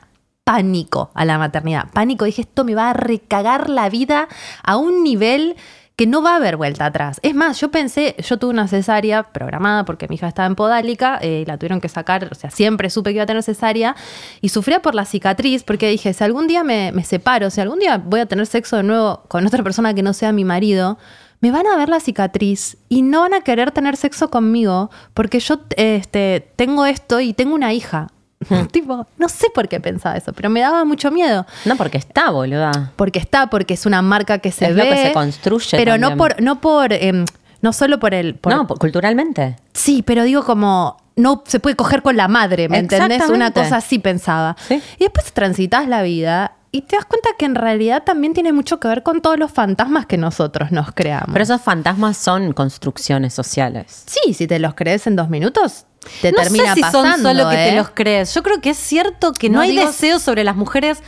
pánico 0.51 1.13
a 1.15 1.25
la 1.25 1.39
maternidad. 1.39 1.93
Pánico, 1.93 2.25
dije, 2.25 2.43
esto 2.43 2.65
me 2.65 2.75
va 2.75 2.91
a 2.91 2.93
recagar 2.93 3.71
la 3.71 3.89
vida 3.89 4.27
a 4.65 4.79
un 4.79 5.05
nivel 5.05 5.55
que 5.95 6.09
no 6.09 6.23
va 6.23 6.33
a 6.33 6.37
haber 6.37 6.57
vuelta 6.57 6.87
atrás. 6.87 7.21
Es 7.23 7.37
más, 7.37 7.61
yo 7.61 7.71
pensé, 7.71 8.17
yo 8.19 8.37
tuve 8.37 8.51
una 8.51 8.67
cesárea 8.67 9.33
programada 9.33 9.85
porque 9.85 10.09
mi 10.09 10.17
hija 10.17 10.27
estaba 10.27 10.49
en 10.49 10.57
podálica, 10.57 11.21
eh, 11.23 11.45
la 11.47 11.57
tuvieron 11.57 11.81
que 11.81 11.89
sacar, 11.89 12.29
o 12.33 12.35
sea, 12.35 12.51
siempre 12.51 12.91
supe 12.91 13.11
que 13.11 13.15
iba 13.15 13.23
a 13.23 13.27
tener 13.27 13.45
cesárea, 13.45 13.95
y 14.41 14.49
sufría 14.49 14.83
por 14.83 14.97
la 14.97 15.05
cicatriz, 15.05 15.63
porque 15.63 15.89
dije, 15.89 16.13
si 16.15 16.25
algún 16.25 16.49
día 16.49 16.65
me, 16.65 16.91
me 16.91 17.05
separo, 17.05 17.49
si 17.51 17.61
algún 17.61 17.79
día 17.79 17.99
voy 17.99 18.19
a 18.19 18.27
tener 18.27 18.45
sexo 18.47 18.77
de 18.77 18.83
nuevo 18.83 19.23
con 19.29 19.47
otra 19.47 19.63
persona 19.63 19.95
que 19.95 20.03
no 20.03 20.15
sea 20.15 20.33
mi 20.33 20.45
marido, 20.45 20.99
me 21.41 21.53
van 21.53 21.69
a 21.69 21.77
ver 21.77 21.89
la 21.89 22.01
cicatriz 22.01 22.77
y 22.89 23.03
no 23.03 23.21
van 23.21 23.35
a 23.35 23.43
querer 23.43 23.71
tener 23.71 23.97
sexo 23.97 24.31
conmigo 24.31 24.91
porque 25.15 25.39
yo 25.39 25.61
este, 25.77 26.51
tengo 26.57 26.87
esto 26.87 27.21
y 27.21 27.35
tengo 27.35 27.55
una 27.55 27.73
hija. 27.73 28.09
tipo, 28.71 29.07
no 29.19 29.29
sé 29.29 29.49
por 29.55 29.69
qué 29.69 29.81
pensaba 29.81 30.17
eso, 30.17 30.33
pero 30.33 30.49
me 30.51 30.61
daba 30.61 30.85
mucho 30.85 31.11
miedo. 31.11 31.47
No, 31.65 31.77
porque 31.77 31.99
está, 31.99 32.31
boluda. 32.31 32.93
Porque 32.97 33.19
está, 33.19 33.49
porque 33.49 33.75
es 33.75 33.87
una 33.87 34.03
marca 34.03 34.39
que 34.39 34.51
se 34.51 34.67
Es 34.67 34.75
ve. 34.75 34.85
lo 34.85 34.91
que 34.91 35.03
se 35.03 35.13
construye 35.13 35.77
Pero 35.77 35.99
no 35.99 36.17
por, 36.17 36.41
no 36.43 36.61
por, 36.61 36.93
em, 36.93 37.25
no 37.61 37.73
solo 37.73 37.99
por 38.01 38.15
el. 38.15 38.35
por- 38.37 38.55
no, 38.55 38.67
culturalmente. 38.67 39.57
Sí, 39.75 40.03
pero 40.03 40.25
digo 40.25 40.45
como. 40.45 40.97
No 41.17 41.43
se 41.47 41.61
puede 41.61 41.77
coger 41.77 42.01
con 42.01 42.17
la 42.17 42.29
madre, 42.29 42.69
¿me 42.71 42.79
entendés? 42.79 43.29
Una 43.29 43.51
cosa 43.51 43.77
así 43.77 43.99
pensaba. 43.99 44.57
Sí. 44.69 44.83
Y 44.99 45.05
después 45.05 45.31
transitas 45.35 45.87
la 45.87 46.01
vida 46.03 46.53
y 46.73 46.83
te 46.83 46.97
das 46.97 47.05
cuenta 47.05 47.31
que 47.39 47.45
en 47.47 47.55
realidad 47.55 48.03
también 48.05 48.33
tiene 48.35 48.53
mucho 48.53 48.79
que 48.79 48.89
ver 48.89 49.03
con 49.03 49.21
todos 49.21 49.39
los 49.39 49.51
fantasmas 49.51 50.07
que 50.07 50.17
nosotros 50.19 50.71
nos 50.73 50.93
creamos. 50.93 51.31
Pero 51.33 51.43
esos 51.43 51.61
fantasmas 51.61 52.17
son 52.17 52.53
construcciones 52.53 53.35
sociales. 53.35 54.05
Sí, 54.07 54.35
si 54.35 54.47
te 54.47 54.59
los 54.59 54.75
crees 54.75 55.07
en 55.07 55.17
dos 55.17 55.29
minutos, 55.29 55.87
te 56.23 56.33
no 56.33 56.39
termina 56.43 56.69
sé 56.71 56.75
si 56.77 56.81
pasando. 56.83 57.11
son 57.13 57.23
solo 57.23 57.51
que 57.51 57.57
te 57.57 57.69
¿eh? 57.71 57.77
los 57.77 57.91
crees. 57.91 58.35
Yo 58.35 58.43
creo 58.43 58.61
que 58.61 58.71
es 58.71 58.79
cierto 58.79 59.33
que 59.33 59.49
no, 59.51 59.57
No 59.57 59.61
hay 59.63 59.73
digo- 59.73 59.87
deseo 59.87 60.19
sobre 60.19 60.45
las 60.45 60.57
mujeres 60.57 61.03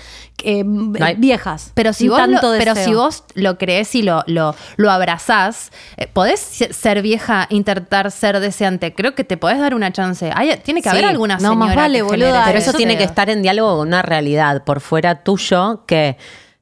eh, 0.45 0.65
hay- 1.01 1.15
viejas. 1.17 1.71
Pero 1.75 1.93
si, 1.93 2.09
vos 2.09 2.21
lo, 2.27 2.41
pero 2.59 2.75
si 2.75 2.93
vos 2.95 3.23
lo 3.35 3.59
crees 3.59 3.95
y 3.95 4.03
lo, 4.03 4.25
lo, 4.27 4.55
lo 4.77 4.91
abrazás, 4.91 5.71
eh, 5.97 6.09
podés 6.13 6.41
se- 6.41 6.73
ser 6.73 7.01
vieja, 7.03 7.47
intentar 7.51 8.11
ser 8.11 8.41
deseante. 8.41 8.95
Creo 8.95 9.15
que 9.15 9.25
te 9.25 9.37
podés 9.37 9.59
dar 9.61 9.75
una 9.75 9.93
chance. 9.93 10.31
Hay- 10.35 10.57
tiene 10.65 10.83
que 10.83 10.89
Sí. 10.91 10.97
haber 10.97 11.05
alguna 11.09 11.35
No, 11.35 11.41
señora 11.41 11.57
más 11.57 11.77
vale, 11.77 12.03
genere 12.05 12.33
Pero 12.47 12.59
eso 12.59 12.73
tiene 12.73 12.97
que 12.99 13.05
estar 13.05 13.31
en 13.31 13.43
diálogo 13.43 13.77
con 13.79 13.89
una 13.89 14.03
realidad 14.03 14.65
por 14.65 14.81
fuera 14.81 15.23
tuyo 15.53 15.85
que 15.87 16.17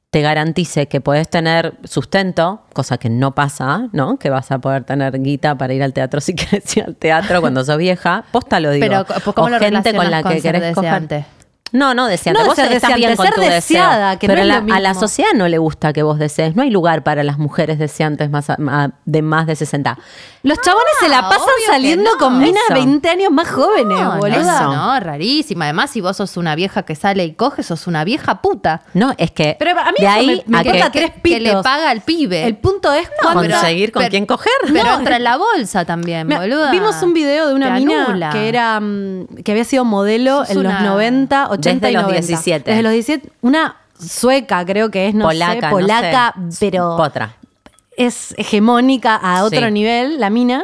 te 0.09 0.21
garantice 0.21 0.87
que 0.87 0.99
puedes 0.99 1.29
tener 1.29 1.75
sustento, 1.85 2.63
cosa 2.73 2.97
que 2.97 3.09
no 3.09 3.33
pasa, 3.33 3.87
¿no? 3.93 4.19
Que 4.19 4.29
vas 4.29 4.51
a 4.51 4.59
poder 4.59 4.83
tener 4.83 5.17
guita 5.21 5.55
para 5.55 5.73
ir 5.73 5.81
al 5.81 5.93
teatro 5.93 6.19
si 6.19 6.35
quieres 6.35 6.75
ir 6.75 6.83
al 6.83 6.95
teatro 6.97 7.39
cuando 7.39 7.63
sos 7.63 7.77
vieja. 7.77 8.25
Posta 8.31 8.59
lo 8.59 8.71
digo. 8.71 8.85
Pero, 8.85 9.05
¿cómo 9.33 9.47
o 9.47 9.49
lo 9.49 9.59
gente 9.59 9.93
con 9.93 10.11
la 10.11 10.21
con 10.21 10.33
que 10.33 10.41
querés 10.41 10.75
coger. 10.75 11.25
No, 11.71 11.93
no, 11.93 12.07
deseante. 12.07 12.39
No 12.39 12.43
de 12.43 12.49
vos 12.49 12.55
ser 12.55 12.71
estás 12.71 12.95
bien 12.95 13.15
con 13.15 13.25
ser 13.25 13.35
tu 13.35 13.41
deseada, 13.41 14.07
deseo. 14.11 14.19
que 14.19 14.27
no 14.27 14.31
pero 14.33 14.41
es 14.41 14.47
la- 14.47 14.59
lo 14.61 14.73
a 14.73 14.79
la 14.79 14.93
sociedad 14.93 15.29
no 15.35 15.47
le 15.47 15.57
gusta 15.57 15.93
que 15.93 16.03
vos 16.03 16.19
desees. 16.19 16.55
No 16.55 16.63
hay 16.63 16.69
lugar 16.69 17.03
para 17.03 17.23
las 17.23 17.37
mujeres 17.37 17.79
deseantes 17.79 18.29
más 18.29 18.49
a- 18.49 18.57
ma- 18.59 18.91
de 19.05 19.21
más 19.21 19.47
de 19.47 19.55
60. 19.55 19.97
Los 20.43 20.59
chabones 20.59 20.91
se 20.99 21.07
la 21.07 21.21
pasan 21.29 21.47
saliendo 21.67 22.11
no. 22.11 22.17
con 22.17 22.39
minas 22.39 22.63
de 22.69 22.73
Eso. 22.75 22.85
20 22.85 23.09
años 23.09 23.31
más 23.31 23.47
jóvenes, 23.49 23.99
No, 23.99 24.17
boluda. 24.17 24.55
Eso. 24.55 24.73
no, 24.75 24.99
rarísima. 24.99 25.65
Además, 25.65 25.91
si 25.91 26.01
vos 26.01 26.17
sos 26.17 26.35
una 26.37 26.55
vieja 26.55 26.81
que 26.83 26.95
sale 26.95 27.23
y 27.25 27.33
coge, 27.33 27.61
sos 27.63 27.85
una 27.87 28.03
vieja 28.03 28.41
puta. 28.41 28.81
No, 28.93 29.13
es 29.17 29.31
que 29.31 29.55
Pero 29.59 29.79
a 29.79 29.85
mí 29.91 29.97
de 29.99 30.05
eso 30.05 30.13
ahí 30.13 30.27
me- 30.27 30.43
me 30.47 30.57
a 30.57 30.63
que, 30.63 30.69
importa 30.69 30.91
que, 30.91 30.99
tres 30.99 31.11
que 31.23 31.39
le 31.39 31.49
pitos. 31.51 31.63
paga 31.63 31.89
al 31.91 32.01
pibe. 32.01 32.43
El 32.47 32.57
punto 32.57 32.91
es 32.91 33.07
conseguir 33.21 33.91
con 33.91 34.01
pero- 34.01 34.09
quién 34.09 34.25
coger. 34.25 34.51
Pero 34.73 34.83
No, 34.83 34.97
entra 34.99 35.17
en 35.17 35.23
la 35.23 35.37
bolsa 35.37 35.85
también, 35.85 36.27
boluda. 36.27 36.71
Vimos 36.71 37.01
un 37.03 37.13
video 37.13 37.47
de 37.47 37.53
una 37.53 37.69
mina 37.71 38.05
anula. 38.05 38.29
que 38.31 38.49
era 38.49 38.79
mm, 38.79 39.27
que 39.43 39.51
había 39.51 39.63
sido 39.63 39.85
modelo 39.85 40.39
Sos 40.39 40.51
en 40.51 40.63
los 40.63 40.71
una- 40.73 40.81
90, 40.81 41.49
80 41.49 41.60
Desde 41.69 41.89
y 41.91 41.93
los 41.93 42.03
90. 42.03 42.27
17. 42.27 42.69
Desde 42.71 42.83
los 42.83 42.91
17, 42.93 43.29
una 43.41 43.75
sueca 43.99 44.65
creo 44.65 44.89
que 44.91 45.07
es, 45.07 45.13
no 45.13 45.25
polaca, 45.25 45.53
sé, 45.53 45.61
no 45.61 45.69
polaca, 45.69 46.33
sé. 46.49 46.57
pero 46.71 46.97
Potra. 46.97 47.35
es 47.97 48.33
hegemónica 48.37 49.15
a 49.15 49.43
otro 49.43 49.65
Sí. 49.67 49.71
nivel, 49.71 50.19
la 50.19 50.29
mina. 50.29 50.63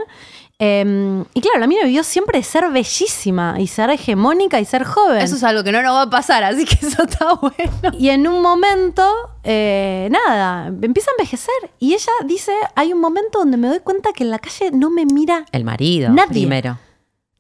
Eh, 0.59 1.23
y 1.35 1.41
claro, 1.41 1.59
la 1.59 1.67
mina 1.67 1.83
vivió 1.83 2.03
siempre 2.03 2.39
de 2.39 2.43
ser 2.43 2.67
bellísima 2.71 3.57
y 3.59 3.67
ser 3.67 3.91
hegemónica 3.91 4.59
y 4.59 4.65
ser 4.65 4.85
joven. 4.85 5.19
Eso 5.21 5.35
es 5.35 5.43
algo 5.43 5.63
que 5.63 5.71
no 5.71 5.83
nos 5.83 5.93
va 5.93 6.01
a 6.03 6.09
pasar, 6.09 6.43
así 6.43 6.65
que 6.65 6.83
eso 6.83 7.03
está 7.03 7.33
bueno. 7.41 7.95
Y 7.99 8.09
en 8.09 8.27
un 8.27 8.41
momento, 8.41 9.07
eh, 9.43 10.09
nada, 10.09 10.65
empieza 10.81 11.11
a 11.11 11.13
envejecer. 11.19 11.53
Y 11.77 11.93
ella 11.93 12.11
dice, 12.25 12.53
hay 12.73 12.91
un 12.91 12.99
momento 12.99 13.37
donde 13.37 13.57
me 13.57 13.67
doy 13.67 13.81
cuenta 13.81 14.13
que 14.13 14.23
en 14.23 14.31
la 14.31 14.39
calle 14.39 14.71
no 14.71 14.89
me 14.89 15.05
mira. 15.05 15.45
El 15.51 15.63
marido 15.63 16.09
Nadie. 16.09 16.29
primero. 16.31 16.79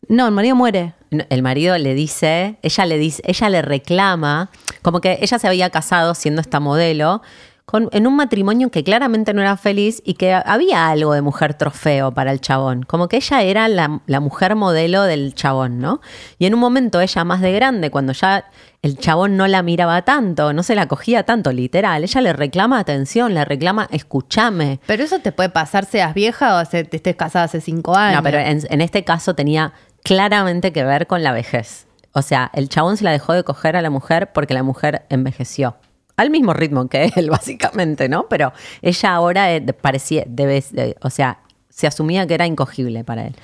No, 0.09 0.25
el 0.27 0.33
marido 0.33 0.55
muere. 0.55 0.93
No, 1.11 1.23
El 1.29 1.41
marido 1.41 1.77
le 1.77 1.93
dice, 1.93 2.57
ella 2.61 2.85
le 2.85 2.97
dice, 2.97 3.21
ella 3.25 3.49
le 3.49 3.61
reclama, 3.61 4.49
como 4.81 4.99
que 5.01 5.19
ella 5.21 5.39
se 5.39 5.47
había 5.47 5.69
casado 5.69 6.13
siendo 6.15 6.41
esta 6.41 6.59
modelo, 6.59 7.21
con, 7.65 7.89
en 7.91 8.07
un 8.07 8.15
matrimonio 8.15 8.71
que 8.71 8.83
claramente 8.85 9.33
no 9.33 9.41
era 9.41 9.57
feliz 9.57 10.01
y 10.05 10.13
que 10.13 10.33
había 10.33 10.87
algo 10.87 11.13
de 11.13 11.21
mujer 11.21 11.53
trofeo 11.53 12.13
para 12.13 12.31
el 12.31 12.39
chabón. 12.39 12.83
Como 12.83 13.09
que 13.09 13.17
ella 13.17 13.41
era 13.41 13.67
la, 13.67 13.99
la 14.05 14.19
mujer 14.21 14.55
modelo 14.55 15.03
del 15.03 15.33
chabón, 15.33 15.79
¿no? 15.79 15.99
Y 16.39 16.45
en 16.45 16.53
un 16.53 16.61
momento 16.61 17.01
ella 17.01 17.23
más 17.25 17.41
de 17.41 17.51
grande, 17.51 17.89
cuando 17.91 18.13
ya 18.13 18.45
el 18.81 18.97
chabón 18.97 19.35
no 19.35 19.47
la 19.47 19.63
miraba 19.63 20.01
tanto, 20.03 20.53
no 20.53 20.63
se 20.63 20.75
la 20.75 20.87
cogía 20.87 21.23
tanto, 21.23 21.51
literal, 21.51 22.03
ella 22.03 22.21
le 22.21 22.31
reclama 22.31 22.79
atención, 22.79 23.33
le 23.33 23.43
reclama, 23.43 23.87
escúchame. 23.91 24.79
Pero 24.85 25.03
eso 25.03 25.19
te 25.19 25.33
puede 25.33 25.49
pasar, 25.49 25.83
seas 25.85 26.13
vieja 26.13 26.55
o 26.61 26.63
se- 26.65 26.85
te 26.85 26.97
estés 26.97 27.17
casada 27.17 27.45
hace 27.45 27.59
cinco 27.59 27.95
años. 27.95 28.17
No, 28.17 28.23
pero 28.23 28.39
en, 28.39 28.61
en 28.69 28.79
este 28.81 29.03
caso 29.03 29.35
tenía 29.35 29.73
claramente 30.07 30.71
que 30.71 30.85
ver 30.85 31.05
con 31.05 31.21
la 31.21 31.33
vejez. 31.33 31.85
O 32.13 32.21
sea, 32.21 32.49
el 32.53 32.69
chabón 32.69 32.95
se 32.95 33.03
la 33.03 33.11
dejó 33.11 33.33
de 33.33 33.43
coger 33.43 33.75
a 33.75 33.81
la 33.81 33.89
mujer 33.89 34.31
porque 34.31 34.53
la 34.53 34.63
mujer 34.63 35.05
envejeció. 35.09 35.75
Al 36.15 36.29
mismo 36.29 36.53
ritmo 36.53 36.87
que 36.87 37.11
él, 37.17 37.29
básicamente, 37.29 38.07
¿no? 38.07 38.29
Pero 38.29 38.53
ella 38.81 39.13
ahora 39.13 39.53
eh, 39.53 39.61
parecía, 39.61 40.23
debe, 40.25 40.63
o 41.01 41.09
sea, 41.09 41.41
se 41.69 41.87
asumía 41.87 42.25
que 42.25 42.35
era 42.35 42.47
incogible 42.47 43.03
para 43.03 43.27
él. 43.27 43.35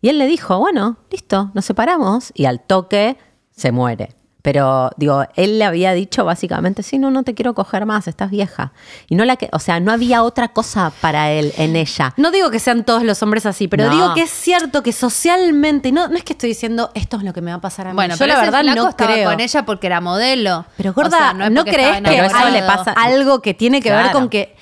Y 0.00 0.10
él 0.10 0.18
le 0.18 0.28
dijo, 0.28 0.58
bueno, 0.60 0.96
listo, 1.10 1.50
nos 1.54 1.64
separamos. 1.64 2.30
Y 2.34 2.44
al 2.44 2.60
toque 2.60 3.16
se 3.50 3.72
muere. 3.72 4.14
Pero, 4.42 4.90
digo, 4.96 5.24
él 5.36 5.60
le 5.60 5.64
había 5.64 5.92
dicho 5.92 6.24
básicamente, 6.24 6.82
sí, 6.82 6.98
no, 6.98 7.12
no 7.12 7.22
te 7.22 7.32
quiero 7.34 7.54
coger 7.54 7.86
más, 7.86 8.08
estás 8.08 8.30
vieja. 8.30 8.72
Y 9.08 9.14
no 9.14 9.24
la 9.24 9.36
que, 9.36 9.48
o 9.52 9.60
sea, 9.60 9.78
no 9.78 9.92
había 9.92 10.24
otra 10.24 10.48
cosa 10.48 10.92
para 11.00 11.30
él 11.30 11.52
en 11.56 11.76
ella. 11.76 12.12
No 12.16 12.32
digo 12.32 12.50
que 12.50 12.58
sean 12.58 12.82
todos 12.84 13.04
los 13.04 13.22
hombres 13.22 13.46
así, 13.46 13.68
pero 13.68 13.84
No. 13.84 13.90
digo 13.90 14.14
que 14.14 14.22
es 14.22 14.30
cierto 14.30 14.82
que 14.82 14.92
socialmente, 14.92 15.92
no, 15.92 16.08
no 16.08 16.16
es 16.16 16.24
que 16.24 16.32
estoy 16.32 16.48
diciendo 16.48 16.90
esto 16.94 17.18
es 17.18 17.22
lo 17.22 17.32
que 17.32 17.40
me 17.40 17.52
va 17.52 17.58
a 17.58 17.60
pasar 17.60 17.86
a 17.86 17.90
mí. 17.90 17.94
Bueno, 17.94 18.14
yo 18.14 18.18
pero 18.18 18.34
la 18.34 18.40
verdad 18.40 18.62
no 18.64 18.88
estaba 18.88 19.12
creo. 19.12 19.30
con 19.30 19.38
ella 19.40 19.64
porque 19.64 19.86
era 19.86 20.00
modelo. 20.00 20.66
Pero 20.76 20.90
O 20.90 20.94
gorda, 20.94 21.18
sea, 21.18 21.32
¿no, 21.50 21.64
crees 21.64 22.00
que 22.02 22.18
eso 22.26 22.36
hay 22.36 22.52
le 22.52 22.62
pasa- 22.62 22.92
algo 22.92 23.40
que 23.42 23.54
tiene 23.54 23.80
que 23.80 23.92
ver 23.92 24.10
con 24.10 24.28
que 24.28 24.56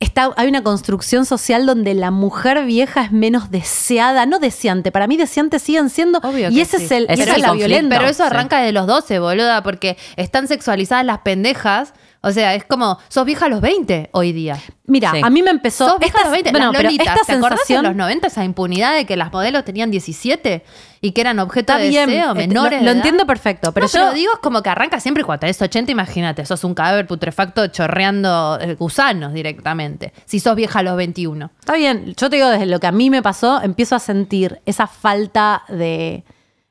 está, 0.00 0.32
hay 0.36 0.48
una 0.48 0.62
construcción 0.62 1.24
social 1.26 1.66
donde 1.66 1.94
la 1.94 2.10
mujer 2.10 2.64
vieja 2.64 3.02
es 3.02 3.12
menos 3.12 3.50
deseada, 3.50 4.26
no 4.26 4.38
deseante. 4.38 4.92
Para 4.92 5.06
mí 5.06 5.16
deseante 5.16 5.58
siguen 5.58 5.90
siendo 5.90 6.18
Obvio 6.20 6.50
y 6.50 6.60
ese 6.60 6.78
sí. 6.78 6.84
es 6.84 6.90
el, 6.92 7.04
Ese 7.04 7.12
esa 7.14 7.22
es 7.22 7.28
es 7.30 7.34
el 7.36 7.42
la 7.42 7.52
violenta. 7.52 7.96
Pero 7.96 8.08
eso 8.08 8.22
Sí. 8.24 8.30
arranca 8.30 8.60
de 8.60 8.72
los 8.72 8.86
12, 8.86 9.18
boluda, 9.18 9.62
porque 9.62 9.96
están 10.16 10.48
sexualizadas 10.48 11.04
las 11.04 11.18
pendejas. 11.18 11.92
O 12.28 12.32
sea, 12.32 12.54
es 12.54 12.64
como, 12.64 12.98
sos 13.08 13.24
vieja 13.24 13.46
a 13.46 13.48
los 13.48 13.60
20 13.60 14.10
hoy 14.12 14.32
día. 14.32 14.58
Mira, 14.86 15.10
Sí. 15.12 15.20
a 15.22 15.28
mí 15.28 15.42
me 15.42 15.50
empezó 15.50 15.88
Sos 15.88 15.98
vieja 15.98 16.18
a 16.20 16.22
los 16.22 16.32
20. 16.32 16.50
bueno, 16.50 16.66
las 16.66 16.76
pero 16.76 16.88
lolitas, 16.88 17.06
esta 17.08 17.26
¿te 17.26 17.32
acordás 17.32 17.58
sensación 17.58 17.84
en 17.84 17.90
los 17.90 17.96
90 17.96 18.26
esa 18.28 18.44
impunidad 18.44 18.94
de 18.94 19.04
que 19.04 19.16
las 19.16 19.32
modelos 19.32 19.64
tenían 19.64 19.90
17 19.90 20.64
y 21.00 21.12
que 21.12 21.20
eran 21.20 21.38
objeto 21.38 21.72
está 21.74 21.82
de 21.82 21.88
bien, 21.90 22.08
deseo, 22.08 22.30
eh, 22.32 22.34
menores 22.34 22.72
lo, 22.72 22.78
de 22.78 22.84
lo 22.84 22.90
edad? 22.90 22.96
entiendo 22.96 23.26
perfecto, 23.26 23.72
pero 23.72 23.86
no, 23.86 23.92
yo 23.92 24.00
pero 24.00 24.12
digo, 24.12 24.32
es 24.32 24.38
como 24.38 24.62
que 24.62 24.70
arranca 24.70 24.98
siempre 25.00 25.24
cuando 25.24 25.40
tenés 25.40 25.60
80, 25.60 25.92
imagínate, 25.92 26.44
sos 26.46 26.64
un 26.64 26.74
cadáver 26.74 27.06
putrefacto 27.06 27.66
chorreando 27.66 28.58
eh, 28.60 28.74
gusanos 28.74 29.32
directamente. 29.32 30.12
Si 30.24 30.40
sos 30.40 30.56
vieja 30.56 30.78
a 30.78 30.82
los 30.82 30.96
21. 30.96 31.50
Está 31.60 31.74
bien, 31.74 32.14
yo 32.16 32.30
te 32.30 32.36
digo, 32.36 32.48
desde 32.48 32.66
lo 32.66 32.80
que 32.80 32.86
a 32.86 32.92
mí 32.92 33.10
me 33.10 33.22
pasó, 33.22 33.60
empiezo 33.62 33.94
a 33.94 33.98
sentir 33.98 34.60
esa 34.66 34.86
falta 34.86 35.64
de... 35.68 36.24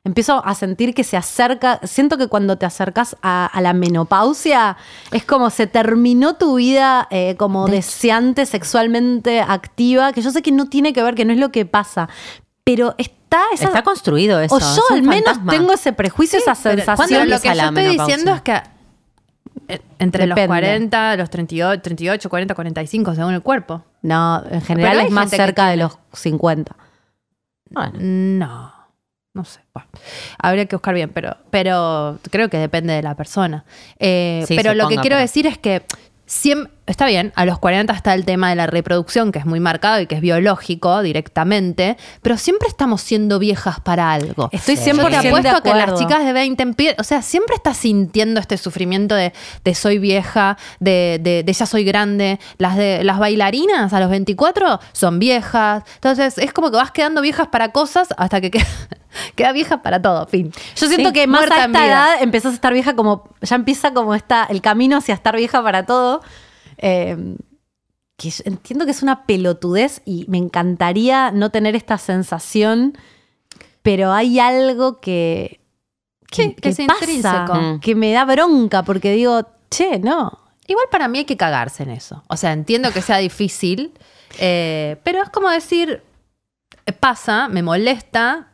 Empiezo 0.07 0.41
a 0.45 0.55
sentir 0.55 0.93
que 0.95 1.03
se 1.03 1.17
acerca, 1.17 1.81
siento 1.83 2.17
que 2.17 2.27
cuando 2.29 2.57
te 2.57 2.65
acercas 2.65 3.17
a, 3.21 3.45
a 3.45 3.61
la 3.61 3.73
menopausia, 3.73 4.77
es 5.11 5.25
como 5.25 5.49
se 5.49 5.67
terminó 5.67 6.37
tu 6.37 6.55
vida 6.55 7.07
eh, 7.11 7.35
como 7.37 7.67
deseante, 7.67 8.45
sexualmente 8.45 9.41
activa, 9.41 10.13
que 10.13 10.21
yo 10.21 10.31
sé 10.31 10.41
que 10.41 10.53
no 10.53 10.67
tiene 10.67 10.93
que 10.93 11.03
ver, 11.03 11.13
que 11.13 11.25
no 11.25 11.33
es 11.33 11.39
lo 11.39 11.51
que 11.51 11.65
pasa, 11.65 12.07
pero 12.63 12.95
está 12.97 13.41
esa... 13.53 13.65
Está 13.65 13.83
construido 13.83 14.39
eso. 14.39 14.55
o 14.55 14.59
yo 14.59 14.81
al 14.91 15.03
menos 15.03 15.25
fantasma. 15.25 15.51
tengo 15.51 15.73
ese 15.73 15.91
prejuicio, 15.91 16.39
esa 16.39 16.55
sensación. 16.55 17.29
lo 17.29 17.39
que 17.41 17.49
yo 17.49 17.53
estoy 17.53 17.71
menopausia? 17.73 18.05
diciendo 18.05 18.33
es 18.33 18.41
que 18.41 18.61
eh, 19.67 19.81
entre 19.99 20.25
Depende. 20.25 20.41
los 20.41 20.47
40, 20.47 21.15
los 21.17 21.29
38, 21.29 21.81
38, 21.81 22.29
40, 22.29 22.55
45, 22.55 23.15
según 23.15 23.33
el 23.33 23.41
cuerpo. 23.41 23.83
No, 24.01 24.41
en 24.49 24.61
general 24.61 25.01
es 25.01 25.11
más 25.11 25.29
cerca 25.29 25.67
de 25.67 25.75
los 25.75 25.97
50. 26.13 26.73
Bueno, 27.69 27.91
No, 27.99 28.76
no 29.37 29.45
sé. 29.45 29.61
Bueno, 29.73 29.87
habría 30.39 30.65
que 30.65 30.75
buscar 30.75 30.93
bien, 30.93 31.09
pero, 31.13 31.37
pero 31.49 32.19
creo 32.29 32.49
que 32.49 32.57
depende 32.57 32.93
de 32.93 33.01
la 33.01 33.15
persona. 33.15 33.63
Eh, 33.99 34.43
Sí, 34.47 34.55
pero 34.57 34.73
lo 34.73 34.87
que 34.89 34.95
quiero 34.95 35.15
pero- 35.15 35.21
decir 35.21 35.47
es 35.47 35.57
que 35.57 35.83
siem- 36.27 36.69
está 36.87 37.05
bien, 37.05 37.31
a 37.35 37.45
los 37.45 37.59
40 37.59 37.93
está 37.93 38.13
el 38.15 38.25
tema 38.25 38.49
de 38.49 38.55
la 38.55 38.65
reproducción, 38.65 39.31
que 39.31 39.39
es 39.39 39.45
muy 39.45 39.59
marcado 39.59 39.99
y 40.01 40.07
que 40.07 40.15
es 40.15 40.21
biológico 40.21 41.01
directamente, 41.03 41.97
pero 42.21 42.37
siempre 42.37 42.67
estamos 42.67 43.01
siendo 43.01 43.37
viejas 43.39 43.79
para 43.81 44.11
algo. 44.13 44.49
Estoy 44.51 44.77
Sí. 44.77 44.91
100% 44.91 44.95
Yo 45.01 45.21
te 45.21 45.27
apuesto 45.27 45.61
que 45.63 45.73
las 45.75 45.99
chicas 45.99 46.25
de 46.25 46.33
20 46.33 46.63
empie- 46.65 46.95
o 46.97 47.03
sea, 47.03 47.21
siempre 47.21 47.55
estás 47.55 47.77
sintiendo 47.77 48.39
este 48.39 48.57
sufrimiento 48.57 49.13
de, 49.15 49.33
de 49.63 49.75
soy 49.75 49.99
vieja, 49.99 50.57
de, 50.79 51.19
de, 51.21 51.43
de 51.43 51.53
ya 51.53 51.65
soy 51.65 51.83
grande. 51.83 52.39
Las 52.57 52.75
de 52.75 53.03
las 53.03 53.19
bailarinas 53.19 53.91
a 53.93 53.99
los 53.99 54.09
24 54.09 54.79
son 54.93 55.19
viejas. 55.19 55.83
Entonces, 55.95 56.37
es 56.37 56.53
como 56.53 56.71
que 56.71 56.77
vas 56.77 56.91
quedando 56.91 57.21
viejas 57.21 57.47
para 57.49 57.71
cosas 57.71 58.07
hasta 58.17 58.39
que 58.41 58.49
queda, 58.49 58.65
queda 59.35 59.51
vieja 59.51 59.81
para 59.81 60.01
todo, 60.01 60.25
fin. 60.27 60.51
Yo 60.75 60.87
siento 60.87 61.09
Sí, 61.09 61.13
que 61.13 61.27
más 61.27 61.41
a 61.51 61.65
esta 61.65 61.85
edad 61.85 62.07
empezás 62.21 62.53
a 62.53 62.55
estar 62.55 62.73
vieja 62.73 62.95
como, 62.95 63.23
ya 63.41 63.55
empieza 63.57 63.93
como 63.93 64.15
está 64.15 64.45
el 64.49 64.61
camino 64.61 64.97
hacia 64.97 65.13
estar 65.13 65.35
vieja 65.35 65.61
para 65.61 65.85
todo. 65.85 66.21
Eh, 66.77 67.37
que 68.17 68.31
yo 68.31 68.43
entiendo 68.45 68.85
que 68.85 68.91
es 68.91 69.03
una 69.03 69.25
pelotudez 69.25 70.01
y 70.03 70.25
me 70.27 70.37
encantaría 70.39 71.31
no 71.31 71.51
tener 71.51 71.75
esta 71.75 71.97
sensación, 71.99 72.97
pero 73.83 74.11
hay 74.11 74.39
algo 74.39 74.99
que, 74.99 75.59
que, 76.31 76.43
Sí, 76.43 76.53
que 76.55 76.61
que 76.61 76.69
es 76.69 76.77
pasa, 76.87 76.99
intrínseco. 76.99 77.53
Mm. 77.55 77.79
que 77.79 77.95
me 77.95 78.11
da 78.11 78.25
bronca 78.25 78.83
porque 78.83 79.11
digo, 79.11 79.47
che, 79.69 79.99
no. 79.99 80.39
Igual 80.65 80.87
para 80.91 81.07
mí 81.07 81.19
hay 81.19 81.25
que 81.25 81.37
cagarse 81.37 81.83
en 81.83 81.91
eso. 81.91 82.23
O 82.27 82.35
sea, 82.37 82.53
entiendo 82.53 82.91
que 82.91 83.01
sea 83.01 83.17
difícil, 83.17 83.93
eh, 84.39 84.97
pero 85.03 85.21
es 85.21 85.29
como 85.29 85.49
decir, 85.49 86.01
pasa, 86.99 87.47
me 87.47 87.61
molesta, 87.61 88.51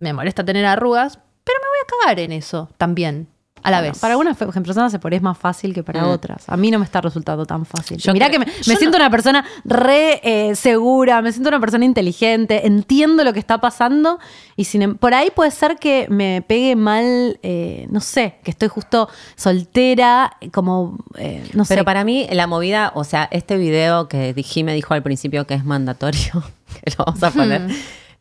me 0.00 0.12
molesta 0.12 0.44
tener 0.44 0.66
arrugas, 0.66 1.18
pero 1.44 1.58
me 1.60 1.68
voy 1.68 1.78
a 1.82 2.02
cagar 2.02 2.20
en 2.20 2.32
eso 2.32 2.68
también, 2.76 3.28
a 3.66 3.70
la 3.70 3.78
Bueno, 3.78 3.92
vez. 3.92 4.00
Para 4.00 4.12
algunas 4.14 4.36
personas 4.36 4.92
se 4.92 4.98
por 4.98 5.12
es 5.12 5.22
más 5.22 5.36
fácil 5.36 5.74
que 5.74 5.82
para 5.82 6.02
Mm. 6.02 6.08
otras. 6.10 6.44
A 6.48 6.56
mí 6.56 6.70
no 6.70 6.78
me 6.78 6.84
está 6.84 7.00
resultando 7.00 7.44
tan 7.46 7.64
fácil. 7.66 7.98
Yo 7.98 8.12
Mirá 8.12 8.28
creo- 8.28 8.40
que 8.40 8.46
me, 8.46 8.52
me 8.66 8.76
siento 8.76 8.96
una 8.96 9.10
persona 9.10 9.44
re 9.64 10.20
eh, 10.22 10.54
segura, 10.54 11.20
me 11.22 11.32
siento 11.32 11.48
una 11.48 11.58
persona 11.60 11.84
inteligente, 11.84 12.66
entiendo 12.66 13.24
lo 13.24 13.32
que 13.32 13.38
está 13.40 13.58
pasando 13.60 14.18
y 14.56 14.64
sin, 14.64 14.82
em- 14.82 14.96
por 14.96 15.14
ahí 15.14 15.30
puede 15.34 15.50
ser 15.50 15.76
que 15.76 16.06
me 16.08 16.42
pegue 16.46 16.76
mal, 16.76 17.38
eh, 17.42 17.86
no 17.90 18.00
sé, 18.00 18.36
que 18.44 18.50
estoy 18.52 18.68
justo 18.68 19.08
soltera, 19.34 20.36
como, 20.52 20.98
eh, 21.18 21.42
no 21.54 21.64
sé. 21.64 21.74
Pero 21.74 21.84
para 21.84 22.04
mí 22.04 22.26
la 22.30 22.46
movida, 22.46 22.92
o 22.94 23.04
sea, 23.04 23.28
este 23.30 23.56
video 23.56 24.08
que 24.08 24.34
me 24.64 24.74
dijo 24.74 24.94
al 24.94 25.02
principio 25.02 25.46
que 25.46 25.54
es 25.54 25.64
mandatorio, 25.64 26.42
que 26.84 26.90
lo 26.96 27.04
vamos 27.04 27.22
a 27.22 27.30
poner, 27.30 27.62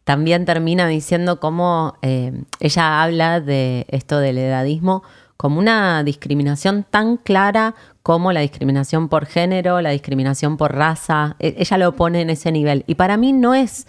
también 0.04 0.46
termina 0.46 0.88
diciendo 0.88 1.40
cómo 1.40 1.96
eh, 2.02 2.32
ella 2.60 3.02
habla 3.04 3.42
de 3.42 3.86
esto 3.90 4.20
del 4.20 4.38
edadismo 4.38 5.04
como 5.38 5.60
una 5.60 6.04
discriminación 6.04 6.86
tan 6.90 7.18
clara 7.18 7.76
como 8.04 8.32
la 8.32 8.40
discriminación 8.42 9.10
por 9.10 9.26
género, 9.26 9.82
la 9.82 9.90
discriminación 9.90 10.58
por 10.58 10.74
raza. 10.76 11.36
E- 11.40 11.56
Ella 11.58 11.78
lo 11.78 11.96
pone 11.96 12.22
en 12.22 12.30
ese 12.30 12.52
nivel. 12.52 12.84
Y 12.88 12.96
para 12.96 13.18
mí 13.18 13.34
no 13.34 13.54
es, 13.56 13.88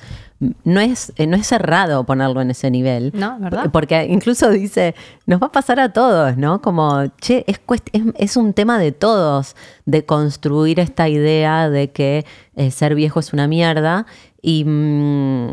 no 0.65 0.81
es, 0.81 1.13
eh, 1.17 1.27
no 1.27 1.37
es 1.37 1.53
errado 1.53 2.05
ponerlo 2.05 2.41
en 2.41 2.51
ese 2.51 2.71
nivel. 2.71 3.13
No, 3.15 3.39
¿verdad? 3.39 3.71
Porque 3.71 4.07
incluso 4.11 4.49
dice, 4.51 4.95
nos 5.27 5.41
va 5.41 5.49
a 5.49 5.53
pasar 5.53 5.79
a 5.81 5.93
todos, 5.93 6.37
¿no? 6.39 6.63
Como, 6.63 7.07
che, 7.21 7.45
es, 7.47 7.61
es, 7.93 8.03
es 8.17 8.37
un 8.37 8.53
tema 8.55 8.79
de 8.79 8.93
todos, 8.93 9.55
de 9.85 10.05
construir 10.07 10.81
esta 10.81 11.09
idea 11.09 11.69
de 11.71 11.91
que 11.93 12.25
eh, 12.57 12.71
ser 12.71 12.95
viejo 12.95 13.21
es 13.21 13.33
una 13.35 13.47
mierda. 13.47 14.07
Y 14.43 14.65
mm, 14.65 15.51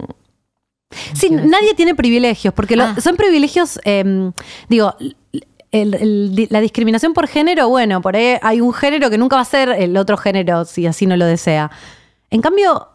Sí, 1.14 1.30
nadie 1.32 1.74
tiene 1.76 1.96
privilegios, 1.96 2.54
porque 2.54 2.76
lo- 2.76 2.84
Ah. 2.84 2.96
son 3.02 3.16
privilegios, 3.18 3.80
eh, 3.84 4.32
digo, 4.70 4.96
el- 5.74 5.94
el- 5.96 6.48
la 6.50 6.62
discriminación 6.62 7.14
por 7.14 7.28
género, 7.28 7.68
bueno, 7.68 8.02
por 8.02 8.16
ahí 8.16 8.38
hay 8.42 8.62
un 8.62 8.72
género 8.74 9.10
que 9.10 9.18
nunca 9.18 9.36
va 9.36 9.42
a 9.42 9.46
ser 9.46 9.70
el 9.70 9.98
otro 9.98 10.16
género 10.16 10.64
si 10.64 10.88
así 10.88 11.06
no 11.06 11.18
lo 11.18 11.26
desea. 11.26 11.70
En 12.30 12.42
cambio, 12.42 12.88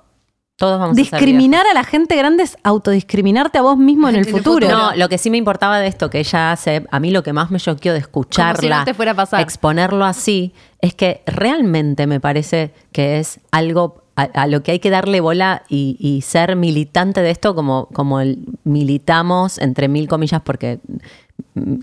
todos 0.56 0.80
vamos 0.80 0.96
discriminar 0.96 1.66
a 1.70 1.74
la 1.74 1.84
gente 1.84 2.16
grande 2.16 2.42
es 2.42 2.56
autodiscriminarte 2.64 3.58
a 3.58 3.62
vos 3.62 3.76
mismo 3.78 4.08
en 4.08 4.16
el 4.16 4.24
futuro. 4.26 4.68
No, 4.68 4.94
lo 4.96 5.08
que 5.08 5.16
sí 5.18 5.30
me 5.30 5.36
importaba 5.36 5.78
de 5.78 5.86
esto 5.86 6.10
que 6.10 6.18
ella 6.18 6.50
hace, 6.50 6.84
a 6.90 6.98
mí 6.98 7.10
lo 7.12 7.22
que 7.22 7.32
más 7.32 7.50
me 7.52 7.60
choqueó 7.60 7.92
de 7.92 8.00
escucharla, 8.00 8.60
si 8.60 8.68
no 8.68 8.84
te 8.84 8.94
fuera 8.94 9.12
a 9.12 9.14
pasar. 9.14 9.40
exponerlo 9.40 10.04
así, 10.04 10.52
es 10.80 10.94
que 10.94 11.22
realmente 11.26 12.06
me 12.08 12.18
parece 12.18 12.72
que 12.90 13.18
es 13.20 13.38
algo 13.52 14.02
a, 14.16 14.22
a 14.22 14.46
lo 14.48 14.64
que 14.64 14.72
hay 14.72 14.78
que 14.80 14.90
darle 14.90 15.20
bola 15.20 15.62
y, 15.68 15.96
y 16.00 16.22
ser 16.22 16.56
militante 16.56 17.22
de 17.22 17.30
esto 17.30 17.54
como, 17.54 17.86
como 17.92 18.18
el- 18.20 18.38
militamos, 18.64 19.58
entre 19.58 19.86
mil 19.86 20.08
comillas, 20.08 20.40
porque 20.42 20.80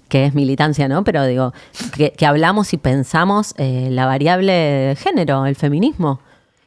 que 0.08 0.26
es 0.26 0.34
militancia, 0.34 0.88
¿no? 0.88 1.04
Pero 1.04 1.26
digo, 1.26 1.54
que, 1.96 2.26
hablamos 2.26 2.74
y 2.74 2.78
pensamos 2.78 3.54
eh, 3.58 3.90
la 3.92 4.06
variable 4.06 4.52
de 4.54 4.96
género, 4.96 5.46
el 5.46 5.56
feminismo 5.56 6.20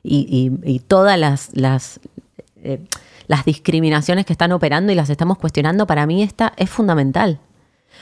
y, 0.03 0.27
y- 0.65 0.71
y 0.75 0.79
todas 0.81 1.19
las, 1.19 1.51
las, 1.55 2.01
eh, 2.63 2.81
las 3.27 3.45
discriminaciones 3.45 4.27
que 4.27 4.33
están 4.33 4.53
operando 4.53 4.93
y 4.93 4.95
las 4.95 5.11
estamos 5.11 5.39
cuestionando, 5.39 5.87
para 5.87 6.07
mí 6.07 6.23
esta 6.23 6.53
es 6.57 6.71
fundamental. 6.71 7.41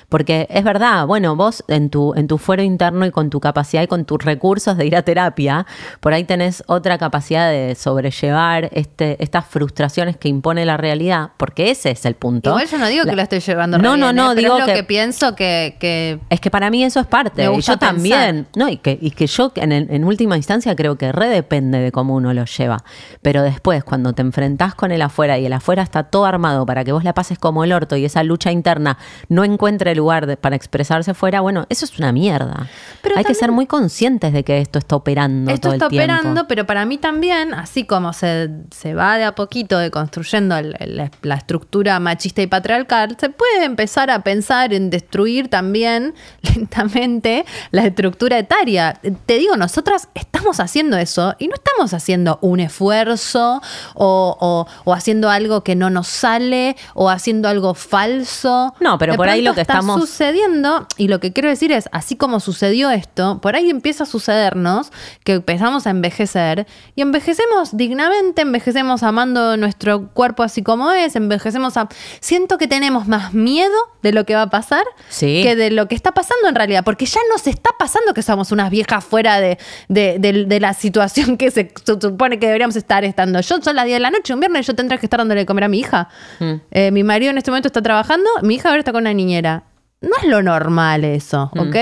Porque 0.09 0.47
es 0.51 0.63
verdad, 0.63 1.05
bueno, 1.07 1.35
vos 1.35 1.65
en 1.67 1.91
tu, 1.91 2.15
en 2.15 2.29
tu 2.29 2.39
fuero 2.39 2.63
interno 2.63 3.07
y 3.07 3.11
con 3.11 3.29
tu 3.29 3.41
capacidad 3.41 3.83
y 3.83 3.87
con 3.89 4.05
tus 4.05 4.23
recursos 4.25 4.77
de 4.77 4.87
ir 4.87 4.95
a 4.95 5.03
terapia, 5.03 5.67
por 6.01 6.13
ahí 6.13 6.23
tenés 6.23 6.63
otra 6.69 6.97
capacidad 6.97 7.51
de 7.51 7.75
sobrellevar 7.75 8.69
este, 8.73 9.23
estas 9.23 9.47
frustraciones 9.47 10.17
que 10.17 10.29
impone 10.29 10.65
la 10.65 10.77
realidad, 10.77 11.31
porque 11.37 11.71
ese 11.73 11.91
es 11.91 12.05
el 12.07 12.15
punto. 12.15 12.51
Igual 12.51 12.69
yo 12.69 12.79
no 12.79 12.87
digo 12.87 13.05
La- 13.05 13.11
que 13.11 13.17
la 13.17 13.23
estoy 13.25 13.41
llevando 13.41 13.79
No, 13.79 13.95
re 13.95 13.99
no, 13.99 14.13
no, 14.13 14.33
¿eh? 14.33 14.35
pero 14.37 14.41
digo 14.41 14.55
es 14.59 14.61
lo 14.61 14.67
que- 14.67 14.75
que, 14.75 14.85
pienso 14.85 15.35
que, 15.35 15.77
que 15.81 16.21
es 16.31 16.41
que 16.41 16.51
para 16.53 16.71
mí 16.71 16.85
eso 16.85 17.01
es 17.01 17.07
parte. 17.07 17.45
Y 17.53 17.61
yo 17.61 17.77
también. 17.77 18.47
No, 18.55 18.69
y 18.69 18.77
que, 18.77 18.97
y 19.01 19.11
que 19.11 19.27
yo 19.27 19.51
en, 19.57 19.73
en 19.73 20.05
última 20.05 20.37
instancia 20.37 20.77
creo 20.77 20.97
que 20.97 21.11
re 21.11 21.29
depende 21.29 21.79
de 21.79 21.91
cómo 21.91 22.15
uno 22.15 22.33
lo 22.33 22.45
lleva. 22.45 22.85
Pero 23.23 23.43
después, 23.43 23.83
cuando 23.83 24.13
te 24.13 24.23
enfrentás 24.23 24.75
con 24.77 24.93
el 24.93 25.03
afuera 25.03 25.37
y 25.39 25.47
el 25.47 25.53
afuera 25.53 25.83
está 25.83 26.05
todo 26.05 26.27
armado 26.27 26.65
para 26.65 26.85
que 26.85 26.93
vos 26.93 27.03
la 27.03 27.13
pases 27.13 27.39
como 27.41 27.65
el 27.65 27.73
orto 27.73 27.97
y 27.97 28.05
esa 28.05 28.23
lucha 28.23 28.53
interna 28.53 28.99
no 29.29 29.43
encuentre 29.43 29.95
lugar 29.97 30.26
de- 30.26 30.36
para 30.36 30.55
expresarse 30.57 31.14
fuera, 31.14 31.40
bueno, 31.40 31.66
eso 31.68 31.84
es 31.84 31.99
una 31.99 32.12
mierda. 32.12 32.68
Pero 33.03 33.16
Hay 33.18 33.24
que 33.24 33.34
ser 33.34 33.53
muy 33.53 33.66
conscientes 33.66 34.32
de 34.32 34.44
que 34.44 34.61
esto 34.61 34.78
está 34.78 34.97
operando 34.97 35.51
Esto 35.51 35.68
todo 35.68 35.72
está 35.74 35.84
el 35.86 35.90
tiempo. 35.90 36.12
operando, 36.14 36.47
pero 36.49 36.66
para 36.66 36.84
mí 36.84 36.99
también, 36.99 37.55
así 37.55 37.84
como 37.84 38.12
se, 38.12 38.51
se 38.70 38.94
va 38.94 39.16
de 39.18 39.24
a 39.24 39.34
poquito 39.34 39.78
deconstruyendo 39.78 40.57
el- 40.57 40.76
el- 40.78 41.11
la 41.22 41.34
estructura 41.34 41.99
machista 42.01 42.42
y 42.42 42.47
patriarcal, 42.47 43.16
se 43.18 43.30
puede 43.30 43.64
empezar 43.64 44.11
a 44.11 44.20
pensar 44.20 44.72
en 44.74 44.90
destruir 44.90 45.49
también 45.49 46.14
lentamente 46.42 47.44
la 47.70 47.84
estructura 47.86 48.38
etaria. 48.38 49.01
Te 49.26 49.38
digo, 49.38 49.57
nosotras 49.57 50.09
estamos 50.14 50.61
haciendo 50.61 50.97
eso 50.97 51.34
y 51.38 51.49
no 51.49 51.55
estamos 51.55 51.94
haciendo 51.94 52.38
un 52.42 52.61
esfuerzo 52.61 53.61
o, 53.94 54.36
o- 54.40 54.66
o 54.84 54.92
haciendo 54.94 55.30
algo 55.30 55.62
que 55.62 55.74
no 55.74 55.90
nos 55.90 56.09
sale 56.09 56.76
o 56.94 57.09
haciendo 57.09 57.49
algo 57.49 57.74
falso. 57.74 58.74
No, 58.80 58.99
pero 58.99 59.12
De 59.12 59.16
por 59.16 59.28
ahí 59.28 59.42
lo 59.42 59.55
que 59.55 59.61
está 59.62 59.74
estamos- 59.95 60.09
sucediendo, 60.09 60.87
y 60.97 61.09
lo 61.09 61.20
que 61.20 61.32
quiero 61.32 61.49
decir 61.49 61.72
es, 61.72 61.89
así 61.93 62.16
como 62.16 62.41
sucedió 62.41 62.91
esto, 62.91 63.41
por 63.41 63.57
ahí 63.57 63.70
empieza 63.70 64.05
a 64.05 64.07
sucedernos 64.07 64.91
que 65.24 65.32
empezamos 65.34 65.87
a 65.87 65.91
envejecer 65.91 66.66
y 66.95 67.03
envejecemos 67.03 67.76
dignamente, 67.76 68.43
envejecemos 68.43 69.03
amando 69.03 69.57
nuestro 69.57 70.09
cuerpo 70.12 70.43
así 70.43 70.62
como 70.62 70.93
es, 70.93 71.16
envejecemos 71.16 71.76
a... 71.76 71.89
Siento 72.20 72.59
que 72.59 72.68
tenemos 72.68 73.07
más 73.09 73.34
miedo 73.34 73.74
de 74.03 74.12
lo 74.12 74.24
que 74.24 74.34
va 74.34 74.43
a 74.43 74.51
pasar 74.51 74.84
Sí. 75.09 75.41
que 75.43 75.57
de 75.57 75.70
lo 75.70 75.89
que 75.89 75.95
está 75.95 76.12
pasando 76.12 76.49
en 76.49 76.55
realidad, 76.55 76.84
porque 76.84 77.07
ya 77.07 77.20
nos 77.32 77.47
está 77.47 77.70
pasando 77.78 78.14
que 78.14 78.22
somos 78.22 78.53
unas 78.53 78.70
viejas 78.70 79.05
fuera 79.05 79.41
de, 79.41 79.59
de- 79.89 80.18
de- 80.18 80.45
de 80.45 80.61
la 80.61 80.74
situación 80.74 81.37
que 81.37 81.51
se 81.51 81.72
su- 81.84 81.99
supone 82.01 82.39
que 82.39 82.47
deberíamos 82.47 82.76
estar 82.76 83.05
estando. 83.05 83.41
Yo 83.41 83.57
son 83.62 83.76
las 83.76 83.84
10 83.84 83.97
de 83.97 84.01
la 84.01 84.11
noche, 84.11 84.34
un 84.34 84.41
viernes 84.41 84.66
yo 84.66 84.74
tendré 84.74 84.99
que 84.99 85.07
estar 85.07 85.18
dándole 85.18 85.41
de 85.41 85.47
comer 85.47 85.64
a 85.64 85.68
mi 85.68 85.78
hija. 85.80 86.09
Mm. 86.41 86.53
Eh, 86.70 86.91
mi 86.91 87.03
marido 87.05 87.30
en 87.30 87.39
este 87.39 87.51
momento 87.51 87.68
está 87.68 87.82
trabajando, 87.82 88.28
mi 88.43 88.55
hija 88.57 88.68
ahora 88.68 88.80
está 88.80 88.93
con 88.93 89.03
una 89.03 89.14
niñera. 89.14 89.64
No 90.01 90.11
es 90.22 90.24
lo 90.28 90.42
normal 90.42 91.05
eso, 91.05 91.51
Mm. 91.55 91.59
¿ok? 91.61 91.74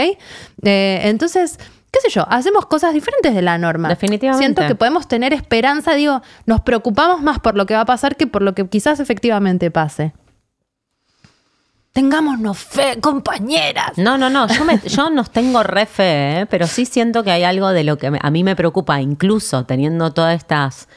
Eh, 0.62 1.00
entonces, 1.04 1.58
qué 1.90 2.00
sé 2.00 2.10
yo, 2.10 2.24
hacemos 2.30 2.66
cosas 2.66 2.94
diferentes 2.94 3.34
de 3.34 3.42
la 3.42 3.58
norma. 3.58 3.88
Definitivamente. 3.88 4.44
Siento 4.44 4.66
que 4.66 4.74
podemos 4.76 5.08
tener 5.08 5.32
esperanza, 5.32 5.94
digo, 5.94 6.22
nos 6.46 6.60
preocupamos 6.60 7.22
más 7.22 7.40
por 7.40 7.56
lo 7.56 7.66
que 7.66 7.74
va 7.74 7.80
a 7.80 7.84
pasar 7.86 8.16
que 8.16 8.26
por 8.26 8.42
lo 8.42 8.54
que 8.54 8.66
quizás 8.68 9.00
efectivamente 9.00 9.70
pase. 9.70 10.12
Tengámonos 11.92 12.58
fe, 12.58 12.98
compañeras. 13.00 13.96
No, 13.98 14.18
no, 14.18 14.28
no, 14.28 14.48
yo, 14.48 14.64
me- 14.64 14.78
yo 14.86 15.10
no 15.10 15.22
tengo 15.24 15.62
re 15.62 15.86
fe, 15.86 16.40
¿eh? 16.40 16.46
pero 16.46 16.66
sí 16.66 16.86
siento 16.86 17.22
que 17.22 17.30
hay 17.30 17.44
algo 17.44 17.68
de 17.70 17.84
lo 17.84 17.98
que 17.98 18.10
me- 18.10 18.18
a 18.20 18.30
mí 18.30 18.42
me 18.42 18.56
preocupa, 18.56 19.00
incluso 19.00 19.64
teniendo 19.64 20.12
todas 20.12 20.36
estas, 20.36 20.88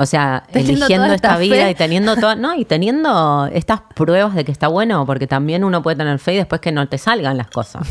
o 0.00 0.06
sea, 0.06 0.44
Teniendo 0.52 0.72
eligiendo 0.86 1.06
esta 1.06 1.28
esta 1.28 1.38
vida 1.38 1.68
y 1.70 1.74
teniendo 1.74 2.16
toda, 2.16 2.36
no, 2.36 2.54
y 2.54 2.64
teniendo 2.64 3.48
estas 3.52 3.80
pruebas 3.94 4.34
de 4.34 4.44
que 4.44 4.52
está 4.52 4.68
bueno, 4.68 5.04
porque 5.04 5.26
también 5.26 5.64
uno 5.64 5.82
puede 5.82 5.96
tener 5.96 6.18
fe 6.20 6.34
y 6.34 6.36
después 6.38 6.60
que 6.60 6.72
no 6.72 6.88
te 6.88 6.96
salgan 6.98 7.36
las 7.36 7.48
cosas. 7.50 7.86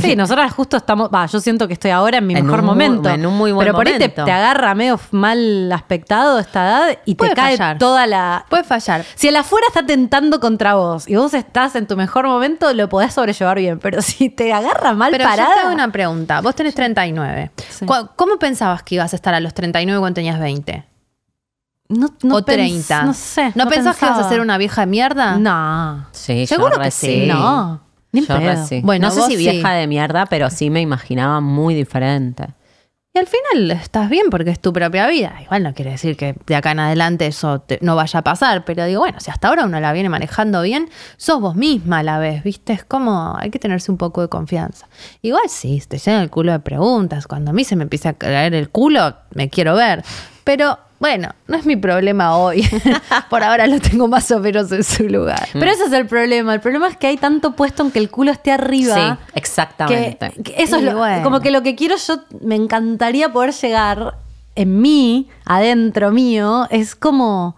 Sí, 0.00 0.14
nosotras 0.14 0.52
justo 0.52 0.76
estamos, 0.76 1.10
va, 1.12 1.26
yo 1.26 1.40
siento 1.40 1.66
que 1.66 1.72
estoy 1.72 1.90
ahora 1.90 2.18
en 2.18 2.26
mi 2.28 2.34
En 2.36 2.44
mejor 2.44 2.60
un 2.60 2.66
momento. 2.66 3.08
en 3.08 3.26
un 3.26 3.36
muy 3.36 3.50
buen 3.50 3.64
Pero 3.66 3.76
por 3.76 3.84
ahí 3.88 3.94
te, 3.94 3.98
momento. 3.98 4.24
te 4.24 4.30
agarra 4.30 4.76
medio 4.76 5.00
mal 5.10 5.72
aspectado 5.72 6.38
esta 6.38 6.62
edad 6.68 6.98
y 7.04 7.16
Puede 7.16 7.30
te 7.30 7.34
cae 7.36 7.56
fallar. 7.56 7.78
toda 7.78 8.06
la. 8.06 8.44
Puede 8.48 8.62
fallar. 8.62 9.04
Si 9.16 9.26
el 9.26 9.34
afuera 9.34 9.66
está 9.66 9.84
tentando 9.84 10.38
contra 10.38 10.74
vos 10.74 11.08
y 11.08 11.16
vos 11.16 11.34
estás 11.34 11.74
en 11.74 11.88
tu 11.88 11.96
mejor 11.96 12.28
momento, 12.28 12.72
lo 12.74 12.88
podés 12.88 13.12
sobrellevar 13.14 13.58
bien. 13.58 13.80
Pero 13.80 14.02
si 14.02 14.28
te 14.28 14.52
agarra 14.52 14.92
mal 14.92 15.10
Pero 15.10 15.24
yo 15.28 15.34
te 15.34 15.40
hago 15.40 15.72
una 15.74 15.90
pregunta. 15.90 16.40
Vos 16.42 16.54
tenés 16.54 16.74
39. 16.76 17.50
Sí. 17.68 17.86
¿Cu- 17.86 18.10
¿Cómo 18.14 18.36
pensabas 18.38 18.84
que 18.84 18.94
ibas 18.94 19.12
a 19.14 19.16
estar 19.16 19.34
a 19.34 19.40
los 19.40 19.52
39 19.52 19.98
cuando 19.98 20.14
tenías 20.14 20.38
20? 20.38 20.84
No, 21.88 22.08
no 22.22 22.36
¿O 22.36 22.40
pens- 22.40 22.44
30? 22.44 23.02
No 23.04 23.14
sé. 23.14 23.52
¿No, 23.54 23.68
pensás 23.68 23.96
que 23.96 24.06
ibas 24.06 24.18
a 24.18 24.28
ser 24.28 24.40
una 24.40 24.58
vieja 24.58 24.82
de 24.82 24.86
mierda? 24.86 25.36
No. 25.38 26.06
Sí, 26.12 26.40
yo 26.40 26.46
Seguro 26.46 26.76
re 26.76 26.84
que 26.86 26.90
sí. 26.90 27.24
No. 27.26 27.80
Ni 28.12 28.24
Yo 28.24 28.36
sí. 28.66 28.80
Bueno, 28.82 29.08
no 29.08 29.12
sé 29.14 29.22
si 29.22 29.32
sí. 29.32 29.36
vieja 29.36 29.72
de 29.72 29.86
mierda, 29.86 30.26
pero 30.26 30.48
sí 30.48 30.70
me 30.70 30.80
imaginaba 30.80 31.40
muy 31.40 31.74
diferente. 31.74 32.46
Y 33.14 33.18
al 33.18 33.26
final 33.26 33.70
estás 33.70 34.10
bien 34.10 34.26
porque 34.30 34.50
es 34.50 34.60
tu 34.60 34.72
propia 34.74 35.06
vida. 35.06 35.34
Igual 35.42 35.62
no 35.62 35.72
quiere 35.74 35.92
decir 35.92 36.16
que 36.18 36.34
de 36.46 36.54
acá 36.54 36.72
en 36.72 36.80
adelante 36.80 37.26
eso 37.26 37.60
te- 37.60 37.78
no 37.80 37.96
vaya 37.96 38.18
a 38.20 38.22
pasar, 38.22 38.64
pero 38.66 38.84
digo, 38.84 39.00
bueno, 39.00 39.20
si 39.20 39.30
hasta 39.30 39.48
ahora 39.48 39.64
uno 39.64 39.80
la 39.80 39.92
viene 39.94 40.08
manejando 40.10 40.60
bien, 40.62 40.90
sos 41.16 41.40
vos 41.40 41.56
misma 41.56 41.98
a 42.00 42.02
la 42.02 42.18
vez, 42.18 42.42
¿viste? 42.42 42.74
Es 42.74 42.84
como, 42.84 43.34
hay 43.38 43.50
que 43.50 43.58
tenerse 43.58 43.90
un 43.90 43.96
poco 43.96 44.20
de 44.20 44.28
confianza. 44.28 44.86
Igual 45.22 45.48
sí, 45.48 45.82
te 45.88 45.96
llena 45.98 46.22
el 46.22 46.28
culo 46.30 46.52
de 46.52 46.60
preguntas. 46.60 47.26
Cuando 47.26 47.50
a 47.50 47.54
mí 47.54 47.64
se 47.64 47.74
me 47.76 47.84
empieza 47.84 48.10
a 48.10 48.12
caer 48.14 48.54
el 48.54 48.68
culo, 48.68 49.14
me 49.34 49.48
quiero 49.48 49.74
ver. 49.74 50.04
Pero 50.44 50.78
bueno, 50.98 51.28
no 51.46 51.56
es 51.56 51.66
mi 51.66 51.76
problema 51.76 52.36
hoy. 52.36 52.66
Por 53.30 53.44
ahora 53.44 53.66
lo 53.66 53.80
tengo 53.80 54.08
más 54.08 54.30
o 54.30 54.40
menos 54.40 54.72
en 54.72 54.82
su 54.82 55.04
lugar. 55.08 55.48
Pero 55.52 55.70
ese 55.70 55.84
es 55.84 55.92
el 55.92 56.06
problema. 56.06 56.54
El 56.54 56.60
problema 56.60 56.88
es 56.88 56.96
que 56.96 57.06
hay 57.06 57.16
tanto 57.16 57.54
puesto 57.54 57.82
en 57.82 57.90
que 57.90 57.98
el 57.98 58.10
culo 58.10 58.32
esté 58.32 58.50
arriba. 58.52 58.94
Sí, 58.94 59.30
exactamente. 59.34 60.32
Que, 60.36 60.42
que 60.42 60.62
eso 60.62 60.76
es 60.76 60.82
lo, 60.82 60.96
bueno. 60.96 61.22
como 61.22 61.40
que 61.40 61.50
lo 61.50 61.62
que 61.62 61.74
quiero 61.74 61.96
yo, 61.96 62.20
me 62.40 62.54
encantaría 62.54 63.32
poder 63.32 63.52
llegar 63.52 64.16
en 64.54 64.80
mí, 64.80 65.28
adentro 65.44 66.10
mío, 66.10 66.66
es 66.70 66.94
como, 66.94 67.56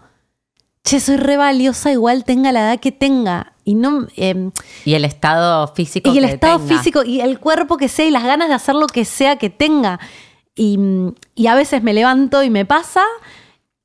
che, 0.83 0.99
soy 0.99 1.15
re 1.15 1.37
valiosa, 1.37 1.91
igual 1.91 2.25
tenga 2.25 2.51
la 2.51 2.59
edad 2.61 2.79
que 2.79 2.91
tenga. 2.91 3.53
Y 3.63 3.75
no 3.75 4.07
eh, 4.17 4.49
Y 4.83 4.95
el 4.95 5.05
estado 5.05 5.67
físico 5.67 6.11
y 6.11 6.17
el 6.17 6.25
que 6.25 6.33
estado 6.33 6.57
tenga. 6.59 6.75
físico 6.75 7.03
y 7.03 7.21
el 7.21 7.39
cuerpo 7.39 7.77
que 7.77 7.87
sea 7.87 8.05
y 8.05 8.11
las 8.11 8.23
ganas 8.23 8.49
de 8.49 8.55
hacer 8.55 8.75
lo 8.75 8.87
que 8.87 9.05
sea 9.05 9.37
que 9.37 9.49
tenga. 9.49 9.99
Y, 10.55 10.77
y 11.35 11.47
a 11.47 11.55
veces 11.55 11.83
me 11.83 11.93
levanto 11.93 12.43
y 12.43 12.49
me 12.49 12.65
pasa 12.65 13.03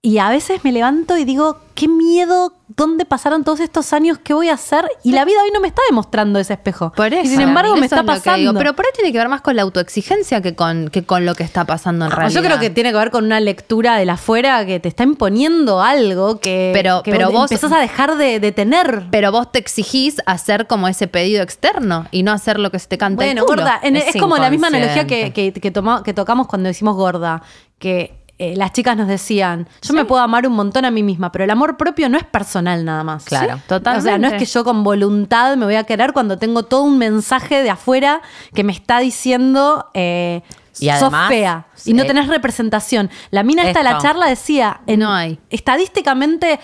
y 0.06 0.18
a 0.18 0.28
veces 0.28 0.62
me 0.64 0.70
levanto 0.70 1.16
y 1.16 1.24
digo, 1.24 1.60
qué 1.74 1.88
miedo, 1.88 2.52
¿dónde 2.68 3.06
pasaron 3.06 3.42
todos 3.42 3.60
estos 3.60 3.94
años? 3.94 4.18
¿Qué 4.22 4.34
voy 4.34 4.50
a 4.50 4.52
hacer? 4.54 4.84
Y 5.02 5.12
la 5.12 5.24
vida 5.24 5.38
hoy 5.42 5.50
no 5.50 5.60
me 5.60 5.68
está 5.68 5.80
demostrando 5.88 6.38
ese 6.38 6.52
espejo. 6.52 6.92
Por 6.94 7.14
eso. 7.14 7.22
y 7.24 7.28
sin 7.28 7.40
embargo 7.40 7.74
me 7.76 7.86
está 7.86 8.00
es 8.00 8.06
pasando. 8.06 8.38
digo. 8.38 8.52
Pero 8.58 8.76
por 8.76 8.84
ahí 8.84 8.90
tiene 8.94 9.12
que 9.12 9.16
ver 9.18 9.30
más 9.30 9.40
con 9.40 9.56
la 9.56 9.62
autoexigencia 9.62 10.42
que 10.42 10.54
con, 10.54 10.88
que 10.90 11.04
con 11.04 11.24
lo 11.24 11.34
que 11.34 11.42
está 11.42 11.64
pasando 11.64 12.04
en 12.04 12.12
Ah, 12.12 12.16
realidad. 12.16 12.38
Yo 12.42 12.46
creo 12.46 12.60
que 12.60 12.68
tiene 12.68 12.92
que 12.92 12.98
ver 12.98 13.10
con 13.10 13.24
una 13.24 13.40
lectura 13.40 13.96
de 13.96 14.04
la 14.04 14.12
afuera 14.12 14.66
que 14.66 14.78
te 14.78 14.88
está 14.90 15.04
imponiendo 15.04 15.80
algo 15.80 16.38
que, 16.38 16.72
Pero- 16.74 17.02
que 17.02 17.10
pero 17.10 17.30
vos- 17.30 17.50
empezás 17.50 17.72
a 17.72 17.78
dejar 17.80 18.18
de, 18.18 18.40
de 18.40 18.52
tener. 18.52 19.06
Pero 19.10 19.32
vos 19.32 19.50
te 19.50 19.58
exigís 19.58 20.20
hacer 20.26 20.66
como 20.66 20.86
ese 20.86 21.08
pedido 21.08 21.42
externo 21.42 22.06
y 22.10 22.24
no 22.24 22.32
hacer 22.32 22.58
lo 22.60 22.70
que 22.70 22.78
se 22.78 22.88
te 22.88 22.98
canta 22.98 23.24
Bueno, 23.24 23.40
el 23.40 23.46
culo. 23.46 23.62
gorda, 23.62 23.80
en- 23.82 23.96
Es 23.96 24.14
es, 24.14 24.20
como 24.20 24.36
la 24.36 24.50
misma 24.50 24.66
analogía 24.66 25.06
que, 25.06 25.32
que, 25.32 25.52
que 25.54 25.62
que 25.62 26.12
tocamos 26.12 26.46
cuando 26.46 26.66
decimos 26.68 26.94
gorda, 26.94 27.42
que 27.78 28.22
eh, 28.38 28.54
las 28.56 28.72
chicas 28.72 28.96
nos 28.96 29.06
decían, 29.08 29.68
yo 29.82 29.94
me 29.94 30.04
puedo 30.04 30.20
amar 30.22 30.46
un 30.46 30.54
montón 30.54 30.84
a 30.84 30.90
mí 30.90 31.02
misma, 31.02 31.30
pero 31.30 31.44
el 31.44 31.50
amor 31.50 31.76
propio 31.76 32.08
no 32.08 32.18
es 32.18 32.24
personal 32.24 32.84
nada 32.84 33.04
más. 33.04 33.24
Claro. 33.24 33.56
Sí, 33.56 33.62
totalmente. 33.68 34.08
O 34.08 34.10
sea, 34.10 34.18
no 34.18 34.26
es 34.28 34.34
que 34.34 34.44
yo 34.46 34.64
con 34.64 34.82
voluntad 34.82 35.56
me 35.56 35.64
voy 35.66 35.76
a 35.76 35.84
querer 35.84 36.12
cuando 36.12 36.36
tengo 36.38 36.64
todo 36.64 36.82
un 36.82 36.98
mensaje 36.98 37.62
de 37.62 37.70
afuera 37.70 38.20
que 38.54 38.64
me 38.64 38.72
está 38.72 38.98
diciendo... 38.98 39.86
Eh, 39.94 40.42
Y 40.80 40.88
además, 40.88 41.12
sos 41.12 41.28
fea 41.28 41.66
y 41.84 41.92
no 41.94 42.02
eh, 42.02 42.06
tenés 42.06 42.26
representación. 42.26 43.08
La 43.30 43.44
mina 43.44 43.62
esta 43.62 43.78
de 43.78 43.84
la 43.84 43.98
charla 43.98 44.26
decía, 44.26 44.80
en- 44.88 44.98
No 45.00 45.12
hay. 45.12 45.38
estadísticamente, 45.50 46.58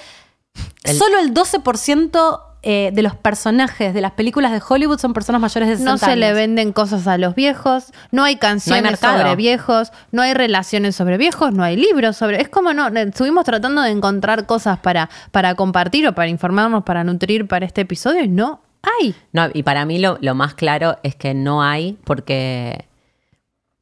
El- 0.82 0.98
solo 0.98 1.18
el 1.20 1.32
12% 1.32 2.40
eh, 2.62 2.90
de 2.92 3.02
los 3.02 3.14
personajes 3.14 3.94
de 3.94 4.00
las 4.02 4.12
películas 4.12 4.52
de 4.52 4.60
Hollywood 4.66 4.98
son 4.98 5.14
personas 5.14 5.40
mayores 5.40 5.68
de 5.68 5.76
60 5.76 5.90
No 5.90 5.98
se 5.98 6.16
le 6.16 6.34
venden 6.34 6.72
cosas 6.72 7.06
a 7.06 7.16
los 7.16 7.34
viejos, 7.34 7.86
no 8.10 8.22
hay 8.22 8.36
canciones 8.36 8.98
sobre 8.98 9.34
viejos, 9.34 9.92
no 10.12 10.20
hay 10.20 10.34
relaciones 10.34 10.94
sobre 10.94 11.16
viejos, 11.16 11.52
no 11.52 11.62
hay 11.62 11.76
libros 11.76 12.18
sobre. 12.18 12.42
Es 12.42 12.50
como 12.50 12.74
no, 12.74 12.88
estuvimos 12.88 13.44
tratando 13.44 13.80
de 13.80 13.90
encontrar 13.90 14.44
cosas 14.44 14.78
para, 14.78 15.08
para 15.30 15.54
compartir 15.54 16.06
o 16.06 16.14
para 16.14 16.28
informarnos, 16.28 16.84
para 16.84 17.02
nutrir 17.02 17.48
para 17.48 17.64
este 17.64 17.80
episodio 17.80 18.24
y 18.24 18.28
no 18.28 18.60
hay. 18.82 19.14
No, 19.32 19.48
y 19.52 19.62
para 19.62 19.86
mí 19.86 19.98
lo, 19.98 20.18
lo 20.20 20.34
más 20.34 20.54
claro 20.54 20.98
es 21.02 21.14
que 21.14 21.34
no 21.34 21.62
hay 21.62 21.98
porque. 22.04 22.89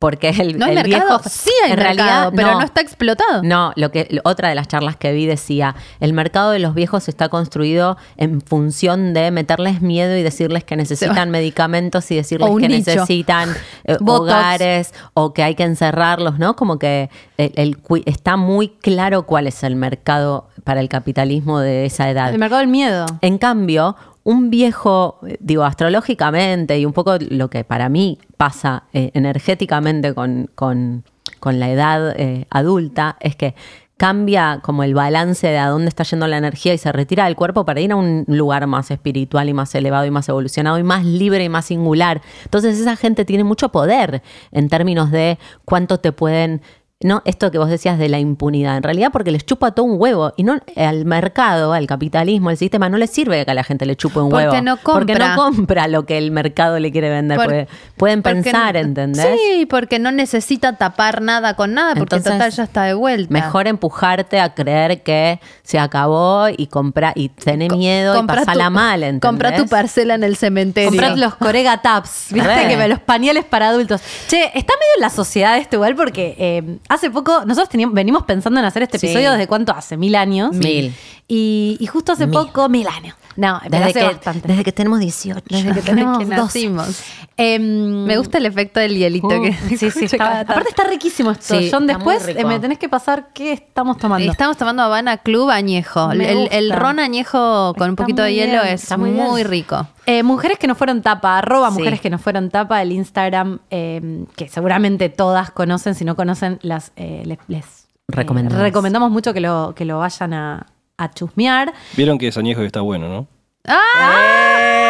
Porque 0.01 0.29
el, 0.29 0.57
No 0.59 0.67
hay 0.67 0.77
el 0.77 0.89
mercado, 0.89 1.19
viejo. 1.19 1.29
sí 1.29 1.51
hay 1.65 1.73
en 1.73 1.77
mercado, 1.79 1.97
realidad, 2.07 2.33
pero 2.37 2.53
no. 2.53 2.61
está 2.65 2.81
explotado. 2.81 3.43
No, 3.43 3.73
lo 3.75 3.91
que 3.91 4.21
otra 4.23 4.49
de 4.49 4.55
las 4.55 4.69
charlas 4.69 4.95
que 4.97 5.13
vi 5.13 5.27
decía, 5.27 5.75
el 5.99 6.13
mercado 6.13 6.53
de 6.53 6.61
los 6.61 6.73
viejos 6.75 7.09
está 7.09 7.29
construido 7.29 7.97
en 8.17 8.41
función 8.41 9.13
de 9.13 9.33
meterles 9.33 9.83
miedo 9.83 10.17
y 10.17 10.23
decirles 10.23 10.63
que 10.63 10.77
necesitan 10.77 11.31
medicamentos 11.33 12.09
y 12.13 12.15
decirles 12.15 12.49
que 12.61 12.69
nicho. 12.69 12.91
necesitan 12.93 13.51
eh, 13.85 13.97
hogares 14.07 14.95
o 15.15 15.33
que 15.33 15.43
hay 15.43 15.57
que 15.57 15.65
encerrarlos, 15.65 16.39
¿no? 16.39 16.55
Como 16.55 16.79
que 16.79 17.11
el, 17.37 17.53
el 17.57 17.83
cui- 17.83 18.05
está 18.07 18.37
muy 18.37 18.69
claro 18.69 19.25
cuál 19.27 19.49
es 19.49 19.65
el 19.65 19.75
mercado 19.75 20.49
para 20.63 20.81
el 20.81 20.89
capitalismo 20.89 21.59
de 21.59 21.87
esa 21.87 22.09
edad. 22.09 22.31
El 22.33 22.39
mercado 22.39 22.61
del 22.61 22.69
miedo. 22.69 23.07
En 23.21 23.37
cambio, 23.39 23.97
un 24.29 24.51
viejo, 24.51 25.19
eh, 25.27 25.39
digo, 25.41 25.65
astrológicamente 25.65 26.79
y 26.79 26.85
un 26.85 26.93
poco 26.93 27.17
lo 27.31 27.49
que 27.49 27.65
para 27.65 27.89
mí 27.89 28.19
pasa 28.37 28.85
eh, 28.93 29.11
energéticamente 29.15 30.13
con, 30.15 30.51
con- 30.55 31.03
con 31.41 31.59
la 31.59 31.71
edad 31.71 32.15
eh, 32.21 32.45
adulta 32.51 33.17
es 33.21 33.37
que 33.37 33.55
cambia 33.97 34.61
como 34.63 34.83
el 34.83 34.93
balance 34.95 35.47
de 35.47 35.57
a 35.59 35.69
dónde 35.69 35.89
está 35.89 36.05
yendo 36.05 36.27
la 36.27 36.37
energía 36.37 36.75
y 36.75 36.79
se 36.79 36.93
retira 36.93 37.25
del 37.25 37.37
cuerpo 37.37 37.65
para 37.65 37.81
ir 37.81 37.91
a 37.93 37.97
un 37.97 38.25
lugar 38.29 38.67
más 38.67 38.91
espiritual 38.91 39.49
y 39.49 39.55
más 39.55 39.75
elevado 39.75 40.05
y 40.05 40.11
más 40.11 40.29
evolucionado 40.29 40.79
y 40.79 40.83
más 40.83 41.05
libre 41.07 41.43
y 41.45 41.49
más 41.49 41.65
singular. 41.65 42.21
Entonces 42.45 42.79
esa 42.79 42.97
gente 42.97 43.25
tiene 43.25 43.45
mucho 43.45 43.71
poder 43.71 44.23
en 44.53 44.69
términos 44.69 45.11
de 45.11 45.39
cuánto 45.65 45.99
te 46.01 46.13
pueden 46.13 46.61
no, 47.01 47.23
esto 47.25 47.53
que 47.53 47.59
vos 47.59 47.69
decías 47.71 47.97
de 47.97 48.09
la 48.09 48.19
impunidad, 48.19 48.77
en 48.77 48.83
realidad 48.83 49.11
porque 49.13 49.31
les 49.31 49.47
chupa 49.47 49.71
todo 49.71 49.87
un 49.87 50.01
huevo 50.01 50.33
y 50.37 50.43
no 50.43 50.59
al 50.75 51.05
mercado, 51.05 51.73
al 51.73 51.87
capitalismo, 51.87 52.49
al 52.49 52.57
sistema, 52.57 52.89
no 52.89 52.99
le 52.99 53.07
sirve 53.07 53.45
que 53.45 53.53
a 53.53 53.55
la 53.55 53.63
gente 53.63 53.87
le 53.87 53.95
chupe 53.95 54.19
un 54.19 54.31
Porque 54.31 54.49
huevo. 54.49 54.63
no 54.63 54.77
Porque 54.83 55.15
no 55.15 55.37
compra 55.37 55.87
lo 55.87 56.07
que 56.07 56.19
el 56.19 56.33
mercado 56.33 56.81
le 56.81 56.91
quiere 56.91 57.09
vender. 57.09 57.37
Por- 57.39 57.69
pueden 57.97 58.23
pensar, 58.23 58.75
no- 58.75 58.81
¿entendés? 58.81 59.29
Sí, 59.39 59.65
porque 59.67 60.01
no 60.01 60.11
necesita 60.11 60.73
tapar 60.77 61.23
nada 61.23 61.55
con 61.55 61.73
nada, 61.73 61.95
porque 61.95 62.17
Entonces, 62.17 62.33
total 62.33 62.51
ya 62.51 62.63
está 62.65 62.83
de 62.83 62.95
vuelta. 62.95 63.33
Mejor 63.33 63.69
empujarte 63.69 64.41
a 64.41 64.55
creer 64.57 65.05
que 65.05 65.39
se 65.63 65.79
acabó 65.79 66.49
y 66.49 66.67
compra 66.67 67.13
y 67.15 67.29
tener 67.29 67.71
miedo 67.77 68.15
y 68.15 68.17
Comprá 68.17 68.41
pasarla 68.41 68.65
tu- 68.65 68.71
mal, 68.73 69.03
¿entendés? 69.05 69.23
Compra 69.29 69.55
tu 69.57 69.69
parcela 69.69 70.17
en 70.17 70.25
el 70.25 70.35
cementerio. 70.37 70.91
Comprad 70.91 71.17
los 71.17 71.37
Corega 71.37 71.81
Taps, 71.81 72.27
¿viste? 72.33 72.67
Que 72.67 72.77
me- 72.77 72.89
los 72.89 72.99
pañales 72.99 73.45
para 73.45 73.69
adultos. 73.69 74.01
Che, 74.27 74.47
está 74.47 74.73
medio 74.75 74.95
en 74.97 75.03
la 75.03 75.11
sociedad 75.11 75.57
esto 75.59 75.77
igual 75.77 75.95
porque 75.95 76.35
eh, 76.39 76.79
hace 76.89 77.11
poco, 77.11 77.45
nosotros 77.45 77.69
teníamos, 77.69 77.95
venimos 77.95 78.25
pensando 78.25 78.61
en 78.61 78.67
hacer 78.67 78.83
este 78.83 78.99
Sí. 78.99 79.07
episodio 79.07 79.33
desde 79.33 79.47
cuánto 79.47 79.73
hace, 79.73 79.97
mil 79.97 80.15
años. 80.15 80.55
Mil. 80.55 80.95
Y, 81.27 81.77
y 81.79 81.87
justo 81.87 82.13
hace 82.13 82.27
Mil. 82.27 82.33
poco, 82.39 82.69
mil 82.69 82.87
años. 82.89 83.15
No, 83.39 83.61
Desde 83.71 83.85
hace 83.85 83.93
que, 84.01 84.05
bastante. 84.05 84.49
desde 84.49 84.65
que 84.65 84.73
tenemos 84.73 84.99
18. 84.99 85.43
Desde 85.49 85.69
que 85.69 85.75
Desde 85.75 85.83
tenemos 85.91 86.19
que 86.19 86.25
12. 86.25 86.37
nacimos. 86.37 87.03
Em, 87.37 88.05
Me 88.05 88.17
gusta 88.17 88.39
el 88.39 88.47
efecto 88.47 88.81
del 88.81 88.97
hielito 88.97 89.29
uh, 89.29 89.43
que 89.43 89.53
sí, 89.77 89.91
sí, 89.93 90.05
está- 90.07 90.41
aparte 90.41 90.71
está 90.71 90.83
riquísimo 90.85 91.31
esto. 91.31 91.57
Sí, 91.57 91.69
John, 91.73 91.87
después 91.87 92.27
eh, 92.27 92.45
me 92.45 92.59
tenés 92.59 92.79
que 92.79 92.89
pasar 92.89 93.29
qué 93.33 93.53
estamos 93.53 93.97
tomando. 93.99 94.29
Estamos 94.29 94.57
tomando 94.57 94.83
Habana 94.83 95.19
Club 95.19 95.51
añejo. 95.51 96.11
El, 96.11 96.73
ron 96.73 96.99
añejo 96.99 97.75
con 97.79 97.91
un 97.91 97.95
poquito 97.97 98.23
de 98.23 98.35
hielo 98.35 98.63
bien, 98.63 98.75
es 98.75 98.83
está 98.83 98.97
muy, 98.97 99.11
muy 99.11 99.45
rico. 99.45 99.87
Eh, 100.07 100.25
mujeres 100.25 100.59
que 100.59 100.67
no 100.67 100.75
fueron 100.75 101.01
tapa, 101.03 101.39
arroba 101.39 101.71
Sí. 101.71 101.79
mujeres 101.79 102.01
que 102.01 102.11
no 102.11 102.19
fueron 102.19 102.51
tapa, 102.51 102.83
el 102.83 102.91
Instagram, 102.91 103.61
eh, 103.71 104.25
que 104.37 104.49
seguramente 104.49 105.11
todas 105.11 105.53
conocen, 105.53 105.95
si 105.95 106.05
no 106.05 106.17
conocen, 106.17 106.59
las 106.63 106.91
eh, 106.97 107.23
les, 107.25 107.39
les, 107.47 107.65
eh, 107.65 107.69
Recomendamos. 108.09 108.61
recomendamos 108.63 109.11
mucho 109.13 109.33
que 109.33 109.41
lo, 109.41 109.75
que 109.77 109.85
lo 109.85 109.99
vayan 109.99 110.35
a, 110.35 110.67
a 110.99 111.09
chusmear. 111.15 111.73
Vieron 111.97 112.19
que 112.19 112.29
es 112.29 112.37
añejo 112.37 112.63
y 112.63 112.67
está 112.67 112.83
bueno, 112.83 113.09
¿no? 113.09 113.27
¡Eh! 113.65 114.88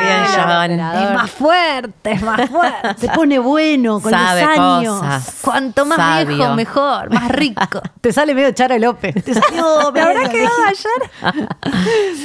Bien, 0.00 0.24
John. 0.34 0.70
Es 1.02 1.14
más 1.14 1.30
fuerte, 1.30 2.12
es 2.12 2.22
más 2.22 2.48
fuerte. 2.50 2.94
Se 2.98 3.08
pone 3.08 3.38
bueno 3.38 4.00
con 4.00 4.10
Sabe 4.12 4.40
los 4.42 4.58
años. 4.58 4.98
cosas. 5.00 5.36
Cuanto 5.42 5.84
más 5.86 5.96
Sabio. 5.96 6.36
viejo, 6.36 6.54
mejor, 6.54 7.10
más 7.12 7.28
rico. 7.30 7.80
Te 8.00 8.12
sale 8.12 8.34
medio 8.34 8.50
Charo 8.52 8.78
López. 8.78 9.22
Te 9.24 9.34
salió, 9.34 9.90
me 9.92 10.00
habrá 10.00 10.28
quedado 10.28 10.54
ayer. 10.66 11.48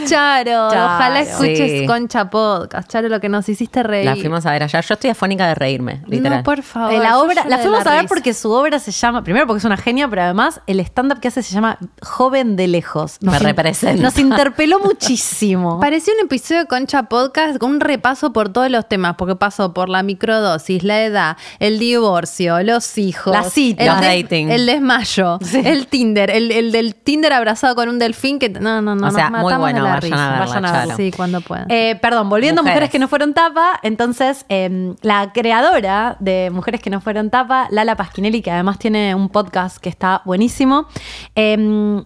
Charo, 0.06 0.70
Charo. 0.72 0.86
ojalá 0.86 1.22
escuches 1.22 1.72
Sí. 1.74 1.86
Concha 1.88 2.30
Podcast. 2.30 2.90
Charo, 2.90 3.10
lo 3.10 3.20
que 3.20 3.30
nos 3.30 3.48
hiciste 3.50 3.84
reír. 3.84 4.06
La 4.06 4.16
fuimos 4.16 4.46
a 4.46 4.52
ver 4.52 4.64
allá. 4.64 4.80
Yo 4.82 4.94
estoy 4.94 5.10
afónica 5.10 5.48
de 5.48 5.56
reírme, 5.56 6.02
literal. 6.08 6.40
No, 6.40 6.44
por 6.44 6.62
favor. 6.62 6.94
Eh, 6.94 7.00
la 7.00 7.18
obra, 7.20 7.44
la 7.48 7.58
fuimos 7.60 7.86
a 7.86 7.92
ver 7.92 8.02
risa. 8.02 8.08
porque 8.10 8.34
su 8.34 8.52
obra 8.52 8.80
se 8.80 8.92
llama, 8.92 9.24
primero 9.24 9.48
porque 9.48 9.60
es 9.60 9.66
una 9.66 9.78
genia, 9.78 10.08
pero 10.08 10.22
además 10.24 10.62
el 10.68 10.80
stand-up 10.82 11.20
que 11.20 11.30
hace 11.30 11.42
se 11.44 11.54
llama 11.54 11.78
Joven 12.02 12.56
de 12.56 12.68
Lejos. 12.68 13.18
Me 13.22 13.36
in- 13.38 13.44
representa. 13.44 14.02
Nos 14.02 14.18
interpeló 14.18 14.80
muchísimo. 14.80 15.80
Pareció 15.80 16.14
un 16.20 16.26
episodio 16.26 16.62
de 16.62 16.68
Concha 16.68 17.04
Podcast 17.04 17.58
con 17.64 17.72
un 17.74 17.80
repaso 17.80 18.34
por 18.34 18.50
todos 18.50 18.70
los 18.70 18.88
temas, 18.88 19.16
porque 19.18 19.36
pasó 19.36 19.74
por 19.74 19.90
la 19.90 20.04
microdosis, 20.04 20.84
la 20.84 21.02
edad, 21.04 21.38
el 21.60 21.80
divorcio, 21.80 22.62
los 22.64 22.98
hijos, 22.98 23.34
Las 23.34 23.54
citas. 23.54 24.02
el, 24.04 24.22
dating. 24.24 24.50
el 24.50 24.66
desmayo, 24.66 25.40
Sí. 25.42 25.62
el 25.64 25.88
Tinder, 25.88 26.30
el, 26.30 26.52
el 26.52 26.72
del 26.72 26.96
Tinder 26.96 27.32
abrazado 27.34 27.76
con 27.76 27.90
un 27.90 28.00
delfín 28.00 28.40
que 28.40 28.50
no, 28.50 28.82
no, 28.82 28.96
no, 28.96 29.08
O 29.08 29.12
sea, 29.12 29.30
nos 29.30 29.42
muy 29.42 29.54
matamos 29.54 29.60
bueno, 29.60 29.80
de 29.80 29.84
la 29.90 29.96
vayan 29.96 30.02
risa. 30.02 30.26
a 30.28 30.30
verla, 30.40 30.46
Vayan 30.46 30.66
a 30.66 30.72
verla. 30.80 30.96
Sí, 30.96 31.12
cuando 31.16 31.42
puedan. 31.42 31.66
Eh, 31.70 31.98
perdón, 32.02 32.30
volviendo 32.30 32.60
a 32.60 32.64
Mujeres. 32.64 32.76
Mujeres 32.76 32.90
que 32.92 33.00
no 33.00 33.08
fueron 33.08 33.34
tapa, 33.34 33.80
entonces 33.84 34.46
eh, 34.50 34.94
la 35.02 35.32
creadora 35.34 36.18
de 36.20 36.50
Mujeres 36.52 36.82
que 36.82 36.90
no 36.90 37.02
fueron 37.02 37.30
tapa, 37.30 37.68
Lala 37.72 37.96
Pasquinelli, 37.96 38.42
que 38.42 38.52
además 38.52 38.78
tiene 38.80 39.16
un 39.16 39.30
podcast 39.30 39.78
que 39.78 39.90
está 39.90 40.22
buenísimo, 40.26 40.88
eh, 41.36 42.04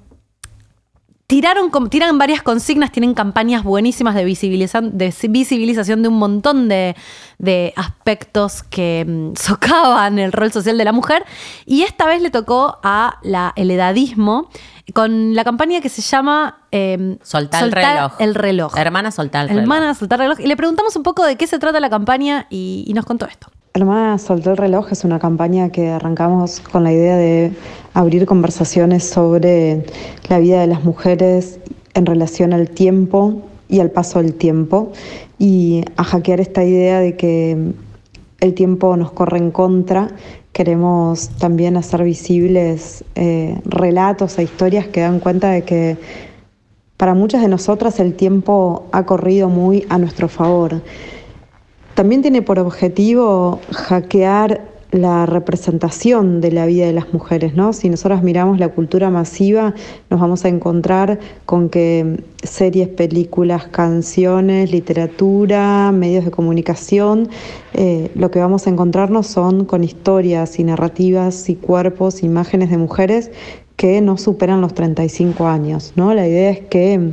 tiraron, 1.28 1.70
tiran 1.90 2.18
varias 2.18 2.42
consignas, 2.42 2.92
tienen 2.92 3.14
campañas 3.14 3.64
buenísimas 3.64 4.16
de 4.16 4.24
visibilización 4.24 6.02
de 6.02 6.08
un 6.08 6.18
montón 6.18 6.70
de, 6.70 6.96
de 7.38 7.74
aspectos 7.76 8.64
que 8.64 9.06
mm, 9.06 9.36
socavan 9.38 10.20
el 10.20 10.32
rol 10.32 10.52
social 10.52 10.78
de 10.78 10.86
la 10.86 10.94
mujer. 10.94 11.26
Y 11.66 11.84
esta 11.84 12.06
vez 12.08 12.22
le 12.22 12.32
tocó 12.32 12.80
a 12.82 13.20
la, 13.24 13.52
el 13.58 13.70
edadismo 13.70 14.50
con 14.94 15.36
la 15.36 15.44
campaña 15.44 15.82
que 15.82 15.90
se 15.90 16.02
llama 16.02 16.60
eh, 16.72 17.18
Soltar 17.22 17.64
el 17.64 17.72
reloj. 17.72 18.14
el 18.20 18.36
reloj. 18.36 18.78
Hermana, 18.78 19.12
soltar 19.12 19.44
el 19.44 19.50
reloj. 19.50 19.62
Hermana, 19.62 19.94
soltar 19.94 20.20
el 20.22 20.26
reloj. 20.28 20.40
Y 20.40 20.48
le 20.48 20.56
preguntamos 20.56 20.96
un 20.96 21.04
poco 21.04 21.26
de 21.26 21.36
qué 21.36 21.48
se 21.48 21.60
trata 21.60 21.80
la 21.80 21.90
campaña 21.90 22.48
y, 22.50 22.86
y 22.88 22.94
nos 22.94 23.06
contó 23.06 23.26
esto. 23.26 23.48
Hermana 23.74 24.18
Soltó 24.18 24.52
el 24.52 24.58
reloj 24.58 24.92
es 24.92 25.04
una 25.04 25.20
campaña 25.20 25.70
que 25.70 25.90
arrancamos 25.90 26.62
con 26.62 26.84
la 26.84 26.92
idea 26.92 27.16
de 27.16 27.52
abrir 27.94 28.26
conversaciones 28.26 29.08
sobre 29.08 29.86
la 30.30 30.40
vida 30.40 30.62
de 30.62 30.68
las 30.68 30.84
mujeres 30.84 31.60
en 31.94 32.08
relación 32.08 32.54
al 32.54 32.70
tiempo 32.70 33.44
y 33.70 33.80
al 33.80 33.92
paso 33.92 34.20
del 34.20 34.34
tiempo 34.34 34.94
y 35.38 35.84
a 35.96 36.04
hackear 36.04 36.40
esta 36.40 36.64
idea 36.64 37.00
de 37.00 37.16
que 37.18 37.74
el 38.40 38.54
tiempo 38.54 38.98
nos 38.98 39.12
corre 39.12 39.38
en 39.38 39.52
contra. 39.52 40.10
Queremos 40.58 41.30
también 41.38 41.78
hacer 41.78 42.04
visibles 42.04 43.04
eh, 43.14 43.62
relatos 43.64 44.40
e 44.40 44.44
historias 44.44 44.88
que 44.88 45.02
dan 45.02 45.20
cuenta 45.20 45.52
de 45.52 45.62
que 45.62 45.98
para 46.98 47.14
muchas 47.14 47.44
de 47.44 47.48
nosotras 47.48 48.00
el 48.00 48.16
tiempo 48.16 48.88
ha 48.92 49.06
corrido 49.06 49.50
muy 49.50 49.86
a 49.90 50.00
nuestro 50.00 50.28
favor. 50.28 50.82
También 51.94 52.24
tiene 52.24 52.42
por 52.42 52.58
objetivo 52.58 53.60
hackear 53.72 54.62
la 54.92 55.26
representación 55.26 56.40
de 56.40 56.52
la 56.52 56.66
vida 56.66 56.86
de 56.86 56.94
las 56.94 57.14
mujeres, 57.14 57.56
¿no? 57.56 57.74
Si 57.74 57.90
nosotros 57.90 58.24
miramos 58.24 58.58
la 58.60 58.70
cultura 58.70 59.10
masiva, 59.10 59.74
nos 60.10 60.20
vamos 60.20 60.46
a 60.46 60.48
encontrar 60.48 61.20
con 61.46 61.70
que 61.70 62.24
series, 62.42 62.88
películas, 62.88 63.68
canciones, 63.68 64.72
literatura, 64.72 65.92
medios 65.92 66.26
de 66.26 66.32
comunicación, 66.32 67.30
eh, 67.74 68.12
lo 68.16 68.32
que 68.32 68.40
vamos 68.40 68.66
a 68.68 68.70
encontrarnos 68.70 69.28
son 69.28 69.66
con 69.66 69.84
historias 69.84 70.58
y 70.60 70.64
narrativas 70.64 71.50
y 71.50 71.56
cuerpos, 71.56 72.24
imágenes 72.24 72.70
de 72.70 72.78
mujeres 72.78 73.32
que 73.76 74.02
no 74.02 74.18
superan 74.18 74.62
los 74.62 74.74
35 74.74 75.48
años, 75.48 75.94
¿no? 75.96 76.14
La 76.14 76.28
idea 76.28 76.50
es 76.50 76.62
que 76.62 77.12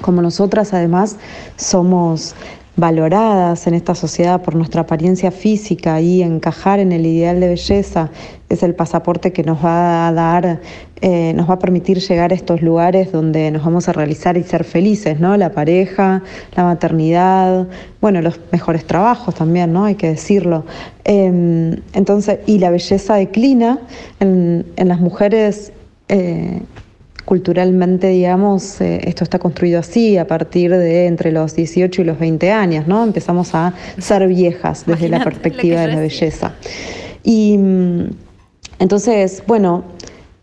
como 0.00 0.22
nosotras 0.22 0.72
además 0.72 1.16
somos 1.56 2.34
valoradas 2.78 3.66
en 3.66 3.74
esta 3.74 3.96
sociedad 3.96 4.40
por 4.40 4.54
nuestra 4.54 4.82
apariencia 4.82 5.32
física 5.32 6.00
y 6.00 6.22
encajar 6.22 6.78
en 6.78 6.92
el 6.92 7.04
ideal 7.06 7.40
de 7.40 7.48
belleza 7.48 8.10
es 8.48 8.62
el 8.62 8.74
pasaporte 8.74 9.32
que 9.32 9.42
nos 9.42 9.62
va 9.62 10.06
a 10.06 10.12
dar, 10.12 10.60
eh, 11.00 11.32
nos 11.34 11.50
va 11.50 11.54
a 11.54 11.58
permitir 11.58 11.98
llegar 11.98 12.30
a 12.30 12.36
estos 12.36 12.62
lugares 12.62 13.10
donde 13.10 13.50
nos 13.50 13.64
vamos 13.64 13.88
a 13.88 13.92
realizar 13.92 14.36
y 14.36 14.44
ser 14.44 14.62
felices, 14.62 15.18
¿no? 15.18 15.36
La 15.36 15.50
pareja, 15.50 16.22
la 16.54 16.64
maternidad, 16.64 17.66
bueno, 18.00 18.22
los 18.22 18.38
mejores 18.52 18.86
trabajos 18.86 19.34
también, 19.34 19.72
¿no? 19.72 19.84
Hay 19.84 19.96
que 19.96 20.10
decirlo. 20.10 20.64
Em, 21.02 21.80
entonces, 21.94 22.38
y 22.46 22.60
la 22.60 22.70
belleza 22.70 23.16
declina 23.16 23.80
en, 24.20 24.64
las 24.76 25.00
mujeres. 25.00 25.72
Eh, 26.08 26.60
culturalmente, 27.28 28.06
digamos, 28.06 28.80
eh, 28.80 29.02
esto 29.04 29.22
está 29.22 29.38
construido 29.38 29.80
así, 29.80 30.16
a 30.16 30.26
partir 30.26 30.70
de 30.70 31.04
entre 31.04 31.30
los 31.30 31.54
18 31.54 32.00
y 32.00 32.04
los 32.06 32.18
20 32.18 32.50
años, 32.52 32.86
¿no? 32.86 33.04
Empezamos 33.04 33.54
a 33.54 33.74
ser 33.98 34.26
viejas 34.28 34.86
desde 34.86 35.10
la 35.10 35.18
Imagínate 35.18 35.24
perspectiva 35.24 35.82
de 35.82 35.88
la 35.88 36.00
belleza. 36.00 36.54
Y 37.22 37.58
mm, 37.58 38.04
entonces, 38.78 39.42
bueno, 39.46 39.84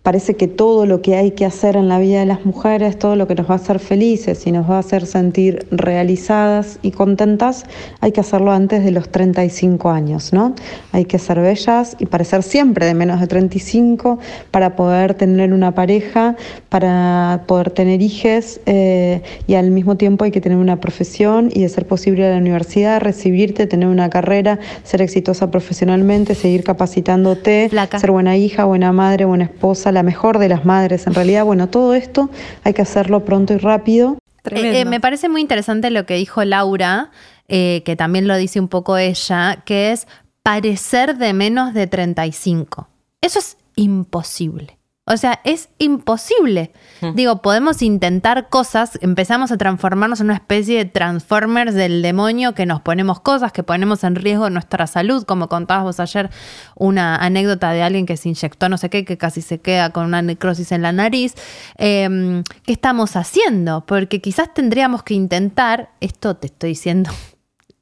parece 0.06 0.36
que 0.36 0.48
todo 0.48 0.86
lo 0.86 1.02
que 1.02 1.16
hay 1.16 1.32
que 1.32 1.46
hacer 1.46 1.76
en 1.76 1.90
la 1.90 1.98
vida 1.98 2.20
de 2.20 2.28
las 2.28 2.46
mujeres, 2.46 3.00
todo 3.00 3.16
lo 3.16 3.28
que 3.28 3.34
nos 3.34 3.50
va 3.50 3.54
a 3.54 3.58
hacer 3.58 3.80
felices 3.80 4.46
y 4.46 4.52
nos 4.52 4.70
va 4.70 4.76
a 4.76 4.80
hacer 4.80 5.08
sentir 5.08 5.66
realizadas 5.72 6.78
y 6.84 6.92
contentas, 6.92 7.64
hay 8.02 8.12
que 8.12 8.20
hacerlo 8.20 8.52
antes 8.52 8.86
de 8.86 8.92
los 8.92 9.10
35 9.10 9.90
años, 9.90 10.32
¿no? 10.32 10.54
Hay 10.92 11.06
que 11.06 11.18
ser 11.18 11.40
bellas 11.40 11.96
y 11.98 12.06
parecer 12.06 12.44
siempre 12.44 12.86
de 12.86 12.94
menos 12.94 13.20
de 13.20 13.26
35 13.26 14.20
para 14.52 14.76
poder 14.76 15.16
tener 15.16 15.52
una 15.52 15.74
pareja, 15.74 16.36
para 16.70 17.42
poder 17.48 17.72
tener 17.72 18.04
hijos 18.04 18.60
eh, 18.68 19.24
y 19.48 19.56
al 19.56 19.72
mismo 19.72 19.98
tiempo 19.98 20.24
hay 20.24 20.32
que 20.32 20.40
tener 20.40 20.60
una 20.60 20.80
profesión 20.80 21.50
y 21.52 21.62
de 21.62 21.70
ser 21.70 21.88
posible 21.88 22.28
a 22.28 22.30
la 22.30 22.38
universidad, 22.38 23.02
recibirte, 23.02 23.66
tener 23.66 23.90
una 23.90 24.12
carrera, 24.12 24.60
ser 24.84 25.02
exitosa 25.02 25.50
profesionalmente, 25.50 26.36
seguir 26.36 26.64
capacitándote, 26.64 27.70
Flaca. 27.72 27.98
ser 27.98 28.12
buena 28.12 28.38
hija, 28.38 28.66
buena 28.66 28.92
madre, 28.92 29.26
buena 29.26 29.46
esposa, 29.46 29.92
la 29.96 30.04
mejor 30.04 30.38
de 30.38 30.50
las 30.50 30.66
madres. 30.66 31.08
En 31.08 31.16
realidad, 31.16 31.44
bueno, 31.44 31.70
todo 31.70 31.96
esto 31.96 32.30
hay 32.64 32.74
que 32.74 32.84
hacerlo 32.84 33.26
pronto 33.26 33.54
y 33.54 33.58
rápido. 33.58 34.18
Eh, 34.52 34.82
eh, 34.82 34.86
me 34.86 35.00
parece 35.00 35.28
muy 35.28 35.42
interesante 35.42 35.90
lo 35.90 36.06
que 36.06 36.16
dijo 36.16 36.44
Laura, 36.44 37.10
eh, 37.48 37.82
que 37.84 37.96
también 37.96 38.28
lo 38.28 38.36
dice 38.36 38.60
un 38.60 38.68
poco 38.68 38.98
ella, 38.98 39.64
que 39.66 39.92
es 39.92 40.08
parecer 40.44 41.18
de 41.18 41.34
menos 41.34 41.74
de 41.74 41.88
35. 41.88 42.88
Eso 43.22 43.40
es 43.40 43.58
imposible. 43.76 44.78
O 45.08 45.18
sea, 45.18 45.40
es 45.44 45.70
imposible. 45.78 46.72
Digo, 47.14 47.44
podemos 47.44 47.84
intentar 47.84 48.50
cosas, 48.50 48.98
empezamos 49.02 49.52
a 49.52 49.58
transformarnos 49.58 50.20
en 50.20 50.28
una 50.28 50.34
especie 50.34 50.80
de 50.80 50.86
transformers 50.86 51.76
del 51.76 52.02
demonio 52.02 52.56
que 52.56 52.66
nos 52.66 52.82
ponemos 52.82 53.20
cosas, 53.20 53.52
que 53.52 53.62
ponemos 53.62 54.04
en 54.04 54.16
riesgo 54.16 54.50
nuestra 54.50 54.88
salud, 54.88 55.24
como 55.24 55.48
contabas 55.48 55.84
vos 55.84 56.00
ayer 56.00 56.32
una 56.76 57.18
anécdota 57.18 57.72
de 57.72 57.84
alguien 57.84 58.08
que 58.08 58.18
se 58.18 58.30
inyectó 58.30 58.68
no 58.68 58.78
sé 58.78 58.90
qué, 58.90 59.06
que 59.06 59.18
casi 59.18 59.42
se 59.44 59.60
queda 59.60 59.92
con 59.92 60.06
una 60.06 60.24
necrosis 60.24 60.72
en 60.72 60.82
la 60.82 60.92
nariz. 60.92 61.36
Eh, 61.78 62.42
¿Qué 62.64 62.74
estamos 62.74 63.16
haciendo? 63.16 63.86
Porque 63.86 64.22
quizás 64.22 64.56
tendríamos 64.56 65.04
que 65.04 65.14
intentar, 65.14 65.92
esto 66.00 66.36
te 66.36 66.48
estoy 66.48 66.70
diciendo 66.70 67.12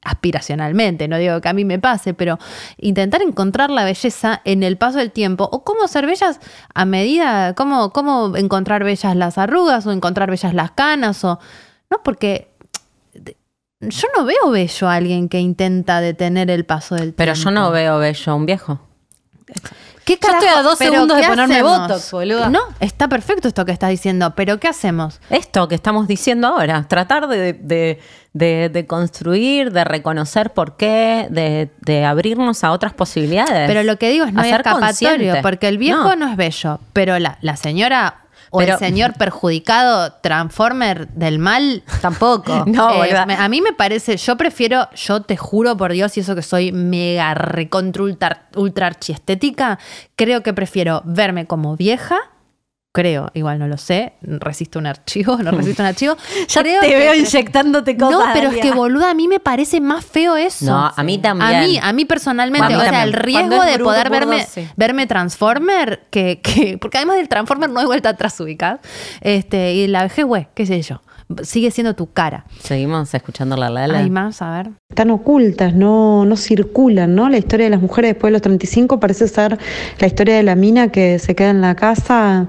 aspiracionalmente, 0.04 1.08
no 1.08 1.18
digo 1.18 1.40
que 1.40 1.48
a 1.48 1.52
mí 1.52 1.64
me 1.64 1.78
pase, 1.78 2.14
pero 2.14 2.38
intentar 2.76 3.22
encontrar 3.22 3.70
la 3.70 3.84
belleza 3.84 4.40
en 4.44 4.62
el 4.62 4.76
paso 4.76 4.98
del 4.98 5.10
tiempo 5.10 5.48
o 5.50 5.64
cómo 5.64 5.88
ser 5.88 6.06
bellas 6.06 6.40
a 6.74 6.84
medida, 6.84 7.54
cómo, 7.54 7.92
cómo 7.92 8.36
encontrar 8.36 8.84
bellas 8.84 9.16
las 9.16 9.38
arrugas 9.38 9.86
o 9.86 9.92
encontrar 9.92 10.30
bellas 10.30 10.54
las 10.54 10.70
canas 10.72 11.24
o 11.24 11.38
no, 11.90 12.02
porque 12.02 12.50
yo 13.80 14.08
no 14.16 14.24
veo 14.24 14.50
bello 14.50 14.88
a 14.88 14.94
alguien 14.94 15.28
que 15.28 15.40
intenta 15.40 16.00
detener 16.00 16.50
el 16.50 16.64
paso 16.64 16.94
del 16.94 17.12
Pero 17.12 17.32
tiempo. 17.32 17.50
yo 17.50 17.54
no 17.54 17.70
veo 17.70 17.98
bello 17.98 18.32
a 18.32 18.34
un 18.34 18.46
viejo. 18.46 18.80
¿Qué 20.04 20.18
Yo 20.22 20.28
estoy 20.30 20.48
a 20.48 20.62
dos 20.62 20.78
¿Pero 20.78 20.92
segundos 20.92 21.16
de 21.16 21.22
ponerme 21.24 21.54
hacemos? 21.54 21.78
Botox, 21.80 22.10
boluda. 22.12 22.48
No, 22.50 22.60
está 22.80 23.08
perfecto 23.08 23.48
esto 23.48 23.64
que 23.64 23.72
estás 23.72 23.90
diciendo, 23.90 24.34
pero 24.36 24.60
¿qué 24.60 24.68
hacemos? 24.68 25.20
Esto 25.30 25.66
que 25.68 25.74
estamos 25.74 26.06
diciendo 26.06 26.48
ahora, 26.48 26.84
tratar 26.88 27.26
de, 27.28 27.54
de- 27.54 28.00
de- 28.34 28.68
de 28.68 28.86
construir, 28.86 29.70
de 29.72 29.84
reconocer 29.84 30.52
por 30.52 30.76
qué, 30.76 31.28
de, 31.30 32.04
abrirnos 32.04 32.64
a 32.64 32.72
otras 32.72 32.92
posibilidades. 32.92 33.66
Pero 33.68 33.82
lo 33.84 33.96
que 33.96 34.10
digo 34.10 34.24
es 34.26 34.32
no 34.32 34.40
hay 34.42 34.50
escapatorio, 34.50 34.86
consciente. 34.88 35.42
porque 35.42 35.68
el 35.68 35.78
viejo 35.78 36.02
No. 36.02 36.16
no, 36.16 36.30
es 36.30 36.36
bello, 36.36 36.80
pero 36.92 37.18
la, 37.18 37.38
la 37.40 37.56
señora 37.56 38.23
o 38.54 38.58
Pero- 38.58 38.74
el 38.74 38.78
señor 38.78 39.14
perjudicado, 39.14 40.12
transformer 40.22 41.08
del 41.08 41.40
mal, 41.40 41.82
tampoco. 42.00 42.64
No, 42.66 43.04
Eh, 43.04 43.12
a 43.16 43.48
mí 43.48 43.60
me 43.60 43.72
parece, 43.72 44.16
yo 44.16 44.36
prefiero, 44.36 44.88
yo 44.94 45.22
te 45.22 45.36
juro 45.36 45.76
por 45.76 45.90
Dios, 45.92 46.16
y 46.16 46.20
eso 46.20 46.36
que 46.36 46.42
soy 46.42 46.70
mega 46.70 47.34
recontra 47.34 48.02
ultra, 48.04 48.46
ultra 48.54 48.86
archiestética, 48.86 49.78
creo 50.14 50.42
que 50.44 50.52
prefiero 50.54 51.02
verme 51.04 51.46
como 51.46 51.76
vieja. 51.76 52.16
Creo, 52.96 53.28
igual 53.34 53.58
no 53.58 53.66
lo 53.66 53.76
sé, 53.76 54.12
resisto 54.22 54.78
un 54.78 54.86
archivo, 54.86 55.36
no 55.38 55.50
resisto 55.50 55.82
un 55.82 55.88
archivo. 55.88 56.16
Ya 56.46 56.60
Creo 56.62 56.80
te 56.80 56.86
que 56.88 56.96
veo 56.96 57.10
pre- 57.10 57.18
inyectándote 57.18 57.96
cosas. 57.96 58.12
no, 58.28 58.32
pero 58.32 58.50
es 58.50 58.58
que 58.58 58.70
boluda, 58.70 59.10
a 59.10 59.14
mí 59.14 59.26
me 59.26 59.40
parece 59.40 59.80
más 59.80 60.04
feo 60.04 60.36
eso. 60.36 60.66
No, 60.66 60.92
a 60.96 61.02
mí 61.02 61.18
también. 61.18 61.54
A 61.54 61.60
mí, 61.60 61.78
a 61.82 61.92
mí 61.92 62.04
personalmente, 62.04 62.66
A 62.66 62.68
mí 62.68 62.74
o 62.76 62.80
sea, 62.88 63.02
el 63.02 63.12
riesgo 63.12 63.64
de 63.64 63.74
bruto, 63.74 63.84
poder 63.90 64.08
burdo, 64.10 64.20
verme, 64.28 64.46
sí. 64.48 64.68
verme 64.76 65.08
Transformer, 65.08 66.04
que, 66.10 66.40
que, 66.40 66.78
porque 66.78 66.98
además 66.98 67.16
del 67.16 67.28
Transformer 67.28 67.68
no 67.68 67.80
hay 67.80 67.86
vuelta 67.86 68.10
atrás 68.10 68.38
ubicás. 68.38 68.78
Este, 69.20 69.74
y 69.74 69.88
la 69.88 70.04
vejez, 70.04 70.24
güey, 70.24 70.46
qué 70.54 70.64
sé 70.64 70.80
yo. 70.80 71.02
Sigue 71.42 71.70
siendo 71.70 71.94
tu 71.94 72.12
cara. 72.12 72.44
Seguimos 72.60 73.12
escuchando 73.14 73.56
la 73.56 73.70
Lala. 73.70 73.98
Hay 73.98 74.10
más, 74.10 74.42
a 74.42 74.50
ver. 74.50 74.70
Están 74.90 75.10
ocultas, 75.10 75.74
no, 75.74 76.26
no 76.26 76.36
circulan, 76.36 77.14
¿no? 77.14 77.30
La 77.30 77.38
historia 77.38 77.64
de 77.64 77.70
las 77.70 77.80
mujeres 77.80 78.10
después 78.12 78.28
de 78.28 78.32
los 78.32 78.42
35 78.42 79.00
parece 79.00 79.26
ser 79.26 79.58
la 79.98 80.06
historia 80.06 80.36
de 80.36 80.42
la 80.42 80.54
mina 80.54 80.88
que 80.88 81.18
se 81.18 81.34
queda 81.34 81.48
en 81.50 81.62
la 81.62 81.74
casa 81.76 82.46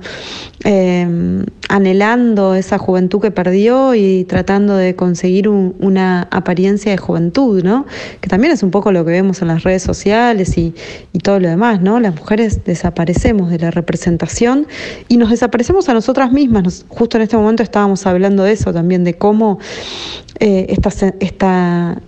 eh, 0.63 1.43
anhelando 1.69 2.55
esa 2.55 2.77
juventud 2.77 3.21
que 3.21 3.31
perdió 3.31 3.95
y 3.95 4.23
tratando 4.25 4.75
de 4.75 4.95
conseguir 4.95 5.47
un- 5.49 5.75
una 5.79 6.27
apariencia 6.31 6.91
de 6.91 6.97
juventud, 6.97 7.63
¿no? 7.63 7.85
Que 8.21 8.29
también 8.29 8.53
es 8.53 8.63
un 8.63 8.71
poco 8.71 8.91
lo 8.91 9.03
que 9.05 9.11
vemos 9.11 9.41
en 9.41 9.47
las 9.49 9.63
redes 9.63 9.83
sociales 9.83 10.57
y, 10.57 10.73
y 11.13 11.19
todo 11.19 11.39
lo 11.39 11.49
demás, 11.49 11.81
¿no? 11.81 11.99
Las 11.99 12.15
mujeres 12.15 12.63
desaparecemos 12.63 13.49
de 13.49 13.59
la 13.59 13.71
representación 13.71 14.67
y 15.07 15.17
nos 15.17 15.29
desaparecemos 15.29 15.89
a 15.89 15.93
nosotras 15.93 16.31
mismas. 16.31 16.85
Justo 16.87 17.17
en 17.17 17.23
este 17.23 17.37
momento 17.37 17.63
estábamos 17.63 18.05
hablando 18.05 18.43
de 18.43 18.53
eso 18.53 18.73
también, 18.73 19.03
de 19.03 19.15
cómo 19.15 19.59
eh, 20.39 20.67
esta, 20.69 21.13
esta 21.19 22.01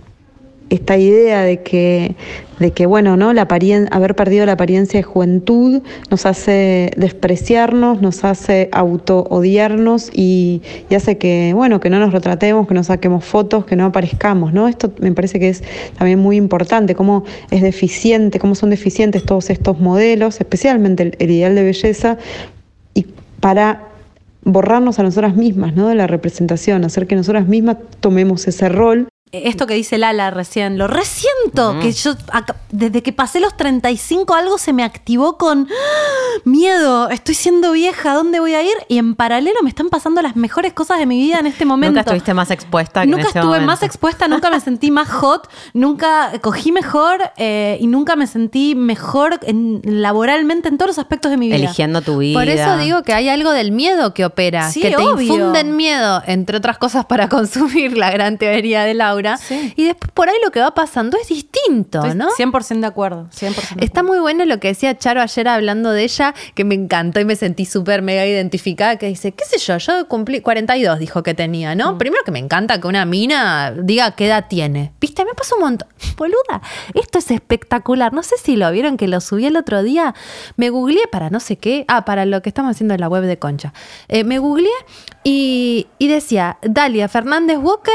esta 0.70 0.96
idea 0.98 1.42
de 1.42 1.62
que, 1.62 2.14
de 2.58 2.72
que 2.72 2.86
bueno, 2.86 3.16
¿no? 3.16 3.32
La 3.32 3.48
haber 3.90 4.14
perdido 4.14 4.46
la 4.46 4.52
apariencia 4.52 4.98
de 4.98 5.02
juventud 5.02 5.82
nos 6.10 6.26
hace 6.26 6.90
despreciarnos, 6.96 8.02
nos 8.02 8.24
hace 8.24 8.68
auto-odiarnos 8.72 10.10
y, 10.12 10.62
y 10.90 10.94
hace 10.94 11.18
que, 11.18 11.52
bueno, 11.54 11.80
que 11.80 11.90
no 11.90 11.98
nos 11.98 12.12
retratemos, 12.12 12.68
que 12.68 12.74
no 12.74 12.84
saquemos 12.84 13.24
fotos, 13.24 13.64
que 13.64 13.76
no 13.76 13.86
aparezcamos, 13.86 14.52
¿no? 14.52 14.68
Esto 14.68 14.92
me 15.00 15.12
parece 15.12 15.40
que 15.40 15.48
es 15.48 15.62
también 15.96 16.18
muy 16.18 16.36
importante, 16.36 16.94
cómo 16.94 17.24
es 17.50 17.62
deficiente, 17.62 18.38
cómo 18.38 18.54
son 18.54 18.70
deficientes 18.70 19.24
todos 19.24 19.50
estos 19.50 19.78
modelos, 19.80 20.40
especialmente 20.40 21.02
el, 21.02 21.16
el 21.18 21.30
ideal 21.30 21.54
de 21.54 21.64
belleza, 21.64 22.18
y 22.94 23.06
para 23.40 23.88
borrarnos 24.42 24.98
a 24.98 25.02
nosotras 25.02 25.36
mismas, 25.36 25.74
¿no? 25.74 25.88
De 25.88 25.94
la 25.94 26.06
representación, 26.06 26.84
hacer 26.84 27.06
que 27.06 27.16
nosotras 27.16 27.46
mismas 27.48 27.76
tomemos 28.00 28.46
ese 28.48 28.68
rol 28.68 29.08
Esto 29.32 29.66
que 29.66 29.74
dice 29.74 29.98
Lala 29.98 30.30
recién, 30.30 30.78
lo 30.78 30.86
resiento, 30.86 31.78
que 31.80 31.92
yo 31.92 32.12
acá- 32.32 32.56
desde 32.70 33.02
que 33.02 33.12
pasé 33.12 33.40
los 33.40 33.56
35 33.56 34.34
algo 34.34 34.56
se 34.58 34.72
me 34.72 34.84
activó 34.84 35.36
con 35.36 35.68
¡Ah! 35.70 36.40
miedo, 36.44 37.10
estoy 37.10 37.34
siendo 37.34 37.72
vieja, 37.72 38.14
¿dónde 38.14 38.40
voy 38.40 38.54
a 38.54 38.62
ir? 38.62 38.72
Y 38.88 38.98
en 38.98 39.14
paralelo 39.14 39.58
me 39.62 39.68
están 39.68 39.88
pasando 39.90 40.22
las 40.22 40.36
mejores 40.36 40.72
cosas 40.72 40.98
de 40.98 41.06
mi 41.06 41.18
vida 41.18 41.38
en 41.38 41.46
este 41.46 41.64
momento. 41.64 41.90
Nunca 41.92 42.00
estuviste 42.02 42.32
más 42.34 42.50
expuesta 42.50 43.02
que 43.02 43.06
Nunca 43.08 43.20
en 43.22 43.26
este 43.26 43.38
estuve 43.40 43.52
momento. 43.56 43.66
más 43.66 43.82
expuesta, 43.82 44.28
nunca 44.28 44.50
me 44.50 44.60
sentí 44.60 44.90
más 44.90 45.08
hot, 45.10 45.48
nunca 45.74 46.32
cogí 46.40 46.72
mejor 46.72 47.20
eh, 47.36 47.76
y 47.80 47.86
nunca 47.86 48.16
me 48.16 48.26
sentí 48.26 48.74
mejor 48.74 49.40
en- 49.42 49.80
laboralmente 49.84 50.68
en 50.68 50.78
todos 50.78 50.88
los 50.88 50.98
aspectos 50.98 51.30
de 51.30 51.36
mi 51.36 51.46
vida. 51.48 51.56
Eligiendo 51.56 52.00
tu 52.02 52.18
vida. 52.18 52.38
Por 52.38 52.48
eso 52.48 52.78
digo 52.78 53.02
que 53.02 53.12
hay 53.12 53.28
algo 53.28 53.50
del 53.52 53.72
miedo 53.72 54.14
que 54.14 54.24
opera, 54.24 54.70
Sí, 54.70 54.80
que 54.80 54.90
te 54.90 54.96
obvio. 54.96 55.20
infunden 55.20 55.76
miedo, 55.76 56.22
entre 56.26 56.56
otras 56.56 56.78
cosas 56.78 57.04
para 57.04 57.28
consumir 57.88 57.96
la 57.98 58.10
gran 58.10 58.38
teoría 58.38 58.84
de 58.84 58.94
Laura, 58.94 59.17
Laura. 59.22 59.36
Sí. 59.36 59.72
Y 59.76 59.84
después 59.84 60.10
por 60.12 60.28
ahí 60.28 60.36
lo 60.44 60.50
que 60.50 60.60
va 60.60 60.74
pasando 60.74 61.16
es 61.20 61.28
distinto, 61.28 61.98
Estoy 62.04 62.14
¿no? 62.16 62.28
100% 62.30 62.80
de 62.80 62.86
acuerdo. 62.86 63.28
100% 63.30 63.40
de 63.40 63.84
Está 63.84 64.00
acuerdo. 64.00 64.04
muy 64.04 64.18
bueno 64.20 64.44
lo 64.44 64.60
que 64.60 64.68
decía 64.68 64.96
Charo 64.96 65.20
ayer 65.20 65.48
hablando 65.48 65.90
de 65.90 66.04
ella, 66.04 66.34
que 66.54 66.64
me 66.64 66.74
encantó 66.74 67.20
y 67.20 67.24
me 67.24 67.36
sentí 67.36 67.64
súper 67.64 68.02
mega 68.02 68.24
identificada, 68.26 68.96
que 68.96 69.06
dice, 69.06 69.32
qué 69.32 69.44
sé 69.44 69.58
yo, 69.58 69.78
yo 69.78 70.08
cumplí 70.08 70.40
42, 70.40 70.98
dijo 70.98 71.22
que 71.22 71.34
tenía, 71.34 71.74
¿no? 71.74 71.94
Mm. 71.94 71.98
Primero 71.98 72.22
que 72.24 72.30
me 72.30 72.38
encanta 72.38 72.80
que 72.80 72.86
una 72.86 73.04
mina 73.04 73.72
diga 73.72 74.12
qué 74.12 74.26
edad 74.26 74.46
tiene. 74.48 74.92
Viste, 75.00 75.24
me 75.24 75.34
pasó 75.34 75.56
un 75.56 75.62
montón. 75.62 75.88
Boluda, 76.16 76.62
esto 76.94 77.18
es 77.18 77.30
espectacular. 77.30 78.12
No 78.12 78.22
sé 78.22 78.36
si 78.42 78.56
lo 78.56 78.70
vieron 78.70 78.96
que 78.96 79.08
lo 79.08 79.20
subí 79.20 79.46
el 79.46 79.56
otro 79.56 79.82
día. 79.82 80.14
Me 80.56 80.70
googleé 80.70 81.06
para 81.10 81.30
no 81.30 81.40
sé 81.40 81.56
qué. 81.56 81.84
Ah, 81.88 82.04
para 82.04 82.26
lo 82.26 82.42
que 82.42 82.48
estamos 82.48 82.70
haciendo 82.72 82.94
en 82.94 83.00
la 83.00 83.08
web 83.08 83.22
de 83.24 83.38
Concha. 83.38 83.72
Eh, 84.08 84.24
me 84.24 84.38
googleé 84.38 84.70
y, 85.24 85.86
y 85.98 86.08
decía, 86.08 86.58
Dalia 86.62 87.08
Fernández 87.08 87.58
Walker, 87.58 87.92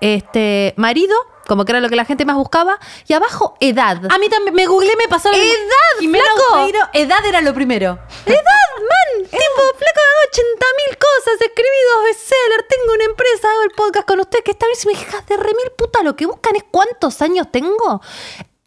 este, 0.00 0.74
marido, 0.76 1.14
como 1.46 1.64
que 1.64 1.72
era 1.72 1.80
lo 1.80 1.88
que 1.88 1.96
la 1.96 2.04
gente 2.04 2.24
más 2.24 2.36
buscaba, 2.36 2.78
y 3.06 3.12
abajo, 3.12 3.56
edad. 3.60 4.00
A 4.10 4.18
mí 4.18 4.28
también, 4.28 4.54
me 4.54 4.66
googleé, 4.66 4.96
me 4.96 5.08
pasó 5.08 5.30
lo 5.30 5.36
mismo. 5.38 5.52
¡Edad, 5.54 6.00
y 6.02 6.08
menos 6.08 6.28
flaco! 6.32 6.90
edad 6.92 7.24
era 7.26 7.40
lo 7.40 7.54
primero. 7.54 7.98
¡Edad, 8.26 8.36
man! 8.80 9.22
Tipo, 9.22 9.62
flaco, 9.78 10.00
hago 10.00 10.22
80 10.28 10.66
mil 10.88 10.98
cosas, 10.98 11.40
escribí 11.40 11.78
dos 11.94 12.04
bestsellers, 12.04 12.68
tengo 12.68 12.92
una 12.94 13.04
empresa, 13.04 13.48
hago 13.50 13.62
el 13.62 13.70
podcast 13.70 14.08
con 14.08 14.20
usted, 14.20 14.40
que 14.44 14.50
está 14.52 14.66
bien, 14.66 14.76
si 14.76 14.86
me 14.88 14.92
hijas 14.94 15.26
de 15.26 15.36
remil 15.36 15.70
puta, 15.76 16.02
lo 16.02 16.16
que 16.16 16.26
buscan 16.26 16.56
es 16.56 16.64
cuántos 16.70 17.22
años 17.22 17.48
tengo. 17.52 18.00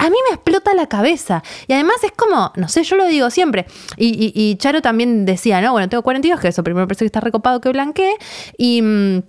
A 0.01 0.09
mí 0.09 0.15
me 0.29 0.33
explota 0.35 0.73
la 0.73 0.87
cabeza. 0.87 1.43
Y 1.67 1.73
además 1.73 1.97
es 2.03 2.13
como, 2.13 2.53
no 2.55 2.69
sé, 2.69 2.83
yo 2.83 2.95
lo 2.95 3.03
digo 3.05 3.29
siempre. 3.29 3.65
Y, 3.97 4.07
y- 4.07 4.31
y 4.33 4.55
Charo 4.55 4.81
también 4.81 5.25
decía, 5.25 5.59
¿no? 5.59 5.73
Bueno, 5.73 5.89
tengo 5.89 6.03
42, 6.03 6.39
que 6.39 6.47
eso 6.47 6.63
primero 6.63 6.87
parece 6.87 6.99
que 7.03 7.07
está 7.07 7.19
recopado 7.19 7.59
que 7.59 7.67
blanqueé. 7.67 8.15
Y. 8.57 8.81
mm, 8.81 9.23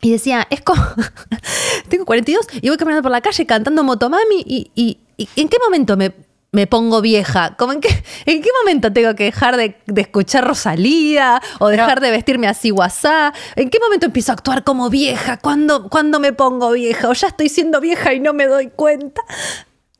y 0.00 0.10
decía, 0.12 0.46
es 0.50 0.60
como, 0.62 0.82
tengo 1.88 2.04
42 2.04 2.46
y 2.60 2.68
voy 2.68 2.76
caminando 2.76 3.02
por 3.02 3.12
la 3.12 3.20
calle 3.20 3.46
cantando 3.46 3.82
Motomami 3.84 4.42
y, 4.46 4.70
y- 4.74 4.98
y 5.16 5.28
¿en 5.36 5.48
qué 5.48 5.56
momento 5.64 5.96
me, 5.96 6.12
me 6.52 6.66
pongo 6.68 7.00
vieja? 7.00 7.56
Como 7.56 7.72
en, 7.72 7.80
qué, 7.80 7.88
¿En 8.26 8.40
qué 8.42 8.48
momento 8.62 8.92
tengo 8.92 9.14
que 9.16 9.24
dejar 9.24 9.56
de, 9.56 9.76
de 9.86 10.00
escuchar 10.00 10.46
Rosalía 10.46 11.42
o 11.58 11.68
dejar 11.68 12.00
de 12.00 12.10
vestirme 12.12 12.46
así 12.46 12.70
guasá? 12.70 13.32
¿En 13.56 13.68
qué 13.70 13.78
momento 13.80 14.06
empiezo 14.06 14.32
a 14.32 14.34
actuar 14.36 14.62
como 14.64 14.88
vieja? 14.90 15.38
¿Cuándo, 15.38 15.88
¿Cuándo 15.88 16.20
me 16.20 16.32
pongo 16.32 16.70
vieja? 16.72 17.08
¿O 17.08 17.12
ya 17.12 17.28
estoy 17.28 17.48
siendo 17.48 17.80
vieja 17.80 18.14
y 18.14 18.20
no 18.20 18.32
me 18.32 18.46
doy 18.46 18.68
cuenta? 18.68 19.22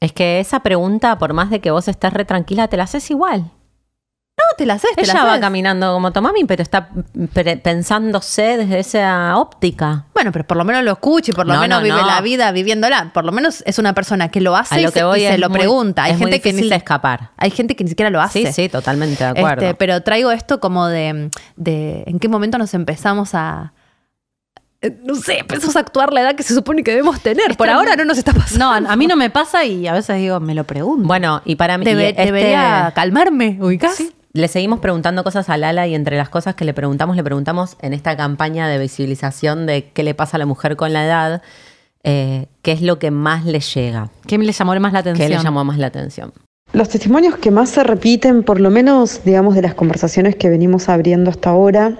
Es 0.00 0.12
que 0.12 0.38
esa 0.38 0.60
pregunta, 0.60 1.18
por 1.18 1.32
más 1.32 1.50
de 1.50 1.60
que 1.60 1.72
vos 1.72 1.88
estés 1.88 2.12
re 2.12 2.24
tranquila, 2.24 2.68
te 2.68 2.76
la 2.76 2.84
haces 2.84 3.10
igual. 3.10 3.50
No, 4.38 4.44
te 4.56 4.66
la 4.66 4.74
haces, 4.74 4.90
Ella 4.96 5.14
la 5.14 5.24
va 5.24 5.30
haces. 5.32 5.40
caminando 5.40 5.92
como 5.92 6.12
Tomami, 6.12 6.44
pero 6.44 6.62
está 6.62 6.90
pre- 7.32 7.56
pensándose 7.56 8.56
desde 8.56 8.78
esa 8.78 9.36
óptica. 9.36 10.04
Bueno, 10.14 10.30
pero 10.30 10.46
por 10.46 10.56
lo 10.56 10.64
menos 10.64 10.84
lo 10.84 10.92
escucha 10.92 11.32
y 11.32 11.34
por 11.34 11.44
lo 11.44 11.54
No, 11.54 11.60
menos 11.60 11.78
no, 11.80 11.84
vive 11.84 12.00
no. 12.00 12.06
la 12.06 12.20
vida 12.20 12.52
viviéndola. 12.52 13.10
Por 13.12 13.24
lo 13.24 13.32
menos 13.32 13.64
es 13.66 13.80
una 13.80 13.94
persona 13.94 14.28
que 14.28 14.40
lo 14.40 14.54
hace 14.56 14.80
y 14.80 14.86
se, 14.88 15.00
y 15.16 15.20
se 15.26 15.38
lo 15.38 15.48
muy- 15.50 15.58
pregunta. 15.58 16.04
Hay 16.04 16.12
es 16.12 16.18
muy 16.18 16.30
gente 16.30 16.40
que 16.40 16.52
ni 16.52 16.72
escapar. 16.72 17.30
Hay 17.36 17.50
gente 17.50 17.74
que 17.74 17.82
ni 17.82 17.90
siquiera 17.90 18.10
lo 18.10 18.20
hace. 18.20 18.46
Sí, 18.46 18.52
sí, 18.52 18.68
totalmente 18.68 19.24
de 19.24 19.30
acuerdo. 19.30 19.64
Este, 19.64 19.74
pero 19.74 20.00
traigo 20.02 20.30
esto 20.30 20.60
como 20.60 20.86
de, 20.86 21.30
de 21.56 22.04
en 22.06 22.20
qué 22.20 22.28
momento 22.28 22.58
nos 22.58 22.72
empezamos 22.74 23.34
a. 23.34 23.72
eh, 24.80 24.96
No 25.04 25.16
sé, 25.16 25.40
empezamos 25.40 25.74
a 25.74 25.80
actuar 25.80 26.12
la 26.12 26.20
edad 26.20 26.34
que 26.36 26.44
se 26.44 26.54
supone 26.54 26.84
que 26.84 26.92
debemos 26.92 27.20
tener. 27.20 27.56
Por 27.56 27.68
ahora 27.68 27.96
no 27.96 28.04
nos 28.04 28.18
está 28.18 28.32
pasando. 28.32 28.64
No, 28.64 28.72
a 28.88 28.92
a 28.92 28.96
mí 28.96 29.08
no 29.08 29.16
me 29.16 29.30
pasa 29.30 29.64
y 29.64 29.88
a 29.88 29.92
veces 29.94 30.16
digo, 30.18 30.38
me 30.38 30.54
lo 30.54 30.62
pregunto. 30.62 31.08
bueno, 31.08 31.42
y 31.44 31.56
para 31.56 31.76
mí. 31.76 31.84
Debe- 31.84 32.10
este- 32.10 32.26
Debería 32.26 32.92
calmarme, 32.94 33.58
ubicás. 33.60 34.00
Le 34.32 34.48
seguimos 34.48 34.80
preguntando 34.80 35.24
cosas 35.24 35.48
a 35.48 35.56
Lala 35.56 35.86
y 35.86 35.94
entre 35.94 36.16
las 36.16 36.28
cosas 36.28 36.54
que 36.54 36.64
le 36.64 36.74
preguntamos, 36.74 37.16
le 37.16 37.24
preguntamos 37.24 37.76
en 37.80 37.94
esta 37.94 38.16
campaña 38.16 38.68
de 38.68 38.78
visibilización 38.78 39.66
de 39.66 39.90
qué 39.90 40.02
le 40.02 40.14
pasa 40.14 40.36
a 40.36 40.38
la 40.38 40.46
mujer 40.46 40.76
con 40.76 40.92
la 40.92 41.04
edad, 41.04 41.42
eh, 42.04 42.46
qué 42.62 42.72
es 42.72 42.82
lo 42.82 42.98
que 42.98 43.10
más 43.10 43.44
le 43.46 43.60
llega, 43.60 44.10
¿Qué 44.26 44.36
le 44.36 44.52
llamó 44.52 44.78
más 44.78 44.92
la 44.92 44.98
atención? 44.98 45.28
qué 45.28 45.34
le 45.34 45.42
llamó 45.42 45.64
más 45.64 45.78
la 45.78 45.86
atención. 45.86 46.32
Los 46.74 46.90
testimonios 46.90 47.36
que 47.36 47.50
más 47.50 47.70
se 47.70 47.82
repiten, 47.82 48.42
por 48.42 48.60
lo 48.60 48.68
menos, 48.68 49.24
digamos, 49.24 49.54
de 49.54 49.62
las 49.62 49.74
conversaciones 49.74 50.36
que 50.36 50.50
venimos 50.50 50.90
abriendo 50.90 51.30
hasta 51.30 51.48
ahora, 51.48 51.94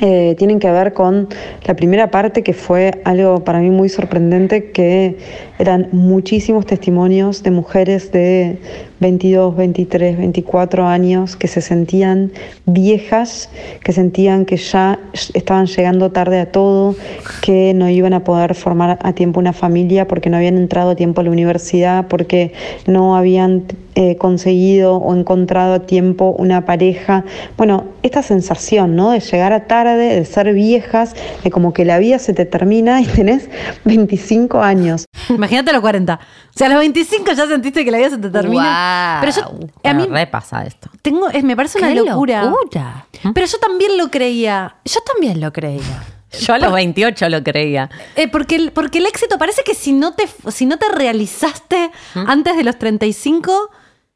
eh, 0.00 0.36
tienen 0.38 0.60
que 0.60 0.70
ver 0.70 0.94
con 0.94 1.28
la 1.64 1.74
primera 1.74 2.10
parte 2.10 2.44
que 2.44 2.54
fue 2.54 3.02
algo 3.04 3.42
para 3.42 3.58
mí 3.58 3.70
muy 3.70 3.88
sorprendente, 3.88 4.70
que 4.70 5.18
eran 5.58 5.88
muchísimos 5.90 6.64
testimonios 6.64 7.42
de 7.42 7.50
mujeres 7.50 8.12
de 8.12 8.58
22, 9.00 9.56
23, 9.56 10.18
24 10.18 10.86
años 10.86 11.36
que 11.36 11.48
se 11.48 11.60
sentían 11.60 12.32
viejas, 12.66 13.48
que 13.82 13.92
sentían 13.92 14.44
que 14.44 14.56
ya 14.56 14.98
estaban 15.34 15.66
llegando 15.66 16.10
tarde 16.12 16.38
a 16.38 16.52
todo, 16.52 16.94
que 17.42 17.72
no 17.74 17.88
iban 17.88 18.12
a 18.12 18.24
poder 18.24 18.54
formar 18.54 18.98
a 19.02 19.12
tiempo 19.14 19.40
una 19.40 19.52
familia 19.52 20.06
porque 20.06 20.30
no 20.30 20.36
habían 20.36 20.56
entrado 20.56 20.90
a 20.90 20.96
tiempo 20.96 21.22
a 21.22 21.24
la 21.24 21.30
universidad, 21.30 22.08
porque 22.08 22.52
no 22.86 23.16
habían 23.16 23.64
eh, 23.96 24.16
conseguido 24.16 24.96
o 24.96 25.14
encontrado 25.14 25.74
a 25.74 25.80
tiempo 25.80 26.34
una 26.38 26.64
pareja. 26.64 27.24
Bueno, 27.56 27.86
esta 28.02 28.22
sensación, 28.22 28.96
¿no? 28.96 29.10
De 29.10 29.20
llegar 29.20 29.52
a 29.52 29.66
tarde, 29.66 30.14
de 30.14 30.24
ser 30.24 30.52
viejas, 30.52 31.14
de 31.42 31.50
como 31.50 31.72
que 31.72 31.84
la 31.84 31.98
vida 31.98 32.18
se 32.18 32.32
te 32.32 32.44
termina 32.44 33.00
y 33.00 33.06
tenés 33.06 33.48
25 33.84 34.62
años. 34.62 35.06
Imagínate 35.28 35.70
a 35.70 35.72
los 35.72 35.82
40. 35.82 36.14
O 36.14 36.18
sea, 36.54 36.66
a 36.66 36.70
los 36.70 36.78
25 36.78 37.32
ya 37.32 37.46
sentiste 37.46 37.84
que 37.84 37.90
la 37.90 37.98
vida 37.98 38.10
se 38.10 38.18
te 38.18 38.30
termina. 38.30 38.62
Guau. 38.62 38.89
Pero 39.20 39.32
yo, 39.32 39.68
a 39.90 39.94
mí 39.94 40.06
repasa 40.06 40.64
esto. 40.64 40.90
tengo, 41.02 41.28
es- 41.28 41.44
me 41.44 41.56
parece 41.56 41.78
una 41.78 41.88
¡Qué 41.88 41.94
locura. 41.96 42.42
locura! 42.44 43.06
Pero 43.34 43.46
yo 43.46 43.58
también 43.58 43.96
lo 43.98 44.10
creía. 44.10 44.76
Yo 44.84 45.00
también 45.02 45.40
lo 45.40 45.52
creía. 45.52 46.04
Yo 46.40 46.54
a 46.54 46.58
los 46.58 46.72
28 46.72 47.28
lo 47.28 47.42
creía. 47.42 47.90
Eh, 48.14 48.28
porque, 48.28 48.54
el, 48.54 48.70
porque 48.70 48.98
el 48.98 49.06
éxito 49.06 49.36
parece 49.36 49.64
que 49.64 49.74
si 49.74 49.92
no 49.92 50.14
te, 50.14 50.28
si 50.52 50.64
no 50.64 50.78
te 50.78 50.88
realizaste 50.88 51.90
antes 52.14 52.56
de 52.56 52.62
los 52.62 52.78
35, 52.78 53.70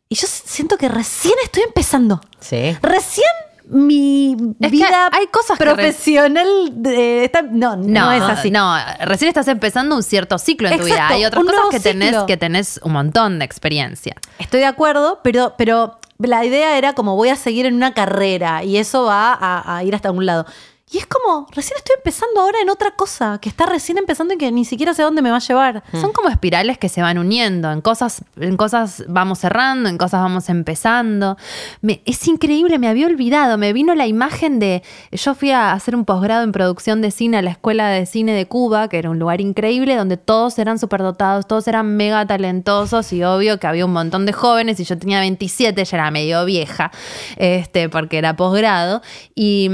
y 0.09 0.15
yo 0.15 0.27
siento 0.29 0.77
que 0.77 0.89
recién 0.89 1.35
estoy 1.43 1.65
empezando. 1.65 2.21
Sí. 2.39 2.77
Recién 2.83 3.27
mi 3.67 4.37
Es 4.61 4.71
vida 4.71 5.09
hay 5.13 5.27
cosas 5.29 5.59
profesional 5.59 6.47
de- 6.73 7.31
no, 7.51 7.77
no, 7.77 7.83
No, 7.87 8.13
es 8.13 8.23
así. 8.23 8.51
No, 8.51 8.77
recién 9.05 9.29
estás 9.29 9.49
empezando 9.49 9.97
un 9.97 10.03
cierto 10.03 10.39
ciclo 10.39 10.69
en 10.69 10.79
tu 10.79 10.85
vida. 10.85 11.09
Hay 11.09 11.25
otras 11.25 11.45
cosas 11.45 11.65
que 11.71 11.81
tenés, 11.81 12.11
ciclo. 12.11 12.27
que 12.27 12.37
tenés 12.37 12.79
un 12.83 12.93
montón 12.93 13.39
de 13.39 13.45
experiencia. 13.45 14.15
Estoy 14.39 14.61
de 14.61 14.67
acuerdo, 14.67 15.21
pero, 15.25 15.55
pero 15.57 15.99
la 16.19 16.45
idea 16.45 16.77
era 16.79 16.93
como 16.93 17.17
voy 17.17 17.31
a 17.31 17.37
seguir 17.37 17.67
en 17.67 17.75
una 17.75 17.95
carrera 17.95 18.65
y 18.65 18.77
eso 18.77 19.05
va 19.05 19.33
a, 19.33 19.77
a 19.77 19.85
ir 19.85 19.95
hasta 19.95 20.11
un 20.11 20.27
lado. 20.27 20.47
Y 20.93 20.99
es 20.99 21.07
como, 21.07 21.47
recién 21.51 21.77
estoy 21.79 21.95
empezando 21.97 22.41
ahora 22.43 22.59
en 22.63 22.69
otra 22.69 22.93
cosa, 22.93 23.39
que 23.41 23.49
está 23.49 23.65
recién 23.67 23.97
empezando 23.99 24.35
y 24.35 24.37
que 24.39 24.53
ni 24.53 24.65
siquiera 24.65 24.93
sé 24.95 25.03
dónde 25.03 25.23
me 25.23 25.31
va 25.31 25.37
a 25.39 25.41
llevar. 25.41 25.83
Son 25.93 26.13
como 26.13 26.29
espirales 26.29 26.79
que 26.79 26.89
se 26.91 27.01
van 27.03 27.19
uniendo. 27.19 27.73
En 27.73 27.81
cosas, 27.81 28.23
en 28.37 28.57
cosas 28.57 29.03
vamos 29.09 29.41
cerrando, 29.41 29.89
en 29.89 29.97
cosas 29.99 30.21
vamos 30.21 30.49
empezando. 30.51 31.37
Me- 31.81 32.01
es 32.05 32.29
increíble, 32.29 32.79
me 32.79 32.87
había 32.87 33.07
olvidado. 33.07 33.57
Me 33.59 33.73
vino 33.73 33.95
la 33.95 34.07
imagen 34.07 34.59
de. 34.61 34.83
Yo 35.11 35.35
fui 35.35 35.51
a 35.51 35.73
hacer 35.73 35.97
un 35.97 36.05
posgrado 36.05 36.45
en 36.45 36.53
producción 36.53 37.01
de 37.01 37.11
cine 37.11 37.39
a 37.39 37.43
la 37.43 37.51
Escuela 37.51 37.89
de 37.89 38.05
Cine 38.07 38.33
de 38.35 38.47
Cuba, 38.47 38.89
que 38.89 38.99
era 38.99 39.11
un 39.11 39.19
lugar 39.19 39.41
increíble, 39.41 39.97
donde 39.97 40.17
todos 40.19 40.59
eran 40.59 40.79
superdotados, 40.79 41.49
todos 41.49 41.67
eran 41.67 41.97
mega 41.97 42.25
talentosos 42.27 43.11
y 43.13 43.25
obvio 43.25 43.59
que 43.59 43.67
había 43.67 43.87
un 43.87 43.93
montón 43.95 44.27
de 44.27 44.33
jóvenes. 44.35 44.79
Y 44.79 44.85
yo 44.85 44.97
tenía 44.99 45.19
27, 45.21 45.83
ya 45.85 45.97
era 45.97 46.11
medio 46.13 46.45
vieja, 46.45 46.93
este, 47.37 47.89
porque 47.89 48.19
era 48.19 48.37
posgrado. 48.37 49.01
Y. 49.35 49.71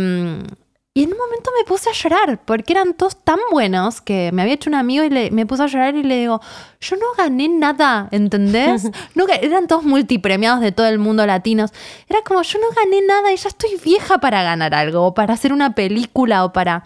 mm, 0.94 0.98
y 0.98 1.04
en 1.04 1.12
un 1.12 1.18
momento 1.18 1.50
me 1.58 1.64
puse 1.64 1.88
a 1.88 1.92
llorar 1.92 2.40
porque 2.44 2.72
eran 2.72 2.94
todos 2.94 3.22
tan 3.24 3.38
buenos 3.50 4.00
que 4.00 4.30
me 4.32 4.42
había 4.42 4.54
hecho 4.54 4.68
un 4.70 4.74
amigo 4.74 5.04
y 5.04 5.10
le, 5.10 5.30
me 5.30 5.46
puse 5.46 5.62
a 5.62 5.66
llorar 5.66 5.94
y 5.94 6.02
le 6.02 6.18
digo, 6.18 6.40
yo 6.80 6.96
no 6.96 7.06
gané 7.16 7.48
nada, 7.48 8.08
¿entendés? 8.10 8.90
No, 9.14 9.26
eran 9.28 9.66
todos 9.66 9.84
multipremiados 9.84 10.60
de 10.60 10.72
todo 10.72 10.86
el 10.88 10.98
mundo 10.98 11.24
latinos. 11.26 11.72
Era 12.08 12.22
como, 12.22 12.42
yo 12.42 12.58
no 12.58 12.66
gané 12.74 13.02
nada 13.02 13.32
y 13.32 13.36
ya 13.36 13.48
estoy 13.48 13.70
vieja 13.84 14.18
para 14.18 14.42
ganar 14.42 14.74
algo, 14.74 15.06
o 15.06 15.14
para 15.14 15.34
hacer 15.34 15.52
una 15.52 15.74
película 15.74 16.44
o 16.44 16.52
para... 16.52 16.84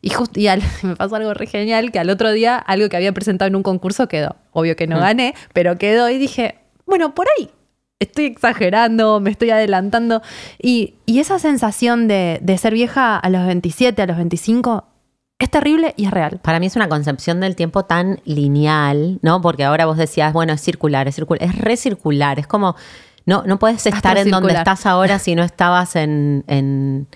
Y 0.00 0.10
justo 0.10 0.38
y 0.38 0.46
al- 0.46 0.62
me 0.82 0.94
pasó 0.96 1.16
algo 1.16 1.34
re 1.34 1.46
genial 1.46 1.90
que 1.92 1.98
al 1.98 2.08
otro 2.10 2.30
día 2.32 2.56
algo 2.56 2.88
que 2.88 2.96
había 2.96 3.12
presentado 3.12 3.48
en 3.48 3.56
un 3.56 3.62
concurso 3.62 4.08
quedó. 4.08 4.36
Obvio 4.52 4.76
que 4.76 4.86
no 4.86 4.98
gané, 5.00 5.34
pero 5.52 5.76
quedó 5.76 6.08
y 6.10 6.18
dije, 6.18 6.58
bueno, 6.86 7.14
por 7.14 7.26
ahí 7.38 7.50
estoy 8.00 8.26
exagerando, 8.26 9.20
me 9.20 9.30
estoy 9.30 9.50
adelantando. 9.50 10.22
Y, 10.60 10.94
y 11.06 11.18
esa 11.20 11.38
sensación 11.38 12.08
de, 12.08 12.38
de 12.42 12.58
ser 12.58 12.74
vieja 12.74 13.16
a 13.16 13.30
los 13.30 13.46
27, 13.46 14.02
a 14.02 14.06
los 14.06 14.16
25, 14.16 14.84
es 15.38 15.50
terrible 15.50 15.94
y 15.96 16.06
es 16.06 16.10
real. 16.10 16.40
Para 16.42 16.58
mí 16.58 16.66
es 16.66 16.76
una 16.76 16.88
concepción 16.88 17.40
del 17.40 17.54
tiempo 17.54 17.84
tan 17.84 18.20
lineal, 18.24 19.18
¿no? 19.22 19.40
Porque 19.40 19.64
ahora 19.64 19.86
vos 19.86 19.96
decías, 19.96 20.32
bueno, 20.32 20.52
es 20.52 20.60
circular, 20.60 21.06
es 21.06 21.14
circular, 21.14 21.42
es 21.42 21.56
recircular, 21.56 22.38
es 22.38 22.46
como, 22.46 22.74
no, 23.24 23.44
no 23.46 23.58
puedes 23.58 23.86
estar 23.86 24.18
en 24.18 24.30
donde 24.30 24.54
estás 24.54 24.86
ahora 24.86 25.18
si 25.18 25.34
no 25.34 25.44
estabas 25.44 25.94
en, 25.94 26.44
en, 26.48 27.06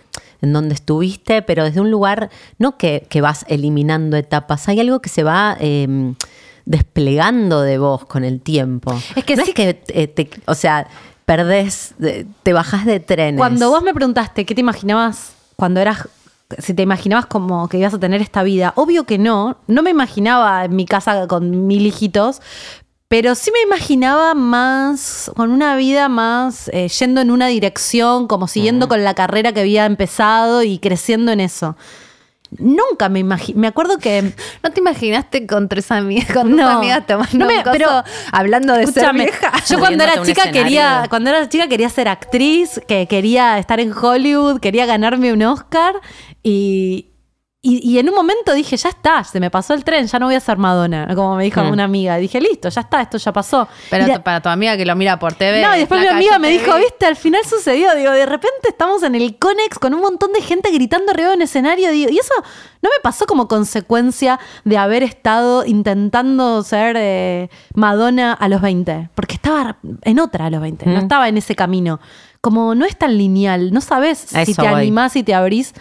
en 0.40 0.52
donde 0.52 0.74
estuviste, 0.74 1.42
pero 1.42 1.64
desde 1.64 1.80
un 1.80 1.90
lugar, 1.90 2.30
no 2.58 2.76
que, 2.76 3.06
que 3.08 3.20
vas 3.20 3.44
eliminando 3.48 4.16
etapas, 4.16 4.68
hay 4.68 4.78
algo 4.78 5.00
que 5.00 5.08
se 5.08 5.24
va 5.24 5.56
eh, 5.58 6.14
desplegando 6.64 7.62
de 7.62 7.78
vos 7.78 8.04
con 8.06 8.24
el 8.24 8.40
tiempo. 8.40 8.92
Es 9.16 9.24
que 9.24 9.36
no 9.36 9.44
sí- 9.44 9.50
es 9.50 9.54
que, 9.54 9.82
eh, 9.88 10.06
te- 10.08 10.30
o 10.46 10.54
sea, 10.54 10.86
perdés, 11.24 11.94
te 12.42 12.52
bajás 12.52 12.84
de 12.86 13.00
trenes. 13.00 13.38
Cuando 13.38 13.70
vos 13.70 13.82
me 13.82 13.94
preguntaste 13.94 14.44
qué 14.44 14.54
te 14.54 14.60
imaginabas 14.60 15.32
cuando 15.56 15.80
eras 15.80 16.08
si 16.58 16.74
te 16.74 16.82
imaginabas 16.82 17.24
como 17.26 17.66
que 17.68 17.78
ibas 17.78 17.94
a 17.94 17.98
tener 17.98 18.20
esta 18.20 18.42
vida. 18.42 18.74
Obvio 18.76 19.04
que 19.04 19.16
no. 19.16 19.56
No 19.68 19.82
me 19.82 19.88
imaginaba 19.90 20.66
en 20.66 20.76
mi 20.76 20.84
casa 20.84 21.26
con 21.26 21.66
mil 21.66 21.86
hijitos. 21.86 22.42
Pero 23.08 23.34
sí 23.34 23.50
me 23.52 23.60
imaginaba 23.62 24.34
más, 24.34 25.30
con 25.36 25.50
una 25.50 25.76
vida 25.76 26.08
más 26.08 26.68
eh, 26.72 26.88
yendo 26.88 27.20
en 27.20 27.30
una 27.30 27.46
dirección, 27.46 28.26
como 28.26 28.48
siguiendo 28.48 28.88
con 28.88 29.04
la 29.04 29.14
carrera 29.14 29.52
que 29.52 29.60
había 29.60 29.84
empezado 29.86 30.62
y 30.62 30.78
creciendo 30.78 31.30
en 31.32 31.40
eso. 31.40 31.76
Nunca 32.58 33.08
me 33.08 33.18
imaginé. 33.20 33.58
Me 33.58 33.66
acuerdo 33.66 33.98
que. 33.98 34.32
¿No 34.62 34.70
te 34.70 34.80
imaginaste 34.80 35.46
con 35.46 35.68
tres 35.68 35.90
amigas, 35.90 36.32
con 36.32 36.48
tus 36.50 36.56
No. 36.58 36.68
amigas 36.68 37.06
tomando 37.06 37.38
No 37.38 37.46
me- 37.46 37.56
un 37.58 37.62
coso, 37.62 37.72
pero- 37.72 38.04
hablando 38.30 38.74
de 38.74 38.86
ser 38.86 39.12
vieja? 39.14 39.52
yo 39.68 39.78
cuando 39.78 40.04
era 40.04 40.22
chica 40.22 40.50
quería, 40.50 41.06
cuando 41.08 41.30
era 41.30 41.48
chica 41.48 41.66
quería 41.68 41.88
ser 41.88 42.08
actriz, 42.08 42.80
que 42.86 43.06
quería 43.06 43.58
estar 43.58 43.80
en 43.80 43.92
Hollywood, 43.92 44.60
quería 44.60 44.84
ganarme 44.86 45.32
un 45.32 45.42
Oscar 45.42 45.94
y, 46.42 47.06
y, 47.64 47.78
y 47.88 47.98
en 48.00 48.08
un 48.08 48.14
momento 48.16 48.52
dije, 48.54 48.76
ya 48.76 48.88
está, 48.88 49.22
se 49.22 49.38
me 49.38 49.48
pasó 49.48 49.72
el 49.74 49.84
tren, 49.84 50.08
ya 50.08 50.18
no 50.18 50.26
voy 50.26 50.34
a 50.34 50.40
ser 50.40 50.58
Madonna, 50.58 51.06
como 51.14 51.36
me 51.36 51.44
dijo 51.44 51.62
Mm. 51.62 51.70
una 51.70 51.84
amiga. 51.84 52.16
Dije, 52.16 52.40
listo, 52.40 52.68
ya 52.68 52.80
está, 52.80 53.00
esto 53.02 53.18
ya 53.18 53.32
pasó. 53.32 53.68
Pero 53.88 54.20
para 54.24 54.40
tu 54.40 54.48
amiga 54.48 54.76
que 54.76 54.84
lo 54.84 54.96
mira 54.96 55.16
por 55.20 55.34
TV. 55.34 55.62
no, 55.62 55.72
y 55.76 55.78
después 55.78 56.00
mi 56.00 56.08
amiga 56.08 56.40
me 56.40 56.48
dijo, 56.50 56.74
vi. 56.74 56.80
viste, 56.82 57.06
al 57.06 57.14
final 57.14 57.40
sucedió. 57.44 57.94
Digo, 57.94 58.10
de 58.10 58.26
repente 58.26 58.68
estamos 58.68 59.04
en 59.04 59.14
el 59.14 59.38
Conex 59.38 59.78
con 59.78 59.94
un 59.94 60.00
montón 60.00 60.32
de 60.32 60.42
gente 60.42 60.72
gritando 60.72 61.12
arriba 61.12 61.28
de 61.30 61.36
un 61.36 61.42
escenario. 61.42 61.92
Digo, 61.92 62.10
y 62.10 62.18
eso 62.18 62.34
no 62.82 62.90
me 62.90 63.00
pasó 63.00 63.26
como 63.26 63.46
consecuencia 63.46 64.40
de 64.64 64.76
haber 64.76 65.04
estado 65.04 65.64
intentando 65.64 66.64
ser 66.64 66.96
eh, 66.98 67.48
Madonna 67.74 68.32
a 68.32 68.48
los 68.48 68.60
20. 68.60 69.10
Porque 69.14 69.34
estaba 69.36 69.76
en 70.02 70.18
otra 70.18 70.46
a 70.46 70.50
los 70.50 70.60
20, 70.60 70.86
no 70.86 70.94
Mm. 70.98 71.02
estaba 71.02 71.28
en 71.28 71.36
ese 71.38 71.54
camino. 71.54 72.00
Como 72.40 72.74
no 72.74 72.84
es 72.86 72.96
tan 72.98 73.16
lineal, 73.16 73.72
no 73.72 73.80
sabes 73.80 74.18
si 74.18 74.52
te 74.52 74.62
voy. 74.62 74.80
animás 74.80 75.14
y 75.14 75.22
te 75.22 75.32
abrís. 75.32 75.74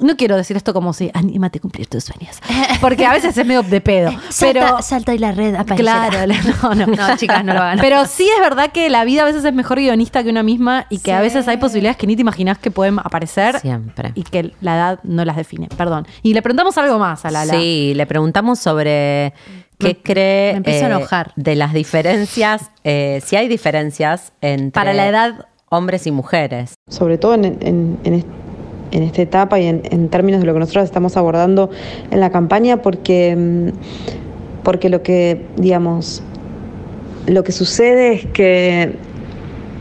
No 0.00 0.16
quiero 0.16 0.36
decir 0.36 0.56
esto 0.56 0.72
como 0.72 0.92
si 0.92 1.10
anímate 1.14 1.58
a 1.58 1.60
cumplir 1.60 1.86
tus 1.86 2.04
sueños. 2.04 2.36
Porque 2.80 3.04
a 3.06 3.12
veces 3.12 3.36
es 3.36 3.46
medio 3.46 3.62
de 3.62 3.80
pedo. 3.80 4.10
pero 4.40 4.80
salta 4.82 5.14
y 5.14 5.18
la 5.18 5.32
red 5.32 5.54
Claro, 5.76 6.18
no, 6.62 6.74
no. 6.74 6.86
No, 6.86 7.16
chicas, 7.18 7.44
no 7.44 7.52
lo 7.54 7.60
hagan. 7.60 7.78
Pero 7.80 8.06
sí 8.06 8.28
es 8.34 8.40
verdad 8.40 8.70
que 8.72 8.88
la 8.90 9.04
vida 9.04 9.22
a 9.22 9.24
veces 9.24 9.44
es 9.44 9.52
mejor 9.52 9.78
guionista 9.78 10.22
que 10.24 10.30
una 10.30 10.42
misma 10.42 10.86
y 10.90 10.98
que 10.98 11.12
a 11.12 11.20
veces 11.20 11.46
hay 11.48 11.58
posibilidades 11.58 11.96
que 11.96 12.06
ni 12.06 12.16
te 12.16 12.22
imaginas 12.22 12.58
que 12.58 12.70
pueden 12.70 12.98
aparecer 12.98 13.58
Siempre. 13.60 14.12
y 14.14 14.22
que 14.24 14.52
la 14.60 14.74
edad 14.76 15.00
no 15.02 15.24
las 15.24 15.36
define. 15.36 15.68
Perdón. 15.76 16.06
Y 16.22 16.34
le 16.34 16.42
preguntamos 16.42 16.76
algo 16.78 16.98
más 16.98 17.24
a 17.24 17.30
Lala. 17.30 17.54
Sí, 17.54 17.92
le 17.94 18.06
preguntamos 18.06 18.58
sobre 18.58 19.34
qué 19.78 19.96
cree 20.02 20.52
me 20.52 20.56
empiezo 20.58 20.84
a 20.86 20.88
eh, 20.88 20.92
enojar. 20.92 21.32
de 21.36 21.54
las 21.56 21.72
diferencias, 21.72 22.70
eh, 22.84 23.22
si 23.24 23.36
hay 23.36 23.48
diferencias 23.48 24.32
entre 24.40 24.72
Para 24.72 24.92
la 24.92 25.06
edad. 25.08 25.46
hombres 25.70 26.06
y 26.06 26.10
mujeres. 26.10 26.74
sobre 26.88 27.16
todo 27.18 27.34
en, 27.34 27.44
en- 27.44 27.98
en 28.04 28.14
en 28.92 29.02
esta 29.02 29.22
etapa 29.22 29.58
y 29.60 29.66
en, 29.66 29.82
en 29.90 30.08
términos 30.08 30.40
de 30.40 30.46
lo 30.46 30.52
que 30.52 30.60
nosotros 30.60 30.84
estamos 30.84 31.16
abordando 31.16 31.70
en 32.10 32.20
la 32.20 32.30
campaña, 32.30 32.82
porque, 32.82 33.36
mm, 33.36 33.68
porque 34.62 34.88
lo 34.88 35.02
que, 35.02 35.40
digamos, 35.56 36.22
lo 37.26 37.44
que 37.44 37.52
sucede 37.52 38.12
es 38.14 38.26
que 38.26 38.92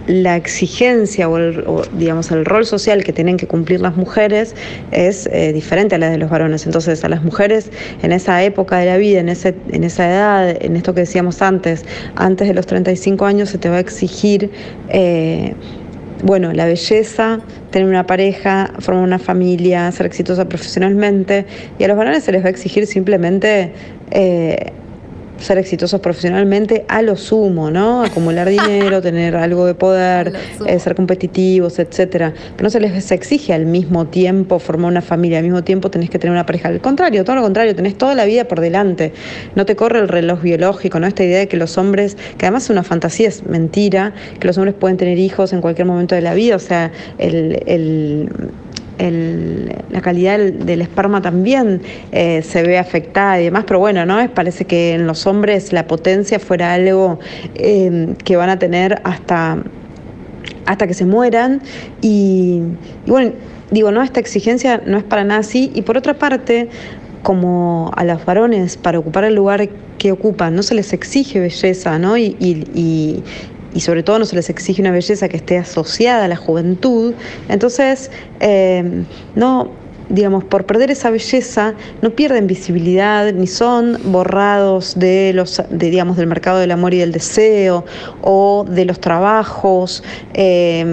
la 0.09 0.35
exigencia 0.35 1.29
o, 1.29 1.37
el, 1.37 1.63
digamos, 1.93 2.31
el 2.31 2.43
rol 2.43 2.65
social 2.65 3.03
que 3.03 3.13
tienen 3.13 3.37
que 3.37 3.45
cumplir 3.45 3.79
las 3.79 3.95
mujeres 3.95 4.55
es 4.91 5.27
eh, 5.31 5.53
diferente 5.53 5.95
a 5.95 5.97
la 5.99 6.09
de 6.09 6.17
los 6.17 6.31
varones. 6.31 6.65
Entonces, 6.65 7.03
a 7.03 7.09
las 7.09 7.23
mujeres 7.23 7.71
en 8.01 8.11
esa 8.11 8.43
época 8.43 8.79
de 8.79 8.87
la 8.87 8.97
vida, 8.97 9.19
en, 9.19 9.29
ese, 9.29 9.53
en 9.71 9.83
esa 9.83 10.09
edad, 10.09 10.57
en 10.65 10.75
esto 10.75 10.95
que 10.95 11.01
decíamos 11.01 11.43
antes, 11.43 11.85
antes 12.15 12.47
de 12.47 12.55
los 12.55 12.65
35 12.65 13.23
años 13.25 13.49
se 13.49 13.57
te 13.59 13.69
va 13.69 13.77
a 13.77 13.79
exigir... 13.79 14.51
eh, 14.89 15.53
bueno, 16.23 16.51
la 16.53 16.65
belleza, 16.65 17.39
tener 17.71 17.87
una 17.87 18.05
pareja, 18.05 18.73
formar 18.79 19.03
una 19.03 19.19
familia, 19.19 19.91
ser 19.91 20.05
exitosa 20.05 20.47
profesionalmente. 20.47 21.45
Y 21.77 21.83
a 21.83 21.87
los 21.87 21.97
varones 21.97 22.23
se 22.23 22.31
les 22.31 22.43
va 22.43 22.47
a 22.47 22.51
exigir 22.51 22.85
simplemente 22.87 23.71
eh, 24.11 24.71
ser 25.39 25.57
exitosos 25.57 25.99
profesionalmente 26.01 26.85
a 26.87 27.01
lo 27.01 27.15
sumo, 27.15 27.71
¿no? 27.71 28.03
Acumular 28.03 28.47
dinero, 28.49 29.01
tener 29.01 29.35
algo 29.35 29.65
de 29.65 29.73
poder, 29.73 30.33
eh, 30.65 30.79
ser 30.79 30.95
competitivos, 30.95 31.79
etcétera. 31.79 32.33
Pero 32.55 32.63
no 32.65 32.69
se 32.69 32.79
les 32.79 33.11
exige 33.11 33.53
al 33.53 33.65
mismo 33.65 34.07
tiempo 34.07 34.59
formar 34.59 34.91
una 34.91 35.01
familia, 35.01 35.37
al 35.39 35.43
mismo 35.45 35.63
tiempo 35.63 35.89
tenés 35.89 36.09
que 36.09 36.19
tener 36.19 36.31
una 36.31 36.45
pareja. 36.45 36.69
Al 36.69 36.81
contrario, 36.81 37.23
todo 37.23 37.35
lo 37.37 37.41
contrario, 37.41 37.75
tenés 37.75 37.97
toda 37.97 38.15
la 38.15 38.25
vida 38.25 38.45
por 38.45 38.59
delante. 38.59 39.13
No 39.55 39.65
te 39.65 39.75
corre 39.75 39.99
el 39.99 40.07
reloj 40.07 40.41
biológico, 40.41 40.99
¿no? 40.99 41.07
Esta 41.07 41.23
idea 41.23 41.39
de 41.39 41.47
que 41.47 41.57
los 41.57 41.77
hombres, 41.77 42.17
que 42.37 42.45
además 42.45 42.63
es 42.65 42.69
una 42.69 42.83
fantasía, 42.83 43.27
es 43.27 43.45
mentira, 43.45 44.13
que 44.39 44.47
los 44.47 44.57
hombres 44.57 44.75
pueden 44.75 44.97
tener 44.97 45.17
hijos 45.17 45.53
en 45.53 45.61
cualquier 45.61 45.87
momento 45.87 46.15
de 46.15 46.21
la 46.21 46.33
vida, 46.33 46.55
o 46.55 46.59
sea, 46.59 46.91
el- 47.17 47.61
el 47.65 48.29
el- 48.99 49.75
la 49.89 50.01
calidad 50.01 50.37
del, 50.37 50.65
del 50.65 50.87
también 51.21 51.81
eh, 52.11 52.41
se 52.43 52.61
ve 52.63 52.77
afectada 52.77 53.41
y 53.41 53.45
demás, 53.45 53.63
pero 53.65 53.79
bueno, 53.79 54.05
¿no? 54.05 54.19
Es, 54.19 54.29
parece 54.29 54.65
que 54.65 54.93
en 54.93 55.07
los 55.07 55.25
hombres 55.25 55.73
la 55.73 55.87
potencia 55.87 56.39
fuera 56.39 56.73
algo 56.73 57.19
eh, 57.55 58.13
que 58.23 58.35
van 58.35 58.49
a 58.49 58.59
tener 58.59 59.01
hasta, 59.03 59.63
hasta 60.65 60.87
que 60.87 60.93
se 60.93 61.05
mueran 61.05 61.61
y, 62.01 62.61
bueno, 63.07 63.31
digo, 63.71 63.91
¿no? 63.91 64.03
Esta 64.03 64.19
exigencia 64.19 64.81
no 64.85 64.97
es 64.97 65.03
para 65.03 65.23
nada 65.23 65.39
así 65.39 65.71
y 65.73 65.81
por 65.81 65.97
otra 65.97 66.13
parte, 66.13 66.69
como 67.23 67.91
a 67.95 68.03
los 68.03 68.23
varones 68.25 68.77
para 68.77 68.99
ocupar 68.99 69.23
el 69.25 69.35
lugar 69.35 69.67
que 69.97 70.11
ocupan 70.13 70.55
no 70.55 70.63
se 70.63 70.75
les 70.75 70.93
exige 70.93 71.39
belleza, 71.39 71.99
¿no? 71.99 72.17
Y- 72.17 72.35
y 73.73 73.81
sobre 73.81 74.03
todo 74.03 74.19
no 74.19 74.25
se 74.25 74.35
les 74.35 74.49
exige 74.49 74.81
una 74.81 74.91
belleza 74.91 75.29
que 75.29 75.37
esté 75.37 75.57
asociada 75.57 76.25
a 76.25 76.27
la 76.27 76.35
juventud, 76.35 77.13
entonces 77.47 78.11
eh, 78.39 79.03
no, 79.35 79.71
digamos, 80.09 80.43
por 80.43 80.65
perder 80.65 80.91
esa 80.91 81.11
belleza 81.11 81.75
no 82.01 82.09
pierden 82.11 82.47
visibilidad 82.47 83.31
ni 83.31 83.47
son 83.47 83.97
borrados 84.05 84.97
de 84.97 85.31
los, 85.33 85.61
digamos, 85.69 86.17
del 86.17 86.27
mercado 86.27 86.59
del 86.59 86.71
amor 86.71 86.93
y 86.93 86.97
del 86.97 87.11
deseo 87.11 87.85
o 88.21 88.65
de 88.67 88.85
los 88.85 88.99
trabajos, 88.99 90.03
eh, 90.33 90.83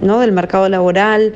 ¿no? 0.00 0.20
Del 0.20 0.32
mercado 0.32 0.68
laboral. 0.68 1.34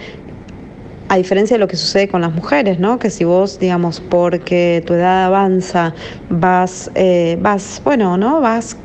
A 1.09 1.19
diferencia 1.19 1.55
de 1.55 1.61
lo 1.61 1.69
que 1.69 1.77
sucede 1.77 2.09
con 2.09 2.21
las 2.21 2.35
mujeres, 2.35 2.81
¿no? 2.81 2.99
Que 2.99 3.11
si 3.11 3.23
vos, 3.23 3.61
digamos, 3.61 4.01
porque 4.01 4.83
tu 4.85 4.95
edad 4.95 5.27
avanza, 5.27 5.95
vas, 6.31 6.91
eh, 6.97 7.39
vas, 7.41 7.81
bueno, 7.85 8.17
¿no? 8.17 8.41
Vas 8.41 8.77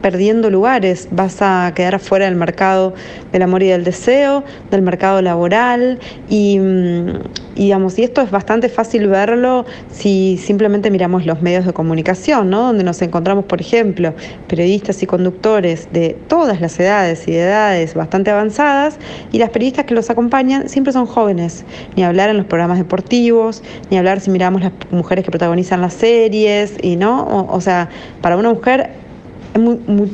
perdiendo 0.00 0.50
lugares, 0.50 1.08
vas 1.10 1.38
a 1.40 1.72
quedar 1.74 1.96
afuera 1.96 2.26
del 2.26 2.36
mercado 2.36 2.94
del 3.32 3.42
amor 3.42 3.62
y 3.62 3.68
del 3.68 3.84
deseo, 3.84 4.44
del 4.70 4.82
mercado 4.82 5.22
laboral 5.22 5.98
y, 6.28 6.58
mm, 6.58 7.08
y, 7.58 7.64
digamos, 7.64 7.98
y 7.98 8.04
esto 8.04 8.22
es 8.22 8.30
bastante 8.30 8.68
fácil 8.68 9.08
verlo 9.08 9.66
si 9.90 10.38
simplemente 10.38 10.92
miramos 10.92 11.26
los 11.26 11.42
medios 11.42 11.66
de 11.66 11.72
comunicación, 11.72 12.50
¿no? 12.50 12.62
Donde 12.62 12.84
nos 12.84 13.02
encontramos, 13.02 13.46
por 13.46 13.60
ejemplo, 13.60 14.14
periodistas 14.46 15.02
y 15.02 15.06
conductores 15.06 15.88
de 15.92 16.16
todas 16.28 16.60
las 16.60 16.78
edades 16.78 17.26
y 17.26 17.32
de 17.32 17.40
edades 17.40 17.94
bastante 17.94 18.30
avanzadas 18.30 18.98
y 19.32 19.38
las 19.38 19.50
periodistas 19.50 19.86
que 19.86 19.94
los 19.94 20.08
acompañan 20.08 20.68
siempre 20.68 20.92
son 20.92 21.06
jóvenes, 21.06 21.64
ni 21.96 22.04
hablar 22.04 22.30
en 22.30 22.36
los 22.36 22.46
programas 22.46 22.78
deportivos, 22.78 23.64
ni 23.90 23.98
hablar 23.98 24.20
si 24.20 24.30
miramos 24.30 24.62
las 24.62 24.72
mujeres 24.92 25.24
que 25.24 25.30
protagonizan 25.32 25.80
las 25.80 25.94
series 25.94 26.76
y 26.80 26.94
no, 26.94 27.48
o, 27.50 27.60
sea, 27.60 27.88
para 28.22 28.36
una 28.36 28.50
mujer 28.50 28.90
muy- 29.58 29.78
muy- 29.86 30.10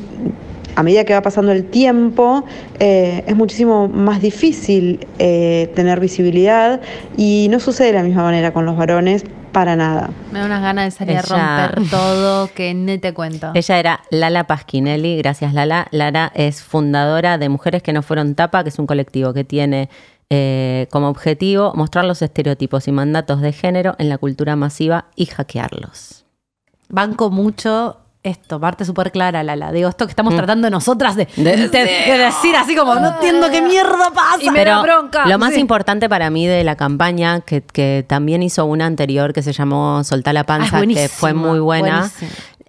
a 0.77 0.83
medida 0.83 1.05
que 1.05 1.15
va 1.15 1.23
pasando 1.23 1.53
el 1.53 1.65
tiempo, 1.67 2.45
eh, 2.81 3.23
es 3.27 3.37
muchísimo 3.37 3.87
más 3.89 4.21
difícil 4.21 5.07
eh, 5.21 5.71
tener 5.77 6.01
visibilidad 6.01 6.81
y 7.17 7.47
no 7.51 7.61
sucede 7.61 7.89
de 7.89 7.93
la 7.95 8.03
misma 8.03 8.25
manera 8.25 8.53
con 8.53 8.67
los 8.67 8.77
varones 8.77 9.25
para 9.53 9.77
nada. 9.77 10.11
Me 10.33 10.41
da 10.41 10.47
unas 10.47 10.63
ganas 10.63 10.87
de 10.87 10.91
salir 10.91 11.13
Ella- 11.25 11.65
a 11.65 11.69
romper 11.69 11.91
todo 11.91 12.49
que 12.55 12.75
ni 12.75 12.99
te 12.99 13.15
cuento. 13.15 13.53
Ella 13.55 13.79
era 13.79 14.01
Lala 14.11 14.49
Pasquinelli, 14.49 15.17
gracias 15.19 15.55
Lala. 15.55 15.87
Lala 15.93 16.33
es 16.35 16.61
fundadora 16.63 17.39
de 17.39 17.49
Mujeres 17.49 17.81
que 17.81 17.93
no 17.93 18.03
fueron 18.03 18.35
tapa, 18.35 18.65
que 18.65 18.71
es 18.71 18.79
un 18.81 18.87
colectivo 18.89 19.33
que 19.33 19.45
tiene 19.45 19.89
eh, 20.31 20.89
como 20.91 21.07
objetivo 21.09 21.73
mostrar 21.77 22.05
los 22.05 22.21
estereotipos 22.21 22.89
y 22.89 22.93
mandatos 22.93 23.41
de 23.43 23.53
género 23.53 23.95
en 23.99 24.09
la 24.09 24.19
cultura 24.19 24.57
masiva 24.57 25.05
y 25.15 25.27
hackearlos. 25.27 26.25
Banco 26.89 27.31
mucho 27.31 27.99
esto, 28.25 28.59
parte 28.59 28.85
súper 28.85 29.13
clara, 29.13 29.43
Lala. 29.45 29.71
Digo, 29.71 29.89
esto 29.89 30.07
que 30.07 30.11
estamos 30.11 30.33
Mm. 30.33 30.37
tratando 30.37 30.71
nosotras 30.71 31.15
de, 31.15 31.29
De- 31.37 31.57
de- 31.57 31.69
de 31.69 32.19
decir 32.19 32.57
así 32.57 32.75
como, 32.75 32.95
no 32.97 33.09
entiendo 33.15 33.51
qué 33.51 33.63
mierda 33.63 34.11
pasa. 34.15 34.39
Y 34.43 34.51
me 34.51 34.65
da 34.65 34.83
bronca. 34.83 35.27
Lo 35.27 35.39
más 35.39 35.55
Sí. 35.55 35.61
importante 35.61 36.09
para 36.09 36.31
mí 36.31 36.47
de 36.47 36.65
la 36.65 36.75
campaña, 36.75 37.41
que, 37.43 37.63
que 37.63 38.05
también 38.09 38.43
hizo 38.43 38.65
una 38.65 38.87
anterior 38.87 39.33
que 39.33 39.43
se 39.43 39.53
llamó 39.53 40.03
Soltá 40.05 40.33
la 40.33 40.45
panza, 40.45 40.81
que 40.87 41.09
fue 41.09 41.35
muy 41.35 41.61
buena, 41.61 42.11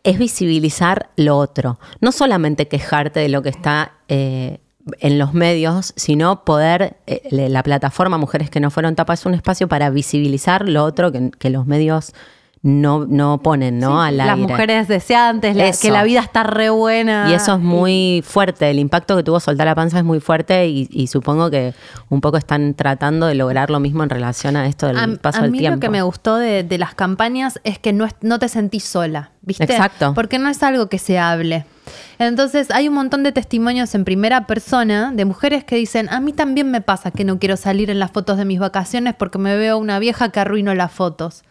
es 0.04 0.20
visibilizar 0.20 1.10
lo 1.16 1.38
otro. 1.38 1.80
No 2.02 2.12
solamente 2.12 2.68
quejarte 2.68 3.22
de 3.22 3.30
lo 3.30 3.42
que 3.42 3.50
está 3.50 3.94
eh, 4.08 4.60
en 5.00 5.18
los 5.18 5.34
medios, 5.34 5.94
sino 5.96 6.44
poder, 6.46 6.98
eh, 7.08 7.22
la 7.32 7.64
plataforma 7.64 8.18
Mujeres 8.20 8.52
que 8.52 8.60
no 8.60 8.70
fueron 8.70 8.94
tapa 8.96 9.14
es 9.16 9.26
un 9.26 9.34
espacio 9.34 9.68
para 9.68 9.90
visibilizar 9.90 10.70
lo 10.70 10.84
otro 10.84 11.12
que, 11.12 11.32
que 11.40 11.50
los 11.50 11.66
medios 11.66 12.14
no, 12.68 13.06
no 13.06 13.38
ponen, 13.44 13.78
¿no? 13.78 14.02
Al 14.02 14.18
Las 14.18 14.30
aire. 14.32 14.42
mujeres 14.48 14.88
deseantes, 14.88 15.56
la- 15.56 15.72
que 15.72 15.92
la 15.92 16.04
vida 16.04 16.20
está 16.22 16.42
re 16.42 16.72
buena. 16.72 17.28
Y 17.30 17.34
eso 17.36 17.54
es 17.54 17.60
muy 17.60 18.24
fuerte, 18.26 18.72
el 18.72 18.80
impacto 18.80 19.16
que 19.16 19.22
tuvo 19.22 19.40
soltar 19.40 19.68
la 19.68 19.76
panza 19.76 20.00
es 20.00 20.04
muy 20.04 20.20
fuerte 20.20 20.68
y, 20.68 20.88
y 20.92 21.06
supongo 21.06 21.52
que 21.52 21.76
un 22.10 22.22
poco 22.22 22.38
están 22.38 22.74
tratando 22.74 23.28
de 23.28 23.36
lograr 23.36 23.70
lo 23.70 23.80
mismo 23.80 24.02
en 24.02 24.10
relación 24.10 24.56
a 24.56 24.66
esto 24.66 24.88
del 24.88 24.98
A, 24.98 25.08
paso 25.22 25.40
a 25.40 25.42
del 25.44 25.52
mí 25.52 25.60
tiempo. 25.60 25.76
lo 25.76 25.80
que 25.80 25.90
me 25.90 26.02
gustó 26.02 26.38
de, 26.38 26.64
de 26.64 26.78
las 26.80 26.96
campañas 26.96 27.60
es 27.64 27.78
que 27.78 27.94
no, 27.94 28.04
es- 28.06 28.16
no 28.22 28.40
te 28.40 28.50
sentís 28.50 28.84
sola, 28.84 29.30
¿viste? 29.44 29.64
Exacto. 29.66 30.14
Porque 30.16 30.40
no 30.40 30.50
es 30.50 30.64
algo 30.64 30.88
que 30.90 30.98
se 30.98 31.20
hable. 31.20 31.66
Entonces 32.18 32.72
hay 32.72 32.88
un 32.88 32.96
montón 32.96 33.22
de 33.22 33.32
testimonios 33.32 33.94
en 33.94 34.06
primera 34.06 34.48
persona 34.48 35.12
de 35.14 35.24
mujeres 35.26 35.64
que 35.64 35.76
dicen, 35.76 36.10
a 36.10 36.20
mí 36.20 36.34
también 36.34 36.72
me 36.72 36.82
pasa 36.82 37.12
que 37.12 37.26
no 37.26 37.38
quiero 37.38 37.58
salir 37.58 37.92
en 37.92 38.00
las 38.00 38.10
fotos 38.10 38.38
de 38.40 38.46
mis 38.46 38.60
vacaciones 38.60 39.14
porque 39.14 39.38
me 39.38 39.56
veo 39.56 39.78
una 39.78 40.00
vieja 40.00 40.30
que 40.30 40.40
arruino 40.40 40.74
las 40.74 40.92
fotos. 40.92 41.44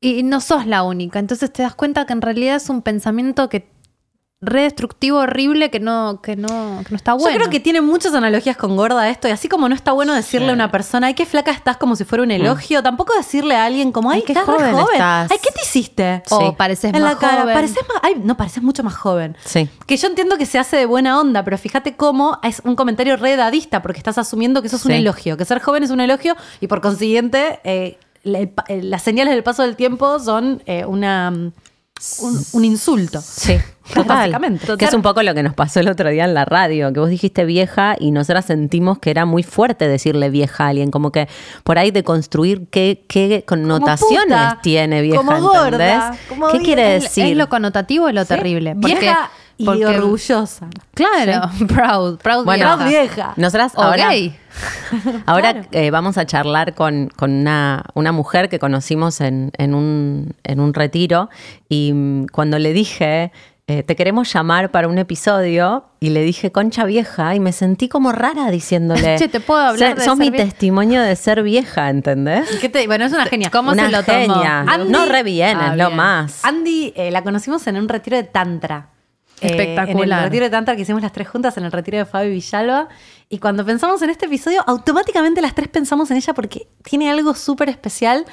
Y 0.00 0.22
no 0.22 0.40
sos 0.40 0.66
la 0.66 0.82
única. 0.82 1.18
Entonces 1.18 1.52
te 1.52 1.62
das 1.62 1.74
cuenta 1.74 2.06
que 2.06 2.12
en 2.12 2.22
realidad 2.22 2.56
es 2.56 2.68
un 2.68 2.82
pensamiento 2.82 3.48
que 3.48 3.74
re 4.42 4.62
destructivo, 4.62 5.20
horrible, 5.20 5.70
que 5.70 5.80
no, 5.80 6.20
que 6.22 6.36
no, 6.36 6.48
que 6.84 6.90
no 6.90 6.96
está 6.96 7.14
bueno. 7.14 7.30
Yo 7.30 7.36
creo 7.36 7.50
que 7.50 7.58
tiene 7.58 7.80
muchas 7.80 8.12
analogías 8.12 8.54
con 8.58 8.76
gorda 8.76 9.08
esto, 9.08 9.26
y 9.26 9.30
así 9.30 9.48
como 9.48 9.66
no 9.66 9.74
está 9.74 9.92
bueno 9.92 10.12
decirle 10.12 10.50
a 10.50 10.52
una 10.52 10.70
persona, 10.70 11.06
ay, 11.06 11.14
qué 11.14 11.24
flaca 11.24 11.50
estás 11.50 11.78
como 11.78 11.96
si 11.96 12.04
fuera 12.04 12.22
un 12.22 12.30
elogio, 12.30 12.82
tampoco 12.82 13.14
decirle 13.16 13.56
a 13.56 13.64
alguien 13.64 13.92
como, 13.92 14.10
ay, 14.10 14.18
Ay, 14.18 14.24
qué 14.26 14.32
estás 14.32 14.44
joven 14.44 14.72
joven. 14.74 14.92
estás. 14.92 15.30
Ay, 15.32 15.38
¿qué 15.42 15.50
te 15.50 15.62
hiciste? 15.62 16.22
O 16.28 16.38
Sí. 16.40 16.54
pareces 16.56 16.92
en 16.92 17.00
más 17.00 17.14
la 17.14 17.18
cara, 17.18 17.40
joven. 17.42 17.54
pareces 17.54 17.78
más, 17.88 17.98
ay, 18.02 18.20
no, 18.22 18.36
pareces 18.36 18.62
mucho 18.62 18.82
más 18.84 18.94
joven. 18.94 19.36
Sí. 19.42 19.70
Que 19.86 19.96
yo 19.96 20.06
entiendo 20.06 20.36
que 20.36 20.44
se 20.44 20.58
hace 20.58 20.76
de 20.76 20.84
buena 20.84 21.18
onda, 21.18 21.42
pero 21.42 21.56
fíjate 21.56 21.96
cómo 21.96 22.38
es 22.42 22.60
un 22.62 22.76
comentario 22.76 23.16
re 23.16 23.32
edadista, 23.32 23.80
porque 23.80 23.98
estás 23.98 24.18
asumiendo 24.18 24.60
que 24.60 24.68
eso 24.68 24.76
es 24.76 24.84
un 24.84 24.92
elogio, 24.92 25.38
que 25.38 25.46
ser 25.46 25.60
joven 25.62 25.82
es 25.82 25.90
un 25.90 26.00
elogio, 26.00 26.36
y 26.60 26.66
por 26.66 26.82
consiguiente, 26.82 27.58
eh, 27.64 27.98
la- 28.26 28.40
eh, 28.68 28.82
las 28.82 29.02
señales 29.02 29.34
del 29.34 29.42
paso 29.42 29.62
del 29.62 29.76
tiempo 29.76 30.18
son 30.18 30.62
eh, 30.66 30.84
una, 30.84 31.30
mm, 31.30 31.52
un, 32.20 32.44
un 32.52 32.64
insulto. 32.64 33.20
Sí, 33.22 33.56
total. 33.94 34.06
Básicamente. 34.30 34.76
Que 34.76 34.84
es 34.84 34.92
un 34.94 35.00
poco 35.02 35.22
lo 35.22 35.32
que 35.34 35.42
nos 35.42 35.54
pasó 35.54 35.80
el 35.80 35.88
otro 35.88 36.10
día 36.10 36.24
en 36.24 36.34
la 36.34 36.44
radio, 36.44 36.92
que 36.92 37.00
vos 37.00 37.08
dijiste 37.08 37.44
vieja 37.46 37.96
y 37.98 38.10
nosotras 38.10 38.44
sentimos 38.44 38.98
que 38.98 39.10
era 39.10 39.24
muy 39.24 39.42
fuerte 39.42 39.88
decirle 39.88 40.28
vieja 40.28 40.64
a 40.66 40.68
alguien, 40.68 40.90
como 40.90 41.10
que 41.12 41.28
por 41.64 41.78
ahí 41.78 41.90
de 41.90 42.04
construir 42.04 42.66
qué, 42.70 43.04
qué 43.08 43.44
connotaciones 43.46 44.24
puta, 44.26 44.58
tiene 44.62 45.00
vieja, 45.02 45.16
como 45.24 45.40
gorda, 45.40 46.16
¿Qué 46.28 46.34
vieja. 46.36 46.58
quiere 46.62 46.82
decir? 47.00 47.24
Es 47.26 47.36
lo 47.36 47.48
connotativo 47.48 48.10
y 48.10 48.12
lo 48.12 48.24
terrible. 48.26 48.74
Porque- 48.74 48.98
Vieja 49.00 49.30
y 49.58 49.64
porque- 49.64 49.86
orgullosa. 49.86 50.66
Claro, 50.94 51.50
proud, 51.68 52.18
proud 52.18 52.44
Bueno, 52.44 52.76
vieja. 52.78 52.88
vieja. 52.88 53.32
Nosotras 53.36 53.72
ahora, 53.76 54.08
gay. 54.10 54.36
ahora 55.26 55.62
eh, 55.72 55.90
vamos 55.90 56.18
a 56.18 56.26
charlar 56.26 56.74
con, 56.74 57.08
con 57.16 57.30
una, 57.32 57.84
una 57.94 58.12
mujer 58.12 58.48
que 58.48 58.58
conocimos 58.58 59.20
en, 59.20 59.50
en 59.58 59.74
un, 59.74 60.34
en 60.44 60.60
un 60.60 60.74
retiro 60.74 61.28
y 61.68 61.92
mm, 61.92 62.26
cuando 62.32 62.58
le 62.58 62.72
dije, 62.72 63.32
eh, 63.68 63.82
te 63.82 63.96
queremos 63.96 64.32
llamar 64.32 64.70
para 64.70 64.86
un 64.88 64.96
episodio 64.98 65.86
y 65.98 66.10
le 66.10 66.22
dije 66.22 66.52
concha 66.52 66.84
vieja 66.84 67.34
y 67.34 67.40
me 67.40 67.52
sentí 67.52 67.88
como 67.88 68.12
rara 68.12 68.50
diciéndole, 68.50 69.16
Che, 69.18 69.28
¿te 69.28 69.40
puedo 69.40 69.60
hablar 69.60 69.90
"Sos- 69.90 69.98
de 69.98 70.04
sos 70.04 70.16
ser 70.18 70.24
mi 70.24 70.30
vieja?" 70.30 70.44
testimonio 70.50 71.02
de 71.02 71.16
ser 71.16 71.42
vieja, 71.42 71.90
¿entendés? 71.90 72.48
¿Qué 72.60 72.68
te- 72.68 72.86
bueno, 72.86 73.04
es 73.06 73.12
una 73.12 73.26
genia. 73.26 73.50
¿Cómo 73.50 73.72
una 73.72 73.86
se 73.86 73.90
lo 73.92 74.02
tomó? 74.04 74.18
genia. 74.34 74.60
Andy- 74.68 74.90
no 74.90 75.06
re 75.06 75.22
bien, 75.24 75.58
Ah, 75.60 75.70
es 75.72 75.78
lo 75.78 75.86
bien. 75.86 75.96
más. 75.96 76.44
Andy 76.44 76.92
eh, 76.94 77.10
la 77.10 77.22
conocimos 77.22 77.66
en 77.66 77.76
un 77.76 77.88
retiro 77.88 78.16
de 78.16 78.22
Tantra. 78.24 78.90
Eh, 79.40 79.48
Espectacular. 79.48 80.18
en 80.18 80.24
el 80.24 80.24
retiro 80.30 80.44
de 80.46 80.50
Tantra 80.50 80.76
que 80.76 80.82
hicimos 80.82 81.02
las 81.02 81.12
tres 81.12 81.28
juntas 81.28 81.56
en 81.58 81.64
el 81.64 81.72
retiro 81.72 81.98
de 81.98 82.04
Fabi 82.06 82.30
Villalba. 82.30 82.88
Y 83.28 83.38
cuando 83.38 83.64
pensamos 83.66 84.00
en 84.02 84.10
este 84.10 84.26
episodio, 84.26 84.62
automáticamente 84.66 85.40
las 85.42 85.54
tres 85.54 85.68
pensamos 85.68 86.10
en 86.10 86.16
ella 86.16 86.32
porque 86.32 86.68
tiene 86.82 87.10
algo 87.10 87.34
súper 87.34 87.68
especial. 87.68 88.24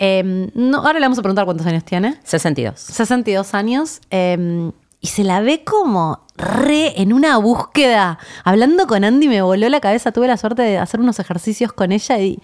Eh, 0.00 0.50
no, 0.54 0.78
ahora 0.78 0.94
le 0.98 1.04
vamos 1.06 1.18
a 1.18 1.22
preguntar 1.22 1.44
cuántos 1.44 1.66
años 1.66 1.84
tiene. 1.84 2.18
62. 2.24 2.78
62 2.80 3.54
años. 3.54 4.00
eh, 4.10 4.70
y 5.00 5.06
se 5.06 5.22
la 5.22 5.40
ve 5.40 5.62
como 5.62 6.26
re 6.36 7.00
en 7.00 7.12
una 7.12 7.36
búsqueda. 7.38 8.18
Hablando 8.42 8.86
con 8.88 9.04
Andy 9.04 9.28
me 9.28 9.42
voló 9.42 9.68
la 9.68 9.78
cabeza. 9.80 10.10
Tuve 10.10 10.26
la 10.26 10.36
suerte 10.36 10.62
de 10.62 10.78
hacer 10.78 10.98
unos 10.98 11.20
ejercicios 11.20 11.72
con 11.72 11.92
ella 11.92 12.18
y 12.18 12.40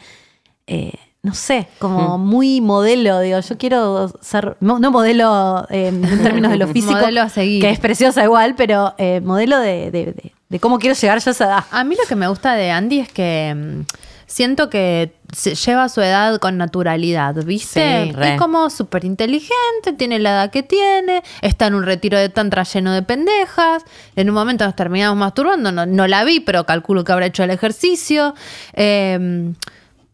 eh, 0.69 0.93
no 1.25 1.35
sé, 1.35 1.67
como 1.81 2.17
muy 2.19 2.61
modelo. 2.61 3.19
Digo, 3.21 3.41
yo 3.41 3.59
quiero 3.59 4.13
ser, 4.21 4.57
no, 4.61 4.79
no 4.79 4.91
modelo 4.93 5.67
eh, 5.71 5.89
en 5.89 6.03
términos 6.23 6.53
de 6.53 6.59
lo 6.59 6.69
físico, 6.73 6.93
Modelo 6.93 7.23
a 7.23 7.29
seguir. 7.29 7.61
que 7.61 7.71
es 7.71 7.81
preciosa 7.81 8.23
igual, 8.23 8.55
pero 8.57 8.95
eh, 8.99 9.21
modelo 9.21 9.59
de, 9.59 9.91
de- 9.91 10.13
de- 10.13 10.33
de 10.51 10.61
cómo 10.61 10.79
quiero 10.79 10.95
llegar 10.95 11.19
yo 11.19 11.31
a 11.31 11.33
esa 11.33 11.45
edad. 11.47 11.65
A 11.73 11.83
mí 11.83 11.97
lo 12.01 12.07
que 12.07 12.15
me 12.15 12.29
gusta 12.29 12.55
de 12.55 12.71
Andy 12.71 13.01
es 13.01 13.11
que 13.11 13.55
mm, 13.57 13.81
siento 14.27 14.71
que 14.71 15.15
se 15.33 15.55
lleva 15.57 15.89
su 15.89 16.01
edad 16.01 16.39
con 16.39 16.57
naturalidad, 16.59 17.35
¿viste? 17.45 18.13
Sí, 18.15 18.21
es 18.23 18.39
como 18.39 18.71
súper 18.71 19.05
inteligente, 19.05 19.95
tiene 19.97 20.21
la 20.21 20.31
edad 20.31 20.51
que 20.53 20.63
tiene, 20.63 21.25
está 21.41 21.67
en 21.67 21.75
un 21.75 21.83
retiro 21.85 22.19
de 22.19 22.29
tantra 22.29 22.63
lleno 22.63 22.93
de 22.93 23.03
pendejas. 23.03 23.83
En 24.15 24.29
un 24.29 24.35
momento 24.37 24.65
nos 24.65 24.77
terminamos 24.77 25.19
masturbando, 25.19 25.73
no, 25.73 25.87
no 25.87 26.07
la 26.07 26.23
vi, 26.23 26.39
pero 26.39 26.65
calculo 26.67 27.03
que 27.03 27.11
habrá 27.13 27.27
hecho 27.27 27.43
el 27.43 27.51
ejercicio. 27.51 28.35
Eh, 28.75 29.53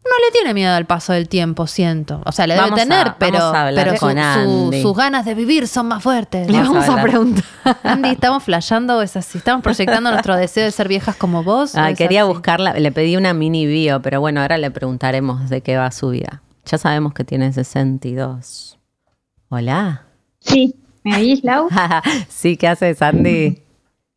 no 0.03 0.25
le 0.25 0.31
tiene 0.33 0.53
miedo 0.53 0.73
al 0.73 0.85
paso 0.85 1.13
del 1.13 1.29
tiempo, 1.29 1.67
siento. 1.67 2.21
O 2.25 2.31
sea, 2.31 2.47
le 2.47 2.55
Vamos 2.55 2.71
debe 2.71 2.81
tener, 2.89 3.07
a- 3.09 3.17
pero, 3.17 3.37
vamos 3.39 3.55
a 3.55 3.67
hablar 3.67 3.85
pero 3.85 3.97
con 3.99 4.13
su- 4.13 4.17
Andy. 4.19 4.81
sus 4.81 4.97
ganas 4.97 5.25
de 5.25 5.33
vivir 5.35 5.67
son 5.67 5.87
más 5.87 6.01
fuertes. 6.03 6.47
Le 6.47 6.53
Vamos 6.57 6.69
a 6.69 6.71
vamos 6.79 6.87
a, 6.89 6.91
hablar. 6.93 7.05
preguntar. 7.07 7.43
Andy, 7.83 8.09
¿estamos 8.09 8.43
flasheando 8.43 8.97
o 8.97 9.01
es 9.01 9.15
así? 9.15 9.37
¿Estamos 9.37 9.61
proyectando 9.63 10.11
nuestro 10.11 10.35
deseo 10.35 10.65
de 10.65 10.71
ser 10.71 10.87
viejas 10.87 11.15
como 11.15 11.43
vos? 11.43 11.75
Ah, 11.75 11.93
quería 11.93 12.23
así? 12.23 12.31
buscarla, 12.33 12.73
le 12.73 12.91
pedí 12.91 13.15
una 13.15 13.33
mini 13.33 13.65
bio, 13.67 14.01
pero 14.01 14.19
bueno, 14.19 14.41
ahora 14.41 14.57
le 14.57 14.71
preguntaremos 14.71 15.49
de 15.49 15.61
qué 15.61 15.77
va 15.77 15.91
su 15.91 16.09
vida. 16.09 16.41
Ya 16.65 16.77
sabemos 16.77 17.13
que 17.13 17.23
tiene 17.23 17.51
62. 17.53 18.79
Hola. 19.49 20.05
Sí, 20.39 20.75
¿me 21.03 21.15
oís, 21.17 21.43
Lau? 21.43 21.69
sí, 22.29 22.57
¿qué 22.57 22.67
haces, 22.67 23.01
Andy? 23.01 23.61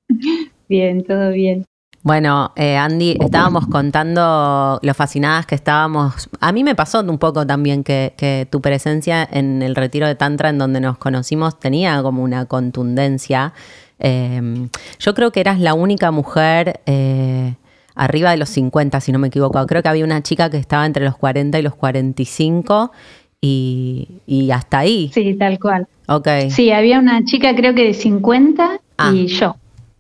Bien, 0.68 1.05
todo 1.05 1.30
bien. 1.30 1.64
Bueno, 2.05 2.53
eh, 2.55 2.77
Andy, 2.77 3.17
estábamos 3.19 3.67
contando 3.67 4.79
lo 4.83 4.95
fascinadas 4.95 5.47
que 5.47 5.55
estábamos. 5.55 6.29
A 6.39 6.53
mí 6.53 6.63
me 6.63 6.75
pasó 6.75 7.01
un 7.01 7.17
poco 7.17 7.47
también 7.47 7.83
que, 7.83 8.13
que 8.19 8.47
tu 8.51 8.61
presencia 8.61 9.27
en 9.33 9.63
el 9.63 9.75
retiro 9.75 10.07
de 10.07 10.15
Tantra, 10.15 10.51
en 10.51 10.59
donde 10.59 10.81
nos 10.81 10.99
conocimos, 10.99 11.59
tenía 11.59 12.03
como 12.03 12.23
una 12.23 12.45
contundencia. 12.45 13.55
Eh, 14.01 14.69
yo 14.99 15.15
creo 15.15 15.33
que 15.33 15.41
eras 15.41 15.59
la 15.61 15.73
única 15.73 16.11
mujer 16.11 16.83
eh, 16.85 17.55
arriba 17.95 18.33
de 18.33 18.37
los 18.37 18.51
50, 18.51 19.01
si 19.01 19.11
no 19.11 19.19
me 19.19 19.29
equivoco. 19.29 19.65
Creo 19.67 19.83
que 19.83 19.89
había 19.89 20.05
una 20.05 20.23
chica 20.23 20.51
que 20.51 20.59
estaba 20.59 20.85
entre 20.85 21.07
los 21.07 21.17
40 21.17 21.59
y 21.59 21.63
los 21.63 21.75
45 21.75 22.93
y, 23.41 24.09
y 24.27 24.51
hasta 24.51 24.81
ahí. 24.81 25.11
Sí, 25.15 25.35
tal 25.37 25.59
cual. 25.59 25.87
Ok, 26.09 26.29
Sí, 26.51 26.71
había 26.71 26.99
una 26.99 27.25
chica 27.25 27.55
creo 27.57 27.75
que 27.75 27.85
de 27.85 27.95
50 27.95 28.79
Ah. 28.99 29.11
y 29.15 29.27
yo. 29.27 29.57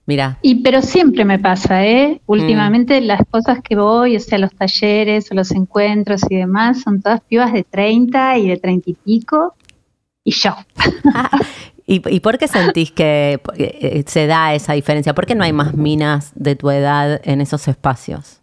Mira. 0.06 0.38
Y 0.42 0.56
pero 0.56 0.82
siempre 0.82 1.24
me 1.24 1.38
pasa, 1.38 1.84
¿eh? 1.84 2.20
Últimamente 2.26 3.00
las 3.00 3.22
cosas 3.30 3.60
que 3.62 3.76
voy, 3.76 4.16
o 4.16 4.20
sea, 4.20 4.38
los 4.38 4.54
talleres 4.54 5.30
o 5.30 5.34
los 5.34 5.50
encuentros 5.50 6.22
y 6.28 6.36
demás, 6.36 6.82
son 6.82 7.00
todas 7.00 7.20
pibas 7.22 7.52
de 7.52 7.64
30 7.64 8.38
y 8.38 8.48
de 8.48 8.56
30 8.56 8.90
y 8.90 8.94
pico. 8.94 9.54
Y 10.24 10.32
yo. 10.32 10.54
¿Y, 11.86 12.02
y 12.08 12.20
por 12.20 12.38
qué 12.38 12.48
sentís 12.48 12.92
que 12.92 13.40
eh, 13.56 13.78
eh, 13.80 14.04
se 14.06 14.26
da 14.26 14.54
esa 14.54 14.72
diferencia? 14.72 15.14
¿Por 15.14 15.26
qué 15.26 15.34
no 15.34 15.44
hay 15.44 15.52
más 15.52 15.74
minas 15.74 16.32
de 16.34 16.56
tu 16.56 16.70
edad 16.70 17.20
en 17.24 17.42
esos 17.42 17.68
espacios? 17.68 18.40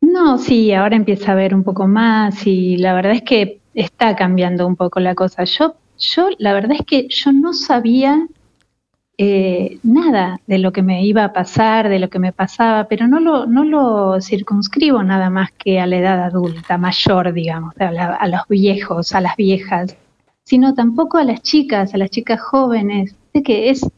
No, 0.00 0.38
sí, 0.38 0.72
ahora 0.72 0.96
empieza 0.96 1.32
a 1.32 1.34
ver 1.34 1.54
un 1.54 1.62
poco 1.62 1.86
más 1.86 2.46
y 2.46 2.76
la 2.76 2.94
verdad 2.94 3.12
es 3.12 3.22
que 3.22 3.60
está 3.74 4.16
cambiando 4.16 4.66
un 4.66 4.76
poco 4.76 5.00
la 5.00 5.14
cosa. 5.14 5.44
Yo, 5.44 5.74
yo 5.98 6.28
la 6.38 6.52
verdad 6.52 6.72
es 6.78 6.86
que 6.86 7.06
yo 7.08 7.32
no 7.32 7.52
sabía 7.52 8.26
eh, 9.18 9.78
nada 9.82 10.40
de 10.46 10.58
lo 10.58 10.72
que 10.72 10.82
me 10.82 11.04
iba 11.04 11.24
a 11.24 11.32
pasar, 11.32 11.88
de 11.88 11.98
lo 11.98 12.08
que 12.08 12.18
me 12.18 12.32
pasaba, 12.32 12.88
pero 12.88 13.06
no 13.06 13.20
lo, 13.20 13.46
no 13.46 13.64
lo 13.64 14.20
circunscribo 14.20 15.02
nada 15.02 15.30
más 15.30 15.50
que 15.52 15.80
a 15.80 15.86
la 15.86 15.98
edad 15.98 16.22
adulta, 16.22 16.78
mayor, 16.78 17.32
digamos, 17.32 17.74
a, 17.78 17.88
a 17.88 18.28
los 18.28 18.40
viejos, 18.48 19.14
a 19.14 19.20
las 19.20 19.36
viejas, 19.36 19.96
sino 20.44 20.74
tampoco 20.74 21.18
a 21.18 21.24
las 21.24 21.42
chicas, 21.42 21.94
a 21.94 21.98
las 21.98 22.10
chicas 22.10 22.40
jóvenes. 22.40 23.14
Sé 23.32 23.42
que 23.42 23.70
es, 23.70 23.88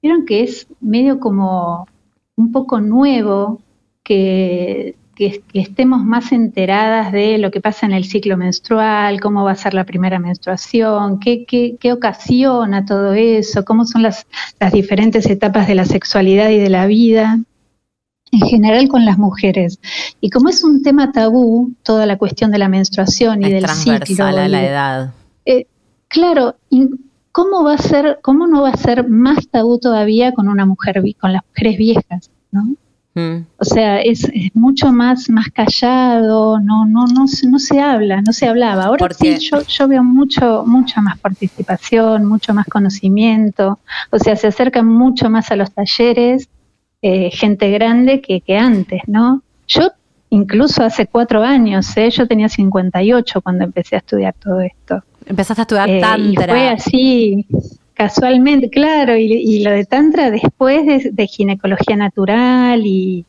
vieron 0.00 0.24
que 0.24 0.42
es 0.42 0.66
medio 0.80 1.20
como 1.20 1.86
un 2.36 2.50
poco 2.52 2.80
nuevo 2.80 3.60
que, 4.02 4.96
que- 5.14 5.42
que 5.52 5.60
estemos 5.60 6.02
más 6.04 6.32
enteradas 6.32 7.12
de 7.12 7.38
lo 7.38 7.50
que 7.50 7.60
pasa 7.60 7.86
en 7.86 7.92
el 7.92 8.04
ciclo 8.04 8.36
menstrual, 8.36 9.20
cómo 9.20 9.44
va 9.44 9.52
a 9.52 9.56
ser 9.56 9.74
la 9.74 9.84
primera 9.84 10.18
menstruación, 10.18 11.18
qué, 11.20 11.44
qué, 11.44 11.76
qué 11.78 11.92
ocasiona 11.92 12.84
todo 12.84 13.12
eso, 13.12 13.64
cómo 13.64 13.84
son 13.84 14.02
las, 14.02 14.26
las 14.58 14.72
diferentes 14.72 15.26
etapas 15.26 15.68
de 15.68 15.74
la 15.74 15.84
sexualidad 15.84 16.48
y 16.50 16.58
de 16.58 16.70
la 16.70 16.86
vida, 16.86 17.38
en 18.30 18.40
general 18.40 18.88
con 18.88 19.04
las 19.04 19.18
mujeres. 19.18 19.78
Y 20.20 20.30
como 20.30 20.48
es 20.48 20.64
un 20.64 20.82
tema 20.82 21.12
tabú, 21.12 21.74
toda 21.82 22.06
la 22.06 22.16
cuestión 22.16 22.50
de 22.50 22.58
la 22.58 22.68
menstruación 22.68 23.42
y 23.42 23.46
Es 23.46 23.52
del 23.52 23.62
transversal 23.64 24.06
ciclo. 24.06 24.24
a 24.26 24.48
la 24.48 24.64
edad. 24.64 25.12
eh, 25.44 25.66
claro, 26.08 26.54
¿cómo 27.32 27.62
va 27.64 27.74
a 27.74 27.78
ser, 27.78 28.18
cómo 28.22 28.46
no 28.46 28.62
va 28.62 28.70
a 28.70 28.76
ser 28.76 29.08
más 29.08 29.48
tabú 29.48 29.78
todavía 29.78 30.32
con 30.32 30.48
una 30.48 30.64
mujer, 30.64 31.02
con 31.20 31.32
las 31.34 31.42
mujeres 31.50 31.76
viejas, 31.78 32.30
¿no? 32.50 32.74
Mm. 33.14 33.44
O 33.58 33.64
sea, 33.64 34.00
es, 34.00 34.24
es 34.32 34.54
mucho 34.54 34.90
más, 34.90 35.28
más 35.28 35.48
callado, 35.50 36.58
no, 36.60 36.86
no, 36.86 37.04
no, 37.06 37.28
se- 37.28 37.46
no 37.48 37.58
se 37.58 37.78
habla, 37.80 38.22
no 38.22 38.32
se 38.32 38.46
hablaba. 38.48 38.84
Ahora 38.86 39.08
sí, 39.12 39.38
yo, 39.38 39.62
yo 39.66 39.88
veo 39.88 40.02
mucho, 40.02 40.64
mucha 40.66 41.00
más 41.02 41.18
participación, 41.18 42.24
mucho 42.24 42.54
más 42.54 42.66
conocimiento, 42.66 43.78
o 44.10 44.18
sea, 44.18 44.34
se 44.36 44.46
acercan 44.46 44.86
mucho 44.86 45.28
más 45.28 45.50
a 45.50 45.56
los 45.56 45.70
talleres 45.72 46.48
eh, 47.02 47.30
gente 47.32 47.70
grande 47.70 48.20
que, 48.22 48.40
que 48.40 48.56
antes, 48.56 49.02
¿no? 49.06 49.42
Yo 49.66 49.90
incluso 50.30 50.82
hace 50.82 51.06
cuatro 51.06 51.42
años, 51.42 51.94
¿eh? 51.98 52.08
yo 52.10 52.26
tenía 52.26 52.48
58 52.48 53.42
cuando 53.42 53.64
empecé 53.64 53.96
a 53.96 53.98
estudiar 53.98 54.34
todo 54.42 54.60
esto. 54.60 55.02
Empezaste 55.26 55.60
a 55.60 55.64
estudiar 55.64 55.90
Eh, 55.90 55.98
y 55.98 56.00
tantra. 56.00 56.54
fue 56.54 56.68
así, 56.70 57.46
casualmente, 58.02 58.68
claro, 58.70 59.16
y, 59.16 59.32
y 59.32 59.62
lo 59.62 59.70
de 59.70 59.84
Tantra 59.84 60.30
después 60.30 60.84
de, 60.86 61.10
de 61.12 61.26
ginecología 61.26 61.96
natural 61.96 62.84
y, 62.84 63.24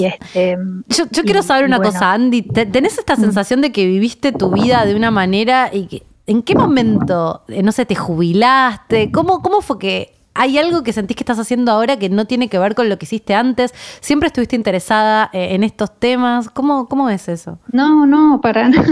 este. 0.00 0.56
Yo, 0.88 1.04
yo 1.10 1.22
y- 1.22 1.24
quiero 1.24 1.42
saber 1.42 1.64
una 1.66 1.76
bueno. 1.76 1.92
cosa, 1.92 2.12
Andy. 2.12 2.42
¿Te- 2.42 2.66
¿Tenés 2.66 2.98
esta 2.98 3.14
sensación 3.16 3.60
de 3.60 3.72
que 3.72 3.86
viviste 3.86 4.32
tu 4.32 4.50
vida 4.50 4.84
de 4.86 4.94
una 4.96 5.10
manera 5.10 5.70
y 5.72 5.86
que 5.86 6.02
en 6.26 6.42
qué 6.42 6.54
momento, 6.56 7.42
eh, 7.48 7.62
no 7.62 7.70
sé, 7.72 7.84
te 7.86 7.94
jubilaste? 7.94 9.12
¿Cómo, 9.12 9.42
cómo 9.42 9.60
fue 9.60 9.78
que 9.78 10.12
hay 10.38 10.58
algo 10.58 10.82
que 10.82 10.92
sentís 10.92 11.16
que 11.16 11.22
estás 11.22 11.38
haciendo 11.38 11.70
ahora 11.72 11.98
que 11.98 12.08
no 12.10 12.24
tiene 12.26 12.48
que 12.48 12.58
ver 12.58 12.74
con 12.74 12.88
lo 12.88 12.98
que 12.98 13.04
hiciste 13.04 13.34
antes? 13.34 13.72
¿Siempre 14.00 14.26
estuviste 14.26 14.56
interesada 14.56 15.30
eh, 15.32 15.54
en 15.54 15.62
estos 15.62 15.96
temas? 15.98 16.48
¿Cómo, 16.50 16.88
cómo 16.88 17.08
es 17.08 17.28
eso? 17.28 17.58
No, 17.72 18.06
no, 18.06 18.40
para 18.42 18.68
nada. 18.74 18.86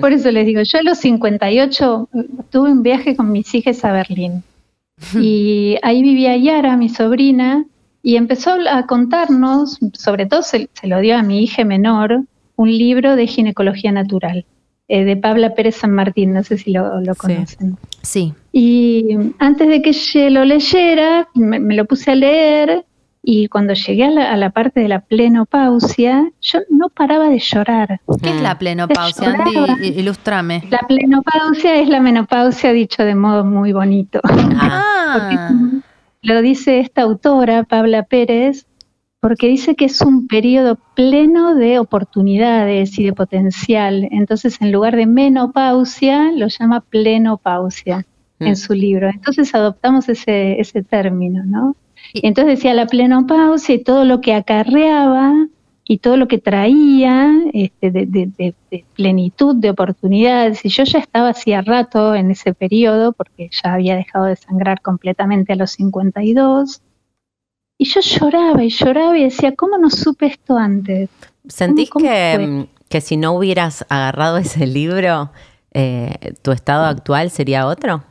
Por 0.00 0.12
eso 0.12 0.30
les 0.32 0.44
digo, 0.46 0.62
yo 0.64 0.78
a 0.80 0.82
los 0.82 0.98
58 0.98 2.08
eh, 2.12 2.18
tuve 2.50 2.72
un 2.72 2.82
viaje 2.82 3.14
con 3.14 3.30
mis 3.30 3.54
hijas 3.54 3.84
a 3.84 3.92
Berlín. 3.92 4.42
Y 5.20 5.76
ahí 5.82 6.02
vivía 6.02 6.36
Yara, 6.36 6.76
mi 6.76 6.88
sobrina, 6.88 7.64
y 8.02 8.16
empezó 8.16 8.54
a 8.70 8.86
contarnos, 8.86 9.78
sobre 9.94 10.26
todo 10.26 10.42
se, 10.42 10.68
se 10.72 10.86
lo 10.86 11.00
dio 11.00 11.16
a 11.16 11.22
mi 11.22 11.42
hija 11.42 11.64
menor, 11.64 12.22
un 12.56 12.68
libro 12.68 13.16
de 13.16 13.26
ginecología 13.26 13.92
natural, 13.92 14.44
eh, 14.88 15.04
de 15.04 15.16
Pabla 15.16 15.54
Pérez 15.54 15.76
San 15.76 15.92
Martín, 15.92 16.32
no 16.32 16.42
sé 16.42 16.58
si 16.58 16.72
lo, 16.72 17.00
lo 17.00 17.14
Sí. 17.14 17.20
conocen. 17.20 17.76
Sí. 18.02 18.34
Y 18.52 19.06
antes 19.38 19.68
de 19.68 19.82
que 19.82 19.92
yo 19.92 20.30
lo 20.30 20.44
leyera, 20.44 21.28
me, 21.34 21.58
me 21.60 21.74
lo 21.76 21.84
puse 21.84 22.10
a 22.10 22.14
leer 22.14 22.84
y 23.22 23.48
cuando 23.48 23.74
llegué 23.74 24.04
a 24.04 24.10
la, 24.10 24.32
a 24.32 24.36
la 24.36 24.50
parte 24.50 24.80
de 24.80 24.88
la 24.88 25.00
plenopausia, 25.00 26.30
yo 26.40 26.58
no 26.70 26.88
paraba 26.88 27.28
de 27.28 27.38
llorar. 27.38 28.00
¿Qué 28.22 28.30
es 28.30 28.40
la 28.42 28.58
plenopausia, 28.58 29.28
Lloraba. 29.36 29.72
Andy? 29.74 29.88
I- 29.88 30.00
Ilústrame. 30.00 30.64
La 30.70 30.80
plenopausia 30.88 31.76
es 31.76 31.88
la 31.88 32.00
menopausia 32.00 32.72
dicho 32.72 33.04
de 33.04 33.14
modo 33.14 33.44
muy 33.44 33.72
bonito. 33.72 34.20
Ah, 34.24 35.50
Lo 36.22 36.42
dice 36.42 36.80
esta 36.80 37.02
autora, 37.02 37.64
Pabla 37.64 38.02
Pérez, 38.04 38.66
porque 39.20 39.48
dice 39.48 39.74
que 39.76 39.84
es 39.86 40.00
un 40.00 40.26
periodo 40.26 40.78
pleno 40.94 41.54
de 41.54 41.78
oportunidades 41.78 42.98
y 42.98 43.04
de 43.04 43.12
potencial. 43.12 44.08
Entonces, 44.10 44.60
en 44.60 44.72
lugar 44.72 44.96
de 44.96 45.06
menopausia, 45.06 46.30
lo 46.32 46.48
llama 46.48 46.80
plenopausia 46.80 48.06
Mm. 48.38 48.46
en 48.46 48.56
su 48.56 48.72
libro. 48.72 49.10
Entonces 49.10 49.54
adoptamos 49.54 50.08
ese, 50.08 50.58
ese 50.58 50.82
término, 50.82 51.42
¿no? 51.44 51.76
Y- 52.12 52.26
Entonces 52.26 52.56
decía 52.56 52.74
la 52.74 52.86
plenopausia 52.86 53.74
y 53.74 53.82
todo 53.84 54.04
lo 54.04 54.20
que 54.20 54.34
acarreaba 54.34 55.32
y 55.84 55.98
todo 55.98 56.16
lo 56.16 56.28
que 56.28 56.38
traía 56.38 57.32
este, 57.52 57.90
de, 57.90 58.06
de- 58.06 58.30
de- 58.38 58.54
de 58.70 58.84
plenitud 58.94 59.56
de 59.56 59.70
oportunidades. 59.70 60.64
Y 60.64 60.68
yo 60.68 60.84
ya 60.84 60.98
estaba 61.00 61.30
hacía 61.30 61.62
rato 61.62 62.14
en 62.14 62.30
ese 62.30 62.54
periodo, 62.54 63.12
porque 63.12 63.50
ya 63.50 63.74
había 63.74 63.96
dejado 63.96 64.26
de 64.26 64.36
sangrar 64.36 64.80
completamente 64.82 65.52
a 65.52 65.56
los 65.56 65.72
52. 65.72 66.80
Y 67.78 67.86
yo 67.86 68.00
lloraba 68.02 68.62
y 68.62 68.68
lloraba 68.68 69.18
y 69.18 69.24
decía, 69.24 69.54
¿cómo 69.56 69.78
no 69.78 69.90
supe 69.90 70.26
esto 70.26 70.56
antes? 70.56 71.08
¿Sentís 71.48 71.90
¿Cómo- 71.90 72.04
cómo 72.06 72.14
que, 72.14 72.66
que 72.88 73.00
si 73.00 73.16
no 73.16 73.32
hubieras 73.32 73.84
agarrado 73.88 74.36
ese 74.38 74.66
libro, 74.66 75.30
eh, 75.72 76.34
tu 76.42 76.52
estado 76.52 76.84
actual 76.84 77.30
sería 77.30 77.66
otro? 77.66 78.04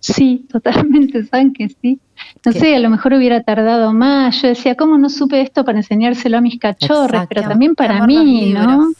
Sí, 0.00 0.46
totalmente, 0.50 1.24
saben 1.24 1.52
que 1.52 1.68
sí. 1.68 2.00
No 2.44 2.52
¿Qué? 2.52 2.58
sé, 2.58 2.76
a 2.76 2.78
lo 2.80 2.90
mejor 2.90 3.14
hubiera 3.14 3.42
tardado 3.42 3.92
más. 3.92 4.40
Yo 4.42 4.48
decía, 4.48 4.74
¿cómo 4.76 4.98
no 4.98 5.08
supe 5.08 5.40
esto 5.40 5.64
para 5.64 5.78
enseñárselo 5.78 6.38
a 6.38 6.40
mis 6.40 6.58
cachorros? 6.58 7.06
Exacto. 7.06 7.28
Pero 7.30 7.48
también 7.48 7.74
para 7.74 7.96
amor 7.96 8.08
mí, 8.08 8.52
¿no? 8.52 8.60
libros. 8.60 8.96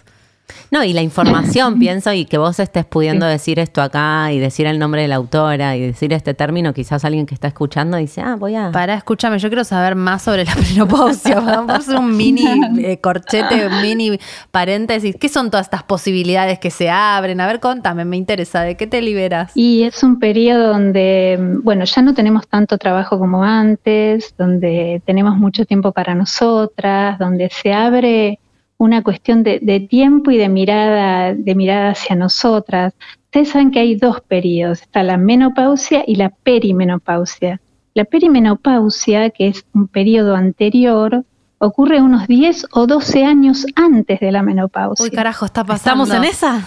No, 0.70 0.83
y 0.85 0.93
la 0.93 1.03
información, 1.03 1.79
pienso, 1.81 2.12
y 2.12 2.24
que 2.24 2.39
vos 2.39 2.59
estés 2.59 2.85
pudiendo 2.85 3.27
decir 3.27 3.59
esto 3.59 3.83
acá 3.83 4.33
y 4.33 4.39
decir 4.39 4.66
el 4.66 4.79
nombre 4.79 5.03
de 5.03 5.09
la 5.09 5.16
autora 5.16 5.77
y 5.77 5.81
decir 5.81 6.12
este 6.12 6.35
término, 6.35 6.73
quizás 6.73 7.05
alguien 7.05 7.27
que 7.27 7.35
está 7.35 7.49
escuchando 7.49 7.97
dice, 7.97 8.23
ah, 8.23 8.37
voy 8.37 8.55
a... 8.55 8.70
Para, 8.73 8.95
escúchame, 8.95 9.39
yo 9.39 9.49
quiero 9.49 9.65
saber 9.65 9.95
más 9.95 10.23
sobre 10.23 10.45
la 10.45 10.55
menopausia. 10.70 11.41
Vamos 11.41 11.70
a 11.70 11.77
hacer 11.77 11.97
un 11.97 12.16
mini 12.16 12.45
eh, 12.79 12.99
corchete, 13.01 13.66
un 13.66 13.83
mini 13.83 14.19
paréntesis. 14.51 15.16
¿Qué 15.19 15.29
son 15.29 15.51
todas 15.51 15.66
estas 15.66 15.83
posibilidades 15.83 16.59
que 16.59 16.70
se 16.70 16.91
abren? 16.91 17.41
A 17.41 17.47
ver, 17.47 17.61
contame, 17.61 18.05
me 18.05 18.16
interesa. 18.16 18.62
¿De 18.62 18.77
qué 18.77 18.87
te 18.87 19.03
liberas? 19.03 19.53
Y 19.55 19.83
es 19.83 20.03
un 20.03 20.19
periodo 20.19 20.69
donde, 20.69 21.39
bueno, 21.62 21.85
ya 21.85 22.03
no 22.03 22.15
tenemos 22.15 22.49
tanto 22.49 22.79
trabajo 22.79 23.19
como 23.19 23.45
antes, 23.45 24.35
donde 24.39 25.03
tenemos 25.05 25.37
mucho 25.37 25.65
tiempo 25.65 25.93
para 25.93 26.15
nosotras, 26.15 27.19
donde 27.19 27.51
se 27.51 27.73
abre 27.73 28.39
una 28.83 29.03
cuestión 29.03 29.45
de, 29.45 29.61
de 29.63 29.79
tiempo 29.79 30.33
y 30.33 30.37
de 30.37 30.49
mirada, 30.49 31.35
de 31.35 31.55
mirada 31.55 31.91
hacia 31.91 32.17
nosotras. 32.17 32.95
Ustedes 33.27 33.51
saben 33.51 33.71
que 33.71 33.79
hay 33.79 33.95
dos 33.95 34.21
periodos, 34.21 34.83
está 34.83 35.05
la 35.05 35.17
menopausia 35.19 36.03
y 36.05 36.17
la 36.17 36.31
perimenopausia. 36.31 37.61
La 37.95 38.05
perimenopausia, 38.05 39.31
que 39.31 39.49
es 39.49 39.65
un 39.73 39.87
periodo 39.87 40.35
anterior, 40.35 41.25
ocurre 41.59 42.03
unos 42.03 42.27
10 42.27 42.67
o 42.73 42.89
12 42.89 43.25
años 43.25 43.67
antes 43.77 44.19
de 44.19 44.33
la 44.33 44.43
menopausia. 44.43 45.05
Uy, 45.05 45.11
carajo, 45.13 45.45
está 45.47 45.63
pasando. 45.63 46.03
¿Estamos 46.03 46.25
en 46.25 46.29
esa? 46.29 46.61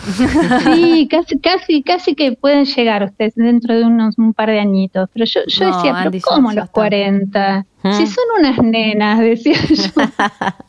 Sí, 0.74 1.10
casi, 1.12 1.38
casi, 1.40 1.84
casi 1.84 2.16
que 2.16 2.32
pueden 2.32 2.64
llegar 2.64 3.04
ustedes 3.04 3.36
dentro 3.36 3.76
de 3.76 3.84
unos 3.84 4.18
un 4.18 4.34
par 4.34 4.50
de 4.50 4.62
añitos. 4.62 5.10
Pero 5.12 5.26
yo, 5.26 5.42
yo 5.48 5.66
No, 5.66 5.76
decía, 5.76 5.92
pero 5.92 6.06
Andy, 6.06 6.22
¿cómo 6.22 6.54
los 6.54 6.64
está. 6.64 6.72
40? 6.72 7.66
Si 7.94 8.08
son 8.08 8.24
unas 8.40 8.58
nenas, 8.64 9.20
decía 9.20 9.58
yo. 9.70 9.92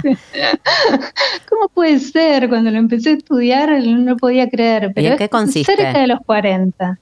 ¿Cómo 1.48 1.68
puede 1.72 1.98
ser? 1.98 2.48
Cuando 2.48 2.70
lo 2.70 2.78
empecé 2.78 3.10
a 3.10 3.12
estudiar 3.14 3.70
no 3.82 4.16
podía 4.16 4.48
creer. 4.50 4.92
Pero 4.94 5.12
en 5.12 5.16
qué 5.16 5.28
consiste? 5.28 5.74
Cerca 5.74 5.98
de 6.00 6.08
los 6.08 6.20
40. 6.26 6.98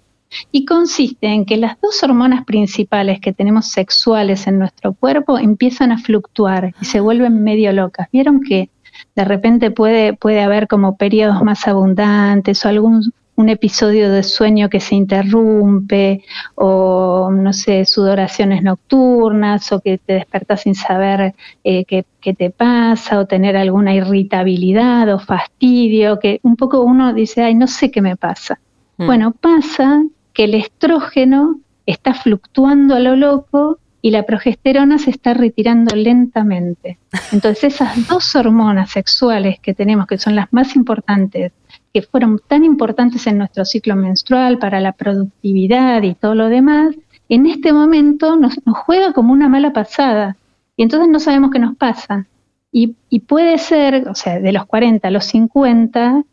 Y 0.53 0.65
consiste 0.65 1.27
en 1.27 1.45
que 1.45 1.57
las 1.57 1.81
dos 1.81 2.03
hormonas 2.03 2.45
principales 2.45 3.21
que 3.21 3.33
tenemos 3.33 3.67
sexuales 3.67 4.47
en 4.47 4.59
nuestro 4.59 4.93
cuerpo 4.93 5.39
empiezan 5.39 5.93
a 5.93 5.99
fluctuar 5.99 6.75
y 6.81 6.85
se 6.85 7.01
vuelven 7.01 7.43
medio 7.43 7.73
locas. 7.73 8.09
¿Vieron 8.13 8.41
que 8.41 8.71
de 9.15 9.25
repente 9.25 9.71
puede, 9.71 10.13
puede 10.13 10.41
haber 10.41 10.69
como 10.69 10.97
periodos 10.97 11.43
más 11.43 11.67
abundantes 11.67 12.65
o 12.65 12.69
algún 12.69 13.13
un 13.37 13.49
episodio 13.49 14.11
de 14.11 14.23
sueño 14.23 14.69
que 14.69 14.81
se 14.81 14.95
interrumpe 14.95 16.25
o 16.55 17.31
no 17.33 17.53
sé, 17.53 17.85
sudoraciones 17.85 18.63
nocturnas 18.63 19.73
o 19.73 19.81
que 19.81 19.99
te 19.99 20.15
despertas 20.15 20.63
sin 20.63 20.75
saber 20.75 21.35
eh, 21.65 21.85
qué, 21.85 22.05
qué 22.21 22.35
te 22.35 22.51
pasa 22.51 23.19
o 23.19 23.27
tener 23.27 23.57
alguna 23.57 23.95
irritabilidad 23.95 25.13
o 25.13 25.19
fastidio, 25.19 26.19
que 26.21 26.41
un 26.43 26.57
poco 26.57 26.83
uno 26.83 27.13
dice, 27.13 27.43
ay, 27.43 27.55
no 27.55 27.67
sé 27.67 27.91
qué 27.91 28.01
me 28.01 28.17
pasa. 28.17 28.61
Mm. 28.99 29.07
Bueno, 29.07 29.33
pasa 29.33 30.03
que 30.33 30.45
el 30.45 30.55
estrógeno 30.55 31.61
está 31.87 32.15
fluctuando 32.15 32.95
a 32.95 33.01
lo 33.01 33.17
loco 33.17 33.79
y 34.01 34.11
la 34.11 34.25
progesterona 34.25 34.99
se 34.99 35.11
está 35.11 35.33
retirando 35.33 35.97
lentamente. 35.97 36.99
Entonces 37.33 37.75
esas 37.75 38.07
dos 38.07 38.37
hormonas 38.37 38.91
sexuales 38.91 39.59
que 39.61 39.73
tenemos, 39.73 40.07
que 40.07 40.19
son 40.19 40.37
las 40.37 40.53
más 40.53 40.77
importantes, 40.77 41.53
que 41.95 42.03
fueron 42.03 42.41
tan 42.49 42.65
importantes 42.65 43.25
en 43.29 43.39
nuestro 43.39 43.65
ciclo 43.65 43.95
menstrual 43.95 44.59
para 44.59 44.81
la 44.81 44.93
productividad 44.93 46.03
y 46.03 46.15
todo 46.15 46.35
lo 46.35 46.49
demás, 46.49 46.97
en 47.29 47.47
este 47.47 47.73
momento 47.73 48.37
nos, 48.37 48.59
juega 48.85 49.13
como 49.13 49.33
una 49.33 49.49
mala 49.49 49.73
pasada. 49.73 50.37
Y 50.77 50.83
entonces 50.83 51.09
no 51.09 51.21
sabemos 51.21 51.53
qué 51.53 51.61
nos 51.61 51.77
pasa. 51.77 52.27
Y, 52.73 52.97
puede 53.29 53.59
ser, 53.59 54.09
o 54.09 54.17
sea, 54.17 54.41
de 54.41 54.51
los 54.51 54.67
40 54.67 55.07
a 55.07 55.11
los 55.13 55.27
50, 55.27 56.25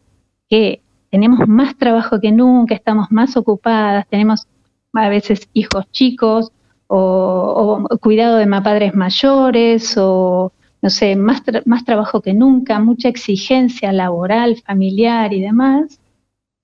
que 0.49 0.81
tenemos 1.11 1.47
más 1.47 1.77
trabajo 1.77 2.19
que 2.19 2.31
nunca, 2.31 2.73
estamos 2.73 3.11
más 3.11 3.37
ocupadas, 3.37 4.07
tenemos 4.09 4.47
a 4.93 5.09
veces 5.09 5.47
hijos 5.53 5.85
chicos 5.91 6.51
o, 6.87 7.85
o 7.87 7.97
cuidado 7.99 8.37
de 8.37 8.47
padres 8.47 8.95
mayores 8.95 9.95
o 9.95 10.51
no 10.81 10.89
sé, 10.89 11.15
más, 11.15 11.43
tra- 11.45 11.63
más 11.65 11.85
trabajo 11.85 12.21
que 12.21 12.33
nunca, 12.33 12.79
mucha 12.79 13.09
exigencia 13.09 13.91
laboral, 13.91 14.61
familiar 14.65 15.33
y 15.33 15.41
demás. 15.41 15.99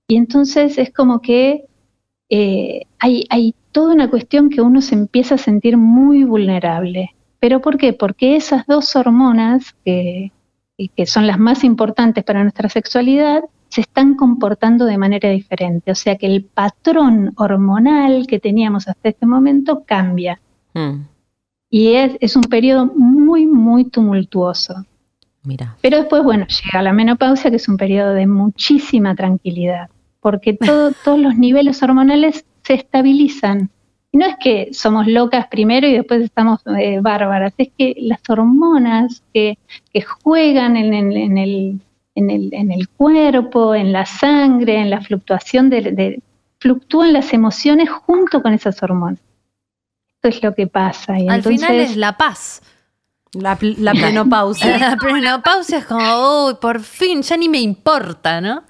Y 0.07 0.15
entonces 0.15 0.77
es 0.77 0.91
como 0.91 1.21
que 1.21 1.65
eh, 2.29 2.81
hay, 2.99 3.25
hay 3.29 3.53
toda 3.71 3.93
una 3.93 4.09
cuestión 4.09 4.49
que 4.49 4.61
uno 4.61 4.81
se 4.81 4.95
empieza 4.95 5.35
a 5.35 5.37
sentir 5.37 5.77
muy 5.77 6.23
vulnerable. 6.23 7.13
¿Pero 7.39 7.61
por 7.61 7.77
qué? 7.77 7.93
Porque 7.93 8.35
esas 8.35 8.65
dos 8.65 8.95
hormonas, 8.95 9.75
que, 9.85 10.31
que 10.95 11.05
son 11.05 11.27
las 11.27 11.37
más 11.37 11.63
importantes 11.63 12.23
para 12.23 12.41
nuestra 12.41 12.69
sexualidad, 12.69 13.43
se 13.69 13.81
están 13.81 14.15
comportando 14.15 14.85
de 14.85 14.97
manera 14.97 15.29
diferente. 15.29 15.91
O 15.91 15.95
sea 15.95 16.15
que 16.15 16.25
el 16.25 16.43
patrón 16.45 17.33
hormonal 17.35 18.25
que 18.25 18.39
teníamos 18.39 18.87
hasta 18.87 19.09
este 19.09 19.25
momento 19.25 19.83
cambia. 19.85 20.39
Mm. 20.73 21.01
Y 21.77 21.93
es, 21.93 22.17
es 22.21 22.35
un 22.35 22.43
periodo 22.43 22.87
muy 22.95 23.45
muy, 23.45 23.85
tumultuoso. 23.85 24.73
Mira. 25.43 25.75
Pero 25.81 25.97
después, 25.97 26.23
bueno, 26.23 26.45
llega 26.47 26.81
la 26.81 26.91
menopausia, 26.91 27.49
que 27.51 27.57
es 27.57 27.69
un 27.69 27.77
periodo 27.77 28.13
de 28.13 28.25
muchísima 28.25 29.13
tranquilidad, 29.15 29.89
porque 30.19 30.53
todo- 30.69 30.91
todos 31.05 31.19
los 31.19 31.35
niveles 31.37 31.81
hormonales 31.83 32.45
se 32.63 32.73
estabilizan. 32.73 33.69
Y 34.11 34.17
no 34.17 34.25
es 34.25 34.35
que 34.39 34.69
somos 34.73 35.05
locas 35.07 35.47
primero 35.47 35.85
y 35.87 35.93
después 35.93 36.21
estamos 36.23 36.61
eh, 36.79 36.99
bárbaras, 37.01 37.53
es 37.57 37.69
que 37.77 37.93
las 37.99 38.21
hormonas 38.27 39.21
que, 39.33 39.57
que 39.93 40.01
juegan 40.01 40.77
en, 40.77 40.93
el- 40.93 41.17
en 41.17 41.37
el, 41.37 41.79
en, 42.15 42.29
el, 42.31 42.53
en 42.53 42.71
el 42.71 42.87
cuerpo, 42.89 43.75
en 43.75 43.91
la 43.91 44.05
sangre, 44.05 44.79
en 44.81 44.89
la 44.89 45.01
fluctuación 45.01 45.69
de, 45.69 45.81
de- 45.91 46.21
fluctúan 46.59 47.13
las 47.13 47.33
emociones 47.33 47.87
junto 47.89 48.41
con 48.41 48.53
esas 48.53 48.81
hormonas. 48.81 49.19
Esto 50.27 50.37
es 50.37 50.43
lo 50.43 50.55
que 50.55 50.67
pasa. 50.67 51.17
Y 51.19 51.27
Al 51.27 51.37
entonces, 51.37 51.61
final 51.61 51.79
es 51.79 51.95
la 51.97 52.17
paz. 52.17 52.61
La, 53.33 53.57
la 53.61 53.93
menopausia. 53.93 54.77
La 54.77 54.95
menopausia 54.95 55.79
es 55.79 55.85
como, 55.85 56.45
uy, 56.47 56.55
por 56.61 56.79
fin, 56.79 57.21
ya 57.21 57.35
ni 57.37 57.49
me 57.49 57.59
importa, 57.59 58.41
¿no? 58.41 58.63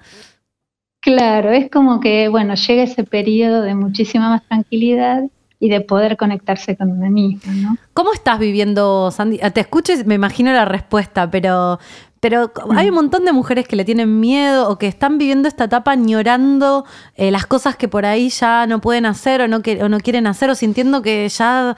Claro, 1.00 1.50
es 1.52 1.70
como 1.70 2.00
que, 2.00 2.28
bueno, 2.28 2.54
llega 2.54 2.82
ese 2.82 3.04
periodo 3.04 3.62
de 3.62 3.74
muchísima 3.74 4.28
más 4.28 4.42
tranquilidad 4.46 5.22
y 5.60 5.68
de 5.68 5.80
poder 5.80 6.16
conectarse 6.16 6.76
con 6.76 6.90
una 6.90 7.08
misma, 7.08 7.52
¿no? 7.52 7.76
¿Cómo 7.94 8.12
estás 8.12 8.38
viviendo, 8.38 9.10
Sandy? 9.10 9.38
Ah, 9.42 9.50
Te 9.50 9.60
escucho 9.60 9.92
y 9.92 10.04
me 10.04 10.14
imagino 10.14 10.52
la 10.52 10.64
respuesta, 10.64 11.30
pero, 11.30 11.78
pero 12.20 12.50
hay 12.76 12.88
un 12.88 12.94
montón 12.94 13.24
de 13.24 13.32
mujeres 13.32 13.68
que 13.68 13.76
le 13.76 13.84
tienen 13.84 14.18
miedo 14.20 14.68
o 14.68 14.78
que 14.78 14.86
están 14.88 15.18
viviendo 15.18 15.46
esta 15.48 15.64
etapa 15.64 15.92
añorando 15.92 16.84
eh, 17.14 17.30
las 17.30 17.46
cosas 17.46 17.76
que 17.76 17.88
por 17.88 18.04
ahí 18.06 18.28
ya 18.30 18.66
no 18.66 18.80
pueden 18.80 19.06
hacer 19.06 19.40
o 19.42 19.48
no, 19.48 19.62
que- 19.62 19.82
o 19.82 19.88
no 19.88 19.98
quieren 20.00 20.26
hacer 20.26 20.50
o 20.50 20.54
sintiendo 20.54 21.02
que 21.02 21.28
ya 21.28 21.76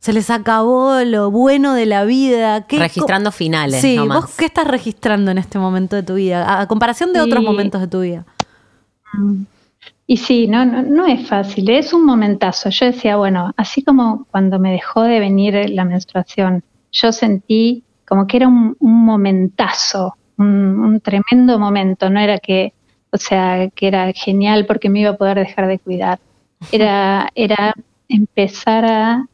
se 0.00 0.12
les 0.12 0.28
acabó 0.30 1.00
lo 1.04 1.30
bueno 1.30 1.74
de 1.74 1.86
la 1.86 2.04
vida. 2.04 2.66
¿Qué- 2.66 2.78
Registrando 2.78 3.32
finales, 3.32 3.80
Sí, 3.80 3.96
nomás. 3.96 4.22
¿vos 4.22 4.34
qué 4.36 4.44
estás 4.46 4.66
registrando 4.66 5.30
en 5.30 5.38
este 5.38 5.58
momento 5.58 5.96
de 5.96 6.02
tu 6.02 6.14
vida? 6.14 6.44
A, 6.46 6.60
a 6.62 6.66
comparación 6.68 7.12
de 7.12 7.20
Sí. 7.20 7.24
otros 7.26 7.42
momentos 7.42 7.80
de 7.80 7.86
tu 7.88 8.00
vida. 8.02 8.24
Y 10.06 10.18
sí, 10.18 10.46
no, 10.46 10.64
no, 10.64 10.82
no 10.82 11.06
es 11.06 11.26
fácil, 11.28 11.68
es 11.70 11.92
un 11.92 12.04
momentazo. 12.04 12.70
Yo 12.70 12.86
decía, 12.86 13.16
bueno, 13.16 13.52
así 13.56 13.82
como 13.82 14.26
cuando 14.30 14.58
me 14.58 14.70
dejó 14.72 15.02
de 15.02 15.18
venir 15.18 15.70
la 15.70 15.84
menstruación, 15.84 16.62
yo 16.92 17.10
sentí 17.12 17.82
como 18.06 18.26
que 18.26 18.38
era 18.38 18.48
un, 18.48 18.76
un 18.78 19.04
momentazo, 19.04 20.14
un, 20.38 20.46
un 20.80 21.00
tremendo 21.00 21.58
momento, 21.58 22.08
no 22.10 22.20
era 22.20 22.38
que, 22.38 22.72
o 23.10 23.16
sea, 23.16 23.68
que 23.74 23.88
era 23.88 24.12
genial 24.12 24.66
porque 24.66 24.88
me 24.88 25.00
iba 25.00 25.10
a 25.10 25.16
poder 25.16 25.38
dejar 25.38 25.66
de 25.66 25.78
cuidar. 25.78 26.18
Era, 26.72 27.30
era 27.34 27.74
empezar 28.08 28.84
a 28.84 29.26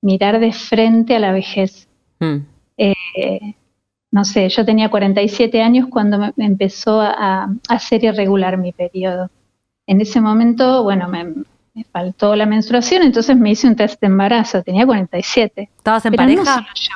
mirar 0.00 0.40
de 0.40 0.52
frente 0.52 1.16
a 1.16 1.18
la 1.18 1.32
vejez. 1.32 1.88
Mm. 2.20 2.36
Eh, 2.76 3.54
no 4.10 4.24
sé, 4.24 4.48
yo 4.48 4.64
tenía 4.64 4.88
47 4.88 5.60
años 5.62 5.86
cuando 5.90 6.18
me 6.18 6.44
empezó 6.46 7.00
a, 7.00 7.48
a 7.68 7.78
ser 7.78 8.04
irregular 8.04 8.56
mi 8.56 8.72
periodo. 8.72 9.30
En 9.86 10.00
ese 10.00 10.20
momento, 10.20 10.82
bueno, 10.82 11.08
me, 11.08 11.24
me 11.74 11.84
faltó 11.84 12.34
la 12.34 12.46
menstruación, 12.46 13.02
entonces 13.02 13.36
me 13.36 13.50
hice 13.50 13.68
un 13.68 13.76
test 13.76 14.00
de 14.00 14.08
embarazo, 14.08 14.62
tenía 14.62 14.84
47. 14.84 15.70
¿Estabas 15.76 16.04
en 16.06 16.10
Pero 16.12 16.22
no 16.24 16.28
pareja? 16.28 16.54
solo 16.54 16.66
yo. 16.74 16.94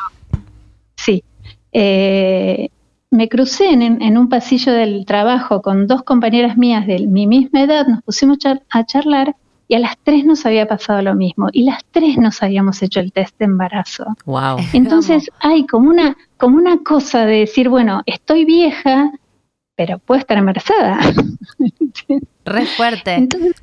Sí. 1.04 1.24
Eh, 1.72 2.68
me 3.10 3.28
crucé 3.28 3.70
en, 3.70 3.82
en 4.02 4.16
un 4.18 4.28
pasillo 4.28 4.72
del 4.72 5.04
trabajo 5.04 5.60
con 5.62 5.86
dos 5.86 6.02
compañeras 6.02 6.56
mías 6.56 6.86
de 6.86 7.06
mi 7.06 7.26
misma 7.26 7.62
edad, 7.62 7.86
nos 7.86 8.02
pusimos 8.02 8.38
char- 8.38 8.62
a 8.70 8.84
charlar 8.86 9.36
y 9.68 9.74
a 9.74 9.78
las 9.78 9.96
tres 10.02 10.24
nos 10.24 10.44
había 10.46 10.66
pasado 10.66 11.02
lo 11.02 11.14
mismo 11.14 11.48
y 11.52 11.64
las 11.64 11.84
tres 11.90 12.16
nos 12.18 12.42
habíamos 12.42 12.82
hecho 12.82 13.00
el 13.00 13.12
test 13.12 13.38
de 13.38 13.46
embarazo. 13.46 14.04
Wow. 14.24 14.58
Entonces 14.72 15.30
hay 15.40 15.66
como 15.66 15.88
una, 15.90 16.16
como 16.38 16.56
una 16.56 16.78
cosa 16.78 17.26
de 17.26 17.40
decir, 17.40 17.68
bueno, 17.68 18.02
estoy 18.06 18.44
vieja, 18.44 19.10
pero 19.76 19.98
puedo 19.98 20.18
estar 20.20 20.38
embarazada. 20.38 21.00
Re 22.44 22.66
fuerte. 22.66 23.14
Entonces, 23.14 23.54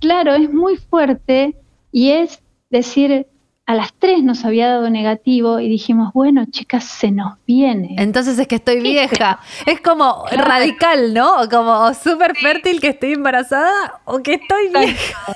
claro, 0.00 0.34
es 0.34 0.52
muy 0.52 0.76
fuerte 0.76 1.54
y 1.92 2.10
es 2.10 2.42
decir, 2.70 3.26
a 3.66 3.74
las 3.74 3.92
tres 3.94 4.22
nos 4.22 4.44
había 4.44 4.68
dado 4.68 4.88
negativo 4.90 5.58
y 5.58 5.68
dijimos, 5.68 6.12
bueno, 6.14 6.44
chicas, 6.48 6.84
se 6.84 7.10
nos 7.10 7.34
viene. 7.48 7.96
Entonces 7.98 8.38
es 8.38 8.46
que 8.46 8.54
estoy 8.54 8.80
vieja. 8.80 9.40
Es 9.66 9.80
como 9.80 10.24
radical, 10.30 11.12
¿no? 11.12 11.42
O 11.42 11.48
como 11.48 11.92
súper 11.92 12.36
fértil 12.36 12.80
que 12.80 12.88
estoy 12.90 13.14
embarazada 13.14 14.00
o 14.04 14.22
que 14.22 14.34
estoy 14.34 14.68
vieja. 14.68 15.32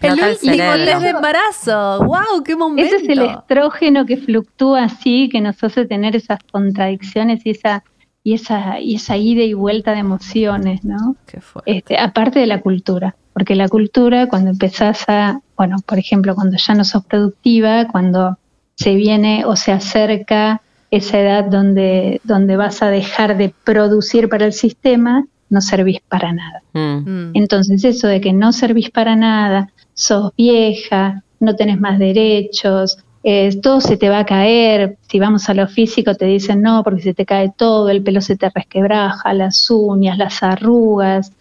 el 0.00 0.12
último 0.12 0.72
test 0.72 1.02
de 1.02 1.10
embarazo. 1.10 2.04
¡Wow! 2.04 2.42
¡Qué 2.42 2.56
momento! 2.56 2.96
Ese 2.96 3.04
es 3.04 3.08
el 3.10 3.20
estrógeno 3.26 4.06
que 4.06 4.16
fluctúa 4.16 4.84
así, 4.84 5.28
que 5.30 5.42
nos 5.42 5.62
hace 5.62 5.84
tener 5.84 6.16
esas 6.16 6.38
contradicciones 6.50 7.44
y 7.44 7.50
esa, 7.50 7.84
y 8.26 8.34
esa, 8.34 8.80
y 8.80 8.96
esa 8.96 9.16
ida 9.16 9.44
y 9.44 9.54
vuelta 9.54 9.92
de 9.92 10.00
emociones, 10.00 10.84
¿no? 10.84 11.14
Qué. 11.28 11.38
Este, 11.64 11.96
aparte 11.96 12.40
de 12.40 12.48
la 12.48 12.60
cultura, 12.60 13.14
porque 13.32 13.54
la 13.54 13.68
cultura 13.68 14.28
cuando 14.28 14.50
empezás 14.50 15.04
a, 15.06 15.42
bueno, 15.56 15.76
por 15.86 16.00
ejemplo, 16.00 16.34
cuando 16.34 16.56
ya 16.56 16.74
no 16.74 16.84
sos 16.84 17.04
productiva, 17.04 17.86
cuando 17.86 18.36
se 18.74 18.96
viene 18.96 19.44
o 19.44 19.54
se 19.54 19.70
acerca 19.70 20.60
esa 20.90 21.20
edad 21.20 21.44
donde, 21.44 22.20
donde 22.24 22.56
vas 22.56 22.82
a 22.82 22.90
dejar 22.90 23.36
de 23.36 23.54
producir 23.62 24.28
para 24.28 24.46
el 24.46 24.52
sistema, 24.52 25.24
no 25.48 25.60
servís 25.60 26.00
para 26.08 26.32
nada. 26.32 26.62
Mm. 26.72 27.28
Mm. 27.28 27.30
Entonces 27.34 27.84
eso 27.84 28.08
de 28.08 28.20
que 28.20 28.32
no 28.32 28.52
servís 28.52 28.90
para 28.90 29.14
nada, 29.14 29.70
sos 29.94 30.32
vieja, 30.36 31.22
no 31.38 31.54
tenés 31.54 31.78
más 31.78 32.00
derechos, 32.00 32.98
eh, 33.28 33.50
todo 33.60 33.80
se 33.80 33.96
te 33.96 34.08
va 34.08 34.20
a 34.20 34.24
caer, 34.24 34.98
si 35.08 35.18
vamos 35.18 35.48
a 35.48 35.54
lo 35.54 35.66
físico 35.66 36.14
te 36.14 36.26
dicen 36.26 36.62
no, 36.62 36.84
porque 36.84 37.02
se 37.02 37.12
te 37.12 37.26
cae 37.26 37.50
todo, 37.56 37.88
el 37.90 38.00
pelo 38.04 38.20
se 38.20 38.36
te 38.36 38.48
resquebraja, 38.54 39.34
las 39.34 39.68
uñas, 39.68 40.16
las 40.16 40.44
arrugas, 40.44 41.32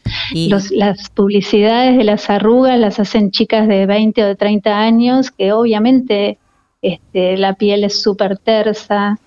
los- 0.49 0.71
las 0.71 1.09
publicidades 1.11 1.95
de 1.95 2.03
las 2.03 2.27
arrugas 2.31 2.79
las 2.79 2.99
hacen 2.99 3.29
chicas 3.29 3.67
de 3.67 3.85
20 3.85 4.23
o 4.23 4.27
de 4.27 4.35
30 4.35 4.79
años 4.79 5.29
que 5.29 5.53
obviamente 5.53 6.39
este, 6.81 7.37
la 7.37 7.53
piel 7.53 7.83
es 7.83 8.01
súper 8.01 8.39
tersa, 8.39 9.19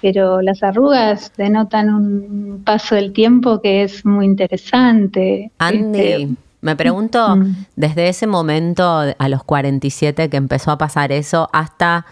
pero 0.00 0.40
las 0.40 0.62
arrugas 0.62 1.32
denotan 1.36 1.90
un 1.94 2.62
paso 2.64 2.94
del 2.94 3.12
tiempo 3.12 3.60
que 3.60 3.82
es 3.82 4.06
muy 4.06 4.24
interesante. 4.26 5.50
Andy, 5.58 5.98
Este, 6.00 6.28
me 6.66 6.76
pregunto, 6.76 7.36
Mm. 7.36 7.54
desde 7.76 8.08
ese 8.08 8.26
momento 8.26 9.00
a 9.18 9.28
los 9.28 9.42
47 9.44 10.28
que 10.28 10.36
empezó 10.36 10.70
a 10.72 10.78
pasar 10.78 11.12
eso 11.12 11.48
hasta 11.52 12.04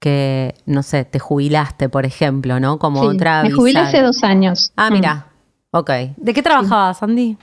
que, 0.00 0.54
no 0.66 0.82
sé, 0.82 1.04
te 1.04 1.18
jubilaste, 1.18 1.88
por 1.88 2.04
ejemplo, 2.06 2.58
¿no? 2.60 2.78
Como 2.78 3.00
sí, 3.02 3.06
otra 3.16 3.42
me 3.42 3.50
jubilé 3.52 3.80
hace 3.80 4.02
dos 4.02 4.22
años. 4.24 4.72
Ah, 4.76 4.90
Mm. 4.90 4.92
mira. 4.94 5.26
Ok. 5.70 5.90
¿De 6.16 6.32
qué 6.34 6.42
trabajabas, 6.42 7.02
Andy? 7.02 7.36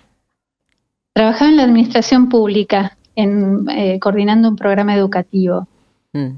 Trabajaba 1.14 1.50
en 1.52 1.58
la 1.58 1.64
administración 1.64 2.28
pública, 2.30 2.98
en, 3.16 3.70
eh, 3.70 4.00
coordinando 4.00 4.50
un 4.50 4.56
programa 4.56 4.96
educativo. 4.96 5.68
Mm. 6.14 6.32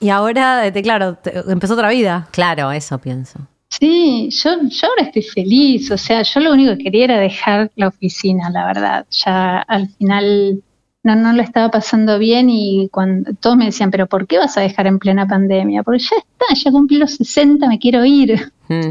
Y 0.00 0.08
ahora, 0.10 0.66
eh, 0.66 0.72
te- 0.72 0.82
claro, 0.82 1.14
te- 1.14 1.38
empezó 1.50 1.74
otra 1.74 1.90
vida. 1.90 2.26
Claro, 2.32 2.72
eso 2.72 2.98
pienso. 2.98 3.38
Sí, 3.80 4.28
yo, 4.30 4.50
yo 4.68 4.88
ahora 4.88 5.02
estoy 5.04 5.22
feliz, 5.22 5.90
o 5.90 5.96
sea, 5.96 6.22
yo 6.22 6.40
lo 6.40 6.52
único 6.52 6.76
que 6.76 6.84
quería 6.84 7.04
era 7.04 7.18
dejar 7.18 7.70
la 7.76 7.88
oficina, 7.88 8.50
la 8.50 8.66
verdad. 8.66 9.06
Ya 9.10 9.60
al 9.60 9.88
final 9.88 10.62
no, 11.02 11.16
no 11.16 11.32
lo 11.32 11.42
estaba 11.42 11.70
pasando 11.70 12.18
bien 12.18 12.50
y 12.50 12.88
cuando 12.92 13.32
todos 13.40 13.56
me 13.56 13.64
decían, 13.64 13.90
pero 13.90 14.06
¿por 14.08 14.26
qué 14.26 14.38
vas 14.38 14.56
a 14.58 14.60
dejar 14.60 14.86
en 14.86 14.98
plena 14.98 15.26
pandemia? 15.26 15.82
Porque 15.82 16.00
ya 16.00 16.16
está, 16.18 16.54
ya 16.54 16.70
cumplí 16.70 16.98
los 16.98 17.12
60, 17.16 17.66
me 17.66 17.78
quiero 17.78 18.04
ir. 18.04 18.52
Mm. 18.68 18.90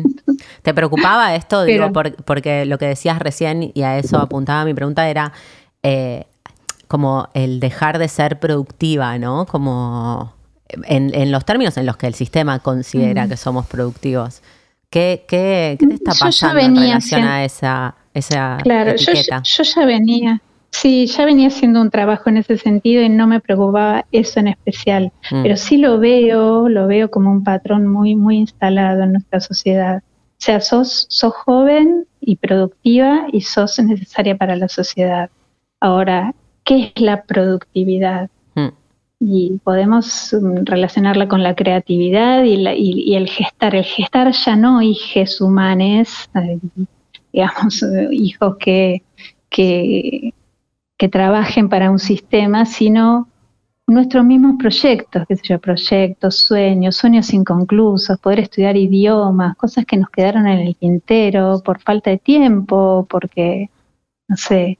¿Te 0.63 0.73
preocupaba 0.73 1.35
esto? 1.35 1.63
Digo, 1.65 1.83
Pero- 1.83 1.93
por- 1.93 2.23
porque 2.23 2.65
lo 2.65 2.79
que 2.79 2.87
decías 2.87 3.19
recién, 3.19 3.71
y 3.75 3.83
a 3.83 3.99
eso 3.99 4.17
apuntaba 4.17 4.65
mi 4.65 4.73
pregunta, 4.73 5.07
era 5.07 5.31
eh, 5.83 6.25
como 6.87 7.29
el 7.35 7.59
dejar 7.59 7.99
de 7.99 8.07
ser 8.07 8.39
productiva, 8.39 9.17
¿no? 9.19 9.45
Como 9.45 10.33
en, 10.85 11.13
en 11.13 11.31
los 11.31 11.45
términos 11.45 11.77
en 11.77 11.85
los 11.85 11.97
que 11.97 12.07
el 12.07 12.15
sistema 12.15 12.57
considera 12.59 13.27
que 13.27 13.37
somos 13.37 13.67
productivos. 13.67 14.41
¿Qué, 14.91 15.23
qué, 15.27 15.77
qué 15.79 15.87
te 15.87 15.93
está 15.95 16.11
Yo 16.11 16.19
pasando 16.19 16.59
en 16.59 16.75
relación 16.75 17.23
a 17.23 17.45
esa, 17.45 17.95
esa 18.13 18.57
Claro, 18.61 18.93
yo, 18.97 19.11
etiqueta? 19.13 19.41
yo 19.41 19.63
ya 19.63 19.85
venía, 19.85 20.41
sí, 20.69 21.07
ya 21.07 21.23
venía 21.25 21.47
haciendo 21.47 21.79
un 21.81 21.89
trabajo 21.89 22.29
en 22.29 22.37
ese 22.37 22.57
sentido 22.57 23.01
y 23.01 23.07
no 23.09 23.25
me 23.25 23.39
preocupaba 23.39 24.05
eso 24.11 24.41
en 24.41 24.49
especial. 24.49 25.13
Mm. 25.31 25.43
Pero 25.43 25.55
sí 25.57 25.77
lo 25.77 25.97
veo, 25.97 26.67
lo 26.67 26.87
veo 26.87 27.09
como 27.09 27.31
un 27.31 27.43
patrón 27.43 27.87
muy, 27.87 28.15
muy 28.17 28.37
instalado 28.37 29.03
en 29.03 29.13
nuestra 29.13 29.39
sociedad. 29.39 30.03
O 30.03 30.43
sea, 30.43 30.59
sos, 30.59 31.05
sos 31.09 31.33
joven 31.35 32.05
y 32.19 32.35
productiva 32.35 33.27
y 33.31 33.41
sos 33.41 33.79
necesaria 33.79 34.35
para 34.37 34.57
la 34.57 34.67
sociedad. 34.67 35.29
Ahora, 35.79 36.35
¿qué 36.65 36.91
es 36.95 37.01
la 37.01 37.23
productividad? 37.23 38.29
Y 39.23 39.59
podemos 39.63 40.33
mm, 40.33 40.65
relacionarla 40.65 41.27
con 41.27 41.43
la 41.43 41.55
creatividad 41.55 42.43
y, 42.43 42.57
la- 42.57 42.73
y- 42.75 43.15
el 43.15 43.29
gestar. 43.29 43.75
El 43.75 43.83
gestar 43.85 44.31
ya 44.33 44.55
no 44.55 44.81
hijes 44.81 45.39
humanes, 45.41 46.29
eh, 46.35 46.59
digamos, 47.31 47.83
eh, 47.83 48.07
hijos 48.11 48.57
que, 48.59 49.03
que, 49.49 50.33
que 50.97 51.09
trabajen 51.09 51.69
para 51.69 51.91
un 51.91 51.99
sistema, 51.99 52.65
sino 52.65 53.27
nuestros 53.87 54.25
mismos 54.25 54.55
proyectos, 54.59 55.23
qué 55.27 55.35
sé 55.35 55.43
yo, 55.49 55.59
proyectos, 55.59 56.37
sueños, 56.37 56.95
sueños 56.95 57.33
inconclusos, 57.33 58.19
poder 58.19 58.39
estudiar 58.39 58.77
idiomas, 58.77 59.55
cosas 59.57 59.85
que 59.85 59.97
nos 59.97 60.09
quedaron 60.09 60.47
en 60.47 60.59
el 60.59 60.75
tintero 60.77 61.61
por 61.63 61.79
falta 61.81 62.09
de 62.09 62.17
tiempo, 62.19 63.05
porque, 63.09 63.69
no 64.27 64.37
sé, 64.37 64.79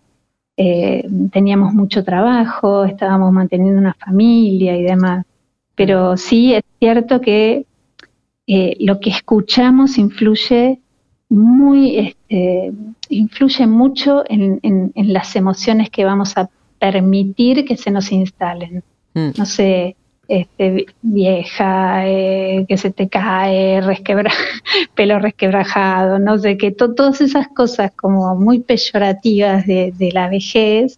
eh, 0.58 1.08
teníamos 1.32 1.74
mucho 1.74 2.04
trabajo, 2.04 2.86
estábamos 2.86 3.32
manteniendo 3.32 3.80
una 3.80 3.94
familia 3.96 4.78
y 4.78 4.84
demás. 4.84 5.26
Pero 5.76 6.18
sí 6.18 6.54
es 6.54 6.64
cierto 6.80 7.22
que 7.22 7.66
eh, 8.48 8.76
lo 8.80 9.00
que 9.00 9.10
escuchamos 9.12 9.98
influye 9.98 10.80
muy, 11.30 11.98
este, 11.98 12.72
influye 13.10 13.66
mucho 13.68 14.24
en, 14.28 14.60
en- 14.64 14.92
en 14.96 15.14
las 15.14 15.36
emociones 15.36 15.90
que 15.90 16.04
vamos 16.06 16.38
a 16.38 16.50
permitir 16.80 17.64
que 17.66 17.78
se 17.78 17.90
nos 17.92 18.12
instalen. 18.12 18.84
Mm. 19.14 19.30
No 19.38 19.46
sé, 19.46 19.96
este, 20.32 20.86
vieja, 21.02 22.08
eh, 22.08 22.66
que 22.68 22.78
se 22.78 22.90
te 22.92 23.10
cae, 23.10 23.82
resquebra, 23.82 24.32
pelo 24.96 25.20
resquebrajado, 25.20 26.20
no 26.20 26.38
sé, 26.40 26.58
que 26.58 26.72
to- 26.72 26.94
todas 26.96 27.20
esas 27.22 27.48
cosas 27.50 27.92
como 27.96 28.36
muy 28.36 28.62
peyorativas 28.62 29.66
de, 29.68 29.94
de 29.98 30.12
la 30.14 30.30
vejez. 30.30 30.98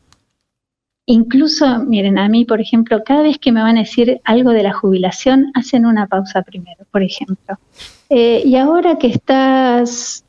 Incluso, 1.05 1.79
miren, 1.83 2.17
a 2.17 2.29
mí, 2.29 2.45
por 2.45 2.61
ejemplo, 2.61 3.03
cada 3.03 3.23
vez 3.23 3.37
que 3.37 3.51
me 3.51 3.61
van 3.61 3.75
a 3.77 3.81
decir 3.81 4.21
algo 4.23 4.51
de 4.51 4.63
la 4.63 4.71
jubilación, 4.71 5.51
hacen 5.53 5.85
una 5.85 6.07
pausa 6.07 6.43
primero, 6.43 6.85
por 6.91 7.03
ejemplo. 7.03 7.57
Eh, 8.09 8.43
y 8.45 8.55
ahora 8.55 8.97
que 8.97 9.07
estás 9.07 10.23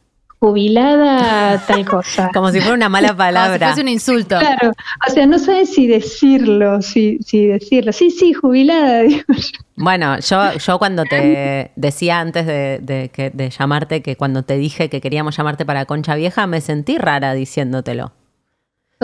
jubilada, 0.44 1.58
tal 1.66 1.84
cosa. 1.86 2.30
Como 2.34 2.50
si 2.50 2.60
fuera 2.60 2.74
una 2.74 2.88
mala 2.88 3.08
Como 3.08 3.18
si 3.22 3.26
palabra. 3.26 3.66
fuese 3.68 3.82
un 3.82 3.88
insulto. 3.88 4.38
Claro, 4.38 4.72
o 5.08 5.10
sea, 5.10 5.26
no 5.26 5.38
sabes 5.38 5.72
si 5.74 5.86
decirlo, 5.86 6.82
si, 6.82 7.18
si 7.24 7.46
decirlo. 7.46 7.92
Sí, 7.92 8.10
sí, 8.10 8.32
jubilada, 8.32 9.02
digo 9.02 9.24
yo. 9.28 9.58
Bueno, 9.76 10.18
yo, 10.20 10.52
yo 10.58 10.78
cuando 10.78 11.04
te 11.04 11.70
decía 11.76 12.20
antes 12.20 12.46
de, 12.46 12.78
de 12.82 13.08
que- 13.08 13.30
de 13.30 13.50
llamarte, 13.50 14.02
que 14.02 14.16
cuando 14.16 14.42
te 14.42 14.56
dije 14.56 14.88
que 14.90 15.00
queríamos 15.00 15.36
llamarte 15.36 15.64
para 15.64 15.86
Concha 15.86 16.14
Vieja, 16.14 16.46
me 16.46 16.60
sentí 16.60 16.98
rara 16.98 17.34
diciéndotelo. 17.34 18.12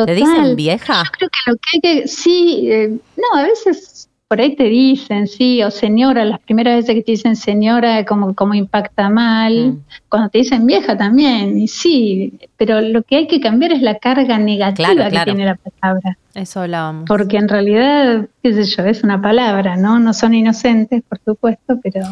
¿Te 0.07 0.15
dicen 0.15 0.57
vieja? 0.57 1.03
Yo 1.05 1.11
creo 1.11 1.29
que 1.31 1.51
lo 1.51 1.57
que 1.57 1.63
hay 1.75 1.81
que, 2.03 2.09
sí, 2.09 2.69
eh, 2.71 2.89
no, 3.17 3.39
a 3.39 3.43
veces 3.43 4.09
por 4.31 4.41
ahí 4.41 4.55
te 4.55 4.63
dicen, 4.65 5.27
sí, 5.27 5.61
o 5.65 5.73
señora, 5.73 6.25
las 6.25 6.39
primeras 6.39 6.77
veces 6.77 6.95
que 6.95 7.03
te 7.03 7.11
dicen 7.11 7.35
señora, 7.35 8.05
como, 8.05 8.33
como 8.37 8.55
impacta 8.55 9.11
mal, 9.11 9.73
Mm. 9.73 9.79
cuando 10.09 10.29
te 10.29 10.39
dicen 10.39 10.65
vieja 10.67 10.97
también, 10.97 11.59
y 11.59 11.67
sí, 11.67 12.39
pero 12.57 12.81
lo 12.81 13.03
que 13.03 13.17
hay 13.17 13.27
que 13.27 13.41
cambiar 13.41 13.73
es 13.73 13.83
la 13.83 13.99
carga 13.99 14.39
negativa 14.39 14.91
Claro, 14.91 15.03
que 15.03 15.11
claro. 15.11 15.33
tiene 15.35 15.47
la 15.47 15.57
palabra, 15.57 16.17
Eso 16.33 16.61
hablábamos. 16.61 17.07
porque 17.09 17.39
en 17.39 17.49
realidad, 17.49 18.29
qué 18.41 18.53
sé 18.55 18.63
yo, 18.67 18.85
es 18.85 19.03
una 19.03 19.21
palabra, 19.21 19.77
¿no? 19.77 19.99
No 19.99 20.13
son 20.15 20.33
inocentes, 20.35 21.03
por 21.09 21.19
supuesto, 21.25 21.81
pero... 21.83 22.03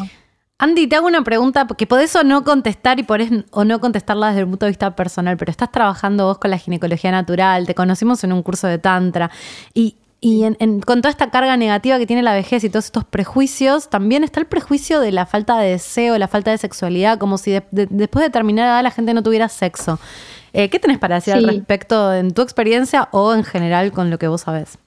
Andy, 0.57 0.87
te 0.87 0.97
hago 0.97 1.07
una 1.07 1.23
pregunta 1.23 1.65
que 1.77 1.87
podés 1.87 2.13
o 2.17 2.23
no 2.25 2.43
contestar 2.43 2.99
y 2.99 3.03
podés 3.03 3.29
o 3.51 3.63
no 3.63 3.79
contestarla 3.79 4.27
desde 4.27 4.41
el 4.41 4.47
punto 4.47 4.65
de 4.65 4.71
vista 4.71 4.93
personal, 4.93 5.37
pero 5.37 5.51
estás 5.51 5.71
trabajando 5.71 6.25
vos 6.25 6.37
con 6.37 6.51
la 6.51 6.57
ginecología 6.57 7.11
natural, 7.11 7.65
te 7.65 7.73
conocimos 7.75 8.21
en 8.25 8.33
un 8.33 8.43
curso 8.43 8.67
de 8.67 8.77
tantra 8.77 9.31
y, 9.73 9.95
y 10.21 10.43
en- 10.43 10.57
en- 10.59 10.81
con 10.81 11.01
toda 11.01 11.11
esta 11.11 11.29
carga 11.29 11.55
negativa 11.57 11.97
que 11.97 12.05
tiene 12.05 12.21
la 12.23 12.33
vejez 12.33 12.63
y 12.63 12.69
todos 12.69 12.85
estos 12.85 13.05
prejuicios, 13.05 13.89
también 13.89 14.23
está 14.23 14.39
el 14.39 14.45
prejuicio 14.47 14.99
de 14.99 15.11
la 15.11 15.25
falta 15.25 15.57
de 15.59 15.71
deseo, 15.71 16.17
la 16.17 16.27
falta 16.27 16.51
de 16.51 16.57
sexualidad, 16.57 17.17
como 17.17 17.37
si 17.37 17.51
de- 17.51 17.63
de- 17.71 17.87
después 17.89 18.21
de 18.23 18.27
determinada 18.29 18.75
edad 18.75 18.83
la 18.83 18.91
gente 18.91 19.13
no 19.13 19.23
tuviera 19.23 19.47
sexo. 19.49 19.99
Eh, 20.51 20.69
¿Qué 20.69 20.79
tenés 20.79 20.97
para 20.97 21.15
decir 21.15 21.33
al 21.33 21.43
respecto 21.47 22.13
en 22.13 22.31
tu 22.31 22.41
experiencia 22.41 23.07
o 23.11 23.33
en 23.33 23.43
general 23.43 23.91
con 23.91 24.09
lo 24.09 24.17
que 24.17 24.27
vos 24.27 24.41
sabés? 24.41 24.77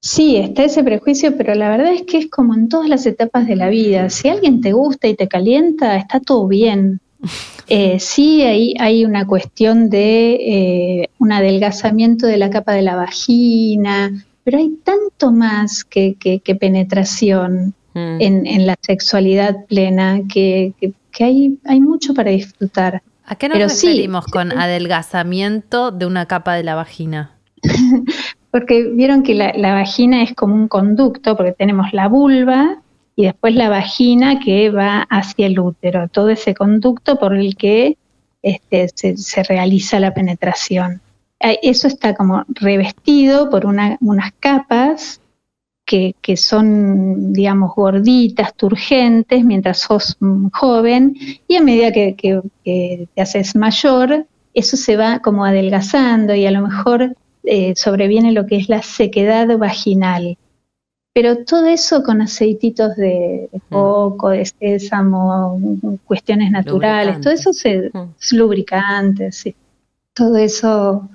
Sí, 0.00 0.36
está 0.36 0.64
ese 0.64 0.82
prejuicio, 0.82 1.36
pero 1.36 1.54
la 1.54 1.68
verdad 1.68 1.92
es 1.92 2.02
que 2.02 2.18
es 2.18 2.28
como 2.28 2.54
en 2.54 2.68
todas 2.68 2.88
las 2.88 3.06
etapas 3.06 3.46
de 3.46 3.54
la 3.54 3.68
vida. 3.68 4.10
Si 4.10 4.28
alguien 4.28 4.60
te 4.60 4.72
gusta 4.72 5.06
y 5.06 5.14
te 5.14 5.28
calienta, 5.28 5.96
está 5.96 6.20
todo 6.20 6.46
bien. 6.48 7.00
Eh, 7.68 8.00
sí, 8.00 8.42
hay, 8.42 8.74
hay 8.80 9.04
una 9.06 9.26
cuestión 9.26 9.88
de 9.88 10.34
eh, 10.34 11.10
un 11.20 11.32
adelgazamiento 11.32 12.26
de 12.26 12.36
la 12.36 12.50
capa 12.50 12.72
de 12.72 12.82
la 12.82 12.96
vagina, 12.96 14.10
pero 14.44 14.58
hay 14.58 14.70
tanto 14.84 15.30
más 15.32 15.84
que, 15.84 16.14
que- 16.14 16.40
que 16.40 16.54
penetración 16.54 17.74
Mm. 17.94 18.20
en, 18.22 18.46
en 18.46 18.66
la 18.66 18.74
sexualidad 18.80 19.66
plena 19.66 20.20
que, 20.32 20.72
que- 20.80 20.94
que 21.10 21.24
hay, 21.24 21.58
hay 21.66 21.78
mucho 21.80 22.14
para 22.14 22.30
disfrutar. 22.30 23.02
¿A 23.26 23.34
qué 23.36 23.48
nos 23.50 23.56
Pero 23.58 23.68
sí. 23.68 23.86
referimos 23.88 24.24
con 24.28 24.50
adelgazamiento 24.50 25.90
de 25.90 26.06
una 26.06 26.24
capa 26.26 26.54
de 26.54 26.62
la 26.64 26.74
vagina? 26.74 27.32
Porque 28.50 28.84
vieron 28.94 29.22
que 29.22 29.34
la, 29.34 29.52
la 29.56 29.74
vagina 29.74 30.22
es 30.22 30.34
como 30.34 30.54
un 30.54 30.68
conducto, 30.68 31.36
porque 31.36 31.52
tenemos 31.52 31.92
la 31.92 32.08
vulva 32.08 32.78
y 33.16 33.24
después 33.24 33.54
la 33.54 33.68
vagina 33.70 34.40
que 34.40 34.70
va 34.70 35.02
hacia 35.10 35.46
el 35.46 35.58
útero, 35.58 36.08
todo 36.08 36.28
ese 36.30 36.54
conducto 36.54 37.18
por 37.18 37.34
el 37.36 37.56
que 37.56 37.96
este, 38.42 38.88
se, 38.94 39.16
se 39.16 39.42
realiza 39.42 40.00
la 40.00 40.12
penetración. 40.12 41.00
Ah, 41.42 41.54
Eso 41.62 41.88
está 41.88 42.14
como 42.14 42.44
revestido 42.48 43.50
por 43.50 43.66
una- 43.66 43.98
unas 44.00 44.32
capas 44.38 45.20
que, 45.84 46.14
que 46.22 46.36
son, 46.36 47.32
digamos, 47.32 47.74
gorditas, 47.74 48.54
turgentes, 48.54 49.44
mientras 49.44 49.78
sos 49.80 50.16
mm, 50.20 50.48
joven, 50.52 51.16
y 51.48 51.56
a 51.56 51.62
medida 51.62 51.90
que, 51.92 52.14
que- 52.14 52.40
que 52.64 53.08
te 53.14 53.22
haces 53.22 53.56
mayor, 53.56 54.26
eso 54.54 54.76
se 54.76 54.96
va 54.96 55.18
como 55.18 55.44
adelgazando 55.44 56.34
y 56.34 56.46
a 56.46 56.50
lo 56.52 56.62
mejor 56.62 57.16
eh, 57.44 57.74
sobreviene 57.74 58.30
lo 58.32 58.46
que 58.46 58.56
es 58.56 58.68
la 58.68 58.82
sequedad 58.82 59.58
vaginal. 59.58 60.38
Pero 61.14 61.44
todo 61.44 61.66
eso 61.66 62.02
con 62.04 62.22
aceititos 62.22 62.94
de, 62.96 63.48
de 63.52 63.60
coco, 63.68 64.30
de 64.30 64.46
sésamo, 64.46 65.58
cuestiones 66.04 66.50
naturales, 66.52 67.20
todo 67.20 67.32
eso 67.32 67.52
se, 67.52 67.90
Mm. 67.92 68.14
es 68.20 68.32
lubricantes, 68.32 69.36
sí. 69.36 69.54
todo 70.14 70.36
eso 70.36 71.08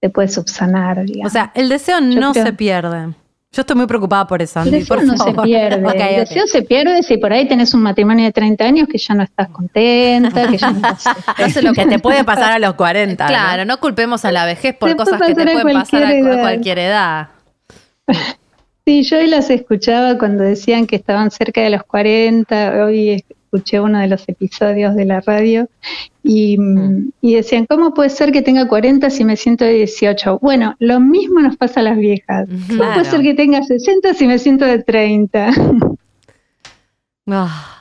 se 0.00 0.10
puede 0.10 0.28
subsanar, 0.28 1.04
digamos. 1.04 1.30
O 1.30 1.32
sea, 1.32 1.52
el 1.54 1.68
deseo 1.68 2.00
Yo 2.00 2.20
no 2.20 2.32
creo- 2.32 2.44
se 2.44 2.52
pierde. 2.52 3.08
Yo 3.52 3.62
estoy 3.62 3.76
muy 3.76 3.86
preocupada 3.86 4.26
por 4.26 4.42
eso, 4.42 4.60
el 4.60 4.66
Andy, 4.68 4.80
deseo 4.80 4.96
por 4.96 5.06
no 5.06 5.16
se 5.16 5.32
pierde, 5.32 5.76
el 6.10 6.16
deseo 6.16 6.46
se 6.46 6.62
pierde 6.62 7.02
si 7.02 7.16
por 7.16 7.32
ahí 7.32 7.48
tenés 7.48 7.72
un 7.72 7.80
matrimonio 7.80 8.26
de 8.26 8.32
30 8.32 8.62
años 8.64 8.86
que 8.86 8.98
ya 8.98 9.14
no 9.14 9.22
estás 9.22 9.48
contenta, 9.48 10.46
que 10.48 10.58
ya 10.58 10.70
no 10.72 10.76
estás... 10.88 11.06
No 11.56 11.62
lo 11.62 11.72
Que 11.72 11.86
te 11.86 11.98
puede 11.98 12.22
pasar 12.24 12.52
a 12.52 12.58
los 12.58 12.74
40. 12.74 13.24
¿no? 13.24 13.28
Claro, 13.28 13.64
no 13.64 13.78
culpemos 13.80 14.26
a 14.26 14.32
la 14.32 14.44
vejez 14.44 14.76
por 14.76 14.94
cosas 14.96 15.22
que 15.22 15.34
te 15.34 15.44
pueden 15.44 15.72
pasar 15.72 16.02
a, 16.02 16.12
edad. 16.12 16.40
cualquier 16.40 16.78
edad. 16.80 17.28
Sí, 18.88 19.02
yo 19.02 19.18
hoy 19.18 19.26
las 19.26 19.50
escuchaba 19.50 20.16
cuando 20.16 20.44
decían 20.44 20.86
que 20.86 20.94
estaban 20.94 21.32
cerca 21.32 21.60
de 21.60 21.70
los 21.70 21.82
40, 21.82 22.84
hoy 22.84 23.24
escuché 23.56 23.80
uno 23.80 23.98
de 23.98 24.06
los 24.08 24.28
episodios 24.28 24.94
de 24.94 25.04
la 25.04 25.20
radio 25.20 25.68
y, 26.22 26.58
mm, 26.58 27.10
y 27.22 27.34
decían, 27.34 27.66
¿cómo 27.66 27.94
puede 27.94 28.10
ser 28.10 28.32
que 28.32 28.42
tenga 28.42 28.68
40 28.68 29.10
si 29.10 29.24
me 29.24 29.36
siento 29.36 29.64
de 29.64 29.72
18? 29.74 30.38
Bueno, 30.40 30.74
lo 30.78 31.00
mismo 31.00 31.40
nos 31.40 31.56
pasa 31.56 31.80
a 31.80 31.82
las 31.84 31.96
viejas. 31.98 32.48
¿Cómo 32.48 32.78
Claro. 32.78 32.92
puede 32.94 33.04
ser 33.10 33.22
que 33.22 33.34
tenga 33.34 33.62
60 33.62 34.14
si 34.14 34.26
me 34.26 34.38
siento 34.38 34.64
de 34.64 34.82
30? 34.82 35.50
Ah. 37.28 37.75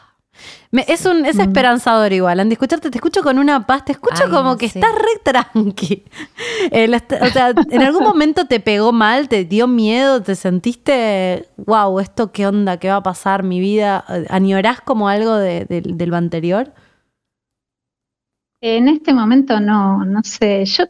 Me- 0.76 0.86
es 0.90 1.06
un 1.06 1.22
Mm. 1.22 1.26
es 1.26 1.40
esperanzador 1.40 2.12
igual, 2.12 2.40
Andy. 2.40 2.54
Escucharte, 2.54 2.90
te 2.92 2.98
escucho 2.98 3.24
con 3.24 3.40
una 3.40 3.66
paz, 3.66 3.86
te 3.86 3.94
escucho 3.94 4.24
Ay, 4.26 4.30
como 4.30 4.52
no 4.52 4.58
que 4.58 4.66
estás 4.66 4.92
re 4.94 5.22
tranqui. 5.24 6.04
O 7.22 7.28
sea, 7.30 7.54
¿en 7.70 7.82
algún 7.82 8.04
momento 8.14 8.46
te 8.46 8.60
pegó 8.60 8.92
mal, 8.92 9.30
te 9.30 9.46
dio 9.46 9.68
miedo, 9.68 10.22
te 10.22 10.36
sentiste, 10.36 11.48
wow, 11.58 12.00
esto 12.00 12.32
qué 12.32 12.46
onda, 12.48 12.78
qué 12.78 12.90
va 12.90 12.98
a 12.98 13.04
pasar, 13.04 13.44
mi 13.44 13.60
vida? 13.60 14.04
¿Añorás 14.30 14.82
como 14.82 15.08
algo 15.08 15.36
de, 15.36 15.66
de- 15.66 15.82
de 15.82 16.08
lo 16.08 16.18
anterior? 16.18 16.74
En 18.68 18.88
este 18.88 19.14
momento 19.14 19.60
no, 19.60 20.04
no 20.06 20.24
sé. 20.24 20.66
Yo, 20.66 20.86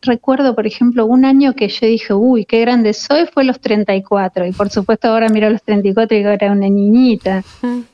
recuerdo, 0.00 0.56
por 0.56 0.66
ejemplo, 0.66 1.06
un 1.06 1.24
año 1.24 1.54
que 1.54 1.68
yo 1.68 1.86
dije, 1.86 2.12
uy, 2.12 2.44
qué 2.44 2.60
grande 2.62 2.92
soy, 2.94 3.26
fue 3.32 3.44
los 3.44 3.60
34. 3.60 4.44
Y 4.44 4.52
por 4.52 4.70
supuesto 4.70 5.06
ahora 5.06 5.28
miro 5.28 5.48
los 5.48 5.62
34 5.62 6.16
y 6.16 6.18
digo, 6.18 6.30
era 6.30 6.50
una 6.50 6.68
niñita. 6.68 7.44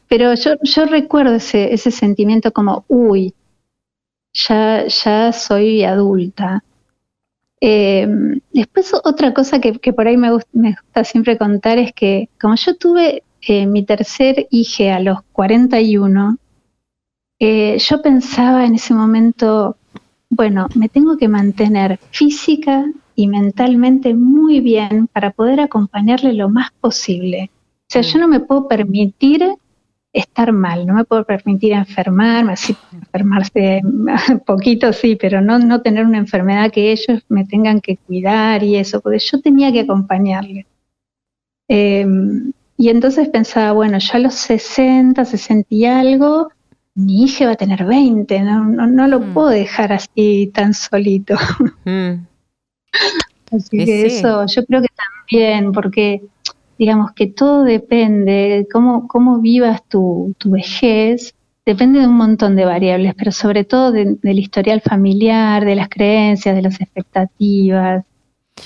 Pero 0.09 0.33
yo, 0.35 0.87
recuerdo 0.87 1.35
ese, 1.35 1.77
sentimiento 1.77 2.53
como, 2.53 2.87
uy, 2.89 3.35
ya, 4.33 4.87
ya 4.87 5.31
soy 5.35 5.85
adulta. 5.85 6.65
Eh, 7.61 8.09
después 8.51 8.95
otra 8.95 9.35
cosa 9.35 9.61
que, 9.61 9.73
que 9.79 9.93
por 9.93 10.09
ahí 10.09 10.17
me, 10.17 10.31
gust- 10.33 10.49
me 10.53 10.71
gusta 10.71 11.05
siempre 11.05 11.37
contar 11.37 11.77
es 11.79 11.93
que 11.93 12.31
como 12.41 12.55
yo 12.55 12.77
tuve 12.77 13.25
eh, 13.43 13.67
mi 13.67 13.85
tercer 13.85 14.47
hija 14.51 14.97
a 14.97 15.01
los 15.01 15.19
41, 15.33 16.39
eh, 17.39 17.79
yo 17.79 18.03
pensaba 18.03 18.65
en 18.65 18.75
ese 18.75 18.95
momento, 18.95 19.77
bueno, 20.29 20.67
me 20.75 20.89
tengo 20.89 21.17
que 21.17 21.29
mantener 21.29 21.99
física 22.11 22.85
y 23.15 23.27
mentalmente 23.29 24.15
muy 24.15 24.61
bien 24.61 25.09
para 25.09 25.31
poder 25.31 25.61
acompañarle 25.61 26.33
lo 26.33 26.49
más 26.49 26.71
posible. 26.81 27.51
O 27.83 27.91
sea, 27.91 28.03
yo 28.03 28.19
no 28.19 28.29
me 28.29 28.41
puedo 28.41 28.69
permitir 28.69 29.45
estar 30.13 30.53
mal, 30.53 30.87
no 30.87 30.95
me 30.95 31.05
puedo 31.05 31.25
permitir 31.25 31.73
enfermarme, 31.73 32.53
así 32.53 32.77
enfermarse 32.93 33.83
poquito 34.47 34.93
sí, 34.93 35.17
pero 35.17 35.41
no, 35.41 35.59
no 35.59 35.81
tener 35.83 36.05
una 36.05 36.19
enfermedad 36.19 36.73
que 36.73 36.93
ellos 36.93 37.23
me 37.29 37.45
tengan 37.45 37.81
que 37.81 37.97
cuidar 37.99 38.63
y 38.63 38.77
eso, 38.77 39.01
porque 39.01 39.19
yo 39.19 39.41
tenía 39.41 39.73
que 39.73 39.81
acompañarle. 39.81 40.67
Eh, 41.69 42.07
y 42.77 42.89
entonces 42.89 43.29
pensaba, 43.29 43.73
bueno, 43.73 43.99
yo 43.99 44.13
a 44.15 44.19
los 44.21 44.35
60, 44.35 45.25
60 45.25 45.67
y 45.71 45.85
algo, 45.85 46.51
mi 46.99 47.23
hija 47.25 47.47
va 47.47 47.53
a 47.53 47.57
tener 47.57 47.85
20, 47.85 48.41
no, 48.43 48.65
no, 48.65 48.87
no 48.87 49.07
lo 49.07 49.21
Mm. 49.21 49.33
puedo 49.33 49.49
dejar 49.49 49.93
así 49.93 50.51
tan 50.53 50.75
solito. 50.75 51.37
Mm, 51.85 52.27
Así 53.53 53.77
Y 53.81 53.87
que 53.87 54.11
sí. 54.11 54.17
eso, 54.19 54.45
yo 54.47 54.65
creo 54.67 54.83
que 54.83 54.89
también, 55.29 55.73
porque 55.73 56.23
digamos 56.79 57.13
que 57.13 57.29
todo 57.29 57.65
depende, 57.65 58.67
cómo, 58.73 59.09
cómo 59.09 59.39
vivas 59.41 59.83
tu, 59.89 60.35
tu 60.39 60.51
vejez, 60.51 61.35
depende 61.65 62.01
de 62.01 62.07
un 62.09 62.15
montón 62.17 62.57
de 62.57 62.65
variables, 62.65 63.15
pero 63.17 63.33
sobre 63.33 63.65
todo 63.65 63.91
de- 63.93 64.17
del 64.23 64.39
historial 64.39 64.81
familiar, 64.83 65.65
de 65.65 65.77
las 65.77 65.89
creencias, 65.89 66.55
de 66.55 66.63
las 66.63 66.81
expectativas 66.81 68.05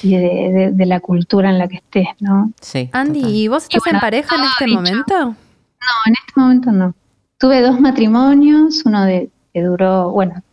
y 0.02 0.16
de, 0.16 0.52
de- 0.52 0.70
de 0.72 0.86
la 0.86 1.00
cultura 1.00 1.50
en 1.50 1.59
la 1.59 1.68
que 1.68 1.76
estés, 1.76 2.09
¿no? 2.20 2.52
sí. 2.60 2.88
Andy, 2.92 3.20
total. 3.20 3.34
¿y 3.36 3.48
vos 3.48 3.62
estás 3.64 3.82
bueno, 3.84 3.98
en 3.98 4.00
pareja 4.00 4.34
en 4.36 4.44
este 4.44 4.64
dicho. 4.66 4.76
momento? 4.78 5.14
No, 5.20 5.94
en 6.06 6.14
este 6.26 6.40
momento 6.40 6.72
no. 6.72 6.94
Tuve 7.43 7.60
dos 7.60 7.81
matrimonios, 7.81 8.82
uno 8.85 9.05
de 9.05 9.28
que 9.52 9.62
duró, 9.62 10.12
bueno, 10.12 10.44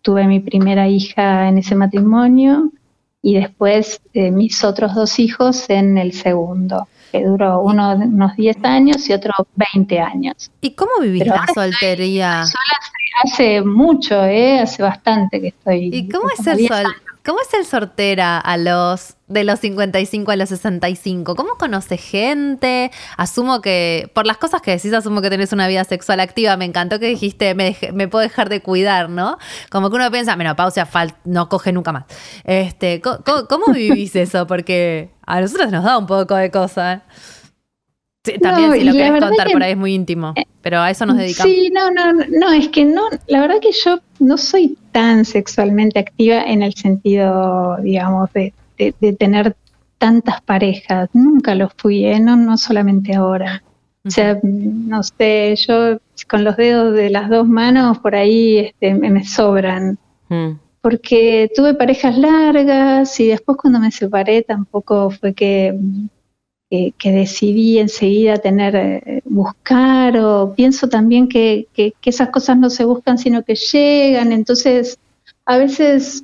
tuve 0.00 0.28
mi 0.28 0.38
primera 0.38 0.86
hija 0.86 1.48
en 1.48 1.58
ese 1.58 1.74
matrimonio 1.74 2.70
y 3.20 3.34
después 3.34 4.00
eh, 4.14 4.30
mis 4.30 4.62
otros 4.62 4.94
dos 4.94 5.18
hijos 5.18 5.68
en 5.68 5.98
el 5.98 6.12
segundo, 6.12 6.86
que 7.10 7.24
duró 7.24 7.62
uno 7.62 7.98
de 7.98 8.04
unos 8.04 8.36
10 8.36 8.58
años 8.62 9.08
y 9.08 9.12
otro 9.12 9.32
20 9.56 9.98
años. 9.98 10.52
¿Y 10.60 10.70
cómo 10.76 10.92
vivís 11.02 11.24
Pero 11.24 11.34
la 11.34 11.52
soltería? 11.52 12.44
Hace 13.24 13.62
mucho, 13.62 14.24
¿eh? 14.24 14.60
Hace 14.60 14.84
bastante 14.84 15.40
que 15.40 15.48
estoy. 15.48 15.90
¿Y 15.92 16.08
cómo 16.08 16.30
es 16.30 16.36
como 16.36 16.52
el 16.52 16.58
10 16.58 16.68
sol? 16.68 16.86
años. 16.86 17.09
¿Cómo 17.24 17.38
es 17.42 17.52
el 17.52 17.66
soltera 17.66 18.38
a 18.38 18.56
los 18.56 19.16
de 19.28 19.44
los 19.44 19.60
55 19.60 20.30
a 20.30 20.36
los 20.36 20.48
65? 20.48 21.36
¿Cómo 21.36 21.56
conoces 21.58 22.00
gente? 22.00 22.90
Asumo 23.18 23.60
que 23.60 24.10
por 24.14 24.26
las 24.26 24.38
cosas 24.38 24.62
que 24.62 24.70
decís 24.70 24.92
asumo 24.94 25.20
que 25.20 25.28
tenés 25.28 25.52
una 25.52 25.68
vida 25.68 25.84
sexual 25.84 26.20
activa. 26.20 26.56
Me 26.56 26.64
encantó 26.64 26.98
que 26.98 27.06
dijiste 27.08 27.54
me, 27.54 28.08
puedo 28.08 28.22
dejar 28.22 28.48
de 28.48 28.62
cuidar, 28.62 29.10
¿no? 29.10 29.36
Como 29.70 29.90
que 29.90 29.96
uno 29.96 30.10
piensa, 30.10 30.34
menopausia 30.34 30.86
fal 30.86 31.14
no 31.24 31.50
coge 31.50 31.72
nunca 31.72 31.92
más. 31.92 32.04
Este, 32.44 33.02
¿cómo, 33.02 33.66
vivís 33.74 34.16
eso? 34.16 34.46
Porque 34.46 35.10
a 35.26 35.42
nosotros 35.42 35.70
nos 35.70 35.84
da 35.84 35.98
un 35.98 36.06
poco 36.06 36.36
de 36.36 36.50
cosa. 36.50 37.02
Sí, 38.24 38.38
también 38.38 38.68
No, 38.68 38.74
si 38.74 38.84
lo 38.84 38.92
querés 38.92 39.20
contar 39.20 39.46
que- 39.46 39.52
por 39.52 39.62
ahí 39.62 39.72
es 39.72 39.78
muy 39.78 39.94
íntimo, 39.94 40.34
pero 40.60 40.80
a 40.80 40.90
eso 40.90 41.06
nos 41.06 41.16
dedicamos. 41.16 41.52
Sí, 41.54 41.70
no, 41.72 41.90
no, 41.90 42.12
no, 42.12 42.52
es 42.52 42.68
que 42.68 42.84
no, 42.84 43.02
la 43.28 43.40
verdad 43.40 43.60
que 43.62 43.70
yo 43.72 43.98
no 44.18 44.36
soy 44.36 44.76
tan 44.92 45.24
sexualmente 45.24 45.98
activa 45.98 46.42
en 46.42 46.62
el 46.62 46.74
sentido, 46.74 47.78
digamos, 47.82 48.30
de, 48.34 48.52
de- 48.76 48.94
de 49.00 49.12
tener 49.14 49.56
tantas 49.96 50.42
parejas. 50.42 51.08
Nunca 51.14 51.54
lo 51.54 51.70
fui, 51.76 52.04
¿eh? 52.04 52.20
no, 52.20 52.36
no 52.36 52.56
solamente 52.58 53.14
ahora. 53.14 53.62
O 54.04 54.10
sea, 54.10 54.38
no 54.42 55.02
sé, 55.02 55.54
yo 55.56 55.98
con 56.28 56.42
los 56.44 56.56
dedos 56.56 56.94
de 56.94 57.10
las 57.10 57.28
dos 57.28 57.46
manos 57.46 57.98
por 57.98 58.14
ahí 58.14 58.58
este, 58.58 58.94
me, 58.94 59.10
me 59.10 59.24
sobran. 59.24 59.98
Mm, 60.30 60.52
Porque 60.80 61.50
tuve 61.54 61.74
parejas 61.74 62.16
largas 62.16 63.18
y 63.20 63.28
después 63.28 63.58
cuando 63.58 63.78
me 63.78 63.90
separé 63.90 64.42
tampoco 64.42 65.10
fue 65.10 65.34
que, 65.34 65.78
que, 66.70 66.94
que 66.96 67.10
decidí 67.10 67.78
enseguida 67.80 68.38
tener, 68.38 68.76
eh, 68.76 69.22
buscar 69.24 70.16
o 70.18 70.54
pienso 70.54 70.88
también 70.88 71.28
que, 71.28 71.66
que- 71.74 71.92
que 72.00 72.10
esas 72.10 72.28
cosas 72.30 72.56
no 72.58 72.70
se 72.70 72.84
buscan 72.84 73.18
sino 73.18 73.42
que 73.42 73.56
llegan. 73.56 74.30
Entonces, 74.32 74.98
a 75.44 75.58
veces, 75.58 76.22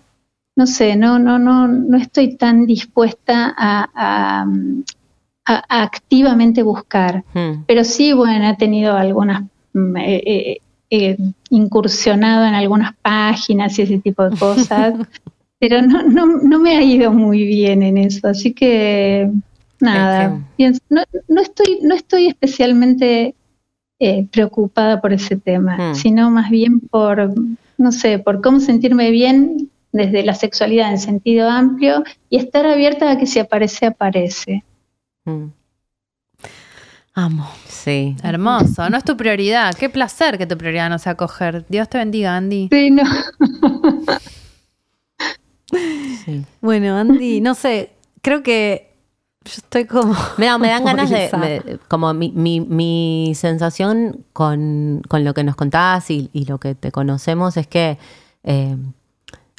no 0.57 0.67
sé, 0.67 0.95
no, 0.97 1.19
no, 1.19 1.39
no, 1.41 1.67
no 1.67 1.97
estoy 1.99 2.37
tan 2.37 2.65
dispuesta 2.65 3.53
a, 3.57 3.91
a- 3.95 4.47
a- 5.49 5.65
a 5.69 5.83
activamente 5.83 6.63
buscar. 6.63 7.25
mm. 7.35 7.65
Pero 7.67 7.83
sí, 7.85 8.13
bueno, 8.13 8.49
he 8.49 8.57
tenido 8.57 8.97
algunas, 8.97 9.43
mm, 9.73 9.97
eh, 9.97 10.23
eh, 10.27 10.57
eh, 10.91 11.17
incursionado 11.51 12.45
en 12.47 12.55
algunas 12.55 12.95
páginas 13.03 13.77
y 13.79 13.83
ese 13.83 13.99
tipo 13.99 14.23
de 14.29 14.37
cosas, 14.37 14.95
pero 15.59 15.83
no, 15.83 16.03
no, 16.05 16.27
no 16.43 16.59
me 16.61 16.77
ha 16.77 16.83
ido 16.83 17.13
muy 17.13 17.45
bien 17.45 17.83
en 17.83 17.99
eso, 17.99 18.29
así 18.29 18.53
que 18.53 19.29
nada, 19.81 20.29
que- 20.31 20.43
pienso- 20.57 20.81
no, 20.91 21.03
no 21.29 21.41
estoy, 21.41 21.79
no 21.83 21.95
estoy 21.95 22.27
especialmente 22.29 23.35
eh, 23.99 24.27
preocupada 24.31 25.01
por 25.01 25.13
ese 25.15 25.37
tema, 25.37 25.77
Hmm. 25.93 25.95
sino 25.95 26.31
más 26.31 26.51
bien 26.51 26.81
por, 26.81 27.33
no 27.79 27.93
sé, 27.93 28.19
por 28.19 28.43
cómo 28.43 28.61
sentirme 28.61 29.11
bien 29.11 29.71
desde 29.93 30.23
la 30.23 30.35
sexualidad 30.35 30.91
en 30.91 30.99
sentido 30.99 31.49
amplio 31.49 32.05
y 32.29 32.37
estar 32.37 32.67
abierta 32.67 33.11
a 33.11 33.17
que 33.19 33.27
si 33.27 33.39
aparece, 33.39 33.87
aparece. 33.87 34.63
Mm, 35.25 35.47
Amo. 37.15 37.49
Sí. 37.67 38.15
Hermoso, 38.23 38.91
no 38.91 38.99
es 38.99 39.05
tu 39.05 39.17
prioridad. 39.17 39.75
Qué 39.75 39.89
placer 39.89 40.37
que 40.37 40.47
tu 40.47 40.59
prioridad 40.59 40.91
no 40.91 40.99
sea 40.99 41.15
coger. 41.15 41.65
Dios 41.71 41.89
te 41.89 41.97
bendiga, 41.97 42.37
Andy. 42.37 42.69
Sí, 42.71 42.91
no. 42.91 43.03
sí. 46.25 46.45
Bueno, 46.61 46.97
Andy, 46.97 47.41
no 47.41 47.55
sé, 47.55 47.91
creo 48.23 48.43
que 48.43 48.96
yo 49.47 49.53
estoy 49.57 49.85
como. 49.87 50.15
Me, 50.37 50.47
da- 50.47 50.59
me 50.59 50.69
dan 50.71 50.85
ganas 50.85 51.11
de, 51.11 51.31
me- 51.39 51.79
como 51.89 52.13
mi, 52.15 52.31
mi, 52.33 52.61
mi 52.61 53.33
sensación 53.35 54.25
con, 54.33 55.03
con 55.09 55.25
lo 55.25 55.33
que 55.35 55.45
nos 55.45 55.57
contabas 55.57 56.11
y, 56.11 56.29
y 56.33 56.45
lo 56.47 56.59
que 56.59 56.75
te 56.75 56.93
conocemos 56.93 57.57
es 57.57 57.67
que 57.67 57.99
eh, 58.45 58.77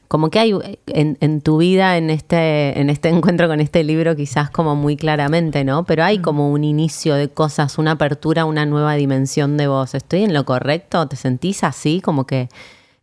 como 0.08 0.30
que 0.30 0.40
hay 0.40 0.54
en, 0.88 1.18
en 1.20 1.42
tu 1.42 1.58
vida, 1.58 1.98
en 1.98 2.10
este, 2.10 2.80
en 2.80 2.90
este 2.90 3.10
encuentro 3.10 3.48
con 3.50 3.60
este 3.60 3.84
libro, 3.84 4.16
quizás 4.16 4.50
como 4.50 4.74
muy 4.76 4.96
claramente, 4.96 5.66
¿no? 5.66 5.84
Pero 5.84 6.04
hay 6.06 6.20
como 6.20 6.50
un 6.52 6.64
inicio 6.64 7.16
de 7.16 7.28
cosas, 7.30 7.78
una 7.78 7.92
apertura, 7.92 8.46
una 8.46 8.66
nueva 8.66 8.94
dimensión 8.94 9.58
de 9.58 9.68
vos. 9.68 9.96
¿Estoy 9.96 10.24
en 10.24 10.34
lo 10.34 10.46
correcto? 10.46 11.08
¿Te 11.08 11.18
sentís 11.18 11.64
así? 11.66 12.00
Como 12.00 12.26
que 12.26 12.48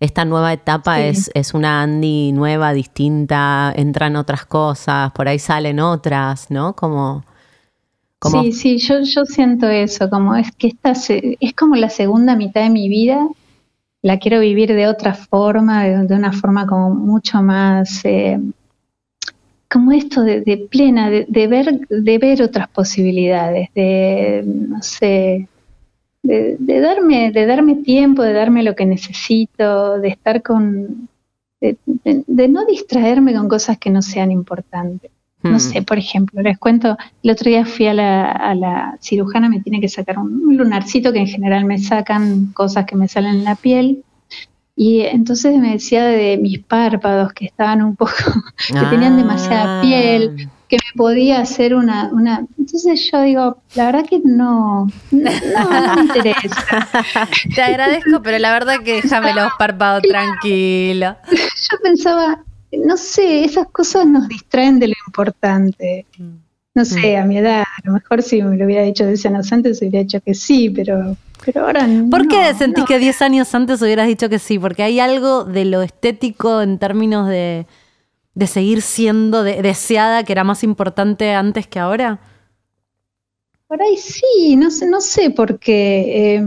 esta 0.05 0.25
nueva 0.25 0.53
etapa 0.53 0.97
Sí. 0.99 1.03
es, 1.05 1.31
es 1.35 1.55
una 1.55 1.83
Andy 1.83 2.33
nueva, 2.33 2.73
distinta, 2.73 3.73
entran 3.77 4.17
otras 4.17 4.47
cosas, 4.47 5.13
por 5.13 5.29
ahí 5.29 5.39
salen 5.39 5.81
otras, 5.81 6.51
¿no? 6.51 6.75
Como... 6.75 7.25
como 8.19 8.43
Sí, 8.43 8.53
sí, 8.53 8.79
yo, 8.79 9.01
yo 9.03 9.25
siento 9.27 9.69
eso, 9.69 10.09
como 10.11 10.35
es 10.37 10.51
que 10.57 10.69
esta 10.69 10.95
se- 10.95 11.37
es 11.41 11.55
como 11.55 11.77
la 11.77 11.91
segunda 11.91 12.37
mitad 12.37 12.63
de 12.63 12.71
mi 12.71 12.89
vida, 12.89 13.29
la 14.03 14.19
quiero 14.19 14.41
vivir 14.41 14.75
de 14.75 14.87
otra 14.89 15.15
forma, 15.15 15.85
de, 15.85 16.07
de 16.07 16.15
una 16.15 16.33
forma 16.33 16.67
como 16.67 16.91
mucho 16.95 17.43
más, 17.43 18.05
eh, 18.05 18.39
como 19.71 19.93
esto 19.93 20.23
de, 20.23 20.41
de 20.43 20.57
plena, 20.71 21.11
de, 21.11 21.27
de 21.29 21.47
ver, 21.49 21.81
de 21.89 22.19
ver 22.19 22.43
otras 22.43 22.69
posibilidades, 22.69 23.69
de, 23.75 24.43
no 24.47 24.81
sé, 24.83 25.49
de, 26.25 26.57
de 26.59 26.81
darme, 26.81 27.31
de 27.31 27.47
darme 27.47 27.77
tiempo, 27.77 28.23
de 28.23 28.33
darme 28.33 28.63
lo 28.65 28.75
que 28.75 28.87
necesito, 28.87 29.99
de 30.01 30.09
estar 30.09 30.43
con, 30.43 31.09
de- 31.61 31.77
de- 31.87 32.25
de 32.27 32.49
no 32.49 32.65
distraerme 32.67 33.33
con 33.35 33.49
cosas 33.49 33.79
que 33.79 33.91
no 33.91 34.03
sean 34.03 34.33
importantes. 34.33 35.11
No 35.43 35.57
Hmm. 35.57 35.61
sé, 35.61 35.83
por 35.83 35.99
ejemplo, 35.99 36.41
les 36.41 36.57
cuento, 36.59 36.97
el 37.23 37.31
otro 37.31 37.51
día 37.51 37.67
fui 37.67 37.87
a 37.87 37.93
la, 37.95 38.31
a 38.33 38.55
la 38.55 38.97
cirujana, 39.03 39.51
me 39.51 39.61
tiene 39.61 39.79
que 39.81 39.89
sacar 39.91 40.19
un, 40.19 40.43
un 40.43 40.57
lunarcito 40.57 41.13
que 41.13 41.19
en 41.19 41.27
general 41.27 41.67
me 41.67 41.79
sacan 41.79 42.47
cosas 42.55 42.87
que 42.87 42.97
me 42.97 43.07
salen 43.09 43.35
en 43.37 43.45
la 43.45 43.55
piel. 43.55 44.03
Y 44.77 45.03
entonces 45.03 45.57
me 45.59 45.73
decía 45.73 46.05
de 46.07 46.37
mis 46.39 46.59
párpados 46.61 47.33
que 47.35 47.45
estaban 47.45 47.83
un 47.83 47.95
poco, 47.95 48.13
que 48.69 48.87
tenían 48.91 49.17
demasiada 49.19 49.81
Ah. 49.81 49.83
piel, 49.83 50.49
que 50.77 50.87
me 50.93 50.97
podía 50.97 51.41
hacer 51.41 51.75
una, 51.75 52.11
una. 52.13 52.47
Entonces 52.59 53.11
yo 53.11 53.23
digo, 53.23 53.59
la 53.75 53.87
verdad 53.87 54.05
que 54.09 54.21
no, 54.25 54.87
no, 55.11 55.31
no 55.31 55.95
me 55.95 56.03
interesa. 56.03 56.89
Te 57.55 57.63
agradezco, 57.63 58.23
pero 58.23 58.39
la 58.39 58.53
verdad 58.53 58.81
que 58.85 59.03
déjame 59.03 59.35
los 59.35 59.53
párpados 59.59 60.03
tranquilos. 60.03 61.17
Yo 61.31 61.79
pensaba, 61.83 62.43
no 62.73 62.97
sé, 62.97 63.45
esas 63.45 63.69
cosas 63.69 64.07
nos 64.07 64.29
distraen 64.29 64.79
de 64.79 64.89
lo 64.89 64.95
importante. 65.07 66.07
No 66.75 66.85
sé, 66.85 67.17
a 67.17 67.25
mi 67.25 67.39
edad, 67.39 67.63
a 67.63 67.87
lo 67.87 67.93
mejor 67.93 68.23
si 68.23 68.43
me 68.43 68.57
lo 68.57 68.65
hubiera 68.65 68.83
dicho 68.83 69.07
10 69.07 69.27
años 69.27 69.53
antes, 69.53 69.81
hubiera 69.81 70.01
dicho 70.01 70.21
que 70.21 70.35
sí, 70.35 70.71
pero, 70.71 71.17
pero 71.45 71.67
ahora 71.67 71.87
no. 71.87 72.11
¿Por 72.11 72.27
qué 72.27 72.53
sentís 72.55 72.83
no. 72.83 72.87
que 72.87 72.99
10 72.99 73.23
años 73.23 73.55
antes 73.55 73.81
hubieras 73.81 74.09
dicho 74.09 74.29
que 74.29 74.41
sí? 74.41 74.59
Porque 74.59 74.83
hay 74.83 74.99
algo 74.99 75.45
de 75.45 75.67
lo 75.67 75.83
estético 75.83 76.63
en 76.63 76.81
términos 76.81 77.29
de, 77.29 77.67
de 78.35 78.47
seguir 78.47 78.83
siendo 78.83 79.43
de- 79.43 79.63
deseada 79.63 80.25
que 80.25 80.33
era 80.33 80.45
más 80.45 80.63
importante 80.65 81.33
antes 81.33 81.67
que 81.67 81.79
ahora. 81.79 82.19
Por 83.69 83.81
ahí 83.83 83.97
sí, 83.97 84.57
no 84.57 84.71
sé, 84.71 84.87
no 84.89 85.01
sé, 85.01 85.31
porque 85.31 86.35
eh, 86.37 86.45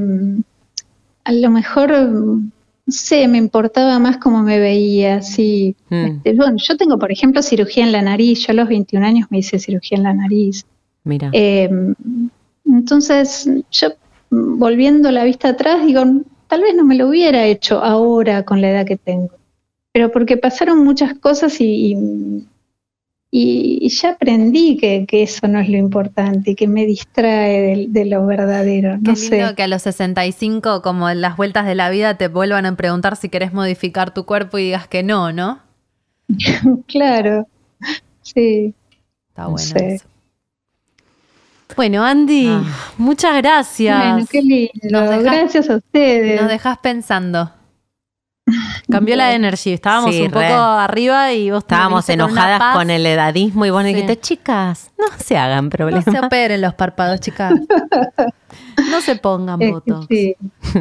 a 1.23 1.31
lo 1.31 1.49
mejor, 1.49 1.91
no 1.91 2.49
sé, 2.87 3.27
me 3.27 3.37
importaba 3.37 3.99
más 3.99 4.17
cómo 4.17 4.43
me 4.43 4.59
veía, 4.59 5.21
sí. 5.21 5.75
Mm. 5.89 6.05
Este, 6.05 6.33
bueno, 6.33 6.57
yo 6.57 6.77
tengo, 6.77 6.97
por 6.97 7.11
ejemplo, 7.11 7.41
cirugía 7.41 7.83
en 7.83 7.91
la 7.91 8.01
nariz, 8.01 8.45
yo 8.45 8.51
a 8.51 8.55
los 8.55 8.69
21 8.69 9.05
años 9.05 9.27
me 9.29 9.39
hice 9.39 9.59
cirugía 9.59 9.97
en 9.97 10.03
la 10.03 10.13
nariz. 10.13 10.65
Mira. 11.03 11.29
Eh, 11.33 11.69
entonces, 12.65 13.49
yo 13.71 13.89
mm, 14.29 14.59
volviendo 14.59 15.11
la 15.11 15.23
vista 15.23 15.49
atrás, 15.49 15.85
digo, 15.85 16.03
tal 16.47 16.61
vez 16.61 16.75
no 16.75 16.85
me 16.85 16.95
lo 16.95 17.07
hubiera 17.09 17.45
hecho 17.45 17.83
ahora 17.83 18.43
con 18.43 18.61
la 18.61 18.69
edad 18.71 18.85
que 18.85 18.97
tengo, 18.97 19.31
pero 19.93 20.11
porque 20.11 20.37
pasaron 20.37 20.83
muchas 20.83 21.13
cosas 21.19 21.59
y, 21.61 21.65
y, 21.93 22.47
y, 23.31 23.79
y 23.81 23.89
ya 23.89 24.11
aprendí 24.11 24.77
que, 24.77 25.05
que 25.07 25.23
eso 25.23 25.47
no 25.47 25.59
es 25.59 25.69
lo 25.69 25.77
importante 25.77 26.51
y 26.51 26.55
que 26.55 26.67
me 26.67 26.85
distrae 26.85 27.61
de, 27.61 27.85
de 27.89 28.05
lo 28.05 28.25
verdadero. 28.25 28.99
Qué 29.03 29.11
No 29.11 29.13
lindo 29.13 29.49
sé. 29.49 29.55
que 29.55 29.63
a 29.63 29.67
los 29.67 29.81
65, 29.83 30.81
como 30.81 31.09
en 31.09 31.21
las 31.21 31.35
vueltas 31.37 31.65
de 31.65 31.75
la 31.75 31.89
vida, 31.89 32.17
te 32.17 32.27
vuelvan 32.29 32.65
a 32.65 32.75
preguntar 32.75 33.15
si 33.15 33.29
querés 33.29 33.53
modificar 33.53 34.13
tu 34.13 34.25
cuerpo 34.25 34.57
y 34.59 34.65
digas 34.65 34.87
que 34.87 35.03
no, 35.03 35.31
¿no? 35.33 35.59
Claro. 36.87 37.47
Sí. 38.21 38.73
Está 39.29 39.43
No 39.43 39.51
bueno. 39.51 39.57
sé. 39.65 39.95
eso. 39.95 40.05
Bueno, 41.75 42.03
Andy, 42.03 42.47
Ah. 42.49 42.63
muchas 42.97 43.37
gracias. 43.37 44.13
Bueno, 44.13 44.27
qué 44.31 44.41
lindo. 44.41 44.71
Nos 44.89 45.23
Gracias 45.23 45.69
a 45.69 45.75
ustedes. 45.77 46.39
Nos 46.41 46.49
dejas 46.49 46.77
pensando. 46.79 47.51
Cambió 48.89 49.15
la 49.15 49.33
energy. 49.33 49.73
Estábamos 49.73 50.15
Sí, 50.15 50.21
un 50.21 50.27
poco 50.29 50.39
re. 50.41 50.47
arriba 50.53 51.33
y 51.33 51.51
vos 51.51 51.59
Estábamos 51.63 52.05
con 52.05 52.13
enojadas 52.13 52.75
con 52.75 52.89
el 52.89 53.05
edadismo 53.05 53.65
y 53.65 53.69
vos 53.69 53.83
Sí. 53.83 53.89
dijiste, 53.89 54.19
chicas, 54.19 54.91
no 54.97 55.05
se 55.17 55.37
hagan 55.37 55.65
No 55.65 55.69
problemas. 55.69 56.05
se 56.05 56.19
operen 56.19 56.61
los 56.61 56.73
párpados, 56.73 57.19
chicas. 57.19 57.53
No 58.91 59.01
se 59.01 59.15
pongan 59.15 59.59
botox. 59.59 60.05
sí, 60.07 60.35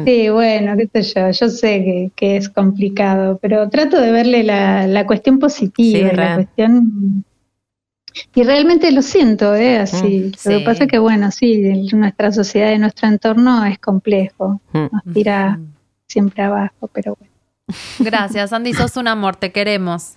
sí, 0.05 0.29
bueno, 0.29 0.75
qué 0.77 0.87
sé 1.03 1.13
yo, 1.19 1.31
yo 1.31 1.49
sé 1.49 1.83
que, 1.83 2.11
que 2.15 2.37
es 2.37 2.47
complicado, 2.47 3.39
pero 3.41 3.69
trato 3.69 3.99
de 3.99 4.11
verle 4.11 4.43
la, 4.43 4.85
la 4.87 5.05
cuestión 5.05 5.39
positiva, 5.39 6.11
la 6.13 6.35
cuestión... 6.35 7.25
Y 8.33 8.43
realmente 8.43 8.91
lo 8.91 9.01
siento, 9.01 9.53
¿eh? 9.55 9.77
Así. 9.79 10.19
Mm, 10.19 10.31
Lo 10.31 10.37
sí. 10.37 10.49
que 10.59 10.65
pasa 10.65 10.83
es 10.85 10.89
que, 10.89 10.97
bueno, 10.99 11.29
sí, 11.31 11.53
el- 11.65 11.89
nuestra 11.99 12.31
sociedad 12.31 12.71
y 12.71 12.79
nuestro 12.79 13.07
entorno 13.09 13.65
es 13.65 13.77
complejo, 13.79 14.61
Mm. 14.73 14.85
nos 14.91 15.13
tira 15.13 15.59
siempre 16.07 16.43
abajo, 16.43 16.89
pero 16.93 17.15
bueno. 17.19 17.33
Gracias, 17.99 18.53
Andy, 18.53 18.73
sos 18.73 18.95
un 18.97 19.07
amor, 19.07 19.35
te 19.35 19.51
queremos. 19.51 20.15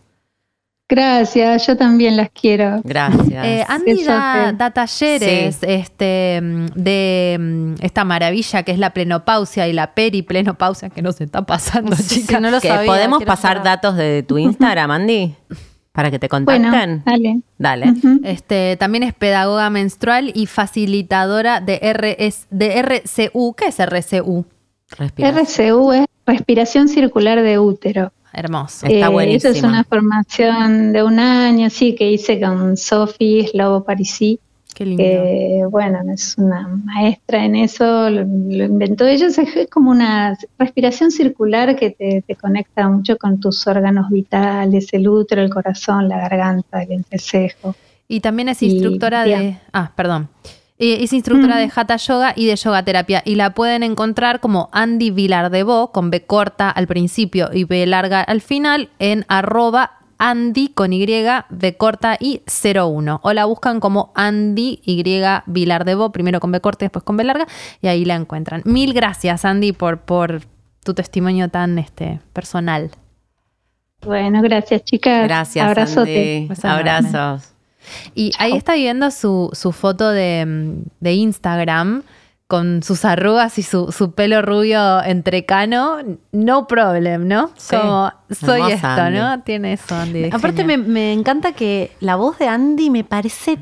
Gracias, 0.89 1.68
yo 1.68 1.77
también 1.77 2.16
las 2.16 2.31
quiero. 2.31 2.81
Gracias. 2.82 3.44
Eh, 3.47 3.64
Andy 3.68 4.02
da, 4.02 4.70
talleres 4.74 5.59
este, 5.62 6.40
de 6.74 7.36
mm, 7.39 7.74
esta 7.81 8.02
maravilla 8.02 8.64
que 8.64 8.72
es 8.72 8.78
la 8.81 8.93
plenopausia 8.93 9.68
y 9.68 9.72
la 9.72 9.94
periplenopausia 9.94 10.90
que 10.90 11.01
nos 11.01 11.20
está 11.20 11.43
pasando, 11.47 11.94
Sí, 11.94 12.02
sí, 12.02 12.20
chicas. 12.22 12.40
no 12.43 12.51
lo 12.51 12.60
Que 12.60 12.66
sabía, 12.68 12.86
¿Podemos 12.90 13.22
pasar 13.22 13.59
saber. 13.59 13.62
datos 13.62 13.97
de 13.97 14.24
tu 14.24 14.39
Instagram, 14.39 14.90
Andy? 14.90 15.35
Para 15.93 16.10
que 16.10 16.18
te 16.18 16.27
Bueno, 16.28 16.70
contacten. 16.70 17.02
dale. 17.05 17.40
Dale. 17.56 17.94
Este, 18.24 18.77
también 18.77 19.05
es 19.05 19.14
pedagoga 19.14 19.70
menstrual 19.70 20.32
y 20.35 20.47
facilitadora 20.47 21.60
de, 21.60 21.78
RS, 21.93 22.47
de 22.51 22.78
RCU. 22.82 23.55
¿Qué 23.55 23.66
es 23.66 23.78
RCU? 23.78 24.44
Respira. 24.98 25.28
RCU 25.31 25.93
es 25.93 26.06
respiración 26.26 26.88
circular 26.88 27.42
de 27.42 27.59
útero. 27.59 28.12
Hermoso. 28.32 28.86
Está 28.86 29.09
Eh, 29.09 29.34
Esa 29.34 29.48
es 29.48 29.62
una 29.62 29.82
formación 29.84 30.92
de 30.92 31.02
un 31.02 31.18
año, 31.18 31.68
sí, 31.68 31.94
que 31.94 32.10
hice 32.10 32.40
con 32.40 32.76
Sophie 32.76 33.48
Slobo 33.48 33.82
Parisi, 33.82 34.38
Qué 34.72 34.86
lindo. 34.86 35.02
que 35.02 35.64
bueno, 35.68 35.98
es 36.14 36.36
una 36.38 36.68
maestra 36.68 37.44
en 37.44 37.56
eso, 37.56 38.09
lo, 38.09 38.20
lo 38.22 38.64
inventó 38.64 39.05
ella, 39.05 39.26
es 39.26 39.40
como 39.68 39.90
una 39.90 40.38
respiración 40.59 41.10
circular 41.10 41.74
que 41.74 41.90
te, 41.90 42.22
te 42.24 42.36
conecta 42.36 42.88
mucho 42.88 43.16
con 43.16 43.40
tus 43.40 43.66
órganos 43.66 44.09
vitales, 44.10 44.92
el 44.92 45.09
útero, 45.09 45.42
el 45.42 45.51
corazón, 45.51 46.09
la 46.09 46.18
garganta, 46.18 46.82
el 46.84 46.92
entrecejo. 46.92 47.74
Y 48.06 48.20
también 48.20 48.48
es 48.48 48.62
y 48.62 48.66
instructora 48.70 49.24
de. 49.24 49.56
Ah, 49.72 49.90
perdón. 49.94 50.28
Es 50.81 51.12
instructora 51.12 51.57
Mm. 51.57 51.59
de 51.59 51.73
Hatha 51.74 51.97
Yoga 51.97 52.32
y 52.35 52.47
de 52.47 52.57
Yoga 52.57 52.82
Terapia. 52.82 53.23
Y 53.24 53.35
la 53.35 53.51
pueden 53.51 53.82
encontrar 53.82 54.40
como 54.40 54.70
Andy 54.73 55.11
Vilar 55.11 55.51
de 55.51 55.62
Bo, 55.62 55.93
con 55.93 56.11
B 56.11 56.24
corta 56.24 56.70
al 56.70 56.86
principio 56.86 57.51
y 57.52 57.65
B 57.65 57.85
larga 57.86 58.23
al 58.23 58.40
final, 58.40 58.89
en 58.98 59.27
arroba 59.28 59.98
Andy 60.16 60.69
con 60.69 60.93
Y, 60.93 61.07
B 61.51 61.77
corta 61.77 62.16
y 62.19 62.43
01. 62.47 63.20
O 63.23 63.32
la 63.32 63.44
buscan 63.44 63.78
como 63.81 64.11
Andy 64.15 64.81
Y 64.82 65.02
Vilar 65.47 65.85
de 65.85 65.94
Bo, 65.94 66.12
primero 66.12 66.40
con 66.40 66.51
B 66.51 66.61
corta 66.61 66.85
y 66.85 66.86
después 66.86 67.05
con 67.05 67.16
B 67.19 67.24
larga, 67.24 67.47
y 67.82 67.89
ahí 67.89 68.05
la 68.07 68.15
encuentran. 68.15 68.62
Mil 68.65 68.94
gracias, 68.94 69.44
Andy, 69.44 69.73
por, 69.73 70.01
por 70.01 70.40
tu 70.82 70.94
testimonio 70.94 71.48
tan 71.48 71.78
este, 71.78 72.20
personal. 72.32 72.90
Bueno, 74.02 74.40
gracias 74.40 74.85
chicas. 74.85 75.24
Gracias, 75.24 75.66
Abrazote. 75.66 76.48
Andy. 76.48 76.66
Abrazos. 76.66 77.52
Y 78.14 78.32
ahí 78.38 78.56
está 78.56 78.74
viendo 78.74 79.10
su, 79.10 79.50
su 79.52 79.72
foto 79.72 80.10
de, 80.10 80.44
mm, 80.46 80.82
de 81.00 81.12
Instagram 81.14 82.02
con 82.50 82.82
sus 82.82 83.04
arrugas 83.04 83.58
y 83.60 83.62
su, 83.62 83.92
su 83.92 84.12
pelo 84.12 84.42
rubio 84.42 85.00
entrecano. 85.04 85.98
No 86.32 86.66
problem, 86.66 87.28
¿no? 87.28 87.52
Sí. 87.56 87.76
Como 87.76 88.12
soy 88.28 88.60
Hermosa, 88.60 88.74
esto, 88.74 89.02
Andy. 89.02 89.18
¿no? 89.18 89.42
Tiene 89.42 89.72
eso, 89.74 89.94
Andy. 89.94 90.30
Aparte 90.32 90.64
me, 90.64 90.76
me 90.76 91.12
encanta 91.12 91.52
que 91.52 91.92
la 92.00 92.16
voz 92.16 92.38
de 92.40 92.48
Andy 92.48 92.90
me 92.90 93.04
parece, 93.04 93.58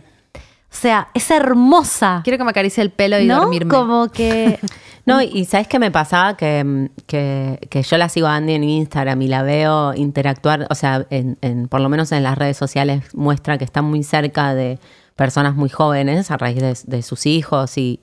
o 0.71 0.75
sea, 0.75 1.09
es 1.15 1.31
hermosa. 1.31 2.21
Quiero 2.25 2.39
que 2.39 2.45
me 2.45 2.51
acaricie 2.51 2.83
el 2.83 2.91
pelo 2.91 3.19
y 3.19 3.27
¿No? 3.27 3.41
dormirme. 3.41 3.71
Como 3.75 4.09
que 4.09 4.59
No, 5.07 5.23
y 5.23 5.47
¿sabes 5.47 5.67
qué 5.69 5.79
me 5.79 5.91
pasaba? 5.91 6.37
Que, 6.37 6.63
mm, 6.63 6.87
que, 7.07 7.59
que 7.71 7.83
yo 7.83 7.97
la 7.97 8.11
sigo 8.11 8.27
a 8.27 8.37
Andy 8.37 8.53
en 8.53 8.65
Instagram 8.65 9.23
y 9.23 9.29
la 9.29 9.43
veo 9.43 9.95
interactuar, 9.95 10.67
o 10.69 10.75
sea, 10.75 11.07
en, 11.09 11.39
en- 11.41 11.67
por 11.69 11.81
lo 11.81 11.89
menos 11.89 12.13
en 12.13 12.23
las 12.23 12.37
redes 12.37 12.59
sociales 12.59 13.05
muestra 13.15 13.57
que 13.57 13.65
está 13.65 13.81
muy 13.81 14.03
cerca 14.03 14.55
de 14.55 14.79
personas 15.17 15.55
muy 15.57 15.71
jóvenes 15.71 16.31
a 16.31 16.37
raíz 16.37 16.61
de, 16.61 16.77
de 16.85 17.03
sus 17.03 17.25
hijos 17.25 17.79
y, 17.79 18.01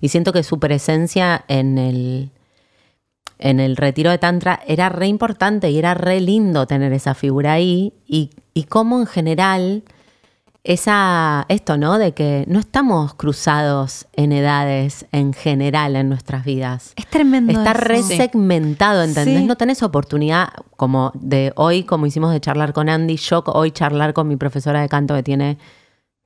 y 0.00 0.08
siento 0.08 0.32
que 0.32 0.42
su 0.42 0.58
presencia 0.58 1.44
en 1.46 1.76
el, 1.76 2.30
en 3.38 3.60
el 3.60 3.76
retiro 3.76 4.10
de 4.10 4.16
Tantra 4.18 4.60
era 4.66 4.88
re 4.88 5.08
importante 5.08 5.70
y 5.70 5.78
era 5.78 5.92
re 5.92 6.20
lindo 6.20 6.66
tener 6.66 6.92
esa 6.94 7.14
figura 7.14 7.52
ahí 7.52 7.92
y, 8.06 8.30
y 8.54 8.64
cómo 8.64 8.98
en 8.98 9.06
general 9.06 9.82
esa, 10.66 11.46
esto, 11.48 11.76
¿no? 11.76 11.98
De 11.98 12.12
que 12.12 12.44
no 12.48 12.58
estamos 12.58 13.14
cruzados 13.14 14.06
en 14.14 14.32
edades 14.32 15.06
en 15.12 15.32
general 15.32 15.94
en 15.96 16.08
nuestras 16.08 16.44
vidas. 16.44 16.92
es 16.96 17.06
tremendo. 17.06 17.52
Está 17.52 17.70
eso. 17.70 17.80
re 17.80 18.02
segmentado, 18.02 19.02
¿entendés? 19.02 19.38
Sí. 19.38 19.44
No 19.44 19.56
tenés 19.56 19.82
oportunidad 19.82 20.48
como 20.76 21.12
de 21.14 21.52
hoy, 21.56 21.84
como 21.84 22.06
hicimos 22.06 22.32
de 22.32 22.40
charlar 22.40 22.72
con 22.72 22.88
Andy, 22.88 23.16
yo 23.16 23.44
hoy 23.46 23.70
charlar 23.70 24.12
con 24.12 24.26
mi 24.26 24.36
profesora 24.36 24.80
de 24.80 24.88
canto 24.88 25.14
que 25.14 25.22
tiene 25.22 25.58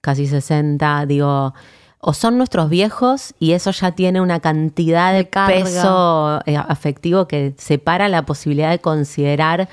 casi 0.01 0.27
60, 0.27 1.05
digo, 1.07 1.53
o 1.99 2.15
son 2.15 2.39
nuestros 2.39 2.71
viejos 2.71 3.35
y 3.39 3.53
eso 3.53 3.71
ya 3.73 3.93
tiene 3.93 4.23
una 4.23 4.41
cantidad 4.41 5.13
de, 5.13 5.25
peso 5.25 6.41
eh, 6.47 6.57
afectivo 6.57 7.29
que 7.29 7.55
separa 7.59 8.09
la 8.09 8.25
posibilidad 8.25 8.71
de 8.71 8.79
considerar 8.79 9.69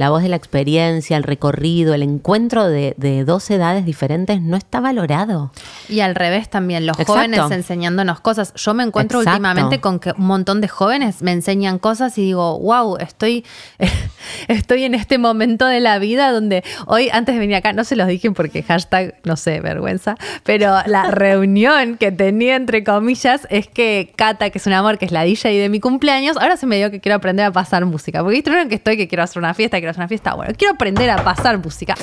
la 0.00 0.08
voz 0.08 0.22
de 0.22 0.30
la 0.30 0.36
experiencia, 0.36 1.18
el 1.18 1.24
recorrido, 1.24 1.92
el 1.92 2.02
encuentro 2.02 2.66
de, 2.66 2.94
de 2.96 3.22
dos 3.26 3.50
edades 3.50 3.84
diferentes 3.84 4.40
no 4.40 4.56
está 4.56 4.80
valorado. 4.80 5.52
Y 5.90 6.00
al 6.00 6.14
revés 6.14 6.48
también, 6.48 6.86
los 6.86 6.98
Exacto. 6.98 7.12
jóvenes 7.12 7.50
enseñándonos 7.50 8.20
cosas. 8.20 8.54
Yo 8.54 8.72
me 8.72 8.82
encuentro 8.82 9.20
Exacto. 9.20 9.36
últimamente 9.36 9.82
con 9.82 10.00
que 10.00 10.12
un 10.16 10.24
montón 10.24 10.62
de 10.62 10.68
jóvenes 10.68 11.20
me 11.20 11.32
enseñan 11.32 11.78
cosas 11.78 12.16
y 12.16 12.22
digo, 12.22 12.58
wow, 12.60 12.96
estoy, 12.96 13.44
estoy 14.48 14.84
en 14.84 14.94
este 14.94 15.18
momento 15.18 15.66
de 15.66 15.80
la 15.80 15.98
vida 15.98 16.32
donde 16.32 16.64
hoy, 16.86 17.10
antes 17.12 17.34
de 17.34 17.38
venir 17.38 17.56
acá, 17.56 17.74
no 17.74 17.84
se 17.84 17.94
los 17.94 18.08
dije 18.08 18.30
porque 18.30 18.62
hashtag, 18.62 19.16
no 19.24 19.36
sé, 19.36 19.60
vergüenza, 19.60 20.16
pero 20.44 20.78
la 20.86 21.02
reunión 21.10 21.98
que 21.98 22.10
tenía 22.10 22.56
entre 22.56 22.84
comillas 22.84 23.46
es 23.50 23.68
que 23.68 24.14
Cata, 24.16 24.48
que 24.48 24.56
es 24.56 24.66
un 24.66 24.72
amor, 24.72 24.96
que 24.96 25.04
es 25.04 25.12
la 25.12 25.24
DJ 25.24 25.58
de 25.58 25.68
mi 25.68 25.78
cumpleaños, 25.78 26.38
ahora 26.38 26.56
se 26.56 26.64
me 26.64 26.78
dio 26.78 26.90
que 26.90 27.00
quiero 27.00 27.16
aprender 27.16 27.44
a 27.44 27.52
pasar 27.52 27.84
música. 27.84 28.22
Porque 28.22 28.36
viste, 28.36 28.50
no 28.50 28.66
que 28.66 28.76
estoy 28.76 28.96
que 28.96 29.06
quiero 29.06 29.24
hacer 29.24 29.40
una 29.40 29.52
fiesta, 29.52 29.78
una 29.96 30.08
fiesta, 30.08 30.34
bueno, 30.34 30.52
quiero 30.56 30.74
aprender 30.74 31.10
a 31.10 31.22
pasar 31.24 31.58
música. 31.58 31.94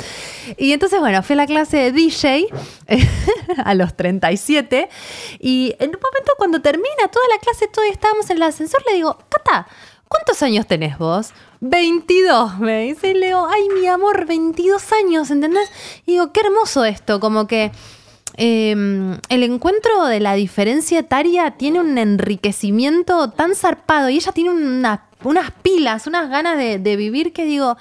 Y 0.57 0.71
entonces, 0.73 0.99
bueno, 0.99 1.21
fui 1.23 1.33
a 1.33 1.37
la 1.37 1.45
clase 1.47 1.77
de 1.77 1.91
DJ 1.91 2.47
a 3.63 3.73
los 3.73 3.95
37 3.95 4.89
y 5.39 5.75
en 5.79 5.89
un 5.89 5.99
momento 6.01 6.31
cuando 6.37 6.61
termina 6.61 7.07
toda 7.11 7.25
la 7.33 7.39
clase, 7.39 7.67
todos 7.67 7.87
estábamos 7.89 8.29
en 8.29 8.37
el 8.37 8.43
ascensor, 8.43 8.81
le 8.89 8.95
digo, 8.95 9.17
Cata, 9.29 9.67
¿cuántos 10.07 10.41
años 10.43 10.65
tenés 10.67 10.97
vos? 10.97 11.33
22, 11.59 12.59
me 12.59 12.83
dice, 12.83 13.09
y 13.09 13.13
le 13.15 13.27
digo, 13.27 13.47
ay, 13.51 13.61
mi 13.79 13.87
amor, 13.87 14.25
22 14.27 14.83
años, 14.93 15.31
¿entendés? 15.31 15.69
Y 16.05 16.13
digo, 16.13 16.31
qué 16.31 16.41
hermoso 16.41 16.85
esto, 16.85 17.19
como 17.19 17.47
que 17.47 17.71
eh, 18.39 18.71
el 19.29 19.43
encuentro 19.43 20.05
de 20.05 20.19
la 20.19 20.35
diferencia 20.35 20.99
etaria 20.99 21.51
tiene 21.57 21.79
un 21.79 21.97
enriquecimiento 21.97 23.31
tan 23.31 23.55
zarpado 23.55 24.09
y 24.09 24.17
ella 24.17 24.31
tiene 24.31 24.51
una- 24.51 25.06
unas 25.23 25.51
pilas, 25.51 26.07
unas 26.07 26.29
ganas 26.29 26.57
de, 26.57 26.95
vivir 26.95 27.33
que 27.33 27.45
digo, 27.45 27.77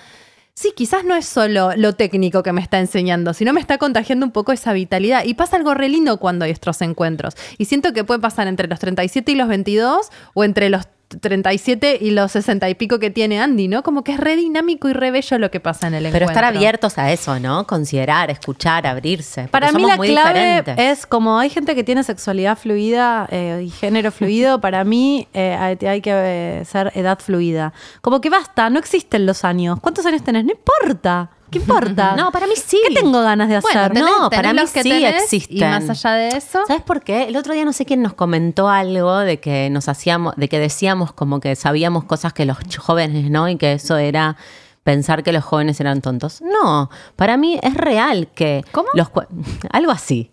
sí, 0.55 0.73
quizás 0.75 1.05
no 1.05 1.15
es 1.15 1.27
solo 1.27 1.71
lo 1.77 1.95
técnico 1.95 2.43
que 2.43 2.53
me 2.53 2.61
está 2.61 2.79
enseñando, 2.79 3.35
sino 3.35 3.53
me 3.53 3.61
está 3.61 3.79
contagiando 3.79 4.27
un 4.27 4.33
poco 4.33 4.53
esa 4.53 4.73
vitalidad. 4.73 5.25
Y 5.25 5.35
pasa 5.35 5.57
algo 5.57 5.75
re 5.75 5.89
lindo 5.89 6.19
cuando 6.19 6.45
hay 6.45 6.51
estos 6.51 6.81
encuentros. 6.83 7.35
Y 7.59 7.67
siento 7.67 7.93
que 7.93 8.05
puede 8.05 8.21
pasar 8.21 8.47
entre 8.47 8.69
los 8.69 8.79
37 8.79 9.33
y 9.33 9.35
los 9.35 9.49
22 9.49 10.11
o 10.35 10.45
entre 10.45 10.71
los 10.71 10.87
37 11.09 11.99
y 12.01 12.11
los 12.11 12.33
60 12.33 12.69
y 12.69 12.74
pico 12.74 12.99
que 12.99 13.11
tiene 13.11 13.41
Andy, 13.41 13.69
¿no? 13.69 13.83
Como 13.83 14.03
que 14.03 14.12
es 14.12 14.20
re 14.20 14.37
dinámico 14.37 14.89
y 14.89 14.93
re 14.93 15.11
bello 15.11 15.39
lo 15.39 15.51
que 15.51 15.61
pasa 15.61 15.87
en 15.87 15.95
el 15.95 16.07
encuentro. 16.07 16.27
Pero 16.27 16.31
estar 16.31 16.45
abiertos 16.45 16.99
a 16.99 17.12
eso, 17.12 17.39
¿no? 17.39 17.66
Considerar, 17.66 18.31
escuchar, 18.31 18.87
abrirse. 18.87 19.49
Para 19.49 19.69
mí 19.69 19.74
somos 19.74 19.91
la 19.91 19.97
muy 19.97 20.09
clave 20.09 20.57
diferentes. 20.57 20.78
es 20.78 21.07
como 21.07 21.39
hay 21.39 21.51
gente 21.51 21.74
que 21.74 21.85
tiene 21.85 22.03
sexualidad 22.03 22.59
fluida 22.59 23.28
eh, 23.31 23.62
y 23.66 23.70
género 23.70 24.11
fluido, 24.11 24.61
para 24.61 24.85
mí 24.85 25.28
eh, 25.33 25.57
hay, 25.59 25.78
hay 25.87 26.01
que 26.01 26.12
eh, 26.12 26.65
ser 26.65 26.91
edad 26.95 27.19
fluida. 27.20 27.73
Como 28.01 28.20
que 28.20 28.28
basta, 28.28 28.69
no 28.69 28.78
existen 28.78 29.27
los 29.27 29.45
años. 29.45 29.78
¿Cuántos 29.81 30.05
años 30.07 30.23
tenés? 30.23 30.45
No 30.45 30.53
importa. 30.53 31.31
¿Qué 31.51 31.59
importa? 31.59 32.14
No, 32.16 32.32
para 32.32 32.47
mí 32.47 32.55
sí. 32.56 32.81
¿Qué 32.89 32.94
tengo 32.94 33.23
ganas 33.23 33.48
de 33.48 33.60
Bueno, 33.60 33.81
hacer? 33.81 33.93
tenés- 33.93 34.01
No, 34.05 34.28
tenés 34.31 34.43
para 34.43 34.52
mí 34.52 34.60
que 34.73 34.82
sí 34.82 35.05
existen. 35.05 35.56
Y 35.56 35.60
más 35.60 35.89
allá 35.90 36.12
de 36.14 36.28
eso, 36.28 36.60
¿Sabes 36.66 36.82
por 36.82 37.02
qué? 37.02 37.24
El 37.24 37.36
otro 37.36 37.52
día 37.55 37.64
no 37.64 37.73
sé 37.73 37.85
quién 37.85 38.02
nos 38.02 38.14
comentó 38.14 38.68
algo 38.68 39.18
de 39.18 39.39
que 39.40 39.70
nos 39.70 39.89
hacíamos, 39.89 40.35
de 40.36 40.48
que 40.48 40.59
decíamos 40.59 41.12
como 41.12 41.40
que 41.40 41.55
sabíamos 41.56 42.05
cosas 42.05 42.32
que 42.32 42.44
los 42.47 42.59
jóvenes 42.78 43.31
no 43.31 43.48
y 43.48 43.56
que 43.56 43.74
eso 43.74 43.97
era 43.97 44.36
pensar 44.82 45.23
que 45.23 45.32
los 45.32 45.44
jóvenes 45.44 45.81
eran 45.81 46.01
tontos. 46.01 46.43
No, 46.43 46.90
para 47.16 47.36
mí 47.36 47.59
es 47.62 47.74
real 47.74 48.28
que 48.35 48.64
¿Cómo? 48.73 48.89
los 48.94 49.09
algo 49.70 49.90
así. 49.93 50.31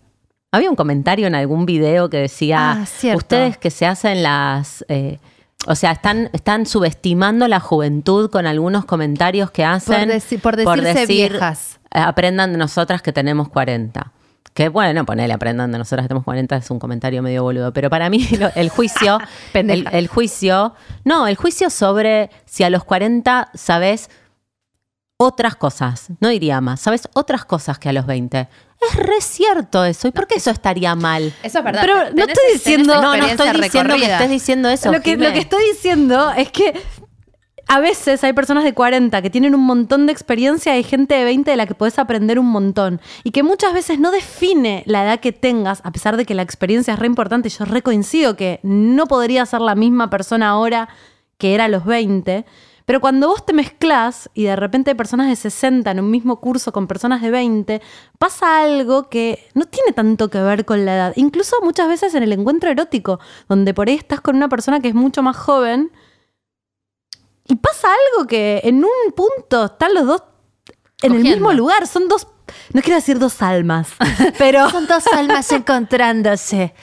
Había 0.52 0.70
un 0.70 0.76
comentario 0.76 1.26
en 1.26 1.34
algún 1.34 1.66
video 1.66 2.08
que 2.08 2.18
decía 2.18 2.84
Ah, 2.84 3.14
ustedes 3.16 3.58
que 3.58 3.70
se 3.70 3.86
hacen 3.86 4.22
las 4.22 4.84
eh, 4.88 5.18
o 5.66 5.74
sea, 5.74 5.92
están, 5.92 6.28
están 6.32 6.66
subestimando 6.66 7.48
la 7.48 7.60
juventud 7.60 8.30
con 8.30 8.46
algunos 8.46 8.84
comentarios 8.84 9.50
que 9.50 9.64
hacen. 9.64 10.10
deci- 10.10 10.40
por 10.40 10.56
decirse 10.56 11.06
viejas. 11.06 11.80
eh, 11.94 11.98
Aprendan 12.00 12.52
de 12.52 12.58
nosotras 12.58 13.00
que 13.02 13.12
tenemos 13.12 13.48
40. 13.48 14.12
Que 14.52 14.68
bueno, 14.68 15.04
ponele, 15.04 15.32
aprendan 15.32 15.72
de 15.72 15.78
nosotras 15.78 16.04
que 16.04 16.08
tenemos 16.08 16.24
40, 16.24 16.56
es 16.56 16.70
un 16.70 16.78
comentario 16.78 17.22
medio 17.22 17.42
boludo. 17.42 17.72
Pero 17.72 17.90
para 17.90 18.08
mí 18.10 18.24
lo- 18.38 18.52
el 18.54 18.68
juicio, 18.68 19.18
el 19.92 20.06
juicio, 20.08 20.74
no, 21.04 21.26
el 21.26 21.36
juicio 21.36 21.70
sobre 21.70 22.30
si 22.44 22.62
a 22.62 22.70
los 22.70 22.84
40 22.84 23.50
sabes 23.54 24.10
otras 25.16 25.54
cosas, 25.56 26.08
no 26.20 26.28
diría 26.28 26.60
más, 26.60 26.80
sabes 26.80 27.08
otras 27.14 27.44
cosas 27.44 27.78
que 27.78 27.88
a 27.88 27.92
los 27.92 28.06
20. 28.06 28.48
Es 28.90 28.96
re 28.96 29.20
cierto 29.20 29.84
eso. 29.84 30.08
¿Y 30.08 30.10
por 30.10 30.26
qué 30.26 30.34
eso 30.36 30.50
estaría 30.50 30.94
mal? 30.94 31.32
eso 31.42 31.58
es 31.58 31.64
verdad. 31.64 31.80
Pero 31.82 31.94
tenés- 31.98 32.14
no 32.14 32.24
estoy 32.24 32.52
diciendo- 32.52 32.94
No, 33.00 33.16
no 33.16 33.26
estoy 33.26 33.60
diciendo 33.60 33.94
que 33.96 34.04
estés 34.12 34.30
diciendo 34.30 34.68
eso. 34.68 34.92
lo, 34.92 35.00
que, 35.00 35.10
Jimé. 35.12 35.28
lo 35.28 35.32
que 35.32 35.38
estoy 35.40 35.64
diciendo 35.72 36.30
es 36.36 36.50
que 36.50 36.74
a 37.66 37.80
veces 37.80 38.22
hay 38.24 38.32
personas 38.34 38.64
de 38.64 38.74
40 38.74 39.22
que 39.22 39.30
tienen 39.30 39.54
un 39.54 39.62
montón 39.62 40.04
de 40.06 40.12
experiencia 40.12 40.74
y 40.74 40.78
hay 40.78 40.82
gente 40.82 41.14
de 41.14 41.24
20 41.24 41.50
de 41.50 41.56
la 41.56 41.66
que 41.66 41.74
puedes 41.74 41.98
aprender 41.98 42.38
un 42.38 42.46
montón. 42.46 43.00
Y 43.22 43.30
que 43.30 43.42
muchas 43.42 43.72
veces 43.72 43.98
no 43.98 44.10
define 44.10 44.82
la 44.86 45.04
edad 45.04 45.20
que 45.20 45.32
tengas, 45.32 45.80
a 45.84 45.90
pesar 45.92 46.16
de 46.18 46.26
que 46.26 46.34
la 46.34 46.42
experiencia 46.42 46.92
es 46.92 46.98
re 47.00 47.06
importante. 47.06 47.48
Yo 47.48 47.64
re 47.64 47.80
coincido 47.80 48.36
que 48.36 48.60
no 48.64 49.06
podría 49.06 49.46
ser 49.46 49.60
la 49.62 49.74
misma 49.76 50.10
persona 50.10 50.48
ahora 50.50 50.88
que 51.38 51.54
era 51.54 51.64
a 51.64 51.68
los 51.68 51.84
20. 51.86 52.44
Pero 52.84 53.00
cuando 53.00 53.28
vos 53.28 53.46
te 53.46 53.52
mezclas 53.54 54.28
y 54.34 54.44
de 54.44 54.56
repente 54.56 54.90
hay 54.90 54.96
personas 54.96 55.28
de 55.28 55.36
60 55.36 55.90
en 55.90 56.00
un 56.00 56.10
mismo 56.10 56.40
curso 56.40 56.70
con 56.72 56.86
personas 56.86 57.22
de 57.22 57.30
20, 57.30 57.80
pasa 58.18 58.62
algo 58.62 59.08
que 59.08 59.48
no 59.54 59.64
tiene 59.64 59.92
tanto 59.92 60.28
que 60.28 60.38
ver 60.40 60.64
con 60.66 60.84
la 60.84 60.94
edad. 60.94 61.12
Incluso 61.16 61.56
muchas 61.62 61.88
veces 61.88 62.14
en 62.14 62.22
el 62.22 62.32
encuentro 62.32 62.70
erótico, 62.70 63.20
donde 63.48 63.72
por 63.72 63.88
ahí 63.88 63.94
estás 63.94 64.20
con 64.20 64.36
una 64.36 64.48
persona 64.48 64.80
que 64.80 64.88
es 64.88 64.94
mucho 64.94 65.22
más 65.22 65.36
joven 65.36 65.92
y 67.46 67.56
pasa 67.56 67.88
algo 67.88 68.26
que 68.26 68.60
en 68.64 68.84
un 68.84 69.12
punto 69.14 69.66
están 69.66 69.94
los 69.94 70.06
dos 70.06 70.22
en 71.02 71.12
el 71.14 71.22
mismo 71.22 71.52
lugar. 71.52 71.86
Son 71.86 72.08
dos, 72.08 72.26
no 72.72 72.82
quiero 72.82 72.96
decir 72.96 73.18
dos 73.18 73.42
almas, 73.42 73.88
pero, 74.38 74.68
Son 74.70 74.86
dos 74.86 75.06
almas 75.08 75.50
encontrándose. 75.52 76.74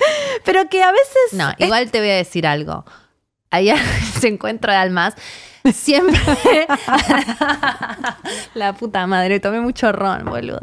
pero 0.44 0.70
que 0.70 0.84
a 0.84 0.92
veces... 0.92 1.34
No, 1.34 1.52
igual 1.58 1.92
te 1.92 2.00
voy 2.00 2.10
a 2.10 2.16
decir 2.16 2.46
algo. 2.48 2.86
Allá 3.50 3.76
ese 4.16 4.28
encuentro 4.28 4.72
de 4.72 4.78
almas, 4.78 5.16
siempre. 5.74 6.20
La 8.54 8.74
puta 8.74 9.06
madre, 9.08 9.40
tomé 9.40 9.62
mucho 9.62 9.92
ron, 9.92 10.26
boludo. 10.26 10.60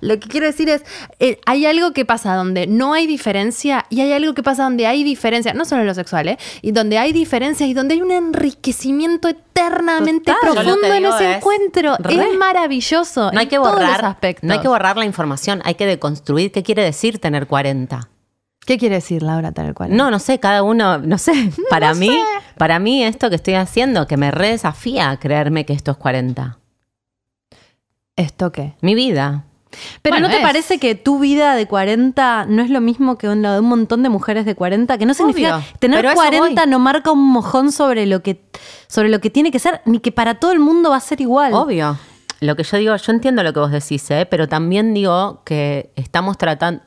Lo 0.00 0.18
que 0.18 0.28
quiero 0.28 0.46
decir 0.46 0.68
es: 0.68 0.82
eh, 1.18 1.40
hay 1.46 1.66
algo 1.66 1.92
que 1.92 2.04
pasa 2.04 2.34
donde 2.34 2.66
no 2.66 2.94
hay 2.94 3.06
diferencia 3.06 3.86
y 3.90 4.00
hay 4.00 4.12
algo 4.12 4.34
que 4.34 4.42
pasa 4.42 4.64
donde 4.64 4.86
hay 4.86 5.04
diferencia, 5.04 5.52
no 5.54 5.64
solo 5.64 5.82
en 5.82 5.86
lo 5.88 5.94
sexual, 5.94 6.28
¿eh? 6.28 6.38
Y 6.62 6.72
donde 6.72 6.98
hay 6.98 7.12
diferencia 7.12 7.66
y 7.66 7.74
donde 7.74 7.94
hay 7.94 8.02
un 8.02 8.12
enriquecimiento 8.12 9.28
eternamente 9.28 10.32
Total. 10.32 10.64
Profundo 10.64 10.86
en 10.86 11.04
ese 11.06 11.30
es, 11.30 11.36
encuentro. 11.36 11.96
re. 11.98 12.14
Es 12.14 12.38
maravilloso. 12.38 13.30
No 13.32 13.38
hay 13.38 13.44
en 13.44 13.50
que 13.50 13.56
todos 13.56 13.72
los 13.72 13.80
borrar, 13.80 14.04
aspectos. 14.04 14.46
no 14.46 14.54
hay 14.54 14.60
que 14.60 14.68
borrar 14.68 14.96
la 14.96 15.04
información, 15.04 15.62
hay 15.64 15.74
que 15.74 15.86
deconstruir 15.86 16.52
qué 16.52 16.62
quiere 16.62 16.82
decir 16.82 17.18
tener 17.18 17.46
40. 17.46 18.08
¿Qué 18.66 18.78
quiere 18.78 18.96
decir, 18.96 19.22
Laura, 19.22 19.52
tal 19.52 19.72
cual? 19.74 19.96
No, 19.96 20.10
no 20.10 20.18
sé, 20.18 20.38
cada 20.40 20.62
uno, 20.62 20.98
no 20.98 21.18
sé, 21.18 21.50
para 21.70 21.94
mí, 21.94 22.10
para 22.58 22.78
mí 22.78 23.04
esto 23.04 23.30
que 23.30 23.36
estoy 23.36 23.54
haciendo 23.54 24.06
que 24.06 24.16
me 24.16 24.30
re 24.30 24.50
desafía 24.50 25.10
a 25.10 25.18
creerme 25.18 25.64
que 25.64 25.72
esto 25.72 25.92
es 25.92 25.96
40. 25.96 26.58
¿Esto 28.16 28.50
qué? 28.52 28.74
Mi 28.80 28.94
vida. 28.94 29.44
Pero 30.00 30.14
Bueno, 30.14 30.28
¿no 30.28 30.30
te 30.32 30.38
es. 30.38 30.42
parece 30.42 30.78
que 30.78 30.94
tu 30.94 31.18
vida 31.18 31.54
de 31.54 31.66
40 31.66 32.46
no 32.48 32.62
es 32.62 32.70
lo 32.70 32.80
mismo 32.80 33.18
que 33.18 33.26
la 33.34 33.54
de 33.54 33.60
un 33.60 33.66
montón 33.68 34.02
de 34.02 34.08
mujeres 34.08 34.46
de 34.46 34.54
40? 34.54 34.96
Que 34.96 35.04
no 35.06 35.12
significa 35.12 35.56
Obvio, 35.58 35.66
tener 35.78 35.98
pero 35.98 36.08
a 36.08 36.12
eso 36.12 36.22
40 36.22 36.62
voy. 36.62 36.70
no 36.70 36.78
marca 36.78 37.10
un 37.12 37.22
mojón 37.30 37.72
sobre 37.72 38.06
lo 38.06 38.22
que 38.22 38.42
sobre 38.88 39.10
lo 39.10 39.20
que 39.20 39.28
tiene 39.28 39.50
que 39.50 39.58
ser, 39.58 39.82
ni 39.84 39.98
que 39.98 40.12
para 40.12 40.36
todo 40.36 40.52
el 40.52 40.60
mundo 40.60 40.90
va 40.90 40.96
a 40.96 41.00
ser 41.00 41.20
igual. 41.20 41.52
Obvio. 41.52 41.98
Lo 42.40 42.56
que 42.56 42.62
yo 42.62 42.76
digo, 42.78 42.96
yo 42.96 43.12
entiendo 43.12 43.42
lo 43.42 43.52
que 43.52 43.60
vos 43.60 43.70
decís, 43.70 44.10
¿eh? 44.10 44.26
pero 44.30 44.48
también 44.48 44.94
digo 44.94 45.42
que 45.44 45.90
estamos 45.96 46.38
tratando, 46.38 46.82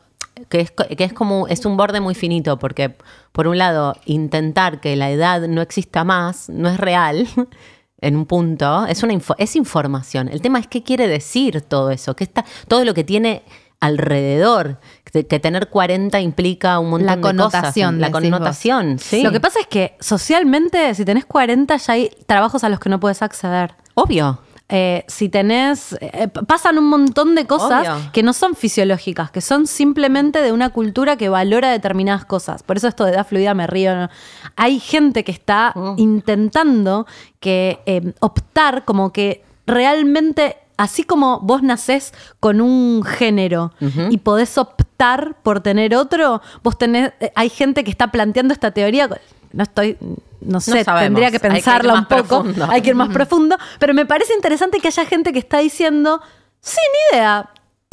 que 0.49 0.61
es, 0.61 0.71
que 0.71 1.03
es 1.03 1.13
como, 1.13 1.47
es 1.47 1.65
un 1.65 1.75
borde 1.77 1.99
muy 1.99 2.15
finito, 2.15 2.57
porque 2.59 2.95
por 3.31 3.47
un 3.47 3.57
lado, 3.57 3.95
intentar 4.05 4.79
que 4.79 4.95
la 4.95 5.09
edad 5.11 5.41
no 5.47 5.61
exista 5.61 6.03
más 6.03 6.49
no 6.49 6.69
es 6.69 6.77
real 6.77 7.27
en 8.01 8.15
un 8.15 8.25
punto, 8.25 8.85
es, 8.85 9.03
una 9.03 9.13
info- 9.13 9.35
es 9.37 9.55
información. 9.55 10.29
El 10.29 10.41
tema 10.41 10.59
es 10.59 10.67
qué 10.67 10.83
quiere 10.83 11.07
decir 11.07 11.61
todo 11.61 11.91
eso, 11.91 12.15
qué 12.15 12.23
está, 12.23 12.45
todo 12.67 12.85
lo 12.85 12.93
que 12.93 13.03
tiene 13.03 13.43
alrededor, 13.81 14.77
que, 15.05 15.25
que 15.25 15.39
tener 15.39 15.69
40 15.69 16.19
implica 16.19 16.79
un 16.79 16.89
montón 16.89 17.05
La 17.07 17.15
de 17.15 17.21
connotación, 17.21 17.95
cosas. 17.95 17.99
La 18.01 18.07
vos. 18.09 18.21
connotación, 18.21 18.99
sí. 18.99 19.23
Lo 19.23 19.31
que 19.31 19.39
pasa 19.39 19.59
es 19.59 19.67
que 19.67 19.95
socialmente, 19.99 20.93
si 20.95 21.05
tenés 21.05 21.25
40, 21.25 21.75
ya 21.77 21.93
hay 21.93 22.09
trabajos 22.27 22.63
a 22.63 22.69
los 22.69 22.79
que 22.79 22.89
no 22.89 22.99
puedes 22.99 23.21
acceder. 23.21 23.73
Obvio. 23.95 24.39
Eh, 24.71 25.03
si 25.07 25.29
tenés. 25.29 25.97
eh, 25.99 26.27
p- 26.27 26.43
pasan 26.43 26.77
un 26.77 26.85
montón 26.89 27.33
de 27.33 27.45
cosas 27.47 27.87
Obvio. 27.89 28.11
que 28.13 28.21
no 28.21 28.33
son 28.33 28.55
fisiológicas, 28.55 29.31
que 29.31 29.41
son 29.41 29.65
simplemente 29.65 30.41
de 30.43 30.51
una 30.51 30.69
cultura 30.69 31.17
que 31.17 31.27
valora 31.27 31.71
determinadas 31.71 32.23
cosas. 32.25 32.61
Por 32.61 32.77
eso 32.77 32.87
esto 32.87 33.03
de 33.05 33.13
edad 33.13 33.25
fluida 33.25 33.53
me 33.55 33.65
río. 33.65 33.95
¿no? 33.95 34.09
Hay 34.55 34.79
gente 34.79 35.23
que 35.23 35.31
está 35.31 35.73
Mm. 35.75 35.95
intentando 35.97 37.07
que 37.39 37.79
eh, 37.87 38.13
optar 38.19 38.85
como 38.85 39.11
que 39.11 39.43
realmente. 39.65 40.57
Así 40.77 41.03
como 41.03 41.41
vos 41.41 41.61
nacés 41.61 42.13
con 42.39 42.61
un 42.61 43.03
género 43.03 43.73
y 44.09 44.17
podés 44.19 44.57
optar 44.57 45.35
por 45.43 45.59
tener 45.59 45.93
otro, 45.93 46.41
vos 46.63 46.77
tenés. 46.77 47.11
eh, 47.19 47.33
Hay 47.35 47.49
gente 47.49 47.83
que 47.83 47.91
está 47.91 48.11
planteando 48.11 48.53
esta 48.53 48.71
teoría. 48.71 49.09
No 49.53 49.63
estoy. 49.63 49.97
No 50.41 50.61
sé, 50.61 50.85
tendría 50.85 51.31
que 51.31 51.35
Hay 51.37 51.41
que 51.41 51.47
ir 51.47 51.53
pensarla 51.53 51.93
más 51.93 52.01
un 52.03 52.07
poco. 52.07 52.43
profundo. 52.43 52.67
Hay 52.69 52.81
que 52.81 52.89
ir 52.89 52.95
más 52.95 53.09
profundo. 53.09 53.57
Pero 53.77 53.93
me 53.93 54.05
parece 54.05 54.33
interesante 54.33 54.79
que 54.79 54.87
haya 54.87 55.05
gente 55.05 55.33
que 55.33 55.39
está 55.39 55.57
diciendo, 55.59 56.21
sin 56.61 56.83
idea. 57.11 57.49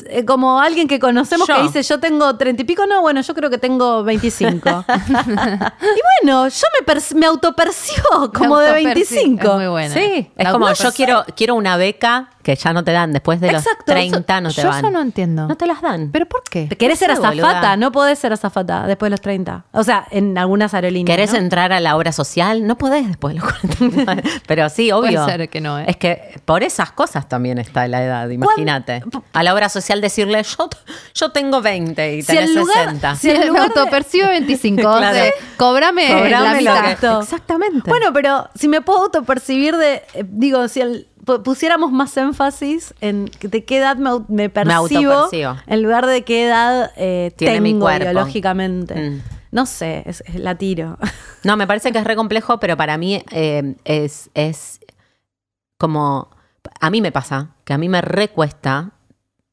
Eh, 0.08 0.24
Como 0.26 0.60
alguien 0.60 0.86
que 0.88 0.98
conocemos 1.00 1.48
Yo. 1.48 1.56
que 1.56 1.62
dice, 1.62 1.82
yo 1.82 1.98
tengo 1.98 2.36
treinta 2.36 2.60
y 2.62 2.64
pico, 2.66 2.84
no, 2.86 3.00
bueno, 3.00 3.22
yo 3.22 3.34
creo 3.34 3.48
que 3.48 3.56
tengo 3.58 4.04
25. 4.04 4.84
y 4.88 6.22
bueno, 6.22 6.48
yo 6.48 6.66
me, 6.78 6.86
pers- 6.86 7.14
me 7.14 7.26
autopercibo 7.26 8.30
como 8.34 8.58
de 8.58 8.72
autoperci- 8.72 8.94
25. 8.94 9.42
es 9.48 9.54
muy 9.54 9.66
buena. 9.68 9.94
Sí, 9.94 10.30
es 10.36 10.44
La 10.44 10.52
como 10.52 10.70
yo 10.72 10.92
quiero, 10.92 11.24
quiero 11.34 11.54
una 11.54 11.76
beca 11.78 12.28
que 12.46 12.54
ya 12.54 12.72
no 12.72 12.84
te 12.84 12.92
dan 12.92 13.12
después 13.12 13.40
de 13.40 13.48
Exacto, 13.48 13.82
los 13.92 13.96
30, 13.96 14.40
no 14.40 14.52
te 14.52 14.62
Yo 14.62 14.68
van. 14.68 14.78
eso 14.78 14.90
no 14.92 15.00
entiendo. 15.02 15.48
No 15.48 15.56
te 15.56 15.66
las 15.66 15.82
dan. 15.82 16.10
¿Pero 16.12 16.26
por 16.26 16.44
qué? 16.44 16.68
¿Querés 16.68 17.00
ser 17.00 17.10
azafata? 17.10 17.30
boluda. 17.30 17.76
No 17.76 17.90
podés 17.90 18.20
ser 18.20 18.32
azafata 18.32 18.86
después 18.86 19.08
de 19.08 19.10
los 19.10 19.20
30. 19.20 19.64
O 19.72 19.82
sea, 19.82 20.06
en 20.12 20.38
algunas 20.38 20.72
aerolíneas. 20.72 21.12
¿Querés 21.12 21.32
¿no? 21.32 21.38
entrar 21.38 21.72
a 21.72 21.80
la 21.80 21.96
obra 21.96 22.12
social? 22.12 22.64
No 22.64 22.78
podés 22.78 23.08
después 23.08 23.34
de 23.34 23.40
los 23.40 23.52
40. 23.52 24.22
Pero 24.46 24.68
sí, 24.68 24.92
obvio. 24.92 25.24
Puede 25.24 25.38
ser 25.38 25.48
que 25.48 25.60
no, 25.60 25.80
¿eh? 25.80 25.86
Es 25.88 25.96
que 25.96 26.40
por 26.44 26.62
esas 26.62 26.92
cosas 26.92 27.28
también 27.28 27.58
está 27.58 27.88
la 27.88 28.04
edad, 28.04 28.28
imagínate. 28.28 29.02
A 29.32 29.42
la 29.42 29.52
obra 29.52 29.68
social 29.68 30.00
decirle, 30.00 30.40
yo, 30.44 30.68
yo 31.14 31.32
tengo 31.32 31.60
20 31.60 32.14
y 32.14 32.22
Si 32.22 32.28
tenés 32.28 32.50
el 32.50 32.54
lugar- 32.54 32.76
60. 32.84 33.16
si 33.16 33.30
el 33.30 33.38
me 33.40 33.46
lugar 33.48 33.74
de- 33.74 33.80
autopercibo 33.80 34.28
25. 34.28 34.88
o 34.88 34.98
sea, 35.00 35.10
Claro. 35.10 35.30
cobrame, 35.56 36.06
Cobrame 36.14 36.62
la 36.62 36.82
que- 36.82 36.88
mitad. 36.90 37.20
Exactamente. 37.22 37.90
Bueno, 37.90 38.12
pero 38.12 38.48
si 38.54 38.68
me 38.68 38.82
puedo 38.82 39.02
autopercibir 39.02 39.76
de, 39.76 39.94
eh, 40.14 40.24
digo, 40.28 40.68
si 40.68 40.80
el- 40.80 41.08
pusiéramos 41.44 41.92
más 41.92 42.16
énfasis 42.16 42.94
en 43.00 43.30
de 43.40 43.64
qué 43.64 43.78
edad 43.78 43.96
me, 43.96 44.10
me 44.28 44.48
percibo, 44.48 45.12
autopercibo. 45.12 45.56
en 45.66 45.82
lugar 45.82 46.06
de 46.06 46.24
qué 46.24 46.46
edad 46.46 46.92
eh, 46.96 47.32
Tiene 47.36 47.54
tengo 47.56 47.62
mi 47.64 47.78
cuerpo. 47.78 48.04
biológicamente. 48.04 48.94
Mm. 49.10 49.22
No 49.52 49.66
sé, 49.66 50.02
es- 50.06 50.22
es- 50.26 50.36
la 50.36 50.54
tiro. 50.56 50.98
No, 51.44 51.56
me 51.56 51.66
parece 51.68 51.92
que 51.92 51.98
es 51.98 52.04
re 52.04 52.16
complejo, 52.16 52.58
pero 52.58 52.76
para 52.76 52.96
mí 52.98 53.22
eh, 53.30 53.76
es, 53.84 54.30
es 54.34 54.80
como. 55.78 56.30
A 56.80 56.90
mí 56.90 57.00
me 57.00 57.12
pasa 57.12 57.50
que 57.64 57.72
a 57.72 57.78
mí 57.78 57.88
me 57.88 58.00
recuesta 58.00 58.90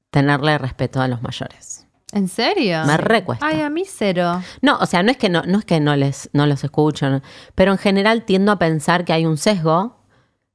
tenerle 0.10 0.58
respeto 0.58 1.02
a 1.02 1.08
los 1.08 1.22
mayores. 1.22 1.86
¿En 2.12 2.28
serio? 2.28 2.84
Me 2.86 2.98
recuesta. 2.98 3.46
Ay, 3.46 3.62
a 3.62 3.70
mí 3.70 3.84
cero. 3.88 4.42
No, 4.62 4.78
o 4.80 4.86
sea, 4.86 5.04
no 5.04 5.12
es 5.12 5.18
que 5.18 5.30
no, 5.30 5.44
no 5.44 5.60
es 5.60 5.66
que 5.66 5.80
no 5.80 5.96
les 5.96 6.30
no 6.34 6.46
los 6.48 6.64
escucho, 6.64 7.10
no, 7.10 7.22
pero 7.56 7.72
en 7.72 7.78
general 7.78 8.24
tiendo 8.24 8.52
a 8.52 8.60
pensar 8.60 9.06
que 9.06 9.14
hay 9.14 9.26
un 9.26 9.38
sesgo 9.38 10.03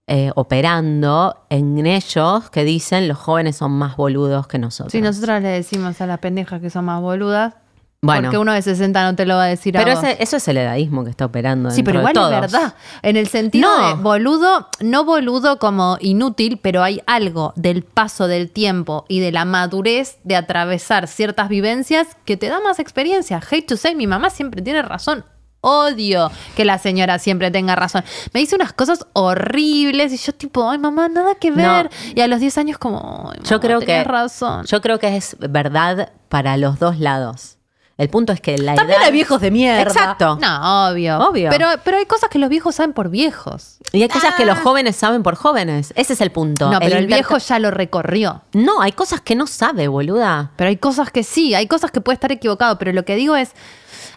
eh, 0.09 0.33
operando 0.35 1.37
en 1.51 1.87
ellos 1.87 2.51
que 2.51 2.65
dicen 2.65 3.07
los 3.09 3.19
jóvenes 3.19 3.57
son 3.57 3.73
más 3.73 3.97
boludos 3.97 4.47
que 4.49 4.59
nosotros. 4.59 4.93
Si 4.93 5.01
nosotros 5.01 5.41
le 5.43 5.49
decimos 5.49 6.01
a 6.01 6.07
las 6.07 6.19
pendejas 6.19 6.61
que 6.61 6.71
son 6.71 6.85
más 6.87 7.01
boludas, 7.01 7.55
Bueno. 8.01 8.29
Porque 8.29 8.39
uno 8.39 8.53
de 8.53 8.63
60 8.63 9.03
no 9.11 9.17
te 9.17 9.27
lo 9.27 9.35
va 9.35 9.43
a 9.43 9.47
decir 9.49 9.77
a 9.77 9.83
Pero 9.83 9.97
vos. 9.97 10.05
ese- 10.05 10.23
eso 10.23 10.37
es 10.37 10.47
el 10.47 10.57
edadismo 10.59 11.03
que 11.03 11.11
está 11.11 11.25
operando. 11.25 11.73
Sí, 11.73 11.83
pero 11.83 11.99
igual 11.99 12.15
de 12.15 12.21
es 12.37 12.41
verdad. 12.53 12.75
En 13.03 13.17
el 13.17 13.27
sentido 13.27 13.69
No. 13.77 13.89
de 13.89 13.95
boludo, 14.01 14.69
no 14.81 15.05
boludo 15.05 15.59
como 15.59 15.99
inútil, 16.01 16.61
pero 16.63 16.85
hay 16.85 17.01
algo 17.09 17.53
del 17.57 17.83
paso 17.83 18.29
del 18.29 18.53
tiempo 18.53 19.05
y 19.09 19.19
de 19.19 19.33
la 19.33 19.45
madurez 19.45 20.19
de 20.23 20.37
atravesar 20.37 21.09
ciertas 21.09 21.49
vivencias 21.49 22.07
que 22.25 22.37
te 22.37 22.47
da 22.49 22.61
más 22.61 22.79
experiencia. 22.79 23.41
Hate 23.51 23.67
to 23.67 23.77
say, 23.77 23.97
mi 23.97 24.07
mamá 24.07 24.31
siempre 24.31 24.63
tiene 24.63 24.83
razón. 24.83 25.25
Odio 25.61 26.31
que 26.57 26.65
la 26.65 26.79
señora 26.79 27.19
siempre 27.19 27.51
tenga 27.51 27.75
razón. 27.75 28.05
Me 28.33 28.41
dice 28.41 28.55
unas 28.55 28.73
cosas 28.73 29.07
horribles 29.13 30.13
y 30.13 30.17
yo 30.17 30.33
tipo, 30.33 30.69
ay 30.71 30.79
mamá, 30.79 31.09
nada 31.09 31.35
que 31.35 31.51
ver. 31.51 31.91
Y 32.15 32.21
a 32.21 32.29
los 32.29 32.41
10 32.41 32.59
años 32.59 32.79
como, 32.79 33.31
ay, 33.33 33.41
Yo 33.43 33.57
mamá, 33.57 33.61
creo 33.61 33.81
que 33.81 34.05
razón. 34.05 34.65
Yo 34.67 34.81
creo 34.81 34.99
que 34.99 35.17
es 35.17 35.37
verdad 35.39 36.13
para 36.29 36.57
los 36.57 36.79
dos 36.79 36.99
lados. 37.01 37.57
El 37.97 38.09
punto 38.11 38.33
es 38.33 38.41
que 38.41 38.57
la 38.59 38.77
También 38.77 39.01
edad- 39.01 39.07
hay 39.09 39.13
viejos 39.13 39.41
de 39.41 39.51
mierda. 39.51 39.83
Exacto. 39.83 40.39
no, 40.41 40.89
obvio. 40.89 41.19
Obvio. 41.19 41.51
Pero, 41.51 41.67
pero 41.83 41.97
hay 41.97 42.07
cosas 42.07 42.31
que 42.31 42.39
los 42.39 42.49
viejos 42.49 42.77
saben 42.77 42.93
por 42.93 43.09
viejos. 43.11 43.79
Y 43.93 44.03
hay 44.03 44.09
cosas 44.09 44.35
que 44.37 44.47
los 44.47 44.57
jóvenes 44.61 44.95
saben 44.95 45.25
por 45.25 45.35
jóvenes. 45.35 45.93
Ese 45.97 46.13
es 46.13 46.21
el 46.21 46.31
punto. 46.31 46.71
No, 46.71 46.79
pero 46.79 46.97
el 46.97 47.09
viejo 47.09 47.39
ya 47.39 47.59
lo 47.59 47.73
recorrió. 47.73 48.43
No, 48.53 48.81
hay 48.83 48.93
cosas 48.93 49.21
que 49.21 49.35
no 49.35 49.49
sabe, 49.49 49.89
boluda. 49.89 50.53
Pero 50.55 50.69
hay 50.69 50.77
cosas 50.77 51.11
que 51.11 51.25
sí, 51.25 51.57
hay 51.57 51.67
cosas 51.67 51.91
que 51.91 52.01
puede 52.01 52.15
estar 52.15 52.31
equivocado, 52.31 52.79
pero 52.79 52.93
lo 52.93 53.05
que 53.05 53.17
digo 53.17 53.35
es, 53.35 53.51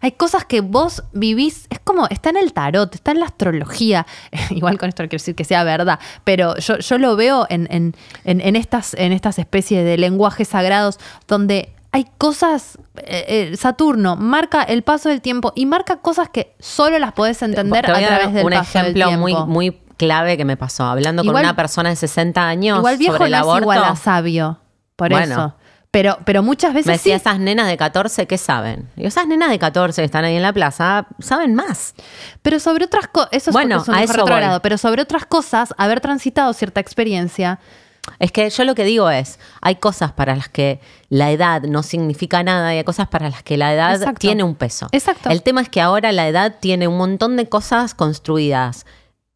hay 0.01 0.11
cosas 0.13 0.45
que 0.45 0.61
vos 0.61 1.03
vivís, 1.13 1.67
es 1.69 1.79
como, 1.79 2.07
está 2.09 2.29
en 2.31 2.37
el 2.37 2.53
tarot, 2.53 2.93
está 2.93 3.11
en 3.11 3.19
la 3.19 3.25
astrología, 3.27 4.05
igual 4.49 4.77
con 4.77 4.89
esto 4.89 5.03
no 5.03 5.09
quiero 5.09 5.21
decir 5.21 5.35
que 5.35 5.43
sea 5.45 5.63
verdad, 5.63 5.99
pero 6.23 6.55
yo, 6.57 6.77
yo 6.79 6.97
lo 6.97 7.15
veo 7.15 7.45
en, 7.49 7.67
en- 7.71 7.95
en- 8.23 8.41
en 8.41 8.55
estas, 8.55 8.93
en 8.95 9.11
estas 9.13 9.39
especies 9.39 9.85
de 9.85 9.97
lenguajes 9.97 10.47
sagrados 10.49 10.99
donde 11.27 11.73
hay 11.93 12.05
cosas, 12.17 12.77
eh, 13.03 13.49
eh, 13.51 13.57
Saturno 13.57 14.15
marca 14.15 14.63
el 14.63 14.81
paso 14.81 15.09
del 15.09 15.19
tiempo 15.21 15.51
y 15.55 15.65
marca 15.65 15.97
cosas 15.97 16.29
que 16.29 16.55
solo 16.59 16.97
las 16.99 17.11
podés 17.11 17.41
entender 17.41 17.85
Te 17.85 17.91
a 17.91 17.95
a 17.97 17.99
través 18.07 18.33
del 18.33 18.45
un 18.45 18.51
paso 18.51 18.71
del 18.79 18.81
ejemplo 18.87 19.07
tiempo. 19.07 19.21
muy, 19.45 19.69
muy 19.71 19.77
clave 19.97 20.37
que 20.37 20.45
me 20.45 20.55
pasó. 20.55 20.85
Hablando 20.85 21.21
Igual- 21.21 21.33
con 21.35 21.43
una 21.43 21.55
persona 21.57 21.89
de 21.89 21.95
60 21.97 22.47
años 22.47 22.77
Igual 22.77 22.97
viejo 22.97 23.13
sobre 23.15 23.27
el 23.27 23.33
aborto. 23.35 23.61
igual 23.63 23.83
a 23.83 23.95
sabio, 23.97 24.57
por 24.95 25.09
Bueno. 25.11 25.33
eso. 25.33 25.55
Pero, 25.91 26.17
pero 26.25 26.41
muchas 26.41 26.73
veces 26.73 26.87
Me 26.87 26.93
decía, 26.93 27.17
sí. 27.19 27.21
esas 27.21 27.39
nenas 27.39 27.67
de 27.67 27.75
14, 27.75 28.25
¿qué 28.25 28.37
saben? 28.37 28.87
Y 28.95 29.05
esas 29.05 29.27
nenas 29.27 29.49
de 29.49 29.59
14 29.59 30.01
que 30.01 30.05
están 30.05 30.23
ahí 30.23 30.37
en 30.37 30.41
la 30.41 30.53
plaza, 30.53 31.05
saben 31.19 31.53
más. 31.53 31.95
Pero 32.41 32.59
sobre 32.61 32.85
otras 32.85 33.07
cosas, 33.07 33.29
eso 33.33 33.49
es 33.49 33.53
Bueno, 33.53 33.81
es 33.81 33.87
un 33.89 33.95
a 33.95 34.03
eso 34.03 34.25
voy. 34.25 34.59
pero 34.63 34.77
sobre 34.77 35.01
otras 35.01 35.25
cosas, 35.25 35.73
haber 35.77 35.99
transitado 35.99 36.53
cierta 36.53 36.79
experiencia, 36.79 37.59
Es 38.19 38.31
que 38.31 38.49
yo 38.49 38.63
lo 38.63 38.73
que 38.73 38.83
digo 38.83 39.09
es, 39.11 39.37
hay 39.61 39.75
cosas 39.75 40.11
para 40.11 40.35
las 40.35 40.49
que 40.49 40.79
la 41.09 41.29
edad 41.29 41.61
no 41.63 41.83
significa 41.83 42.41
nada 42.41 42.73
y 42.73 42.77
hay 42.77 42.83
cosas 42.83 43.07
para 43.09 43.29
las 43.29 43.43
que 43.43 43.57
la 43.57 43.73
edad 43.73 43.93
Exacto. 43.93 44.17
tiene 44.19 44.43
un 44.43 44.55
peso. 44.55 44.87
Exacto. 44.91 45.29
El 45.29 45.43
tema 45.43 45.61
es 45.61 45.69
que 45.69 45.81
ahora 45.81 46.11
la 46.11 46.27
edad 46.27 46.55
tiene 46.59 46.87
un 46.87 46.97
montón 46.97 47.37
de 47.37 47.47
cosas 47.47 47.93
construidas 47.93 48.85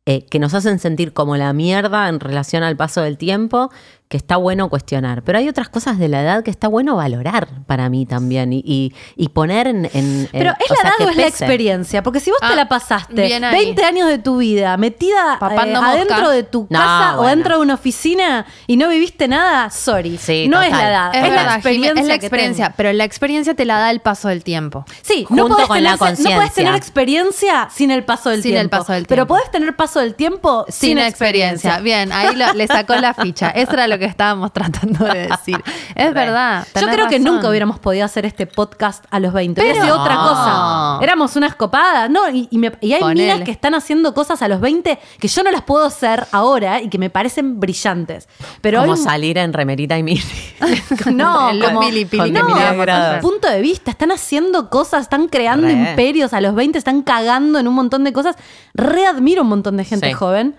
eh, 0.07 0.26
que 0.26 0.40
nos 0.40 0.53
hacen 0.53 0.80
sentir 0.80 1.14
como 1.14 1.36
la 1.38 1.52
mierda 1.53 2.07
en 2.10 2.19
relación 2.19 2.64
al 2.64 2.76
paso 2.76 3.02
del 3.02 3.18
tiempo, 3.18 3.72
que 4.16 4.18
está 4.18 4.38
bueno 4.38 4.70
cuestionar. 4.70 5.24
Pero 5.24 5.38
hay 5.40 5.50
otras 5.50 5.68
cosas 5.68 6.00
de 6.00 6.08
la 6.08 6.22
edad 6.22 6.42
que 6.42 6.50
está 6.52 6.70
bueno 6.70 6.96
valorar 6.96 7.50
para 7.68 7.90
mí 7.90 8.06
también 8.06 8.54
y, 8.54 8.64
y- 8.66 8.94
y 9.18 9.28
poner 9.28 9.68
en... 9.68 9.90
en- 9.94 10.30
Pero 10.32 10.52
en- 10.52 10.56
¿es 10.64 10.72
o 10.72 10.74
la 10.74 10.80
sea, 10.82 10.90
edad 10.98 11.08
o 11.08 11.10
es 11.10 11.18
la 11.18 11.28
experiencia? 11.28 12.02
Porque 12.02 12.22
si 12.22 12.32
vos 12.32 12.40
Ah, 12.42 12.50
te 12.52 12.56
la 12.56 12.70
pasaste 12.70 13.26
bien 13.26 13.44
ahí. 13.44 13.66
20 13.66 13.84
años 13.84 14.08
de 14.08 14.18
tu 14.20 14.38
vida 14.38 14.78
metida 14.78 15.38
eh, 15.42 15.76
adentro 15.76 16.30
de 16.30 16.44
tu 16.44 16.68
No, 16.70 16.80
casa 16.80 17.20
o 17.20 17.26
dentro 17.26 17.58
de 17.58 17.62
una 17.64 17.74
oficina 17.74 18.46
y 18.68 18.78
no 18.78 18.88
viviste 18.88 19.28
nada, 19.28 19.70
sorry. 19.70 20.18
Sí, 20.18 20.48
no 20.48 20.62
es 20.62 20.72
la 20.72 20.90
edad, 20.90 21.16
es, 21.16 21.26
es, 21.26 21.34
la 21.34 21.56
experiencia. 21.56 22.02
Es 22.02 22.08
la 22.08 22.16
experiencia, 22.16 22.74
pero 22.78 22.94
la 22.94 23.04
experiencia 23.04 23.54
te 23.54 23.66
la 23.66 23.80
da 23.80 23.92
el 23.92 24.00
paso 24.00 24.30
del 24.30 24.44
tiempo. 24.46 24.86
Sí, 25.02 25.26
Junto 25.28 25.50
no 25.50 25.56
podés, 25.56 25.68
con 25.68 25.84
la 25.84 25.98
tener, 25.98 26.20
no 26.20 26.32
podés 26.36 26.54
tener 26.54 26.76
experiencia 26.76 27.68
sin 27.72 27.92
el 27.92 28.06
paso 28.06 28.30
del 28.30 28.42
Sin 28.42 28.52
tiempo. 28.54 28.76
el 28.76 28.80
paso 28.82 28.94
del 28.94 29.06
Pero 29.08 29.24
tiempo. 29.26 29.34
podés 29.36 29.52
tener 29.52 29.76
paso 29.76 30.00
del 30.00 30.16
tiempo 30.16 30.66
sin, 30.70 30.90
Sin, 30.90 30.98
experiencia. 31.00 31.80
Bien, 31.80 32.12
ahí 32.12 32.36
lo- 32.36 32.54
le 32.54 32.68
sacó 32.68 32.96
la 32.96 33.14
ficha. 33.14 33.50
Eso 33.50 33.74
era 33.74 33.88
lo 33.88 33.98
que 34.00 34.05
estábamos 34.07 34.52
tratando 34.53 35.06
de 35.06 35.27
decir. 35.27 35.61
Es 35.95 36.14
verdad. 36.14 36.65
Yo 36.80 36.88
creo 36.88 37.07
que 37.07 37.19
nunca 37.19 37.49
hubiéramos 37.49 37.80
podido 37.80 38.06
hacer 38.06 38.26
este 38.26 38.48
podcast 38.48 39.03
a 39.10 39.19
los 39.19 39.34
20. 39.34 39.61
Hubiera 39.61 39.76
Pero- 39.82 39.86
sido 39.86 40.02
otra 40.02 40.15
No. 40.15 40.22
cosa. 40.30 40.99
Éramos 41.03 41.36
unas 41.36 41.56
copadas, 41.56 42.10
¿no? 42.10 42.30
Y, 42.30 42.48
y 42.52 42.57
me- 42.57 42.72
y 42.82 42.94
hay 42.94 42.99
Ponele. 43.02 43.34
minas 43.34 43.45
que 43.45 43.52
están 43.52 43.76
haciendo 43.76 44.14
cosas 44.14 44.41
a 44.41 44.48
los 44.48 44.60
20 44.61 44.99
que 45.19 45.27
yo 45.27 45.44
no 45.44 45.52
las 45.52 45.61
puedo 45.64 45.86
hacer 45.86 46.26
ahora 46.32 46.82
y 46.82 46.90
que 46.90 46.98
me 46.98 47.10
parecen 47.10 47.60
brillantes. 47.60 48.27
Pero 48.61 48.82
Como 48.82 48.95
salir 48.98 49.38
en 49.38 49.53
remerita 49.53 49.98
y 49.98 50.03
mini. 50.03 50.22
no, 51.14 51.49
como, 51.65 51.80
pili, 51.82 52.06
pili 52.06 52.32
que 52.32 52.32
no, 52.32 52.48
su 52.49 53.22
punto 53.22 53.49
de 53.49 53.61
vista, 53.61 53.91
están 53.91 54.11
haciendo 54.11 54.69
cosas, 54.69 55.02
están 55.03 55.27
creando 55.27 55.68
Re. 55.68 55.73
imperios 55.73 56.34
a 56.34 56.41
los 56.41 56.56
20, 56.56 56.77
están 56.77 57.02
cagando 57.02 57.60
en 57.60 57.68
un 57.68 57.73
montón 57.73 58.03
de 58.03 58.14
cosas. 58.14 58.36
Readmiro 58.73 59.41
un 59.44 59.49
montón 59.49 59.77
de 59.77 59.86
gente 59.86 60.07
Sí. 60.07 60.14
joven, 60.14 60.56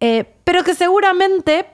eh, 0.00 0.34
pero 0.44 0.64
que 0.64 0.74
seguramente, 0.74 1.66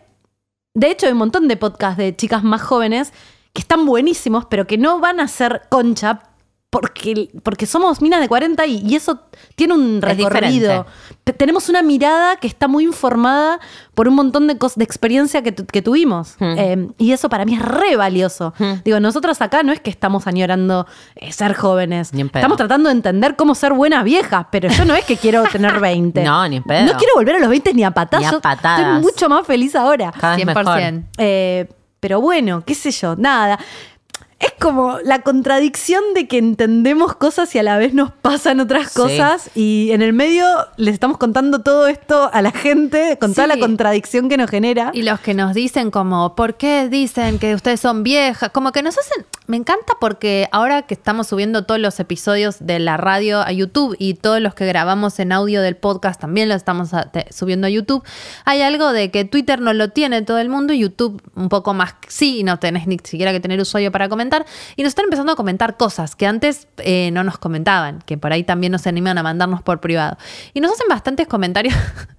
de 0.76 0.90
hecho 0.90 1.06
hay 1.06 1.12
un 1.12 1.18
montón 1.18 1.48
de 1.48 1.56
podcasts 1.56 1.96
de 1.96 2.14
chicas 2.14 2.44
más 2.44 2.60
jóvenes 2.60 3.14
que 3.54 3.62
están 3.62 3.86
buenísimos, 3.86 4.44
pero 4.44 4.66
que 4.66 4.76
no 4.76 5.00
van 5.00 5.20
a 5.20 5.26
ser 5.26 5.62
concha 5.70 6.20
porque, 6.80 7.30
porque 7.42 7.66
somos 7.66 8.00
minas 8.02 8.20
de 8.20 8.28
40 8.28 8.66
y, 8.66 8.82
y 8.86 8.94
eso 8.96 9.20
tiene 9.54 9.74
un 9.74 10.00
recorrido. 10.02 10.86
Tenemos 11.36 11.68
una 11.68 11.82
mirada 11.82 12.36
que 12.36 12.46
está 12.46 12.68
muy 12.68 12.84
informada 12.84 13.58
por 13.94 14.08
un 14.08 14.14
montón 14.14 14.46
de, 14.46 14.54
de 14.54 14.84
experiencia 14.84 15.42
que, 15.42 15.52
tu- 15.52 15.66
que 15.66 15.82
tuvimos. 15.82 16.36
Hmm. 16.38 16.54
Eh, 16.58 16.88
y 16.98 17.12
eso 17.12 17.28
para 17.28 17.44
mí 17.44 17.54
es 17.54 17.62
re 17.62 17.96
valioso. 17.96 18.52
Digo, 18.84 19.00
nosotros 19.00 19.40
acá 19.40 19.62
no 19.62 19.72
es 19.72 19.80
que 19.80 19.90
estamos 19.90 20.26
añorando 20.26 20.86
eh, 21.16 21.32
ser 21.32 21.54
jóvenes. 21.54 22.12
Ni 22.12 22.20
en 22.20 22.28
pedo. 22.28 22.40
Estamos 22.40 22.56
tratando 22.58 22.88
de 22.88 22.94
entender 22.94 23.34
cómo 23.36 23.54
ser 23.54 23.72
buenas 23.72 24.04
viejas, 24.04 24.46
pero 24.52 24.68
yo 24.68 24.84
no 24.84 24.94
es 24.94 25.04
que 25.04 25.16
quiero 25.16 25.42
tener 25.52 25.80
20. 25.80 26.22
No, 26.22 26.46
ni 26.48 26.56
en 26.56 26.62
pedo. 26.62 26.84
No 26.86 26.98
quiero 26.98 27.14
volver 27.16 27.36
a 27.36 27.38
los 27.40 27.48
20 27.48 27.74
ni 27.74 27.82
a 27.84 27.90
patadas. 27.90 28.30
Ni 28.30 28.36
a 28.36 28.40
patadas. 28.40 28.80
Estoy 28.80 29.02
mucho 29.12 29.28
más 29.28 29.46
feliz 29.46 29.74
ahora. 29.74 30.12
Cada 30.12 30.36
vez 30.36 30.46
mejor. 30.46 30.64
100%. 30.64 31.04
Eh, 31.18 31.68
pero 31.98 32.20
bueno, 32.20 32.62
qué 32.64 32.74
sé 32.74 32.90
yo, 32.90 33.16
nada. 33.16 33.58
Es 34.38 34.52
como 34.60 34.98
la 35.02 35.20
contradicción 35.22 36.02
de 36.14 36.28
que 36.28 36.36
entendemos 36.36 37.16
cosas 37.16 37.54
y 37.54 37.58
a 37.58 37.62
la 37.62 37.78
vez 37.78 37.94
nos 37.94 38.10
pasan 38.12 38.60
otras 38.60 38.92
Sí. 38.92 39.00
cosas 39.00 39.50
y 39.54 39.88
en 39.92 40.02
el 40.02 40.12
medio 40.12 40.44
les 40.76 40.92
estamos 40.92 41.16
contando 41.16 41.60
todo 41.62 41.86
esto 41.86 42.28
a 42.30 42.42
la 42.42 42.50
gente 42.50 43.16
con 43.18 43.32
toda 43.32 43.46
la 43.46 43.58
contradicción 43.58 44.28
que 44.28 44.36
nos 44.36 44.50
genera. 44.50 44.90
Y 44.92 45.02
los 45.04 45.20
que 45.20 45.32
nos 45.32 45.54
dicen 45.54 45.90
como, 45.90 46.34
¿por 46.34 46.56
qué 46.56 46.88
dicen 46.90 47.38
que 47.38 47.54
ustedes 47.54 47.80
son 47.80 48.02
viejas? 48.02 48.50
Como 48.50 48.72
que 48.72 48.82
nos 48.82 48.98
hacen, 48.98 49.24
me 49.46 49.56
encanta 49.56 49.94
porque 50.00 50.48
ahora 50.52 50.82
que 50.82 50.92
estamos 50.92 51.28
subiendo 51.28 51.64
todos 51.64 51.80
los 51.80 51.98
episodios 51.98 52.56
de 52.60 52.78
la 52.78 52.98
radio 52.98 53.40
a 53.40 53.52
YouTube 53.52 53.96
y 53.98 54.14
todos 54.14 54.40
los 54.42 54.54
que 54.54 54.66
grabamos 54.66 55.18
en 55.18 55.32
audio 55.32 55.62
del 55.62 55.76
podcast 55.76 56.20
también 56.20 56.50
los 56.50 56.56
estamos 56.58 56.92
a- 56.92 57.10
te- 57.10 57.32
subiendo 57.32 57.68
a 57.68 57.70
YouTube, 57.70 58.02
hay 58.44 58.60
algo 58.60 58.92
de 58.92 59.10
que 59.10 59.24
Twitter 59.24 59.62
no 59.62 59.72
lo 59.72 59.88
tiene 59.92 60.20
todo 60.22 60.38
el 60.40 60.50
mundo 60.50 60.74
y 60.74 60.80
YouTube 60.80 61.22
un 61.36 61.48
poco 61.48 61.72
más 61.72 61.94
sí, 62.08 62.42
no 62.42 62.58
tenés 62.58 62.86
ni 62.86 62.98
siquiera 63.02 63.32
que 63.32 63.40
tener 63.40 63.58
usuario 63.60 63.90
para 63.90 64.10
comentar. 64.10 64.25
Y 64.76 64.82
nos 64.82 64.90
están 64.90 65.04
empezando 65.04 65.32
a 65.32 65.36
comentar 65.36 65.76
cosas 65.76 66.16
que 66.16 66.26
antes 66.26 66.68
eh, 66.78 67.10
no 67.12 67.24
nos 67.24 67.38
comentaban, 67.38 68.00
que 68.02 68.18
por 68.18 68.32
ahí 68.32 68.44
también 68.44 68.72
nos 68.72 68.86
animan 68.86 69.18
a 69.18 69.22
mandarnos 69.22 69.62
por 69.62 69.80
privado. 69.80 70.16
Y 70.54 70.60
nos 70.60 70.72
hacen 70.72 70.88
bastantes 70.88 71.26
comentarios 71.26 71.74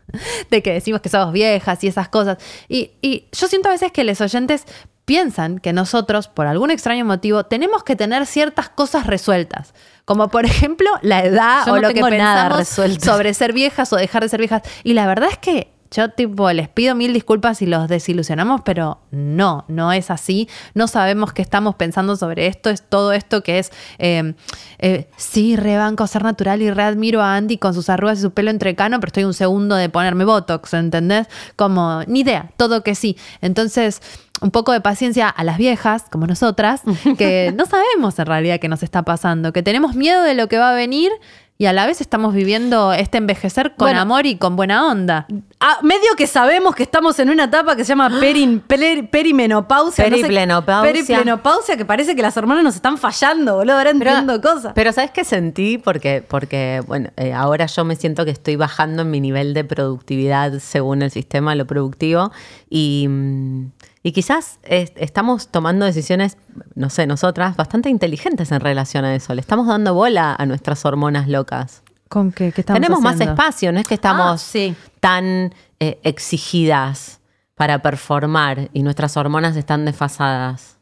de 0.52 0.64
que 0.64 0.74
decimos 0.74 1.02
que 1.02 1.10
somos 1.10 1.34
viejas 1.34 1.84
y 1.84 1.88
esas 1.88 2.10
cosas. 2.10 2.38
Y, 2.68 2.92
y 3.02 3.26
yo 3.32 3.48
siento 3.48 3.70
a 3.70 3.72
veces 3.72 3.92
que 3.92 4.04
los 4.04 4.22
oyentes 4.22 4.66
piensan 5.08 5.60
que 5.60 5.72
nosotros, 5.72 6.28
por 6.28 6.48
algún 6.48 6.70
extraño 6.70 7.06
motivo, 7.06 7.46
tenemos 7.46 7.84
que 7.86 7.96
tener 7.96 8.26
ciertas 8.26 8.68
cosas 8.68 9.08
resueltas. 9.08 9.74
Como 10.04 10.28
por 10.28 10.46
ejemplo 10.46 10.90
la 11.02 11.24
edad 11.24 11.66
Yo 11.66 11.74
o 11.74 11.76
no 11.78 11.82
lo 11.84 11.94
que 11.94 12.02
nada 12.02 12.10
pensamos 12.10 12.58
resuelto. 12.58 13.06
sobre 13.06 13.34
ser 13.34 13.54
viejas 13.54 13.92
o 13.94 13.96
dejar 13.96 14.24
de 14.24 14.30
ser 14.30 14.40
viejas. 14.40 14.64
Y 14.84 14.94
la 14.94 15.08
verdad 15.08 15.30
es 15.32 15.38
que 15.38 15.72
yo 15.91 16.09
tipo 16.09 16.51
les 16.51 16.69
pido 16.69 16.95
mil 16.95 17.14
disculpas 17.14 17.59
si 17.59 17.65
los 17.65 17.88
desilusionamos, 17.88 18.61
pero 18.64 18.99
no, 19.11 19.65
no 19.68 19.91
es 19.91 20.11
así. 20.11 20.49
No 20.73 20.88
sabemos 20.88 21.34
qué 21.34 21.41
estamos 21.41 21.76
pensando 21.76 22.15
sobre 22.15 22.47
esto. 22.47 22.69
Es 22.69 22.81
todo 22.81 23.14
esto 23.14 23.43
que 23.43 23.59
es, 23.59 23.72
eh, 23.97 24.34
eh, 24.80 25.07
sí, 25.18 25.55
rebanco 25.55 26.05
ser 26.07 26.23
natural 26.23 26.61
y 26.61 26.72
readmiro 26.72 27.22
a 27.22 27.35
Andy 27.35 27.57
con 27.57 27.73
sus 27.73 27.89
arrugas 27.89 28.19
y 28.19 28.22
su 28.22 28.31
pelo 28.31 28.51
entrecano, 28.51 28.99
pero 28.99 29.09
estoy 29.09 29.23
un 29.23 29.34
segundo 29.34 29.76
de 29.76 29.89
ponerme 29.89 30.26
Botox, 30.26 30.73
¿entendés? 30.73 31.27
Como, 31.55 32.01
ni 32.07 32.22
idea, 32.22 32.51
todo 32.57 32.84
que 32.84 32.95
sí. 32.95 33.18
Entonces, 33.41 34.01
un 34.41 34.51
poco 34.51 34.72
de 34.72 34.81
paciencia 34.81 35.30
a 35.30 35.43
las 35.43 35.57
viejas, 35.57 36.05
como 36.11 36.27
nosotras, 36.27 36.81
que 37.18 37.53
no 37.57 37.65
sabemos 37.65 38.18
en 38.19 38.26
realidad 38.26 38.59
qué 38.59 38.68
nos 38.68 38.84
está 38.84 39.03
pasando, 39.03 39.53
que 39.53 39.64
tenemos 39.64 39.95
miedo 39.95 40.22
de 40.23 40.35
lo 40.35 40.47
que 40.47 40.57
va 40.57 40.72
a 40.72 40.73
venir 40.73 41.11
y 41.60 41.66
a 41.66 41.74
la 41.74 41.88
vez 41.88 42.02
estamos 42.02 42.34
viviendo 42.36 42.94
este 42.94 43.18
envejecer 43.18 43.70
con 43.76 43.88
Bueno. 43.88 44.02
amor 44.02 44.26
y 44.28 44.36
con 44.38 44.56
buena 44.56 44.88
onda. 44.88 45.26
Ah, 45.60 45.80
medio 45.82 46.16
que 46.16 46.28
sabemos 46.28 46.76
que 46.76 46.84
estamos 46.84 47.18
en 47.18 47.32
una 47.32 47.46
etapa 47.46 47.76
que 47.76 47.84
se 47.84 47.90
llama 47.90 48.12
perin, 48.20 48.62
pler- 48.62 49.10
perimenopausia. 49.10 50.04
no 50.08 50.16
sé- 50.18 50.22
Periplenopausia. 50.22 50.94
periplenopausia, 50.94 51.76
que 51.78 51.84
parece 51.86 52.16
que 52.16 52.22
las 52.22 52.38
hormonas 52.38 52.64
nos 52.64 52.76
están 52.76 52.98
fallando, 53.00 53.56
boludo. 53.56 53.76
Ahora 53.78 53.90
entiendo 53.90 54.40
cosas. 54.40 54.74
Pero 54.76 54.92
¿sabes 54.94 55.10
qué 55.12 55.24
sentí? 55.24 55.80
Porque, 55.80 56.24
porque 56.28 56.84
bueno, 56.86 57.10
eh, 57.18 57.34
ahora 57.34 57.66
yo 57.66 57.84
me 57.86 57.96
siento 57.96 58.24
que 58.24 58.32
estoy 58.32 58.56
bajando 58.56 59.02
en 59.02 59.10
mi 59.10 59.20
nivel 59.20 59.56
de 59.56 59.64
productividad 59.64 60.60
según 60.60 61.02
el 61.02 61.10
sistema, 61.10 61.56
lo 61.56 61.66
productivo. 61.66 62.32
Y, 62.70 63.08
mm, 63.10 63.72
Y 64.08 64.14
quizás 64.14 64.58
estamos 64.64 65.50
tomando 65.50 65.86
decisiones, 65.86 66.38
no 66.76 66.90
sé, 66.90 67.06
nosotras, 67.06 67.58
bastante 67.58 67.90
inteligentes 67.90 68.54
en 68.54 68.62
relación 68.62 69.04
a 69.04 69.14
eso. 69.14 69.36
Le 69.36 69.42
estamos 69.42 69.68
dando 69.68 69.94
bola 69.94 70.34
a 70.40 70.46
nuestras 70.46 70.86
hormonas 70.86 71.28
locas. 71.28 71.84
¿Con 72.08 72.32
qué? 72.32 72.54
¿Qué 72.54 72.62
estamos 72.62 72.80
Tenemos 72.80 73.02
más 73.02 73.20
espacio, 73.20 73.74
no 73.74 73.82
es 73.82 73.86
que 73.86 73.96
estamos 73.96 74.26
Ah, 74.32 74.38
sí. 74.38 74.74
tan 75.02 75.54
eh, 75.82 76.00
exigidas 76.04 77.20
para 77.56 77.80
performar 77.82 78.70
y 78.72 78.82
nuestras 78.82 79.18
hormonas 79.18 79.58
están 79.58 79.84
desfasadas. 79.84 80.77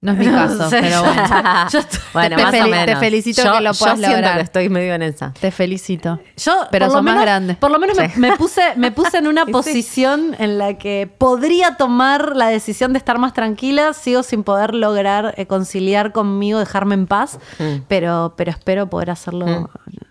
No 0.00 0.12
es 0.12 0.18
mi 0.18 0.26
caso, 0.26 0.70
sé. 0.70 0.78
pero 0.80 1.02
bueno. 1.02 1.22
Yo 1.72 1.78
estoy- 1.80 2.00
bueno, 2.12 2.36
te 2.36 2.42
más 2.44 2.54
fel- 2.54 2.60
o 2.60 2.64
te 2.64 2.70
menos. 2.86 3.00
felicito 3.00 3.42
yo, 3.42 3.52
que 3.52 3.60
lo 3.60 3.72
yo 3.72 3.78
puedas 3.80 3.98
siento 3.98 4.16
lograr. 4.16 4.36
que 4.36 4.42
estoy 4.42 4.68
medio 4.68 4.94
en 4.94 5.02
esa. 5.02 5.32
Te 5.32 5.50
felicito. 5.50 6.20
Yo, 6.36 6.52
Pero 6.70 6.86
lo 6.86 7.02
más 7.02 7.20
grande. 7.20 7.54
Por 7.54 7.70
lo 7.72 7.78
menos 7.80 7.96
me, 7.98 8.08
Sí. 8.08 8.20
me 8.20 8.36
puse, 8.36 8.62
me 8.76 8.92
puse 8.92 9.18
en 9.18 9.26
una 9.26 9.44
Sí. 9.46 9.50
posición 9.52 10.36
en 10.38 10.56
la 10.58 10.74
que 10.78 11.12
podría 11.18 11.76
tomar 11.76 12.36
la 12.36 12.46
decisión 12.46 12.92
de 12.92 12.98
estar 12.98 13.18
más 13.18 13.32
tranquila. 13.32 13.92
Sigo 13.92 14.22
sin 14.22 14.44
poder 14.44 14.72
lograr 14.74 15.34
eh, 15.36 15.46
conciliar 15.46 16.12
conmigo, 16.12 16.60
dejarme 16.60 16.94
en 16.94 17.06
paz, 17.08 17.38
Mm. 17.58 17.82
pero, 17.88 18.34
pero 18.36 18.50
espero 18.52 18.88
poder 18.88 19.10
hacerlo 19.10 19.46
Mm. 19.46 19.66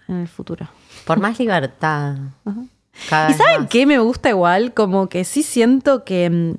en 0.10 0.18
el 0.22 0.28
futuro. 0.28 0.68
Por 1.06 1.20
más 1.20 1.40
libertad. 1.40 2.16
¿Y 2.46 3.34
saben 3.36 3.62
más. 3.62 3.70
qué 3.70 3.86
me 3.86 4.00
gusta 4.00 4.30
igual? 4.30 4.74
Como 4.74 5.08
que 5.08 5.24
sí 5.24 5.44
siento 5.44 6.04
que... 6.04 6.56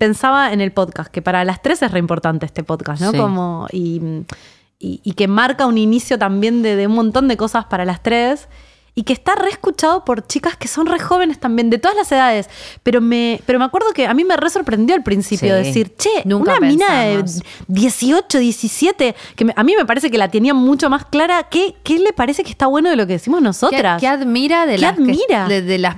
Pensaba 0.00 0.52
en 0.52 0.60
el 0.62 0.72
podcast, 0.72 1.10
que 1.12 1.20
para 1.20 1.44
las 1.44 1.60
tres 1.60 1.82
es 1.82 1.90
re 1.92 1.98
importante 1.98 2.46
este 2.46 2.64
podcast, 2.64 3.02
¿no? 3.02 3.10
Sí. 3.12 3.18
Como, 3.18 3.66
y, 3.70 4.00
y- 4.78 5.00
y 5.04 5.12
que 5.12 5.28
marca 5.28 5.66
un 5.66 5.76
inicio 5.76 6.18
también 6.18 6.62
de, 6.62 6.74
de 6.74 6.86
un 6.86 6.94
montón 6.94 7.28
de 7.28 7.36
cosas 7.36 7.66
para 7.66 7.84
las 7.84 8.02
tres. 8.02 8.48
Y 8.92 9.04
que 9.04 9.12
está 9.12 9.34
re 9.36 9.50
escuchado 9.50 10.04
por 10.04 10.26
chicas 10.26 10.56
que 10.56 10.66
son 10.68 10.86
re 10.86 10.98
jóvenes 10.98 11.38
también, 11.38 11.70
de 11.70 11.78
todas 11.78 11.96
las 11.96 12.10
edades. 12.10 12.48
Pero 12.82 13.00
me, 13.00 13.40
pero 13.46 13.58
me 13.58 13.64
acuerdo 13.64 13.92
que 13.94 14.06
a 14.06 14.14
mí 14.14 14.24
me 14.24 14.36
re 14.36 14.50
sorprendió 14.50 14.96
al 14.96 15.02
principio 15.04 15.56
Sí. 15.58 15.62
decir, 15.64 15.94
che, 15.96 16.08
Nunca 16.24 16.56
una 16.58 16.66
mina 16.66 17.02
de 17.04 17.16
pensamos. 17.18 17.44
18, 17.68 18.38
17, 18.38 19.14
que 19.36 19.44
me- 19.44 19.52
a 19.56 19.62
mí 19.62 19.74
me 19.78 19.86
parece 19.86 20.10
que 20.10 20.18
la 20.18 20.28
tenía 20.28 20.54
mucho 20.54 20.90
más 20.90 21.04
clara. 21.04 21.44
¿Qué, 21.44 21.76
¿Qué 21.84 21.98
le 22.00 22.12
parece 22.12 22.42
que 22.42 22.50
está 22.50 22.66
bueno 22.66 22.90
de 22.90 22.96
lo 22.96 23.06
que 23.06 23.12
decimos 23.14 23.38
¿Qué, 23.40 23.44
nosotras? 23.44 24.00
qué 24.00 24.08
admira 24.08 24.66
de 24.66 24.74
¿Qué 24.74 24.80
las, 24.82 24.96
que- 24.96 25.02
admira? 25.02 25.46
de, 25.46 25.62
de 25.62 25.78
las 25.78 25.96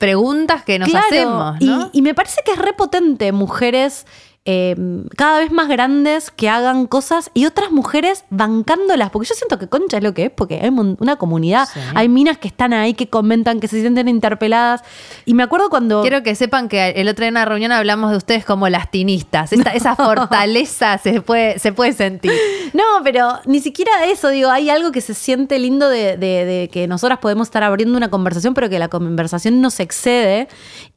preguntas 0.00 0.64
que 0.64 0.78
nos 0.78 0.88
Claro, 0.88 1.06
hacemos? 1.06 1.56
y- 1.60 1.66
¿no? 1.66 1.90
Y, 1.92 2.00
me 2.00 2.14
parece 2.14 2.40
que 2.44 2.52
es 2.52 2.58
repotente 2.58 3.30
mujeres 3.32 4.06
eh, 4.46 4.74
cada 5.18 5.38
vez 5.40 5.52
más 5.52 5.68
grandes 5.68 6.30
que 6.30 6.48
hagan 6.48 6.86
cosas 6.86 7.30
y 7.34 7.44
otras 7.44 7.70
mujeres 7.72 8.24
bancándolas, 8.30 9.10
porque 9.10 9.28
yo 9.28 9.34
siento 9.34 9.58
que 9.58 9.68
concha 9.68 9.98
es 9.98 10.02
lo 10.02 10.14
que 10.14 10.24
es, 10.24 10.30
porque 10.30 10.60
hay 10.62 10.70
una 10.70 11.16
comunidad, 11.16 11.68
Sí. 11.72 11.78
hay 11.94 12.08
minas 12.08 12.38
que 12.38 12.48
están 12.48 12.72
ahí, 12.72 12.94
que 12.94 13.08
comentan, 13.08 13.60
que 13.60 13.68
se 13.68 13.80
sienten 13.80 14.08
interpeladas. 14.08 14.82
Y 15.26 15.34
me 15.34 15.42
acuerdo 15.42 15.68
cuando... 15.68 16.00
Quiero 16.00 16.22
que 16.22 16.34
sepan 16.34 16.68
que 16.68 16.88
el 16.90 17.08
otro 17.08 17.22
día 17.22 17.28
en 17.28 17.34
una 17.34 17.44
reunión 17.44 17.70
hablamos 17.70 18.10
de 18.12 18.16
ustedes 18.16 18.44
como 18.46 18.66
las 18.70 18.90
tinistas. 18.90 19.52
Esta- 19.52 19.70
esa 19.74 19.94
fortaleza 19.94 20.96
se 20.98 21.20
puede, 21.20 21.58
se 21.58 21.72
puede 21.72 21.92
sentir. 21.92 22.32
No, 22.72 22.82
pero 23.04 23.40
ni 23.44 23.60
siquiera 23.60 24.06
eso, 24.06 24.28
digo, 24.30 24.48
hay 24.50 24.70
algo 24.70 24.90
que 24.90 25.02
se 25.02 25.12
siente 25.14 25.58
lindo 25.58 25.88
de, 25.90 26.16
de- 26.16 26.44
de 26.46 26.70
que 26.72 26.86
nosotras 26.88 27.18
podemos 27.18 27.48
estar 27.48 27.62
abriendo 27.62 27.96
una 27.96 28.08
conversación, 28.10 28.54
pero 28.54 28.70
que 28.70 28.78
la 28.78 28.88
conversación 28.88 29.60
no 29.60 29.68
se 29.70 29.82
excede 29.82 30.48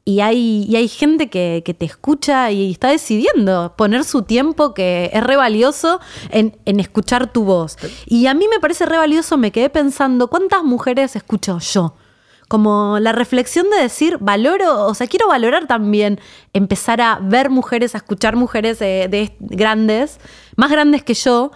y 0.04 0.20
hay, 0.20 0.66
y 0.68 0.76
hay 0.76 0.88
gente 0.88 1.30
que, 1.30 1.62
que 1.64 1.72
te 1.72 1.86
escucha 1.86 2.50
y 2.50 2.70
está 2.70 2.88
decidiendo 2.90 3.74
poner 3.76 4.04
su 4.04 4.22
tiempo, 4.22 4.74
que 4.74 5.10
es 5.12 5.24
re 5.24 5.36
valioso, 5.36 6.00
en, 6.30 6.56
en 6.66 6.78
escuchar 6.78 7.32
tu 7.32 7.44
voz. 7.44 7.76
Y 8.06 8.26
a 8.26 8.34
mí 8.34 8.46
me 8.48 8.60
parece 8.60 8.84
re 8.84 8.98
valioso, 8.98 9.38
me 9.38 9.50
quedé 9.50 9.70
pensando, 9.70 10.28
¿cuántas 10.28 10.62
mujeres 10.62 11.16
escucho 11.16 11.58
yo? 11.58 11.94
Como 12.48 12.98
la 13.00 13.12
reflexión 13.12 13.70
de 13.70 13.78
decir, 13.78 14.18
valoro, 14.20 14.86
o 14.86 14.94
sea, 14.94 15.06
quiero 15.06 15.26
valorar 15.28 15.66
también 15.66 16.20
empezar 16.52 17.00
a 17.00 17.18
ver 17.22 17.48
mujeres, 17.48 17.94
a 17.94 17.98
escuchar 17.98 18.36
mujeres 18.36 18.82
eh, 18.82 19.08
de, 19.10 19.34
grandes, 19.40 20.18
más 20.54 20.70
grandes 20.70 21.02
que 21.02 21.14
yo, 21.14 21.52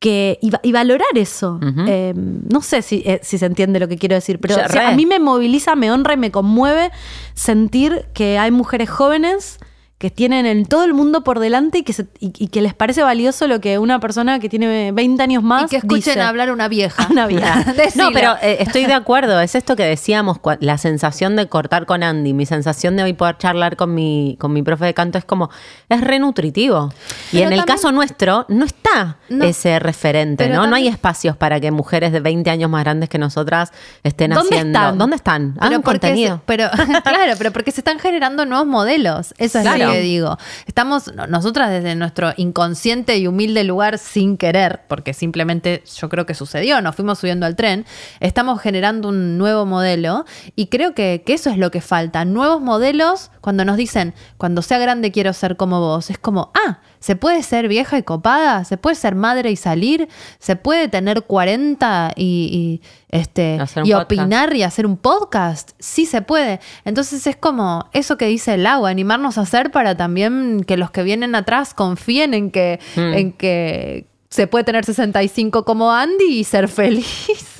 que, 0.00 0.38
y, 0.40 0.50
y 0.62 0.72
valorar 0.72 1.06
eso. 1.14 1.60
Eh, 1.86 2.14
no 2.16 2.62
sé 2.62 2.82
si, 2.82 3.02
eh, 3.04 3.20
si 3.22 3.38
se 3.38 3.46
entiende 3.46 3.78
lo 3.78 3.86
que 3.86 3.98
quiero 3.98 4.14
decir, 4.14 4.40
pero 4.40 4.56
Yo, 4.56 4.64
o 4.64 4.68
sea, 4.68 4.88
a 4.88 4.96
mí 4.96 5.04
me 5.06 5.20
moviliza, 5.20 5.76
me 5.76 5.92
honra 5.92 6.14
y 6.14 6.16
me 6.16 6.30
conmueve 6.30 6.90
sentir 7.34 8.06
que 8.14 8.38
hay 8.38 8.50
mujeres 8.50 8.88
jóvenes 8.88 9.58
que 10.00 10.10
tienen 10.10 10.46
en 10.46 10.64
todo 10.64 10.84
el 10.84 10.94
mundo 10.94 11.22
por 11.24 11.40
delante 11.40 11.76
y 11.76 11.82
que, 11.82 11.92
se- 11.92 12.06
y, 12.20 12.32
y 12.38 12.46
que 12.48 12.62
les 12.62 12.72
parece 12.72 13.02
valioso 13.02 13.46
lo 13.46 13.60
que 13.60 13.78
una 13.78 14.00
persona 14.00 14.40
que 14.40 14.48
tiene 14.48 14.92
20 14.92 15.22
años 15.22 15.42
más 15.42 15.64
y 15.64 15.66
que 15.68 15.76
escuchen 15.76 16.14
dice. 16.14 16.20
hablar 16.22 16.50
una 16.50 16.68
vieja. 16.68 17.06
Una 17.10 17.26
vieja. 17.26 17.62
No, 17.96 18.08
pero 18.10 18.34
eh, 18.40 18.56
estoy 18.60 18.86
de 18.86 18.94
acuerdo. 18.94 19.38
Es 19.42 19.54
esto 19.54 19.76
que 19.76 19.82
decíamos, 19.84 20.38
la 20.60 20.78
sensación 20.78 21.36
de 21.36 21.48
cortar 21.48 21.84
con 21.84 22.02
Andy, 22.02 22.32
mi 22.32 22.46
sensación 22.46 22.96
de 22.96 23.02
hoy 23.02 23.12
poder 23.12 23.36
charlar 23.36 23.76
con 23.76 23.94
mi, 23.94 24.38
con 24.40 24.54
mi 24.54 24.62
profe 24.62 24.86
de 24.86 24.94
canto 24.94 25.18
es 25.18 25.26
como, 25.26 25.50
es 25.90 26.00
re 26.00 26.18
nutritivo. 26.18 26.94
Y 27.30 27.36
Pero 27.38 27.48
en 27.48 27.52
el 27.52 27.64
caso 27.66 27.92
nuestro 27.92 28.46
no 28.48 28.64
está 28.64 29.18
No. 29.28 29.44
ese 29.44 29.78
referente, 29.80 30.44
Pero 30.46 30.56
¿no? 30.62 30.66
No 30.66 30.76
hay 30.76 30.88
espacios 30.88 31.36
para 31.36 31.60
que 31.60 31.70
mujeres 31.72 32.10
de 32.12 32.20
20 32.20 32.48
años 32.48 32.70
más 32.70 32.84
grandes 32.84 33.10
que 33.10 33.18
nosotras 33.18 33.70
estén 34.02 34.30
¿Dónde 34.30 34.48
haciendo. 34.56 34.78
están? 34.78 34.96
¿Dónde 34.98 35.16
están? 35.16 35.54
Porque 35.60 35.82
contenido. 35.82 36.36
se- 36.36 36.42
pero 36.46 36.70
claro, 37.04 37.34
pero 37.36 37.52
porque 37.52 37.70
se 37.70 37.82
están 37.82 37.98
generando 37.98 38.46
nuevos 38.46 38.66
modelos. 38.66 39.34
Eso 39.36 39.58
es 39.58 39.64
Claro. 39.64 39.89
Que 39.92 40.00
digo. 40.00 40.38
Estamos 40.66 41.12
no- 41.14 41.26
nosotras 41.26 41.70
desde 41.70 41.94
nuestro 41.94 42.32
inconsciente 42.36 43.16
y 43.18 43.26
humilde 43.26 43.64
lugar 43.64 43.98
sin 43.98 44.36
querer, 44.36 44.80
porque 44.88 45.14
simplemente 45.14 45.82
yo 45.98 46.08
creo 46.08 46.26
que 46.26 46.34
sucedió, 46.34 46.80
nos 46.80 46.94
fuimos 46.96 47.18
subiendo 47.18 47.46
al 47.46 47.56
tren, 47.56 47.84
estamos 48.20 48.60
generando 48.60 49.08
un 49.08 49.38
nuevo 49.38 49.66
modelo 49.66 50.24
y 50.56 50.66
creo 50.66 50.94
que, 50.94 51.22
que 51.24 51.34
eso 51.34 51.50
es 51.50 51.58
lo 51.58 51.70
que 51.70 51.80
falta. 51.80 52.24
Nuevos 52.24 52.60
modelos 52.60 53.30
cuando 53.40 53.64
nos 53.64 53.76
dicen, 53.76 54.14
cuando 54.36 54.62
sea 54.62 54.78
grande 54.78 55.12
quiero 55.12 55.32
ser 55.32 55.56
como 55.56 55.80
vos. 55.80 56.10
Es 56.10 56.18
como, 56.18 56.52
ah, 56.66 56.80
se 57.00 57.16
puede 57.16 57.42
ser 57.42 57.66
vieja 57.66 57.98
y 57.98 58.02
copada, 58.02 58.64
se 58.64 58.76
puede 58.76 58.94
ser 58.94 59.14
madre 59.16 59.50
y 59.50 59.56
salir, 59.56 60.08
se 60.38 60.54
puede 60.54 60.86
tener 60.88 61.22
40 61.22 62.12
y, 62.14 62.80
y, 62.82 62.88
este, 63.08 63.58
Hacer 63.58 63.82
un 63.82 63.88
y 63.88 63.92
podcast. 63.92 64.04
opinar 64.12 64.54
y 64.54 64.62
hacer 64.62 64.86
un 64.86 64.96
podcast. 64.96 65.70
Sí 65.78 66.06
se 66.06 66.22
puede. 66.22 66.60
Entonces 66.84 67.26
es 67.26 67.36
como 67.36 67.86
eso 67.92 68.16
que 68.16 68.26
dice 68.26 68.54
el 68.54 68.66
agua, 68.66 68.90
animarnos 68.90 69.38
a 69.38 69.40
hacer 69.40 69.70
para 69.72 69.96
también 69.96 70.62
que 70.66 70.76
los 70.76 70.90
que 70.90 71.02
vienen 71.02 71.34
atrás 71.34 71.74
confíen 71.74 72.34
en 72.34 72.50
que, 72.50 72.78
Mm. 72.96 73.00
en 73.14 73.32
que 73.32 74.06
se 74.28 74.46
puede 74.46 74.62
tener 74.64 74.84
65 74.84 75.64
como 75.64 75.90
Andy 75.92 76.38
y 76.38 76.44
ser 76.44 76.68
feliz. 76.68 77.06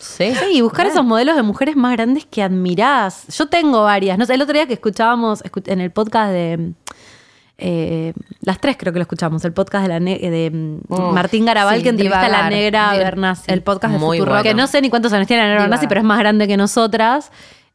Sí, 0.01 0.35
Sí, 0.35 0.45
y 0.53 0.61
buscar 0.61 0.87
esos 0.87 1.03
modelos 1.03 1.35
de 1.35 1.43
mujeres 1.43 1.77
más 1.77 1.93
grandes 1.93 2.27
que 2.27 2.43
admirás. 2.43 3.25
Yo 3.35 3.47
tengo 3.47 3.85
varias. 3.85 4.19
No 4.19 4.27
sé, 4.27 4.35
el 4.35 4.43
otro 4.43 4.53
día 4.53 4.67
que 4.67 4.75
escuchábamos 4.75 5.43
escu- 5.45 5.63
en 5.67 5.81
el 5.81 5.91
podcast 5.93 6.33
de. 6.33 6.73
Eh, 7.61 8.13
las 8.41 8.59
tres 8.61 8.77
creo 8.79 8.93
que 8.93 8.99
lo 8.99 9.03
escuchamos, 9.03 9.45
el 9.45 9.53
podcast 9.53 9.83
de, 9.83 9.89
la 9.89 10.01
ne- 10.01 10.19
de 10.19 10.51
mm, 10.51 11.13
Martín 11.13 11.45
Garabal 11.45 11.77
Sí, 11.77 11.83
que 11.83 11.89
entrevista 11.91 12.23
a 12.27 12.29
la 12.29 12.51
negra 12.51 12.93
Bernasi. 12.95 13.45
El 13.53 13.63
podcast 13.63 13.93
de 13.95 14.01
Futuro. 14.01 14.27
bueno. 14.33 14.43
que 14.43 14.55
no 14.55 14.67
sé 14.67 14.81
ni 14.83 14.91
cuántos 14.91 15.13
años 15.13 15.27
tiene 15.27 15.43
la 15.43 15.49
negra 15.49 15.63
Bernasi, 15.65 15.87
pero 15.87 16.01
es 16.01 16.07
más 16.07 16.19
grande 16.19 16.49
que 16.49 16.57
nosotras. 16.57 17.31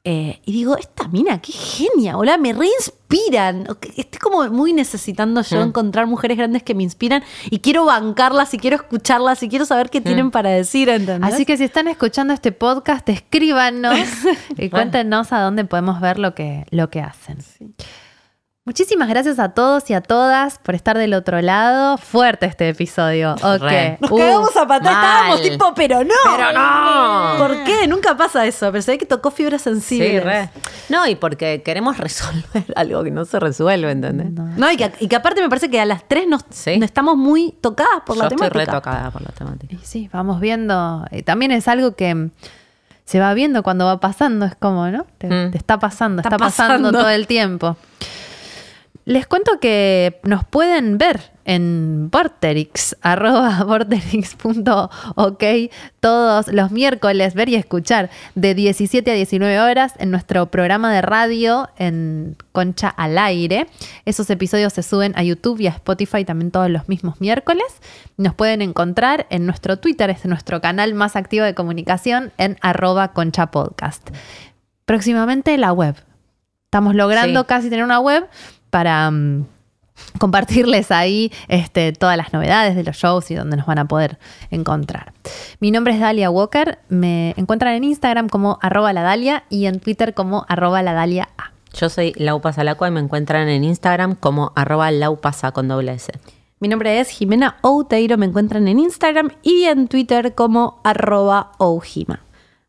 Eh, 0.08 0.40
y 0.46 0.52
digo, 0.52 0.78
esta 0.78 1.08
mina, 1.08 1.42
qué 1.42 1.52
genia, 1.52 2.16
hola, 2.16 2.38
me 2.38 2.54
reinspiran. 2.54 3.66
Estoy 3.98 4.20
como 4.20 4.48
muy 4.52 4.72
necesitando 4.72 5.42
yo 5.42 5.58
Mm. 5.66 5.70
encontrar 5.70 6.06
mujeres 6.06 6.38
grandes 6.38 6.62
que 6.62 6.76
me 6.76 6.84
inspiran 6.84 7.24
y 7.50 7.58
quiero 7.58 7.86
bancarlas 7.86 8.54
y 8.54 8.60
quiero 8.60 8.76
escucharlas 8.76 9.42
y 9.42 9.50
quiero 9.50 9.66
saber 9.66 9.90
qué 9.90 10.02
tienen 10.02 10.30
para 10.30 10.52
decir, 10.52 10.90
¿entendés? 10.90 11.34
Así 11.34 11.44
que 11.44 11.58
si 11.58 11.64
están 11.64 11.88
escuchando 11.88 12.34
este 12.36 12.52
podcast, 12.52 13.10
escríbanos 13.10 13.98
y 14.58 14.70
cuéntenos 14.70 15.32
a 15.34 15.40
dónde 15.40 15.66
podemos 15.66 16.00
ver 16.00 16.20
lo 16.20 16.36
que, 16.36 16.66
lo 16.70 16.92
que 16.92 17.02
hacen. 17.02 17.38
Muchísimas 18.68 19.08
gracias 19.10 19.38
a 19.38 19.50
todos 19.50 19.88
y 19.92 19.94
a 19.94 20.02
todas 20.02 20.58
por 20.58 20.74
estar 20.74 20.98
del 20.98 21.14
otro 21.14 21.40
lado. 21.40 22.00
Fuerte 22.00 22.48
este 22.48 22.68
episodio. 22.68 23.34
Ok. 23.36 23.62
Re. 23.62 23.98
Nos 24.02 24.10
Uh, 24.10 24.18
cagamos 24.18 24.58
a 24.58 24.68
patar, 24.68 24.92
mal. 24.92 25.04
estábamos 25.06 25.42
tipo, 25.44 25.74
pero 25.76 26.04
no. 26.04 26.16
Pero 26.36 26.52
no. 26.52 27.36
¿Por 27.38 27.64
qué? 27.64 27.88
Nunca 27.88 28.18
pasa 28.18 28.44
eso, 28.48 28.72
pero 28.72 28.82
se 28.82 28.94
ve 28.94 28.98
que 28.98 29.06
tocó 29.06 29.30
fibras 29.30 29.62
sensibles. 29.62 30.10
Sí, 30.14 30.20
re. 30.20 30.50
No, 30.90 31.06
y 31.06 31.14
porque 31.14 31.62
queremos 31.64 32.00
resolver 32.00 32.66
algo 32.76 33.04
que 33.04 33.12
no 33.12 33.26
se 33.26 33.40
resuelve, 33.40 33.92
¿entendés? 33.92 34.32
No, 34.32 34.72
y 34.72 34.78
que, 34.78 34.92
y 35.00 35.08
que 35.10 35.16
aparte 35.16 35.42
me 35.42 35.50
parece 35.50 35.70
que 35.70 35.80
a 35.80 35.86
las 35.86 36.08
tres 36.08 36.28
nos, 36.28 36.44
Sí. 36.50 36.80
nos 36.80 36.86
estamos 36.86 37.18
muy 37.18 37.52
tocadas 37.62 38.02
por 38.04 38.16
Yo 38.16 38.24
la 38.24 38.28
estoy 38.30 38.48
temática. 38.50 38.72
retocada 38.72 39.12
por 39.12 39.22
la 39.22 39.30
temática. 39.30 39.76
Y 39.76 39.86
sí, 39.86 40.10
vamos 40.12 40.40
viendo. 40.40 41.06
eh, 41.12 41.22
También 41.22 41.52
es 41.52 41.68
algo 41.68 41.92
que 41.96 42.32
se 43.06 43.20
va 43.20 43.32
viendo 43.36 43.62
cuando 43.62 43.86
va 43.86 44.00
pasando. 44.00 44.48
Es 44.48 44.56
como, 44.56 44.88
¿no? 44.88 45.06
Te, 45.20 45.28
Mm. 45.28 45.52
te 45.52 45.58
está 45.60 45.78
pasando, 45.78 46.22
está, 46.24 46.30
Está 46.30 46.38
pasando. 46.40 46.74
pasando. 46.90 46.92
todo 47.00 47.10
el 47.12 47.28
tiempo. 47.28 47.78
Les 49.08 49.28
cuento 49.28 49.60
que 49.60 50.20
nos 50.24 50.44
pueden 50.46 50.98
ver 50.98 51.32
en 51.46 52.10
Vorterix, 52.10 52.98
arroba 53.02 53.64
vorterix.ok, 53.64 55.44
todos 56.00 56.48
los 56.48 56.72
miércoles, 56.72 57.36
ver 57.36 57.50
y 57.50 57.56
escuchar 57.56 58.10
de 58.34 58.56
17 58.56 59.12
a 59.12 59.14
19 59.14 59.60
horas 59.60 59.94
en 60.00 60.10
nuestro 60.10 60.48
programa 60.48 60.92
de 60.92 61.04
radio 61.04 61.70
en 61.78 62.36
Concha 62.52 62.90
al 62.90 63.20
Aire. 63.20 63.68
Esos 64.06 64.28
episodios 64.32 64.74
se 64.74 64.82
suben 64.82 65.14
a 65.16 65.22
YouTube 65.22 65.60
y 65.60 65.68
a 65.68 65.72
Spotify 65.72 66.26
también 66.26 66.50
todos 66.50 66.72
los 66.72 66.90
mismos 66.90 67.22
miércoles. 67.22 67.66
Nos 68.18 68.34
pueden 68.34 68.64
encontrar 68.64 69.28
en 69.30 69.46
nuestro 69.46 69.78
Twitter, 69.78 70.10
es 70.10 70.26
nuestro 70.26 70.62
canal 70.62 70.96
más 70.96 71.16
activo 71.16 71.46
de 71.46 71.54
comunicación, 71.54 72.34
en 72.40 72.58
arroba 72.62 73.14
concha 73.14 73.52
podcast. 73.52 74.10
Próximamente 74.86 75.56
la 75.60 75.74
web 75.74 75.96
estamos 76.64 76.96
logrando 76.96 77.42
Sí. 77.42 77.46
casi 77.48 77.70
tener 77.70 77.86
una 77.86 78.00
web 78.00 78.28
para 78.76 79.10
mm, 79.10 79.46
compartirles 80.20 80.92
ahí 80.92 81.32
este, 81.48 81.94
todas 81.94 82.18
las 82.18 82.34
novedades 82.34 82.76
de 82.76 82.84
los 82.84 82.98
shows 82.98 83.32
y 83.32 83.36
donde 83.36 83.56
nos 83.56 83.66
van 83.66 83.80
a 83.80 83.86
poder 83.88 84.20
encontrar. 84.52 85.14
Mi 85.62 85.72
nombre 85.72 85.94
es 85.94 86.02
Dalia 86.02 86.30
Walker, 86.30 86.80
me 86.90 87.34
encuentran 87.38 87.76
en 87.76 87.86
Instagram 87.86 88.28
como 88.28 88.60
arroba 88.62 88.92
la 88.92 89.02
Dalia 89.02 89.46
y 89.50 89.68
en 89.68 89.80
Twitter 89.80 90.14
como 90.14 90.46
arroba 90.50 90.82
la 90.82 90.92
Dalia 90.92 91.30
A. 91.38 91.54
Yo 91.74 91.88
soy 91.88 92.12
Lau 92.18 92.42
Pasalacua 92.42 92.90
y 92.90 92.92
me 92.92 93.00
encuentran 93.00 93.48
en 93.48 93.64
Instagram 93.64 94.16
como 94.16 94.52
arroba 94.58 94.92
laupasa 94.92 95.54
con 95.54 95.70
doble 95.70 95.94
S. 95.94 96.12
Mi 96.60 96.68
nombre 96.68 97.00
es 97.00 97.08
Jimena 97.08 97.56
Outeiro, 97.62 98.18
me 98.18 98.26
encuentran 98.26 98.68
en 98.68 98.80
Instagram 98.80 99.30
y 99.42 99.64
en 99.64 99.88
Twitter 99.88 100.36
como 100.36 100.82
arroba 100.84 101.54
oujima. 101.60 102.25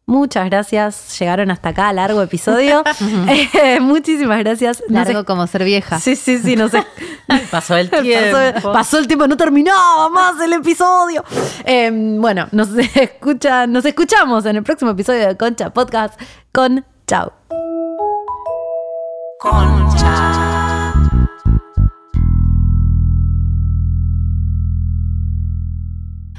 Muchas 0.08 0.48
gracias, 0.48 1.18
llegaron 1.18 1.50
hasta 1.50 1.70
acá, 1.70 1.92
largo 1.92 2.22
episodio. 2.22 2.84
Eh, 3.28 3.80
muchísimas 3.80 4.38
gracias. 4.38 4.82
Largo 4.88 5.24
como 5.24 5.46
ser 5.46 5.64
vieja. 5.64 5.98
Sí, 5.98 6.14
sí, 6.14 6.38
sí, 6.38 6.54
no 6.56 6.68
sé. 6.68 6.84
Pasó 7.50 7.76
el 7.76 7.90
tiempo. 7.90 8.38
Pasó, 8.54 8.72
pasó 8.72 8.98
el 8.98 9.06
tiempo, 9.06 9.26
no 9.26 9.36
terminaba 9.36 10.08
más 10.08 10.40
el 10.40 10.52
episodio. 10.52 11.24
Eh, 11.64 11.90
bueno, 11.92 12.46
nos 12.52 12.68
escuchan, 12.94 13.72
nos 13.72 13.84
escuchamos 13.84 14.46
en 14.46 14.56
el 14.56 14.62
próximo 14.62 14.92
episodio 14.92 15.26
de 15.26 15.36
Concha 15.36 15.70
Podcast 15.70 16.20
con 16.52 16.84
Chao. 17.06 17.32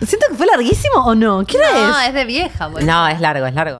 Siento 0.05 0.27
que 0.29 0.35
fue 0.35 0.45
larguísimo 0.45 1.03
o 1.05 1.15
no. 1.15 1.43
¿Qué 1.45 1.57
hora 1.57 1.71
No, 1.73 1.99
es? 2.01 2.07
es 2.09 2.13
de 2.13 2.25
vieja, 2.25 2.67
boludo. 2.67 2.85
No, 2.85 3.07
es 3.07 3.19
largo, 3.19 3.45
es 3.47 3.53
largo. 3.53 3.77